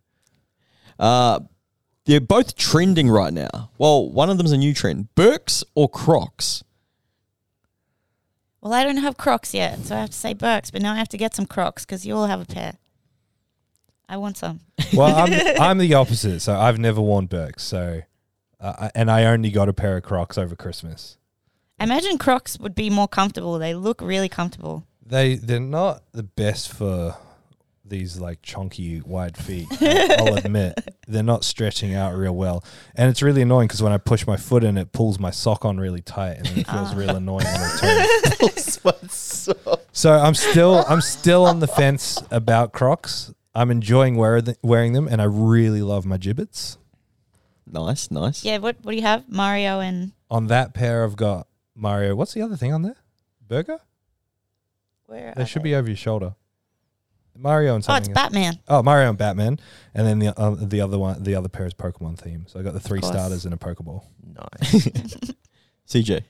Uh, 0.99 1.41
they're 2.05 2.21
both 2.21 2.57
trending 2.57 3.11
right 3.11 3.33
now. 3.33 3.71
Well, 3.79 4.11
one 4.11 4.31
of 4.31 4.39
them's 4.39 4.53
a 4.53 4.57
new 4.57 4.75
trend: 4.75 5.15
Birks 5.15 5.65
or 5.75 5.89
Crocs. 5.89 6.63
Well, 8.61 8.73
I 8.73 8.85
don't 8.85 8.99
have 8.99 9.17
Crocs 9.17 9.55
yet, 9.55 9.79
so 9.81 9.97
I 9.97 10.01
have 10.01 10.11
to 10.11 10.17
say 10.17 10.35
Birks, 10.35 10.71
but 10.71 10.83
now 10.83 10.93
I 10.93 10.97
have 10.97 11.09
to 11.11 11.17
get 11.19 11.35
some 11.35 11.47
Crocs 11.47 11.85
because 11.85 12.05
you 12.05 12.15
all 12.15 12.27
have 12.27 12.41
a 12.41 12.45
pair. 12.45 12.75
I 14.09 14.17
want 14.17 14.37
some. 14.37 14.61
Well, 14.93 15.15
I'm 15.15 15.61
I'm 15.61 15.79
the 15.79 15.95
opposite. 16.03 16.41
So 16.41 16.59
I've 16.59 16.79
never 16.79 17.01
worn 17.01 17.27
Birks. 17.27 17.63
So 17.63 18.03
uh, 18.61 18.91
and 18.95 19.11
I 19.11 19.25
only 19.25 19.51
got 19.51 19.69
a 19.69 19.73
pair 19.73 19.97
of 19.97 20.03
Crocs 20.03 20.37
over 20.37 20.57
Christmas. 20.57 21.17
I 21.79 21.85
imagine 21.85 22.19
Crocs 22.19 22.59
would 22.59 22.75
be 22.75 22.91
more 22.91 23.09
comfortable. 23.09 23.59
They 23.59 23.75
look 23.75 24.03
really 24.03 24.29
comfortable. 24.29 24.85
They 25.05 25.37
they're 25.37 25.61
not 25.61 26.03
the 26.13 26.23
best 26.23 26.73
for 26.73 27.17
these 27.91 28.19
like 28.19 28.41
chunky 28.43 29.01
wide 29.03 29.37
feet. 29.37 29.67
I'll 29.81 30.29
I'll 30.29 30.35
admit 30.39 30.79
they're 31.07 31.23
not 31.23 31.45
stretching 31.45 31.95
out 31.95 32.15
real 32.17 32.35
well, 32.35 32.65
and 32.95 33.11
it's 33.11 33.21
really 33.21 33.43
annoying 33.43 33.69
because 33.69 33.83
when 33.83 33.93
I 33.93 33.99
push 33.99 34.27
my 34.27 34.37
foot 34.39 34.65
in, 34.65 34.79
it 34.79 34.93
pulls 34.93 35.19
my 35.19 35.31
sock 35.31 35.65
on 35.67 35.79
really 35.79 36.01
tight, 36.01 36.39
and 36.39 36.47
it 36.47 36.67
feels 36.67 36.93
Ah. 36.93 36.97
real 36.97 37.17
annoying 37.17 37.47
on 37.47 37.61
the 37.61 38.41
toe. 38.81 39.07
so 39.09 39.81
So 39.93 40.13
I'm 40.13 40.35
still 40.35 40.85
I'm 40.89 41.01
still 41.03 41.45
on 41.45 41.61
the 41.61 41.67
fence 41.69 42.23
about 42.31 42.73
Crocs. 42.73 43.35
I'm 43.55 43.71
enjoying 43.71 44.17
wear 44.17 44.41
th- 44.41 44.57
wearing 44.63 44.93
them, 44.95 45.07
and 45.09 45.21
I 45.21 45.25
really 45.25 45.83
love 45.83 46.07
my 46.07 46.17
Jibbitz. 46.17 46.77
Nice, 47.71 48.11
nice. 48.11 48.45
Yeah, 48.45 48.59
what 48.59 48.77
what 48.83 48.93
do 48.93 48.97
you 48.97 49.03
have? 49.03 49.29
Mario 49.29 49.81
and 49.81 50.13
On 50.31 50.47
that 50.47 50.73
pair, 50.75 51.05
I've 51.05 51.17
got 51.17 51.47
Mario. 51.75 52.15
What's 52.15 52.33
the 52.35 52.43
other 52.43 52.57
thing 52.57 52.73
on 52.73 52.83
there? 52.83 52.97
Burger. 53.47 53.79
where? 55.07 55.33
They 55.37 55.43
are 55.43 55.47
should 55.47 55.63
they? 55.63 55.71
be 55.71 55.75
over 55.75 55.89
your 55.89 55.97
shoulder. 55.97 56.35
Mario 57.41 57.75
and 57.75 57.85
something. 57.85 58.09
Oh, 58.09 58.13
it's. 58.13 58.15
Batman. 58.15 58.59
Oh, 58.69 58.83
Mario 58.83 59.09
and 59.09 59.19
Batman, 59.19 59.59
and 59.95 60.07
then 60.07 60.19
the 60.19 60.39
uh, 60.39 60.55
the 60.59 60.81
other 60.81 60.99
one, 60.99 61.23
the 61.23 61.35
other 61.35 61.49
pair 61.49 61.67
is 61.67 61.75
Pokemon 61.75 62.19
theme. 62.19 62.45
So 62.49 62.61
I 62.61 62.63
got 62.63 62.75
the 62.75 62.81
three 62.81 63.01
course. 63.01 63.13
starters 63.13 63.45
and 63.45 63.55
a 63.55 63.57
Pokeball. 63.57 64.05
nice. 64.25 64.87
CJ. 65.89 66.23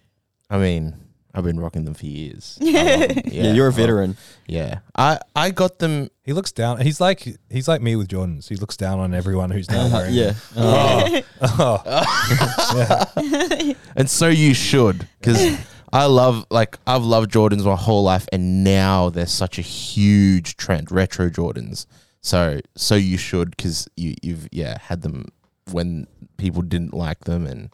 I 0.49 0.59
mean, 0.59 0.95
I've 1.35 1.45
been 1.45 1.61
rocking 1.61 1.85
them 1.85 1.95
for 1.95 2.07
years. 2.07 2.59
I 2.61 2.65
Yeah, 2.65 2.83
love 2.83 3.09
them. 3.09 3.23
Yeah, 3.27 3.53
you're 3.53 3.67
a 3.67 3.69
love- 3.71 3.77
veteran. 3.77 4.17
Yeah, 4.47 4.79
I 4.97 5.19
I 5.37 5.51
got 5.51 5.79
them. 5.79 6.09
He 6.25 6.33
looks 6.33 6.53
down. 6.53 6.81
He's 6.81 7.01
like 7.01 7.27
he's 7.49 7.69
like 7.69 7.83
me 7.83 7.97
with 7.97 8.09
Jordans. 8.09 8.49
He 8.49 8.57
looks 8.57 8.77
down 8.77 8.99
on 9.01 9.15
everyone 9.15 9.51
who's 9.51 9.71
not 9.71 9.93
wearing. 9.93 10.15
yeah. 10.15 10.33
them. 10.55 10.57
Uh, 10.57 11.21
Oh. 11.43 11.83
yeah. 13.61 13.73
And 13.97 14.09
so 14.11 14.29
you 14.29 14.55
should, 14.55 15.07
because 15.21 15.59
I 15.93 16.07
love 16.07 16.47
like 16.51 16.79
I've 16.87 17.03
loved 17.05 17.33
Jordans 17.33 17.65
my 17.65 17.77
whole 17.77 18.03
life, 18.05 18.27
and 18.33 18.63
now 18.65 19.11
they're 19.11 19.27
such 19.27 19.59
a 19.59 19.63
huge 19.63 20.57
trend, 20.57 20.91
retro 20.93 21.29
Jordans. 21.29 21.87
So 22.21 22.61
so 22.77 22.95
you 22.95 23.17
should, 23.19 23.51
because 23.57 23.89
you 23.97 24.15
you've 24.23 24.49
yeah 24.53 24.79
had 24.81 25.03
them 25.03 25.27
when 25.73 26.07
people 26.37 26.63
didn't 26.63 26.95
like 26.95 27.25
them, 27.25 27.47
and 27.47 27.71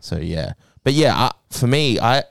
so 0.00 0.16
yeah. 0.18 0.52
But 0.84 0.92
yeah, 0.92 1.14
I, 1.16 1.32
for 1.50 1.66
me, 1.66 1.98
I 1.98 2.22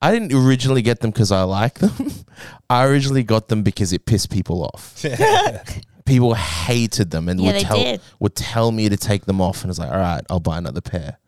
I 0.00 0.12
didn't 0.12 0.32
originally 0.32 0.80
get 0.82 1.00
them 1.00 1.10
because 1.10 1.32
I 1.32 1.42
like 1.42 1.80
them. 1.80 2.10
I 2.70 2.84
originally 2.86 3.24
got 3.24 3.48
them 3.48 3.62
because 3.62 3.92
it 3.92 4.06
pissed 4.06 4.30
people 4.30 4.64
off. 4.64 5.04
People 6.06 6.32
hated 6.32 7.10
them 7.10 7.28
and 7.28 7.38
Yeah, 7.38 7.46
would 7.48 7.54
they 7.56 7.62
tell 7.64 7.76
did. 7.76 8.00
would 8.18 8.34
tell 8.34 8.72
me 8.72 8.88
to 8.88 8.96
take 8.96 9.26
them 9.26 9.42
off, 9.42 9.62
and 9.62 9.66
I 9.68 9.72
was 9.72 9.78
like, 9.78 9.90
all 9.90 9.98
right, 9.98 10.22
I'll 10.30 10.40
buy 10.40 10.56
another 10.56 10.80
pair. 10.80 11.18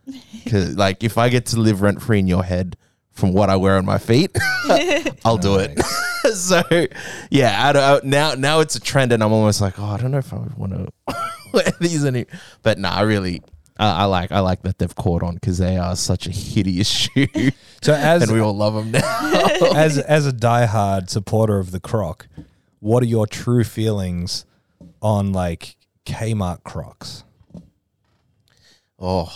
Because 0.42 0.74
like 0.76 1.04
if 1.04 1.18
I 1.18 1.28
get 1.28 1.44
to 1.46 1.60
live 1.60 1.82
rent 1.82 2.00
free 2.00 2.18
in 2.18 2.26
your 2.26 2.42
head 2.44 2.78
from 3.12 3.32
what 3.32 3.50
I 3.50 3.56
wear 3.56 3.76
on 3.76 3.84
my 3.84 3.98
feet, 3.98 4.36
I'll 5.24 5.36
do 5.38 5.56
it. 5.56 5.78
so 6.34 6.62
yeah, 7.30 7.68
I 7.68 7.72
don't, 7.72 8.04
now 8.04 8.34
now 8.34 8.60
it's 8.60 8.76
a 8.76 8.80
trend, 8.80 9.12
and 9.12 9.22
I'm 9.22 9.32
almost 9.32 9.60
like, 9.60 9.78
oh, 9.78 9.84
I 9.84 9.96
don't 9.98 10.10
know 10.10 10.18
if 10.18 10.32
I 10.32 10.38
would 10.38 10.54
want 10.56 10.72
to 10.72 11.14
wear 11.52 11.64
these 11.80 12.04
any. 12.04 12.26
But 12.62 12.78
no, 12.78 12.88
I 12.88 13.02
really. 13.02 13.42
I 13.78 14.02
I 14.02 14.04
like 14.04 14.30
I 14.30 14.40
like 14.40 14.62
that 14.62 14.78
they've 14.78 14.94
caught 14.94 15.22
on 15.22 15.34
because 15.34 15.56
they 15.58 15.76
are 15.78 15.96
such 15.96 16.26
a 16.26 16.30
hideous 16.30 16.88
shoe, 17.14 17.26
So 17.82 17.94
as 17.94 18.22
and 18.22 18.32
we 18.32 18.38
all 18.40 18.54
love 18.54 18.74
them 18.74 18.90
now. 18.90 19.00
as 19.74 19.96
as 19.98 20.26
a 20.26 20.32
diehard 20.32 21.08
supporter 21.08 21.58
of 21.58 21.70
the 21.70 21.80
Croc, 21.80 22.28
what 22.80 23.02
are 23.02 23.06
your 23.06 23.26
true 23.26 23.64
feelings 23.64 24.44
on 25.00 25.32
like 25.32 25.76
Kmart 26.04 26.62
Crocs? 26.62 27.24
oh, 28.98 29.32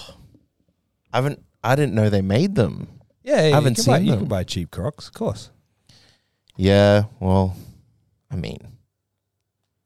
I 1.13 1.17
haven't. 1.17 1.43
I 1.63 1.75
didn't 1.77 1.95
know 1.95 2.11
they 2.11 2.21
made 2.23 2.55
them. 2.55 2.94
Yeah, 3.25 3.47
yeah 3.49 3.55
haven't 3.55 3.79
you 3.79 3.85
can 3.85 3.93
buy, 3.93 3.99
seen 3.99 4.05
You 4.07 4.11
them. 4.13 4.21
can 4.21 4.29
buy 4.29 4.45
cheap 4.45 4.71
Crocs, 4.71 5.09
of 5.09 5.15
course. 5.15 5.51
Yeah, 6.57 7.05
well, 7.19 7.57
I 8.31 8.37
mean, 8.37 8.59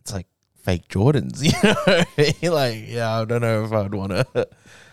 it's 0.00 0.12
like 0.12 0.26
fake 0.62 0.86
Jordans, 0.88 1.42
you 2.42 2.48
know. 2.50 2.54
like, 2.54 2.84
yeah, 2.88 3.20
I 3.20 3.24
don't 3.24 3.40
know 3.40 3.64
if 3.64 3.72
I'd 3.72 3.94
want 3.94 4.12
to 4.12 4.48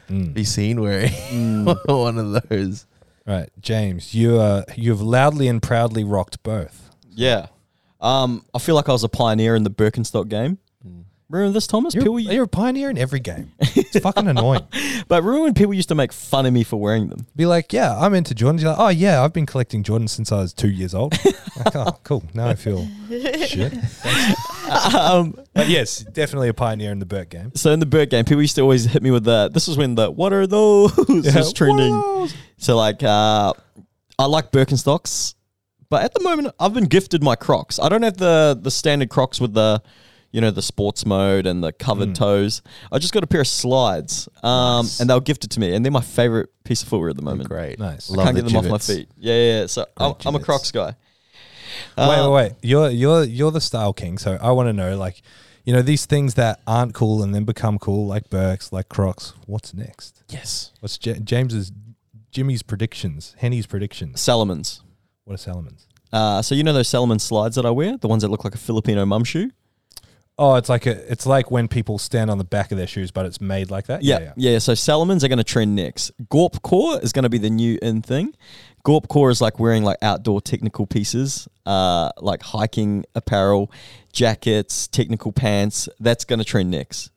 Mm. 0.08 0.36
be 0.36 0.44
seen 0.44 0.80
wearing 0.82 1.10
mm, 1.10 1.76
one 1.88 2.20
of 2.20 2.48
those. 2.48 2.86
Right, 3.26 3.50
James, 3.60 4.14
you 4.14 4.40
uh, 4.40 4.62
you've 4.76 5.02
loudly 5.02 5.48
and 5.48 5.60
proudly 5.62 6.04
rocked 6.04 6.44
both. 6.44 6.92
yeah. 7.16 7.48
Um, 8.00 8.46
I 8.54 8.60
feel 8.60 8.76
like 8.76 8.88
I 8.88 8.92
was 8.92 9.04
a 9.04 9.10
pioneer 9.10 9.56
in 9.56 9.64
the 9.64 9.72
Birkenstock 9.72 10.30
game. 10.30 10.60
Remember 11.30 11.54
this, 11.54 11.66
Thomas? 11.66 11.96
You're, 11.96 12.04
People, 12.04 12.20
you're 12.20 12.44
a 12.44 12.48
pioneer 12.48 12.90
in 12.92 13.00
every 13.00 13.20
game. 13.20 13.52
It's 13.60 13.98
fucking 14.00 14.28
annoying. 14.28 14.62
but 15.08 15.24
remember 15.24 15.46
when 15.46 15.54
people 15.56 15.74
used 15.74 15.90
to 15.90 15.96
make 15.96 16.14
fun 16.14 16.46
of 16.46 16.54
me 16.54 16.64
for 16.64 16.78
wearing 16.78 17.08
them? 17.08 17.26
Be 17.36 17.48
like, 17.48 17.74
yeah, 17.74 17.98
I'm 17.98 18.14
into 18.14 18.36
Jordans. 18.36 18.62
You're 18.62 18.70
like, 18.72 18.80
oh 18.80 18.90
yeah, 18.90 19.24
I've 19.24 19.34
been 19.34 19.48
collecting 19.48 19.84
Jordans 19.84 20.10
since 20.10 20.32
I 20.32 20.38
was 20.38 20.54
two 20.54 20.70
years 20.70 20.94
old. 20.94 21.14
like, 21.58 21.76
oh, 21.76 21.98
cool. 22.04 22.24
Now 22.36 22.50
I 22.50 22.56
feel 22.56 22.88
shit. 23.48 23.74
um, 24.96 25.36
But 25.54 25.68
yes, 25.68 26.00
definitely 26.00 26.50
a 26.50 26.54
pioneer 26.54 26.92
in 26.92 27.00
the 27.00 27.08
Burt 27.08 27.30
game. 27.30 27.52
so 27.56 27.72
in 27.72 27.80
the 27.80 27.86
Burt 27.88 28.12
game, 28.12 28.24
people 28.26 28.42
used 28.42 28.56
to 28.58 28.62
always 28.62 28.86
hit 28.86 29.02
me 29.02 29.10
with 29.10 29.24
the. 29.24 29.50
This 29.52 29.68
was 29.68 29.78
when 29.78 29.96
the 29.96 30.12
"What 30.12 30.32
are 30.32 30.46
those?" 30.46 30.96
was 31.08 31.54
trending. 31.54 31.94
Whoa. 31.94 32.28
So 32.58 32.78
like, 32.78 33.02
uh, 33.02 33.54
I 34.20 34.26
like 34.26 34.52
Birkenstocks, 34.52 35.34
but 35.90 36.04
at 36.04 36.14
the 36.14 36.22
moment, 36.22 36.54
I've 36.60 36.74
been 36.74 36.86
gifted 36.86 37.24
my 37.24 37.36
Crocs. 37.36 37.80
I 37.80 37.90
don't 37.90 38.04
have 38.04 38.18
the 38.18 38.58
the 38.62 38.72
standard 38.72 39.10
Crocs 39.10 39.42
with 39.42 39.54
the, 39.54 39.82
you 40.36 40.42
know, 40.42 40.52
the 40.52 40.62
sports 40.62 41.06
mode 41.06 41.46
and 41.48 41.64
the 41.64 41.72
covered 41.72 42.10
Mm. 42.10 42.16
toes. 42.16 42.62
I 42.92 43.00
just 43.00 43.14
got 43.14 43.24
a 43.24 43.28
pair 43.28 43.40
of 43.42 43.48
slides, 43.48 44.28
um, 44.44 44.84
Nice. 44.86 45.00
and 45.00 45.10
they 45.10 45.14
were 45.14 45.22
gifted 45.22 45.50
to 45.52 45.60
me, 45.62 45.74
and 45.74 45.86
they're 45.86 45.92
my 45.94 46.02
favorite 46.02 46.50
piece 46.66 46.82
of 46.84 46.90
footwear 46.90 47.10
at 47.12 47.16
the 47.16 47.22
moment. 47.22 47.48
Great. 47.48 47.80
Nice. 47.80 48.12
I 48.12 48.16
Love 48.16 48.26
can't 48.26 48.36
the 48.36 48.42
get 48.44 48.48
them 48.52 48.58
off 48.58 48.66
my 48.72 48.78
Jibbitz. 48.78 48.88
feet. 48.98 49.10
Yeah, 49.18 49.34
yeah. 49.34 49.60
yeah. 49.62 49.68
So 49.68 49.86
I'm, 49.98 50.14
I'm 50.26 50.36
a 50.36 50.40
Jibbitz. 50.40 50.44
Crocs 50.44 50.72
guy. 50.72 50.96
wait, 51.98 52.08
wait, 52.22 52.30
wait. 52.32 52.52
You're 52.62 52.90
you're 52.90 53.24
you're 53.24 53.52
the 53.52 53.62
style 53.62 53.94
king. 53.94 54.18
So 54.18 54.38
I 54.42 54.52
want 54.52 54.68
to 54.68 54.74
know, 54.74 54.98
like, 54.98 55.22
you 55.64 55.74
know, 55.74 55.82
these 55.82 56.06
things 56.06 56.34
that 56.36 56.60
aren't 56.68 56.94
cool 56.94 57.24
and 57.24 57.34
then 57.34 57.46
become 57.46 57.80
cool, 57.80 58.06
like 58.08 58.30
Birks, 58.30 58.72
like 58.74 58.90
Crocs. 58.90 59.34
What's 59.46 59.74
next? 59.74 60.22
Yes. 60.30 60.72
What's 60.82 60.98
J- 60.98 61.20
James's, 61.20 61.72
Jimmy's 62.32 62.62
predictions? 62.62 63.36
Henny's 63.38 63.66
predictions. 63.68 64.20
Salomons. 64.20 64.82
What 65.24 65.34
are 65.36 65.38
Salomons? 65.38 65.86
Uh, 66.14 66.42
so 66.42 66.56
you 66.56 66.64
know 66.64 66.74
those 66.74 66.88
Salomon 66.88 67.20
slides 67.20 67.56
that 67.56 67.66
I 67.66 67.72
wear, 67.72 67.98
the 67.98 68.08
ones 68.10 68.22
that 68.24 68.30
look 68.30 68.44
like 68.44 68.54
a 68.56 68.60
Filipino 68.60 69.06
mum 69.06 69.24
shoe. 69.24 69.52
Oh, 70.38 70.56
it's 70.56 70.68
like 70.68 70.86
a, 70.86 71.12
it's 71.12 71.26
like 71.26 71.50
when 71.50 71.68
people 71.70 71.98
stand 71.98 72.30
on 72.30 72.38
the 72.38 72.44
back 72.44 72.72
of 72.74 72.78
their 72.78 72.88
shoes, 72.88 73.10
but 73.10 73.26
it's 73.26 73.40
made 73.40 73.72
like 73.72 73.88
that. 73.88 74.04
Yeah, 74.04 74.34
yeah. 74.36 74.60
So 74.60 74.74
Salomons 74.74 75.24
are 75.24 75.30
going 75.30 75.38
to 75.38 75.46
trend 75.46 75.76
next. 75.76 76.12
Gorp 76.30 76.62
Core 76.62 77.00
is 77.02 77.14
going 77.14 77.24
to 77.24 77.30
be 77.30 77.38
the 77.38 77.50
new 77.50 77.80
in 77.82 78.02
thing. 78.02 78.34
Gorp 78.84 79.08
Core 79.08 79.30
is 79.30 79.40
like 79.40 79.60
wearing 79.60 79.84
like 79.84 79.98
outdoor 80.02 80.42
technical 80.42 80.86
pieces, 80.86 81.48
uh, 81.66 82.12
like 82.18 82.44
hiking 82.44 83.06
apparel, 83.16 83.72
jackets, 84.12 84.88
technical 84.88 85.32
pants. 85.32 85.88
That's 86.02 86.26
going 86.26 86.40
to 86.40 86.46
trend 86.46 86.70
next. 86.70 87.12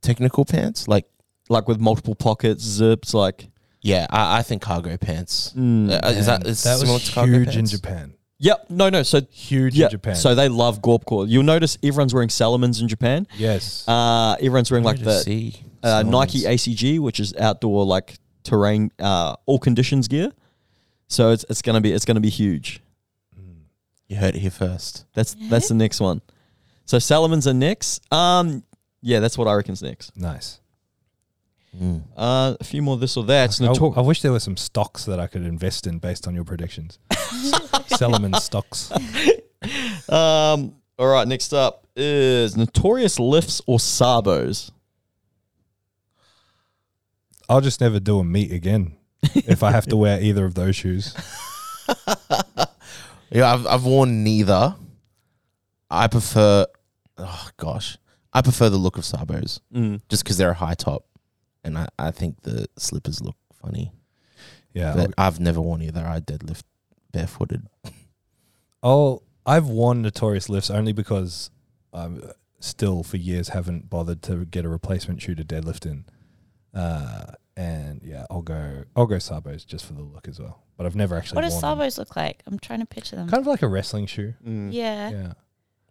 Technical 0.00 0.44
pants, 0.44 0.86
like 0.86 1.06
Like 1.48 1.66
with 1.66 1.80
multiple 1.80 2.14
pockets, 2.14 2.62
zips, 2.62 3.14
like. 3.14 3.48
yeah, 3.82 4.06
I, 4.10 4.38
I 4.38 4.42
think 4.42 4.62
cargo 4.62 4.96
pants. 4.96 5.52
Mm. 5.56 5.90
Uh, 5.90 6.08
is 6.08 6.26
that 6.26 6.44
that 6.44 6.54
was 6.88 7.04
to 7.08 7.12
cargo 7.12 7.32
huge 7.32 7.56
in? 7.56 7.66
Japan? 7.66 8.14
Yep. 8.38 8.66
No, 8.70 8.90
no. 8.90 9.02
So 9.02 9.20
Huge 9.30 9.74
yeah. 9.74 9.86
in 9.86 9.90
Japan. 9.90 10.16
So 10.16 10.34
they 10.34 10.48
love 10.48 10.82
Gorp 10.82 11.04
Core. 11.04 11.26
You'll 11.26 11.44
notice 11.44 11.78
everyone's 11.82 12.12
wearing 12.12 12.28
Salomons 12.28 12.80
in 12.80 12.88
Japan. 12.88 13.26
yes. 13.36 13.86
Uh, 13.88 14.34
everyone's 14.40 14.70
wearing 14.70 14.84
like 14.84 14.98
the 15.00 15.54
uh, 15.82 16.02
Nike 16.02 16.40
ACG, 16.42 16.98
which 16.98 17.20
is 17.20 17.34
outdoor 17.36 17.84
like 17.84 18.16
terrain, 18.42 18.90
uh, 18.98 19.36
all 19.46 19.58
conditions 19.58 20.08
gear. 20.08 20.32
So 21.06 21.30
it's 21.30 21.44
it's 21.48 21.62
gonna 21.62 21.80
be 21.80 21.92
it's 21.92 22.04
gonna 22.04 22.20
be 22.20 22.30
huge. 22.30 22.80
You 24.08 24.16
heard 24.16 24.34
it 24.34 24.40
here 24.40 24.50
first. 24.50 25.06
That's 25.14 25.34
that's 25.48 25.68
the 25.68 25.74
next 25.74 26.00
one. 26.00 26.20
So 26.86 26.98
Salomons 26.98 27.46
are 27.46 27.54
next. 27.54 28.02
Um, 28.12 28.62
yeah, 29.00 29.20
that's 29.20 29.38
what 29.38 29.48
I 29.48 29.54
reckon's 29.54 29.82
next. 29.82 30.16
nice. 30.16 30.60
Mm. 31.74 32.02
Uh, 32.16 32.56
a 32.60 32.64
few 32.64 32.82
more 32.82 32.96
this 32.96 33.16
or 33.16 33.24
that. 33.24 33.60
I, 33.60 33.66
I 33.66 34.00
wish 34.02 34.22
there 34.22 34.30
were 34.32 34.40
some 34.40 34.56
stocks 34.56 35.04
that 35.06 35.18
I 35.18 35.26
could 35.26 35.42
invest 35.42 35.86
in 35.86 35.98
based 35.98 36.26
on 36.28 36.34
your 36.34 36.44
predictions. 36.44 36.98
Salomon 37.88 38.34
stocks. 38.34 38.92
um, 40.08 40.76
all 40.98 41.08
right, 41.08 41.26
next 41.26 41.52
up 41.52 41.86
is 41.96 42.56
notorious 42.56 43.18
lifts 43.18 43.60
or 43.66 43.78
sabos. 43.78 44.70
I'll 47.48 47.60
just 47.60 47.80
never 47.80 48.00
do 48.00 48.18
a 48.20 48.24
meet 48.24 48.52
again 48.52 48.96
if 49.34 49.62
I 49.62 49.70
have 49.72 49.86
to 49.86 49.96
wear 49.96 50.20
either 50.22 50.44
of 50.44 50.54
those 50.54 50.76
shoes. 50.76 51.14
Yeah, 53.30 53.52
I've 53.52 53.66
I've 53.66 53.84
worn 53.84 54.22
neither. 54.22 54.76
I 55.90 56.06
prefer. 56.06 56.66
Oh 57.18 57.48
gosh, 57.56 57.98
I 58.32 58.42
prefer 58.42 58.68
the 58.68 58.76
look 58.76 58.96
of 58.96 59.02
sabos 59.02 59.58
Mm. 59.74 60.02
just 60.08 60.22
because 60.22 60.36
they're 60.36 60.50
a 60.50 60.54
high 60.54 60.74
top, 60.74 61.04
and 61.64 61.78
I, 61.78 61.88
I 61.98 62.10
think 62.10 62.42
the 62.42 62.66
slippers 62.76 63.20
look 63.20 63.36
funny. 63.52 63.92
Yeah. 64.72 64.94
But 64.94 65.14
I've 65.16 65.40
never 65.40 65.60
worn 65.60 65.82
either. 65.82 66.04
I 66.04 66.20
deadlift 66.20 66.64
barefooted. 67.12 67.66
Oh, 68.82 69.22
I've 69.46 69.66
worn 69.66 70.02
Notorious 70.02 70.48
lifts 70.48 70.70
only 70.70 70.92
because 70.92 71.50
I 71.92 72.08
still 72.60 73.02
for 73.02 73.16
years 73.16 73.50
haven't 73.50 73.88
bothered 73.88 74.22
to 74.22 74.44
get 74.44 74.64
a 74.64 74.68
replacement 74.68 75.22
shoe 75.22 75.34
to 75.34 75.44
deadlift 75.44 75.86
in. 75.86 76.04
Uh, 76.74 77.32
and 77.56 78.02
yeah, 78.02 78.26
I'll 78.30 78.42
go. 78.42 78.84
I'll 78.96 79.06
go 79.06 79.16
Sabos 79.16 79.64
just 79.64 79.86
for 79.86 79.92
the 79.92 80.02
look 80.02 80.26
as 80.26 80.40
well. 80.40 80.62
But 80.76 80.86
I've 80.86 80.96
never 80.96 81.16
actually. 81.16 81.36
What 81.36 81.42
does 81.42 81.62
worn 81.62 81.78
them. 81.78 81.88
Sabos 81.88 81.98
look 81.98 82.16
like? 82.16 82.42
I'm 82.46 82.58
trying 82.58 82.80
to 82.80 82.86
picture 82.86 83.14
them. 83.16 83.28
Kind 83.28 83.40
of 83.40 83.46
like 83.46 83.62
a 83.62 83.68
wrestling 83.68 84.06
shoe. 84.06 84.34
yeah. 84.44 85.10
Yeah. 85.10 85.32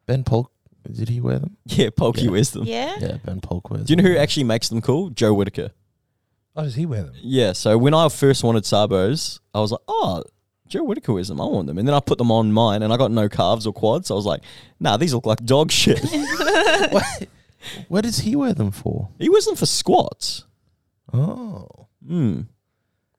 Ben 0.05 0.23
Polk 0.25 0.51
Did 0.91 1.09
he 1.09 1.21
wear 1.21 1.39
them? 1.39 1.57
Yeah, 1.65 1.89
Pokey 1.95 2.23
Yeah. 2.25 2.31
wears 2.31 2.51
them. 2.51 2.63
Yeah. 2.65 2.95
Yeah, 2.99 3.17
Ben 3.23 3.39
Polk 3.41 3.69
wears. 3.69 3.81
Them. 3.81 3.85
Do 3.85 3.91
you 3.93 3.97
know 4.09 4.15
who 4.15 4.17
actually 4.21 4.43
makes 4.43 4.69
them 4.69 4.81
cool? 4.81 5.09
Joe 5.09 5.33
Whitaker. 5.33 5.71
Oh, 6.55 6.63
does 6.63 6.75
he 6.75 6.85
wear 6.85 7.03
them? 7.03 7.13
Yeah, 7.21 7.53
so 7.53 7.77
when 7.77 7.93
I 7.93 8.09
first 8.09 8.43
wanted 8.43 8.63
Sabos, 8.63 9.39
I 9.55 9.59
was 9.59 9.71
like, 9.71 9.81
oh, 9.87 10.23
Joe 10.67 10.83
Whitaker 10.83 11.13
wears 11.13 11.27
them. 11.29 11.41
I 11.41 11.45
want 11.45 11.67
them. 11.67 11.77
And 11.77 11.87
then 11.87 11.95
I 11.95 11.99
put 11.99 12.17
them 12.17 12.31
on 12.31 12.51
mine 12.51 12.83
and 12.83 12.91
I 12.93 12.97
got 12.97 13.11
no 13.11 13.27
calves 13.29 13.65
or 13.65 13.73
quads. 13.73 14.07
So 14.07 14.15
I 14.15 14.17
was 14.17 14.25
like, 14.25 14.41
nah, 14.79 14.97
these 14.97 15.13
look 15.13 15.25
like 15.25 15.43
dog 15.45 15.71
shit. 15.71 15.99
What? 16.91 17.27
What 17.87 18.01
does 18.03 18.19
he 18.19 18.35
wear 18.35 18.53
them 18.53 18.71
for? 18.71 19.09
he 19.19 19.29
wears 19.29 19.45
them 19.45 19.55
for 19.55 19.65
squats. 19.65 20.43
Oh, 21.13 21.87
Hmm. 22.05 22.41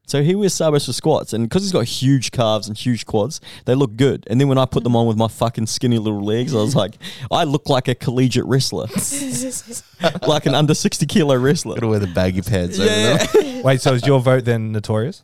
So 0.07 0.19
here 0.19 0.27
he 0.29 0.35
wears 0.35 0.53
Sabos 0.55 0.85
for 0.85 0.93
squats. 0.93 1.33
And 1.33 1.49
because 1.49 1.63
he's 1.63 1.73
got 1.73 1.87
huge 1.87 2.31
calves 2.31 2.69
and 2.69 2.77
huge 2.77 3.07
quads, 3.07 3.41
they 3.65 3.75
look 3.75 3.97
good. 3.97 4.27
And 4.29 4.39
then 4.39 4.49
when 4.49 4.59
I 4.59 4.67
put 4.67 4.85
them 4.85 4.95
on 4.95 5.07
with 5.07 5.17
my 5.17 5.29
fucking 5.29 5.67
skinny 5.67 5.99
little 5.99 6.23
legs, 6.23 6.55
I 6.55 6.59
was 6.59 6.77
like, 6.83 6.95
I 7.31 7.45
look 7.45 7.69
like 7.71 7.89
a 7.89 7.95
collegiate 7.95 8.45
wrestler, 8.45 8.87
like 10.29 10.45
an 10.47 10.55
under 10.55 10.75
60 10.75 11.07
kilo 11.07 11.37
wrestler. 11.39 11.77
gotta 11.77 11.89
wear 11.89 11.99
the 11.99 12.07
baggy 12.07 12.43
pants. 12.43 12.79
over 12.79 12.89
Yeah. 12.89 13.63
Wait, 13.63 13.81
so 13.81 13.95
is 13.95 14.07
your 14.07 14.21
vote 14.21 14.45
then 14.45 14.73
notorious? 14.73 15.23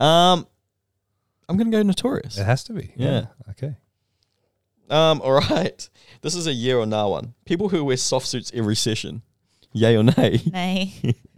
um, 0.00 0.46
I'm 1.48 1.56
going 1.56 1.70
to 1.70 1.76
go 1.76 1.82
notorious. 1.82 2.38
It 2.38 2.44
has 2.44 2.64
to 2.64 2.72
be. 2.72 2.92
Yeah. 2.96 3.26
Okay. 3.50 3.76
Um, 4.90 5.20
all 5.22 5.32
right. 5.32 5.88
This 6.22 6.34
is 6.34 6.46
a 6.46 6.52
year 6.52 6.78
or 6.78 6.86
nah 6.86 7.06
one. 7.08 7.34
People 7.44 7.68
who 7.68 7.84
wear 7.84 7.96
soft 7.96 8.26
suits 8.26 8.50
every 8.54 8.76
session, 8.76 9.22
yay 9.72 9.96
or 9.96 10.02
nay? 10.02 10.40
Nay. 10.50 10.94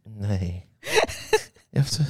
Nay. 0.07 0.67
you 1.73 1.81
have 1.81 1.91
to. 1.91 2.07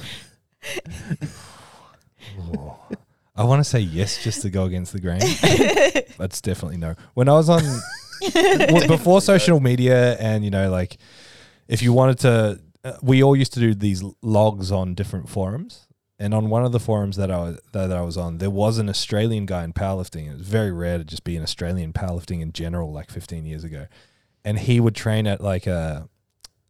I 3.36 3.44
want 3.44 3.60
to 3.60 3.64
say 3.64 3.80
yes 3.80 4.22
just 4.22 4.42
to 4.42 4.50
go 4.50 4.64
against 4.64 4.92
the 4.92 5.00
grain. 5.00 5.20
That's 6.18 6.40
definitely 6.40 6.78
no. 6.78 6.94
When 7.14 7.28
I 7.28 7.32
was 7.32 7.48
on 7.48 7.62
well, 8.34 8.88
before 8.88 9.20
social 9.20 9.60
media 9.60 10.16
and 10.16 10.44
you 10.44 10.50
know 10.50 10.70
like 10.70 10.96
if 11.68 11.82
you 11.82 11.92
wanted 11.92 12.18
to 12.20 12.60
uh, 12.84 12.96
we 13.02 13.22
all 13.22 13.36
used 13.36 13.52
to 13.52 13.60
do 13.60 13.74
these 13.74 14.02
logs 14.22 14.72
on 14.72 14.94
different 14.94 15.28
forums 15.28 15.86
and 16.18 16.32
on 16.32 16.48
one 16.48 16.64
of 16.64 16.72
the 16.72 16.80
forums 16.80 17.16
that 17.16 17.30
I 17.30 17.38
was 17.38 17.60
that, 17.72 17.92
I 17.92 18.00
was 18.02 18.16
on 18.16 18.38
there 18.38 18.50
was 18.50 18.78
an 18.78 18.88
Australian 18.88 19.44
guy 19.46 19.64
in 19.64 19.72
powerlifting. 19.72 20.28
It 20.28 20.38
was 20.38 20.48
very 20.48 20.72
rare 20.72 20.98
to 20.98 21.04
just 21.04 21.24
be 21.24 21.36
an 21.36 21.42
Australian 21.42 21.92
powerlifting 21.92 22.40
in 22.40 22.52
general 22.52 22.92
like 22.92 23.10
15 23.10 23.44
years 23.44 23.64
ago. 23.64 23.86
And 24.44 24.58
he 24.58 24.80
would 24.80 24.94
train 24.94 25.26
at 25.26 25.40
like 25.40 25.66
a 25.66 26.08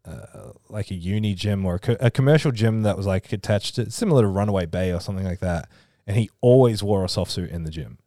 uh, 0.06 0.52
like 0.68 0.90
a 0.90 0.94
uni 0.94 1.34
gym 1.34 1.64
or 1.66 1.76
a, 1.76 1.78
co- 1.78 1.96
a 2.00 2.10
commercial 2.10 2.52
gym 2.52 2.82
that 2.82 2.96
was 2.96 3.06
like 3.06 3.32
attached 3.32 3.74
to 3.76 3.90
similar 3.90 4.22
to 4.22 4.28
Runaway 4.28 4.66
Bay 4.66 4.92
or 4.92 5.00
something 5.00 5.24
like 5.24 5.40
that. 5.40 5.68
And 6.06 6.16
he 6.16 6.30
always 6.40 6.82
wore 6.82 7.04
a 7.04 7.08
soft 7.08 7.32
suit 7.32 7.50
in 7.50 7.64
the 7.64 7.70
gym 7.70 7.98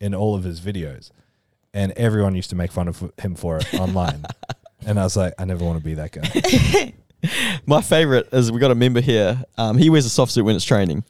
in 0.00 0.14
all 0.14 0.34
of 0.34 0.44
his 0.44 0.60
videos. 0.60 1.10
And 1.74 1.92
everyone 1.92 2.34
used 2.34 2.50
to 2.50 2.56
make 2.56 2.72
fun 2.72 2.88
of 2.88 3.12
him 3.18 3.34
for 3.34 3.58
it 3.58 3.74
online. 3.74 4.24
And 4.86 4.98
I 4.98 5.02
was 5.02 5.16
like, 5.16 5.34
I 5.38 5.44
never 5.44 5.64
want 5.64 5.78
to 5.78 5.84
be 5.84 5.94
that 5.94 6.12
guy. 6.12 6.94
My 7.66 7.80
favorite 7.82 8.28
is 8.32 8.52
we 8.52 8.60
got 8.60 8.70
a 8.70 8.76
member 8.76 9.00
here. 9.00 9.42
Um, 9.58 9.76
he 9.76 9.90
wears 9.90 10.06
a 10.06 10.08
soft 10.08 10.30
suit 10.32 10.44
when 10.44 10.54
it's 10.54 10.64
training, 10.64 11.02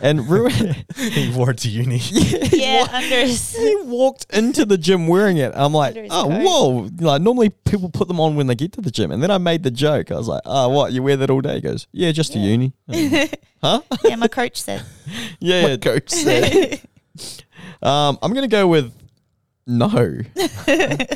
and 0.00 0.28
Ru- 0.28 0.48
he 0.96 1.30
wore 1.34 1.50
it 1.50 1.58
to 1.58 1.68
uni. 1.68 1.98
Yeah, 2.52 2.86
under 2.92 3.20
his. 3.20 3.54
he 3.56 3.76
walked 3.84 4.26
into 4.34 4.64
the 4.64 4.78
gym 4.78 5.06
wearing 5.08 5.36
it. 5.36 5.52
I'm 5.54 5.72
like, 5.72 5.90
Under 5.90 6.02
his 6.02 6.12
oh 6.12 6.24
coat. 6.28 6.42
whoa! 6.42 6.90
Like 7.06 7.22
normally 7.22 7.50
people 7.50 7.88
put 7.90 8.08
them 8.08 8.20
on 8.20 8.36
when 8.36 8.46
they 8.46 8.54
get 8.54 8.72
to 8.72 8.80
the 8.80 8.90
gym, 8.90 9.10
and 9.10 9.22
then 9.22 9.30
I 9.30 9.38
made 9.38 9.62
the 9.62 9.70
joke. 9.70 10.10
I 10.10 10.16
was 10.16 10.28
like, 10.28 10.42
oh 10.46 10.68
what? 10.68 10.92
You 10.92 11.02
wear 11.02 11.16
that 11.16 11.30
all 11.30 11.40
day? 11.40 11.56
He 11.56 11.60
goes, 11.60 11.86
yeah, 11.92 12.12
just 12.12 12.32
to 12.32 12.38
Yeah. 12.38 12.46
uni. 12.50 12.72
huh? 13.62 13.80
Yeah, 14.04 14.16
my 14.16 14.28
coach 14.28 14.60
said. 14.60 14.82
Yeah. 15.40 15.68
My 15.68 15.76
coach 15.76 16.10
said. 16.10 16.80
Um, 17.82 18.18
I'm 18.22 18.32
gonna 18.32 18.48
go 18.48 18.66
with 18.66 18.92
no. 19.66 19.88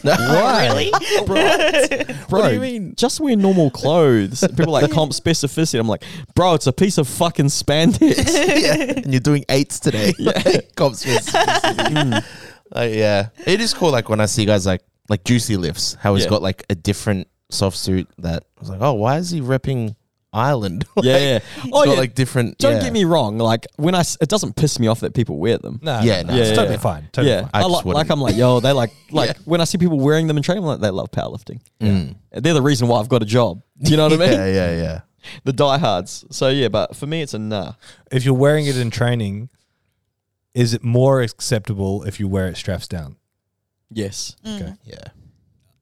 Why? 0.02 0.68
Really? 0.68 0.90
Bro, 1.26 2.40
What 2.40 2.48
do 2.48 2.54
you 2.54 2.60
mean? 2.60 2.94
Just 2.96 3.20
wear 3.20 3.36
normal 3.36 3.70
clothes. 3.70 4.40
People 4.40 4.76
are 4.76 4.82
like 4.82 4.90
comp 4.90 5.12
specificity. 5.12 5.78
I'm 5.78 5.86
like, 5.88 6.02
bro, 6.34 6.54
it's 6.54 6.66
a 6.66 6.72
piece 6.72 6.98
of 6.98 7.06
fucking 7.08 7.46
spandex. 7.46 8.16
yeah, 8.62 9.00
and 9.02 9.12
you're 9.12 9.20
doing 9.20 9.44
eights 9.48 9.78
today. 9.80 10.12
Yeah. 10.18 10.32
Comp 10.76 10.94
specificity. 10.94 11.94
Mm. 11.94 12.24
Like, 12.72 12.94
yeah, 12.94 13.28
it 13.46 13.60
is 13.60 13.74
cool. 13.74 13.90
Like 13.90 14.08
when 14.08 14.20
I 14.20 14.26
see 14.26 14.44
guys 14.44 14.66
like 14.66 14.82
like 15.08 15.24
Juicy 15.24 15.56
Lifts, 15.56 15.94
how 15.94 16.14
he's 16.14 16.24
Yeah. 16.24 16.30
got 16.30 16.42
like 16.42 16.64
a 16.70 16.74
different 16.74 17.28
soft 17.50 17.76
suit. 17.76 18.08
That 18.18 18.44
I 18.56 18.60
was 18.60 18.70
like, 18.70 18.80
oh, 18.80 18.94
why 18.94 19.16
is 19.18 19.30
he 19.30 19.40
repping 19.40 19.94
Ireland? 20.32 20.86
like, 20.96 21.04
yeah, 21.04 21.18
yeah. 21.18 21.38
He's 21.62 21.72
Oh, 21.72 21.84
got 21.84 21.92
yeah. 21.92 21.98
like 21.98 22.14
different. 22.14 22.58
Don't 22.58 22.74
yeah. 22.76 22.82
get 22.82 22.92
me 22.92 23.04
wrong. 23.04 23.38
Like 23.38 23.66
when 23.76 23.94
I, 23.94 24.00
s- 24.00 24.16
it 24.20 24.28
doesn't 24.28 24.54
piss 24.56 24.78
me 24.78 24.86
off 24.86 25.00
that 25.00 25.12
people 25.14 25.38
wear 25.38 25.58
them. 25.58 25.80
No, 25.82 26.00
Yeah, 26.00 26.22
no, 26.22 26.28
no, 26.28 26.34
no, 26.34 26.40
it's 26.40 26.50
yeah, 26.50 26.54
totally 26.56 26.74
yeah. 26.76 26.80
fine. 26.80 27.08
Totally 27.12 27.34
yeah, 27.34 27.40
fine. 27.42 27.50
I 27.54 27.58
I 27.58 27.62
just 27.68 27.84
like, 27.86 27.94
like 27.96 28.10
I'm 28.10 28.20
like, 28.20 28.36
yo, 28.36 28.60
they 28.60 28.72
like 28.72 28.90
like 29.10 29.30
Yeah. 29.30 29.42
when 29.44 29.60
I 29.60 29.64
see 29.64 29.78
people 29.78 29.98
wearing 29.98 30.26
them 30.28 30.36
in 30.36 30.42
training, 30.42 30.62
I'm 30.64 30.68
like, 30.68 30.80
they 30.80 30.90
love 30.90 31.10
powerlifting. 31.10 31.60
Mm. 31.80 32.14
They're 32.32 32.54
the 32.54 32.62
reason 32.62 32.86
why 32.88 33.00
I've 33.00 33.08
got 33.08 33.22
a 33.22 33.26
job. 33.26 33.62
Do 33.82 33.90
you 33.90 33.96
know 33.96 34.04
what 34.08 34.12
I 34.12 34.16
mean? 34.26 34.32
Yeah, 34.32 34.46
yeah, 34.46 34.72
yeah. 34.82 35.00
The 35.44 35.52
diehards. 35.52 36.24
So 36.30 36.48
yeah, 36.48 36.68
but 36.68 36.94
for 36.96 37.06
me, 37.06 37.22
it's 37.22 37.34
a 37.34 37.38
nah. 37.38 37.72
If 38.12 38.24
you're 38.24 38.34
wearing 38.34 38.66
it 38.66 38.76
in 38.76 38.90
training, 38.90 39.48
is 40.54 40.74
it 40.74 40.82
more 40.84 41.20
acceptable 41.22 42.04
if 42.04 42.18
you 42.20 42.28
wear 42.28 42.46
it 42.48 42.56
straps 42.56 42.86
down? 42.88 43.16
Yes, 43.92 44.36
Mm. 44.44 44.60
Okay. 44.62 44.72
Yeah, 44.84 45.04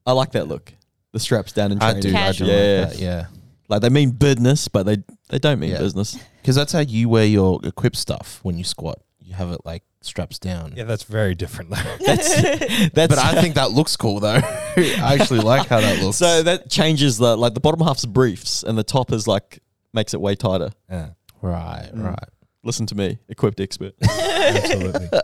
I 0.05 0.13
like 0.13 0.31
that 0.31 0.47
look. 0.47 0.73
The 1.11 1.19
straps 1.19 1.53
down 1.53 1.71
in 1.71 1.81
I 1.81 1.91
training. 1.93 2.01
do. 2.01 2.09
I 2.09 2.11
do 2.11 2.17
Casual. 2.17 2.47
like 2.47 2.55
Yeah. 2.57 2.85
that. 2.85 2.99
Yeah, 2.99 3.25
Like 3.69 3.81
they 3.81 3.89
mean 3.89 4.11
business, 4.11 4.67
but 4.67 4.83
they 4.85 4.97
they 5.29 5.39
don't 5.39 5.59
mean 5.59 5.71
Yeah. 5.71 5.79
business. 5.79 6.17
because 6.41 6.55
that's 6.55 6.73
how 6.73 6.79
you 6.79 7.07
wear 7.09 7.25
your 7.25 7.59
equip 7.63 7.95
stuff 7.95 8.39
when 8.43 8.57
you 8.57 8.63
squat. 8.63 8.99
You 9.21 9.35
have 9.35 9.51
it 9.51 9.61
like 9.63 9.83
straps 10.01 10.39
down. 10.39 10.73
Yeah, 10.75 10.85
that's 10.85 11.03
very 11.03 11.35
different 11.35 11.69
though. 11.69 11.95
That's 12.05 12.41
that's. 12.93 13.15
But 13.15 13.19
I 13.19 13.39
think 13.41 13.55
that 13.55 13.71
looks 13.71 13.95
cool 13.95 14.19
though. 14.19 14.39
I 14.43 15.17
actually 15.19 15.41
like 15.41 15.67
how 15.67 15.79
that 15.81 16.01
looks. 16.01 16.17
so 16.17 16.41
that 16.43 16.69
changes 16.69 17.17
the 17.19 17.37
like 17.37 17.53
the 17.53 17.59
bottom 17.59 17.81
half's 17.85 18.05
briefs 18.05 18.63
and 18.63 18.75
the 18.77 18.83
top 18.83 19.11
is 19.11 19.27
like 19.27 19.59
makes 19.93 20.13
it 20.15 20.21
way 20.21 20.35
tighter. 20.35 20.71
yeah, 20.89 21.09
right, 21.41 21.89
Mm. 21.93 22.05
right. 22.07 22.29
Listen 22.63 22.85
to 22.87 22.95
me, 22.95 23.19
equipped 23.29 23.59
expert. 23.59 23.93
absolutely. 24.01 25.09
Um, 25.11 25.21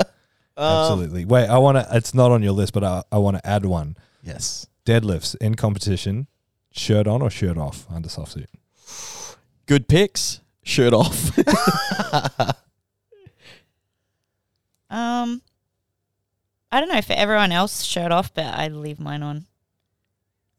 Absolutely. 0.58 1.26
Wait, 1.26 1.48
I 1.48 1.58
want 1.58 1.78
to. 1.78 1.86
It's 1.98 2.14
not 2.14 2.32
on 2.32 2.42
your 2.42 2.54
list, 2.54 2.74
but 2.74 2.84
I, 2.84 3.04
I 3.12 3.18
want 3.18 3.36
to 3.38 3.46
add 3.46 3.66
one. 3.66 3.98
Yes. 4.24 4.68
Deadlifts 4.86 5.36
in 5.42 5.56
competition, 5.56 6.28
shirt 6.76 7.08
on 7.08 7.22
or 7.22 7.30
shirt 7.30 7.58
off 7.58 7.86
under 7.92 8.10
soft 8.10 8.34
suit. 8.34 8.50
Good 9.66 9.88
picks, 9.88 10.42
shirt 10.64 10.94
off. 10.94 11.32
Um, 14.90 15.42
I 16.72 16.80
don't 16.80 16.90
know 16.90 17.02
for 17.02 17.14
everyone 17.14 17.52
else, 17.52 17.84
shirt 17.84 18.12
off, 18.12 18.34
but 18.34 18.46
I 18.46 18.68
leave 18.68 19.00
mine 19.00 19.24
on. 19.24 19.46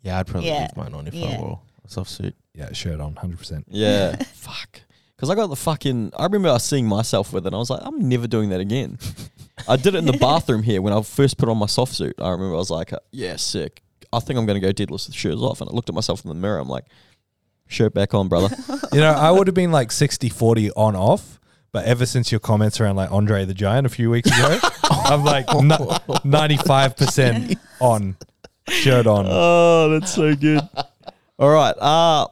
Yeah, 0.02 0.18
I'd 0.18 0.26
probably 0.26 0.48
Yeah. 0.50 0.62
leave 0.62 0.76
mine 0.76 0.94
on 0.94 1.06
if 1.06 1.14
Yeah. 1.14 1.36
I 1.36 1.40
wore 1.40 1.60
a 1.84 1.88
soft 1.88 2.10
suit. 2.10 2.34
Yeah, 2.54 2.72
shirt 2.72 3.00
on, 3.00 3.14
hundred 3.16 3.38
percent. 3.38 3.66
yeah, 3.68 4.16
fuck. 4.34 4.80
Because 5.14 5.30
I 5.30 5.34
got 5.34 5.46
the 5.46 5.56
fucking. 5.56 6.12
I 6.18 6.24
remember 6.24 6.48
I 6.50 6.54
was 6.54 6.64
seeing 6.64 6.86
myself 6.86 7.32
with 7.32 7.44
it. 7.44 7.48
and 7.48 7.54
I 7.56 7.58
was 7.58 7.70
like, 7.70 7.80
I'm 7.82 8.08
never 8.08 8.26
doing 8.26 8.50
that 8.50 8.60
again. 8.60 8.98
I 9.68 9.76
did 9.76 9.94
it 9.94 9.98
in 9.98 10.04
the 10.06 10.12
bathroom 10.18 10.62
here 10.62 10.82
when 10.82 10.92
I 10.92 11.00
first 11.02 11.38
put 11.38 11.48
on 11.48 11.56
my 11.56 11.66
soft 11.66 11.94
suit. 11.94 12.14
I 12.20 12.28
remember 12.30 12.54
I 12.54 12.58
was 12.58 12.70
like, 12.70 12.92
yeah, 13.12 13.36
sick. 13.36 13.82
I 14.12 14.20
think 14.20 14.38
I'm 14.38 14.46
going 14.46 14.60
to 14.60 14.66
go 14.66 14.72
deadlifts 14.72 15.06
with 15.08 15.14
shoes 15.14 15.42
off. 15.42 15.60
And 15.60 15.70
I 15.70 15.72
looked 15.72 15.88
at 15.88 15.94
myself 15.94 16.24
in 16.24 16.28
the 16.28 16.34
mirror. 16.34 16.58
I'm 16.58 16.68
like, 16.68 16.84
shirt 17.66 17.94
back 17.94 18.14
on, 18.14 18.28
brother. 18.28 18.54
You 18.92 19.00
know, 19.02 19.12
I 19.12 19.30
would 19.30 19.46
have 19.46 19.54
been 19.54 19.72
like 19.72 19.88
60-40 19.90 20.70
on 20.76 20.96
off, 20.96 21.38
but 21.72 21.84
ever 21.84 22.06
since 22.06 22.30
your 22.32 22.38
comments 22.40 22.80
around 22.80 22.96
like 22.96 23.10
Andre 23.12 23.44
the 23.44 23.52
Giant 23.52 23.84
a 23.86 23.90
few 23.90 24.08
weeks 24.08 24.30
ago, 24.30 24.58
I'm 24.90 25.22
like 25.22 25.46
ninety-five 26.24 26.96
percent 26.96 27.58
on, 27.80 28.16
shirt 28.68 29.06
on. 29.06 29.26
oh, 29.28 29.90
that's 29.90 30.14
so 30.14 30.34
good. 30.34 30.60
All 31.38 31.50
right. 31.50 31.74
Uh, 31.78 32.28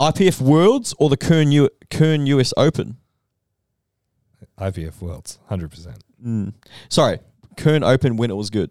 IPF 0.00 0.40
Worlds 0.40 0.94
or 0.98 1.10
the 1.10 1.18
Kern, 1.18 1.52
U- 1.52 1.68
Kern 1.90 2.24
US 2.26 2.54
Open? 2.56 2.96
IPF 4.58 5.00
Worlds, 5.02 5.38
hundred 5.48 5.70
percent. 5.70 6.02
Mm. 6.24 6.54
Sorry, 6.88 7.18
Kern 7.58 7.82
Open 7.82 8.16
when 8.16 8.30
it 8.30 8.34
was 8.36 8.48
good. 8.48 8.70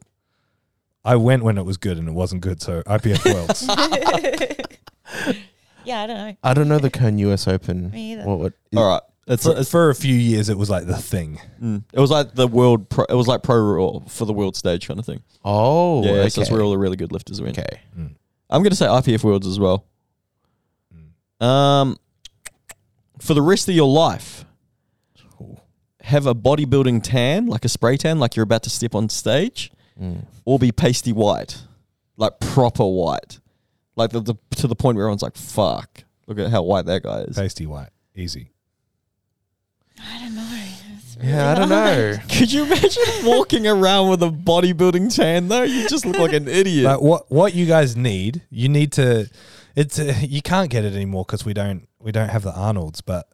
I 1.10 1.16
went 1.16 1.44
when 1.44 1.58
it 1.58 1.66
was 1.66 1.78
good 1.78 1.98
and 1.98 2.08
it 2.08 2.12
wasn't 2.12 2.42
good, 2.42 2.62
so 2.62 2.84
IPF 2.84 3.34
Worlds. 3.34 3.68
Yeah, 5.86 6.02
I 6.04 6.08
don't 6.08 6.18
know. 6.18 6.36
I 6.44 6.54
don't 6.54 6.68
know 6.68 6.78
the 6.78 6.92
Kern 6.92 7.18
US 7.18 7.48
Open. 7.48 7.90
Me 7.90 8.12
either. 8.14 8.24
What? 8.24 8.40
what 8.40 8.54
All 8.76 8.88
right. 8.88 9.02
It's, 9.26 9.44
for, 9.44 9.58
it's 9.58 9.72
for 9.72 9.90
a 9.90 9.96
few 9.96 10.14
years, 10.14 10.50
it 10.50 10.58
was 10.58 10.70
like 10.70 10.86
the 10.86 10.98
thing. 10.98 11.40
mm. 11.60 11.84
it 11.92 12.00
was 12.00 12.12
like 12.12 12.36
the 12.36 12.48
world. 12.48 12.90
Pro, 12.90 13.06
it 13.06 13.16
was 13.16 13.28
like 13.28 13.42
pro 13.42 13.58
Raw 13.58 14.00
for 14.08 14.26
the 14.26 14.34
world 14.34 14.56
stage 14.56 14.88
kind 14.88 15.00
of 15.00 15.06
thing. 15.06 15.24
Oh, 15.44 16.04
yeah, 16.04 16.12
okay. 16.12 16.30
so 16.30 16.42
that's 16.42 16.52
where 16.52 16.62
all 16.62 16.70
the 16.70 16.78
really 16.78 16.96
good 16.96 17.12
lifters 17.12 17.42
went. 17.42 17.58
okay. 17.58 17.80
I'm 17.98 18.62
going 18.62 18.70
to 18.70 18.76
say 18.76 18.86
IPF 18.86 19.24
Worlds 19.24 19.48
as 19.48 19.60
well. 19.60 19.86
Mm. 21.42 21.44
Um, 21.44 21.98
for 23.20 23.34
the 23.34 23.42
rest 23.42 23.68
of 23.68 23.74
your 23.74 23.88
life, 23.88 24.46
have 26.02 26.28
a 26.28 26.36
bodybuilding 26.36 27.02
tan, 27.02 27.48
like 27.48 27.66
a 27.66 27.70
spray 27.70 27.98
tan, 27.98 28.20
like 28.20 28.36
you're 28.36 28.44
about 28.44 28.64
to 28.64 28.70
step 28.70 28.94
on 28.94 29.10
stage, 29.10 29.72
Mm. 30.00 30.26
or 30.46 30.58
be 30.58 30.72
pasty 30.72 31.12
white, 31.12 31.62
like 32.16 32.40
proper 32.40 32.86
white, 32.86 33.40
like 33.96 34.12
the, 34.12 34.22
the 34.22 34.36
to 34.58 34.68
the 34.68 34.76
point 34.76 34.96
where 34.96 35.06
everyone's 35.06 35.22
like, 35.22 35.36
"Fuck, 35.36 36.04
look 36.28 36.40
at 36.40 36.50
how 36.52 36.64
white 36.64 36.86
that 36.86 37.04
guy 37.04 37.22
is." 37.22 37.36
Pasty 37.36 37.66
white, 37.66 37.90
easy. 38.16 38.52
I 40.00 40.20
don't 40.20 40.36
know. 40.36 40.64
It's 40.96 41.18
Yeah, 41.22 41.52
I 41.52 41.56
don't 41.56 41.70
know. 41.70 42.16
Could 42.30 42.52
you 42.52 42.64
imagine 42.64 43.04
walking 43.24 43.68
around 43.68 44.10
with 44.10 44.24
a 44.24 44.30
bodybuilding 44.30 45.14
tan 45.14 45.48
though? 45.48 45.64
You 45.64 45.88
just 45.90 46.06
look 46.06 46.18
like 46.18 46.34
an 46.34 46.48
idiot. 46.48 46.86
Like 46.86 47.02
what 47.02 47.30
what 47.30 47.54
you 47.54 47.66
guys 47.66 47.96
need, 47.96 48.44
you 48.50 48.70
need 48.70 48.92
to. 48.94 49.30
It's 49.76 50.00
uh, 50.00 50.14
you 50.22 50.42
can't 50.42 50.70
get 50.70 50.86
it 50.86 50.94
anymore 50.94 51.26
because 51.26 51.46
we 51.46 51.54
don't 51.54 51.88
we 52.00 52.12
don't 52.12 52.30
have 52.30 52.44
the 52.44 52.54
Arnold's. 52.54 53.02
But 53.02 53.28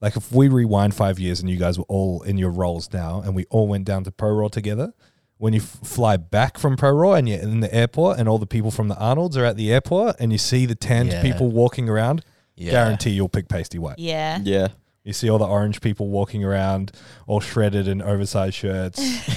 like 0.00 0.16
if 0.16 0.30
we 0.32 0.48
rewind 0.48 0.94
five 0.94 1.18
years 1.18 1.40
and 1.40 1.50
you 1.50 1.56
guys 1.56 1.78
were 1.78 1.86
all 1.88 2.22
in 2.22 2.38
your 2.38 2.50
roles 2.50 2.92
now, 2.92 3.20
and 3.20 3.34
we 3.34 3.46
all 3.50 3.66
went 3.66 3.84
down 3.84 4.04
to 4.04 4.12
Pro 4.12 4.30
Raw 4.32 4.48
together. 4.48 4.92
When 5.38 5.52
you 5.52 5.60
f- 5.60 5.80
fly 5.82 6.16
back 6.16 6.58
from 6.58 6.76
Pro 6.76 6.90
Raw 6.92 7.12
and 7.14 7.28
you're 7.28 7.40
in 7.40 7.60
the 7.60 7.74
airport, 7.74 8.18
and 8.18 8.28
all 8.28 8.38
the 8.38 8.46
people 8.46 8.70
from 8.70 8.88
the 8.88 8.96
Arnold's 8.96 9.36
are 9.36 9.44
at 9.44 9.56
the 9.56 9.72
airport, 9.72 10.16
and 10.20 10.30
you 10.32 10.38
see 10.38 10.64
the 10.64 10.74
tanned 10.76 11.10
Yeah. 11.10 11.22
people 11.22 11.50
walking 11.50 11.88
around, 11.88 12.24
Yeah. 12.56 12.70
guarantee 12.70 13.10
you'll 13.10 13.28
pick 13.28 13.48
pasty 13.48 13.78
white. 13.78 13.98
Yeah. 13.98 14.38
yeah. 14.42 14.68
You 15.02 15.12
see 15.12 15.28
all 15.28 15.38
the 15.38 15.46
orange 15.46 15.80
people 15.80 16.08
walking 16.08 16.44
around, 16.44 16.92
all 17.26 17.40
shredded 17.40 17.86
in 17.88 18.00
oversized 18.00 18.54
shirts. 18.54 18.98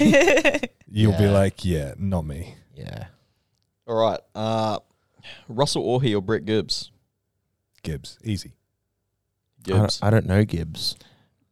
You'll 0.90 1.12
be 1.18 1.24
Yeah. 1.24 1.30
like, 1.32 1.62
yeah, 1.64 1.92
not 1.98 2.24
me. 2.24 2.54
Yeah. 2.74 3.08
All 3.86 3.96
right. 3.96 4.20
Uh, 4.34 4.78
Russel 5.48 5.84
Orhii 5.84 6.16
or 6.16 6.22
Brett 6.22 6.46
Gibbs? 6.46 6.90
Gibbs, 7.82 8.18
easy. 8.24 8.54
I 9.66 9.70
don't, 9.70 9.80
Gibbs. 9.82 9.98
I 10.02 10.10
don't 10.10 10.26
know 10.26 10.44
Gibbs. 10.44 10.96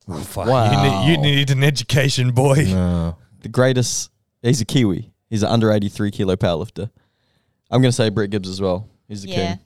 Oh, 0.08 0.18
fuck. 0.20 0.46
Wow. 0.46 0.70
You, 1.04 1.08
need, 1.08 1.10
you 1.10 1.18
need 1.36 1.50
an 1.50 1.62
education, 1.62 2.30
boy. 2.30 2.64
No. 2.68 3.16
the 3.42 3.48
greatest. 3.48 4.10
He's 4.46 4.60
a 4.60 4.64
Kiwi. 4.64 5.12
He's 5.28 5.42
an 5.42 5.48
under 5.50 5.72
83 5.72 6.10
kilo 6.10 6.36
powerlifter. 6.36 6.90
I'm 7.70 7.80
going 7.82 7.90
to 7.90 7.96
say 7.96 8.08
Brett 8.10 8.30
Gibbs 8.30 8.48
as 8.48 8.60
well. 8.60 8.88
He's 9.08 9.22
the 9.22 9.28
Yeah. 9.28 9.34
king. 9.56 9.58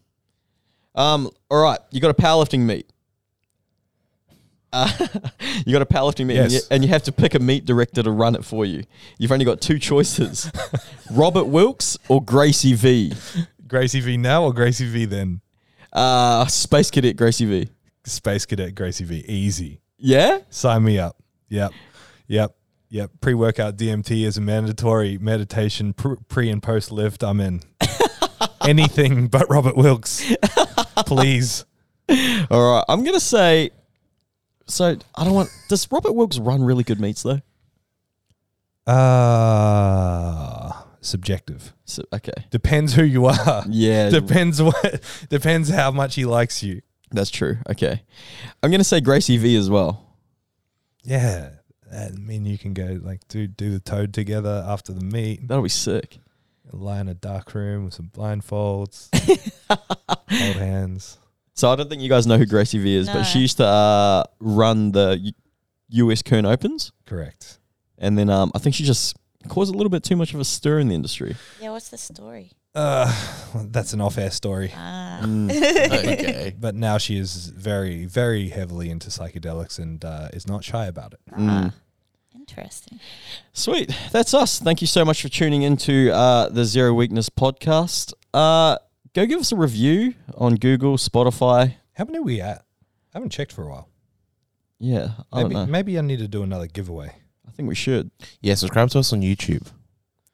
Um, 0.95 1.31
all 1.51 1.63
right. 1.63 1.79
You 1.91 2.01
got 2.01 2.11
a 2.11 2.15
powerlifting 2.15 2.61
meet. 2.61 2.91
Uh, 4.73 4.89
you 5.67 5.73
got 5.73 5.83
a 5.83 5.87
powerlifting 5.87 6.27
meet, 6.27 6.37
and, 6.39 6.53
you, 6.53 6.61
and 6.71 6.85
you 6.85 6.89
have 6.91 7.03
to 7.03 7.11
pick 7.11 7.35
a 7.35 7.41
meet 7.41 7.65
director 7.65 8.05
to 8.05 8.11
run 8.13 8.37
it 8.37 8.45
for 8.45 8.65
you. 8.65 8.85
You've 9.19 9.33
only 9.33 9.45
got 9.45 9.61
two 9.61 9.81
choices: 9.81 10.49
Robert 11.11 11.47
Wilks 11.47 11.99
or 12.09 12.23
Gracie 12.23 12.75
V. 12.75 13.13
Gracie 13.67 13.99
V 13.99 14.17
now 14.17 14.45
or 14.45 14.53
Gracie 14.53 14.89
V 14.89 15.07
then? 15.07 15.41
Uh, 15.93 16.47
Space 16.47 16.89
Cadet 16.89 17.17
Gracie 17.17 17.47
V. 17.47 17.69
Space 18.05 18.47
Cadet 18.47 18.77
Gracie 18.77 19.03
V, 19.03 19.25
easy. 19.27 19.81
Yeah, 19.99 20.39
Sign 20.51 20.85
me 20.85 21.01
up. 21.01 21.17
Yep. 21.49 21.73
Yep. 22.29 22.55
Yep. 22.91 23.13
Pre 23.21 23.35
workout 23.35 23.77
DMT 23.77 24.25
is 24.25 24.37
a 24.37 24.41
mandatory 24.41 25.17
meditation 25.17 25.93
pre 25.95 26.51
and 26.51 26.63
post 26.63 26.91
lift. 26.91 27.23
I'm 27.23 27.41
in. 27.41 27.63
Anything 28.63 29.29
but 29.29 29.49
Robert 29.49 29.77
Wilks. 29.77 30.25
Please. 31.07 31.65
All 32.09 32.73
right, 32.75 32.85
I'm 32.89 33.05
gonna 33.05 33.21
say. 33.21 33.71
So 34.67 34.97
I 35.15 35.25
don't 35.25 35.35
want. 35.35 35.51
Does 35.69 35.91
Robert 35.91 36.13
Wilks 36.13 36.39
run 36.39 36.63
really 36.65 36.83
good 36.83 37.01
meets 37.01 37.23
though? 37.23 37.41
Uh, 38.87 40.73
subjective. 41.01 41.73
So, 41.85 42.03
okay. 42.13 42.33
Depends 42.51 42.95
who 42.95 43.05
you 43.05 43.27
are. 43.27 43.65
Yeah, 43.69 44.11
Depends 44.11 44.61
what. 44.61 45.01
Depends 45.29 45.69
how 45.69 45.91
much 45.93 46.17
he 46.17 46.25
likes 46.25 46.63
you. 46.63 46.83
that's 47.13 47.31
true. 47.31 47.59
Okay, 47.71 48.03
I'm 48.63 48.71
gonna 48.73 48.83
say 48.85 49.01
Gracie 49.01 49.37
V 49.37 49.57
as 49.57 49.71
well. 49.71 50.05
Yeah. 51.05 51.51
I 51.93 52.11
mean, 52.11 52.45
you 52.47 52.57
can 52.59 52.73
go 52.75 52.99
like 53.03 53.27
do 53.29 53.47
do 53.47 53.71
the 53.71 53.81
toad 53.81 54.15
together 54.15 54.65
after 54.67 54.93
the 54.93 55.05
meet. 55.05 55.47
That'll 55.49 55.63
be 55.63 55.69
sick. 55.69 56.19
Lie 56.73 57.01
in 57.01 57.09
a 57.09 57.15
dark 57.15 57.53
room 57.55 57.85
with 57.87 57.95
some 57.95 58.11
blindfolds, 58.15 59.09
hold 59.69 60.57
hands. 60.57 61.19
So 61.55 61.71
I 61.71 61.75
don't 61.77 61.89
think 61.91 62.01
you 62.01 62.09
guys 62.09 62.27
know 62.29 62.39
who 62.39 62.47
Gracie 62.47 62.79
V 62.79 62.95
is, 62.97 63.07
No. 63.09 63.15
but 63.15 63.25
she 63.25 63.41
used 63.41 63.57
to 63.57 63.65
uh, 63.67 64.25
run 64.39 64.93
the 64.93 65.19
U- 65.21 66.07
US 66.09 66.23
Kern 66.23 66.47
Opens, 66.47 66.93
Correct. 67.07 67.59
and 67.99 68.17
then 68.17 68.31
um, 68.31 68.53
I 68.55 68.59
think 68.61 68.77
she 68.77 68.85
just 68.85 69.17
caused 69.49 69.75
a 69.75 69.77
little 69.77 69.91
bit 69.91 70.05
too 70.05 70.15
much 70.17 70.33
of 70.33 70.39
a 70.39 70.45
stir 70.45 70.79
in 70.79 70.87
the 70.89 70.95
industry. 70.95 71.35
Yeah, 71.61 71.71
what's 71.73 71.89
the 71.89 71.99
story? 71.99 72.53
Uh, 72.75 73.13
that's 73.71 73.93
an 73.93 74.01
off-air 74.01 74.31
story. 74.31 74.73
Ah. 74.77 75.21
Mm. 75.23 75.51
Okay. 76.11 76.55
But 76.59 76.75
now 76.75 76.99
she 76.99 77.17
is 77.19 77.47
very, 77.49 78.05
very 78.07 78.49
heavily 78.49 78.91
into 78.91 79.09
psychedelics 79.09 79.79
and 79.79 80.05
uh, 80.05 80.29
is 80.33 80.47
not 80.47 80.65
shy 80.65 80.87
about 80.87 81.13
it. 81.15 81.21
Mm. 81.33 81.73
Interesting. 82.35 82.99
Sweet. 83.53 83.95
That's 84.13 84.35
us. 84.35 84.59
Thank 84.61 84.81
you 84.81 84.87
so 84.87 85.05
much 85.05 85.23
for 85.23 85.29
tuning 85.29 85.63
into 85.63 86.11
uh, 86.13 86.49
the 86.49 86.65
Zero 86.65 86.95
Weakness 86.95 87.29
podcast. 87.29 88.13
Uh, 88.35 88.77
go 89.15 89.27
give 89.27 89.41
us 89.41 89.53
a 89.53 89.57
review 89.57 90.15
on 90.37 90.55
Google, 90.57 90.97
Spotify. 90.97 91.75
How 91.95 92.05
many 92.05 92.19
are 92.19 92.23
we 92.23 92.41
at? 92.41 92.59
I 92.59 93.19
haven't 93.19 93.31
checked 93.31 93.53
for 93.53 93.65
a 93.65 93.69
while. 93.71 93.89
Yeah, 94.79 95.11
I 95.33 95.43
Maybe, 95.43 95.55
don't 95.55 95.67
know. 95.67 95.73
maybe 95.73 95.99
I 95.99 96.01
need 96.01 96.21
to 96.21 96.29
do 96.29 96.43
another 96.43 96.67
giveaway. 96.67 97.13
I 97.47 97.51
think 97.51 97.69
we 97.69 97.75
should. 97.75 98.11
Yeah, 98.41 98.55
subscribe 98.55 98.89
to 98.91 99.01
us 99.01 99.13
on 99.13 99.21
YouTube. 99.21 99.67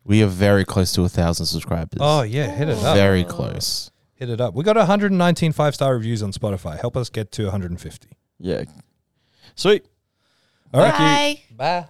We 0.06 0.22
are 0.22 0.28
very 0.28 0.64
close 0.64 0.92
to 0.92 1.02
a 1.02 1.08
thousand 1.08 1.46
subscribers. 1.46 1.98
Oh 2.00 2.22
yeah, 2.22 2.48
hit 2.50 2.68
it 2.68 2.78
up. 2.78 2.94
very 2.96 3.24
close. 3.24 3.90
Hit 4.14 4.30
it 4.30 4.40
up. 4.40 4.54
We 4.54 4.64
got 4.64 4.76
119 4.76 5.52
five-star 5.52 5.92
reviews 5.94 6.22
on 6.22 6.32
Spotify. 6.32 6.80
Help 6.80 6.96
us 6.96 7.10
get 7.10 7.32
to 7.32 7.44
150. 7.44 8.08
Yeah. 8.38 8.64
Sweet. 9.54 9.84
All 10.72 10.80
right. 10.80 10.92
Bye. 10.92 11.40
Bye. 11.56 11.86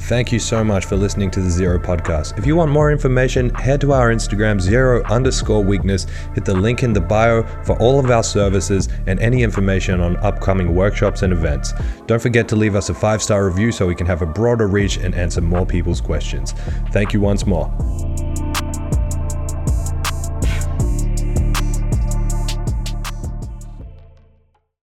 Thank 0.00 0.30
you 0.30 0.38
so 0.38 0.62
much 0.62 0.84
for 0.84 0.94
listening 0.94 1.30
to 1.32 1.40
the 1.40 1.50
Zero 1.50 1.78
Podcast. 1.78 2.38
If 2.38 2.46
you 2.46 2.54
want 2.54 2.70
more 2.70 2.92
information, 2.92 3.50
head 3.50 3.80
to 3.80 3.92
our 3.92 4.12
Instagram, 4.12 4.60
zero 4.60 5.02
underscore 5.04 5.64
weakness. 5.64 6.06
Hit 6.34 6.44
the 6.44 6.54
link 6.54 6.82
in 6.82 6.92
the 6.92 7.00
bio 7.00 7.42
for 7.64 7.76
all 7.80 7.98
of 7.98 8.10
our 8.10 8.22
services 8.22 8.88
and 9.06 9.18
any 9.18 9.42
information 9.42 10.00
on 10.00 10.16
upcoming 10.18 10.74
workshops 10.74 11.22
and 11.22 11.32
events. 11.32 11.72
Don't 12.06 12.22
forget 12.22 12.46
to 12.48 12.56
leave 12.56 12.76
us 12.76 12.88
a 12.88 12.94
five 12.94 13.22
star 13.22 13.46
review 13.46 13.72
so 13.72 13.86
we 13.86 13.94
can 13.94 14.06
have 14.06 14.22
a 14.22 14.26
broader 14.26 14.68
reach 14.68 14.96
and 14.98 15.14
answer 15.14 15.40
more 15.40 15.66
people's 15.66 16.00
questions. 16.00 16.52
Thank 16.92 17.12
you 17.12 17.20
once 17.20 17.46
more. 17.46 17.66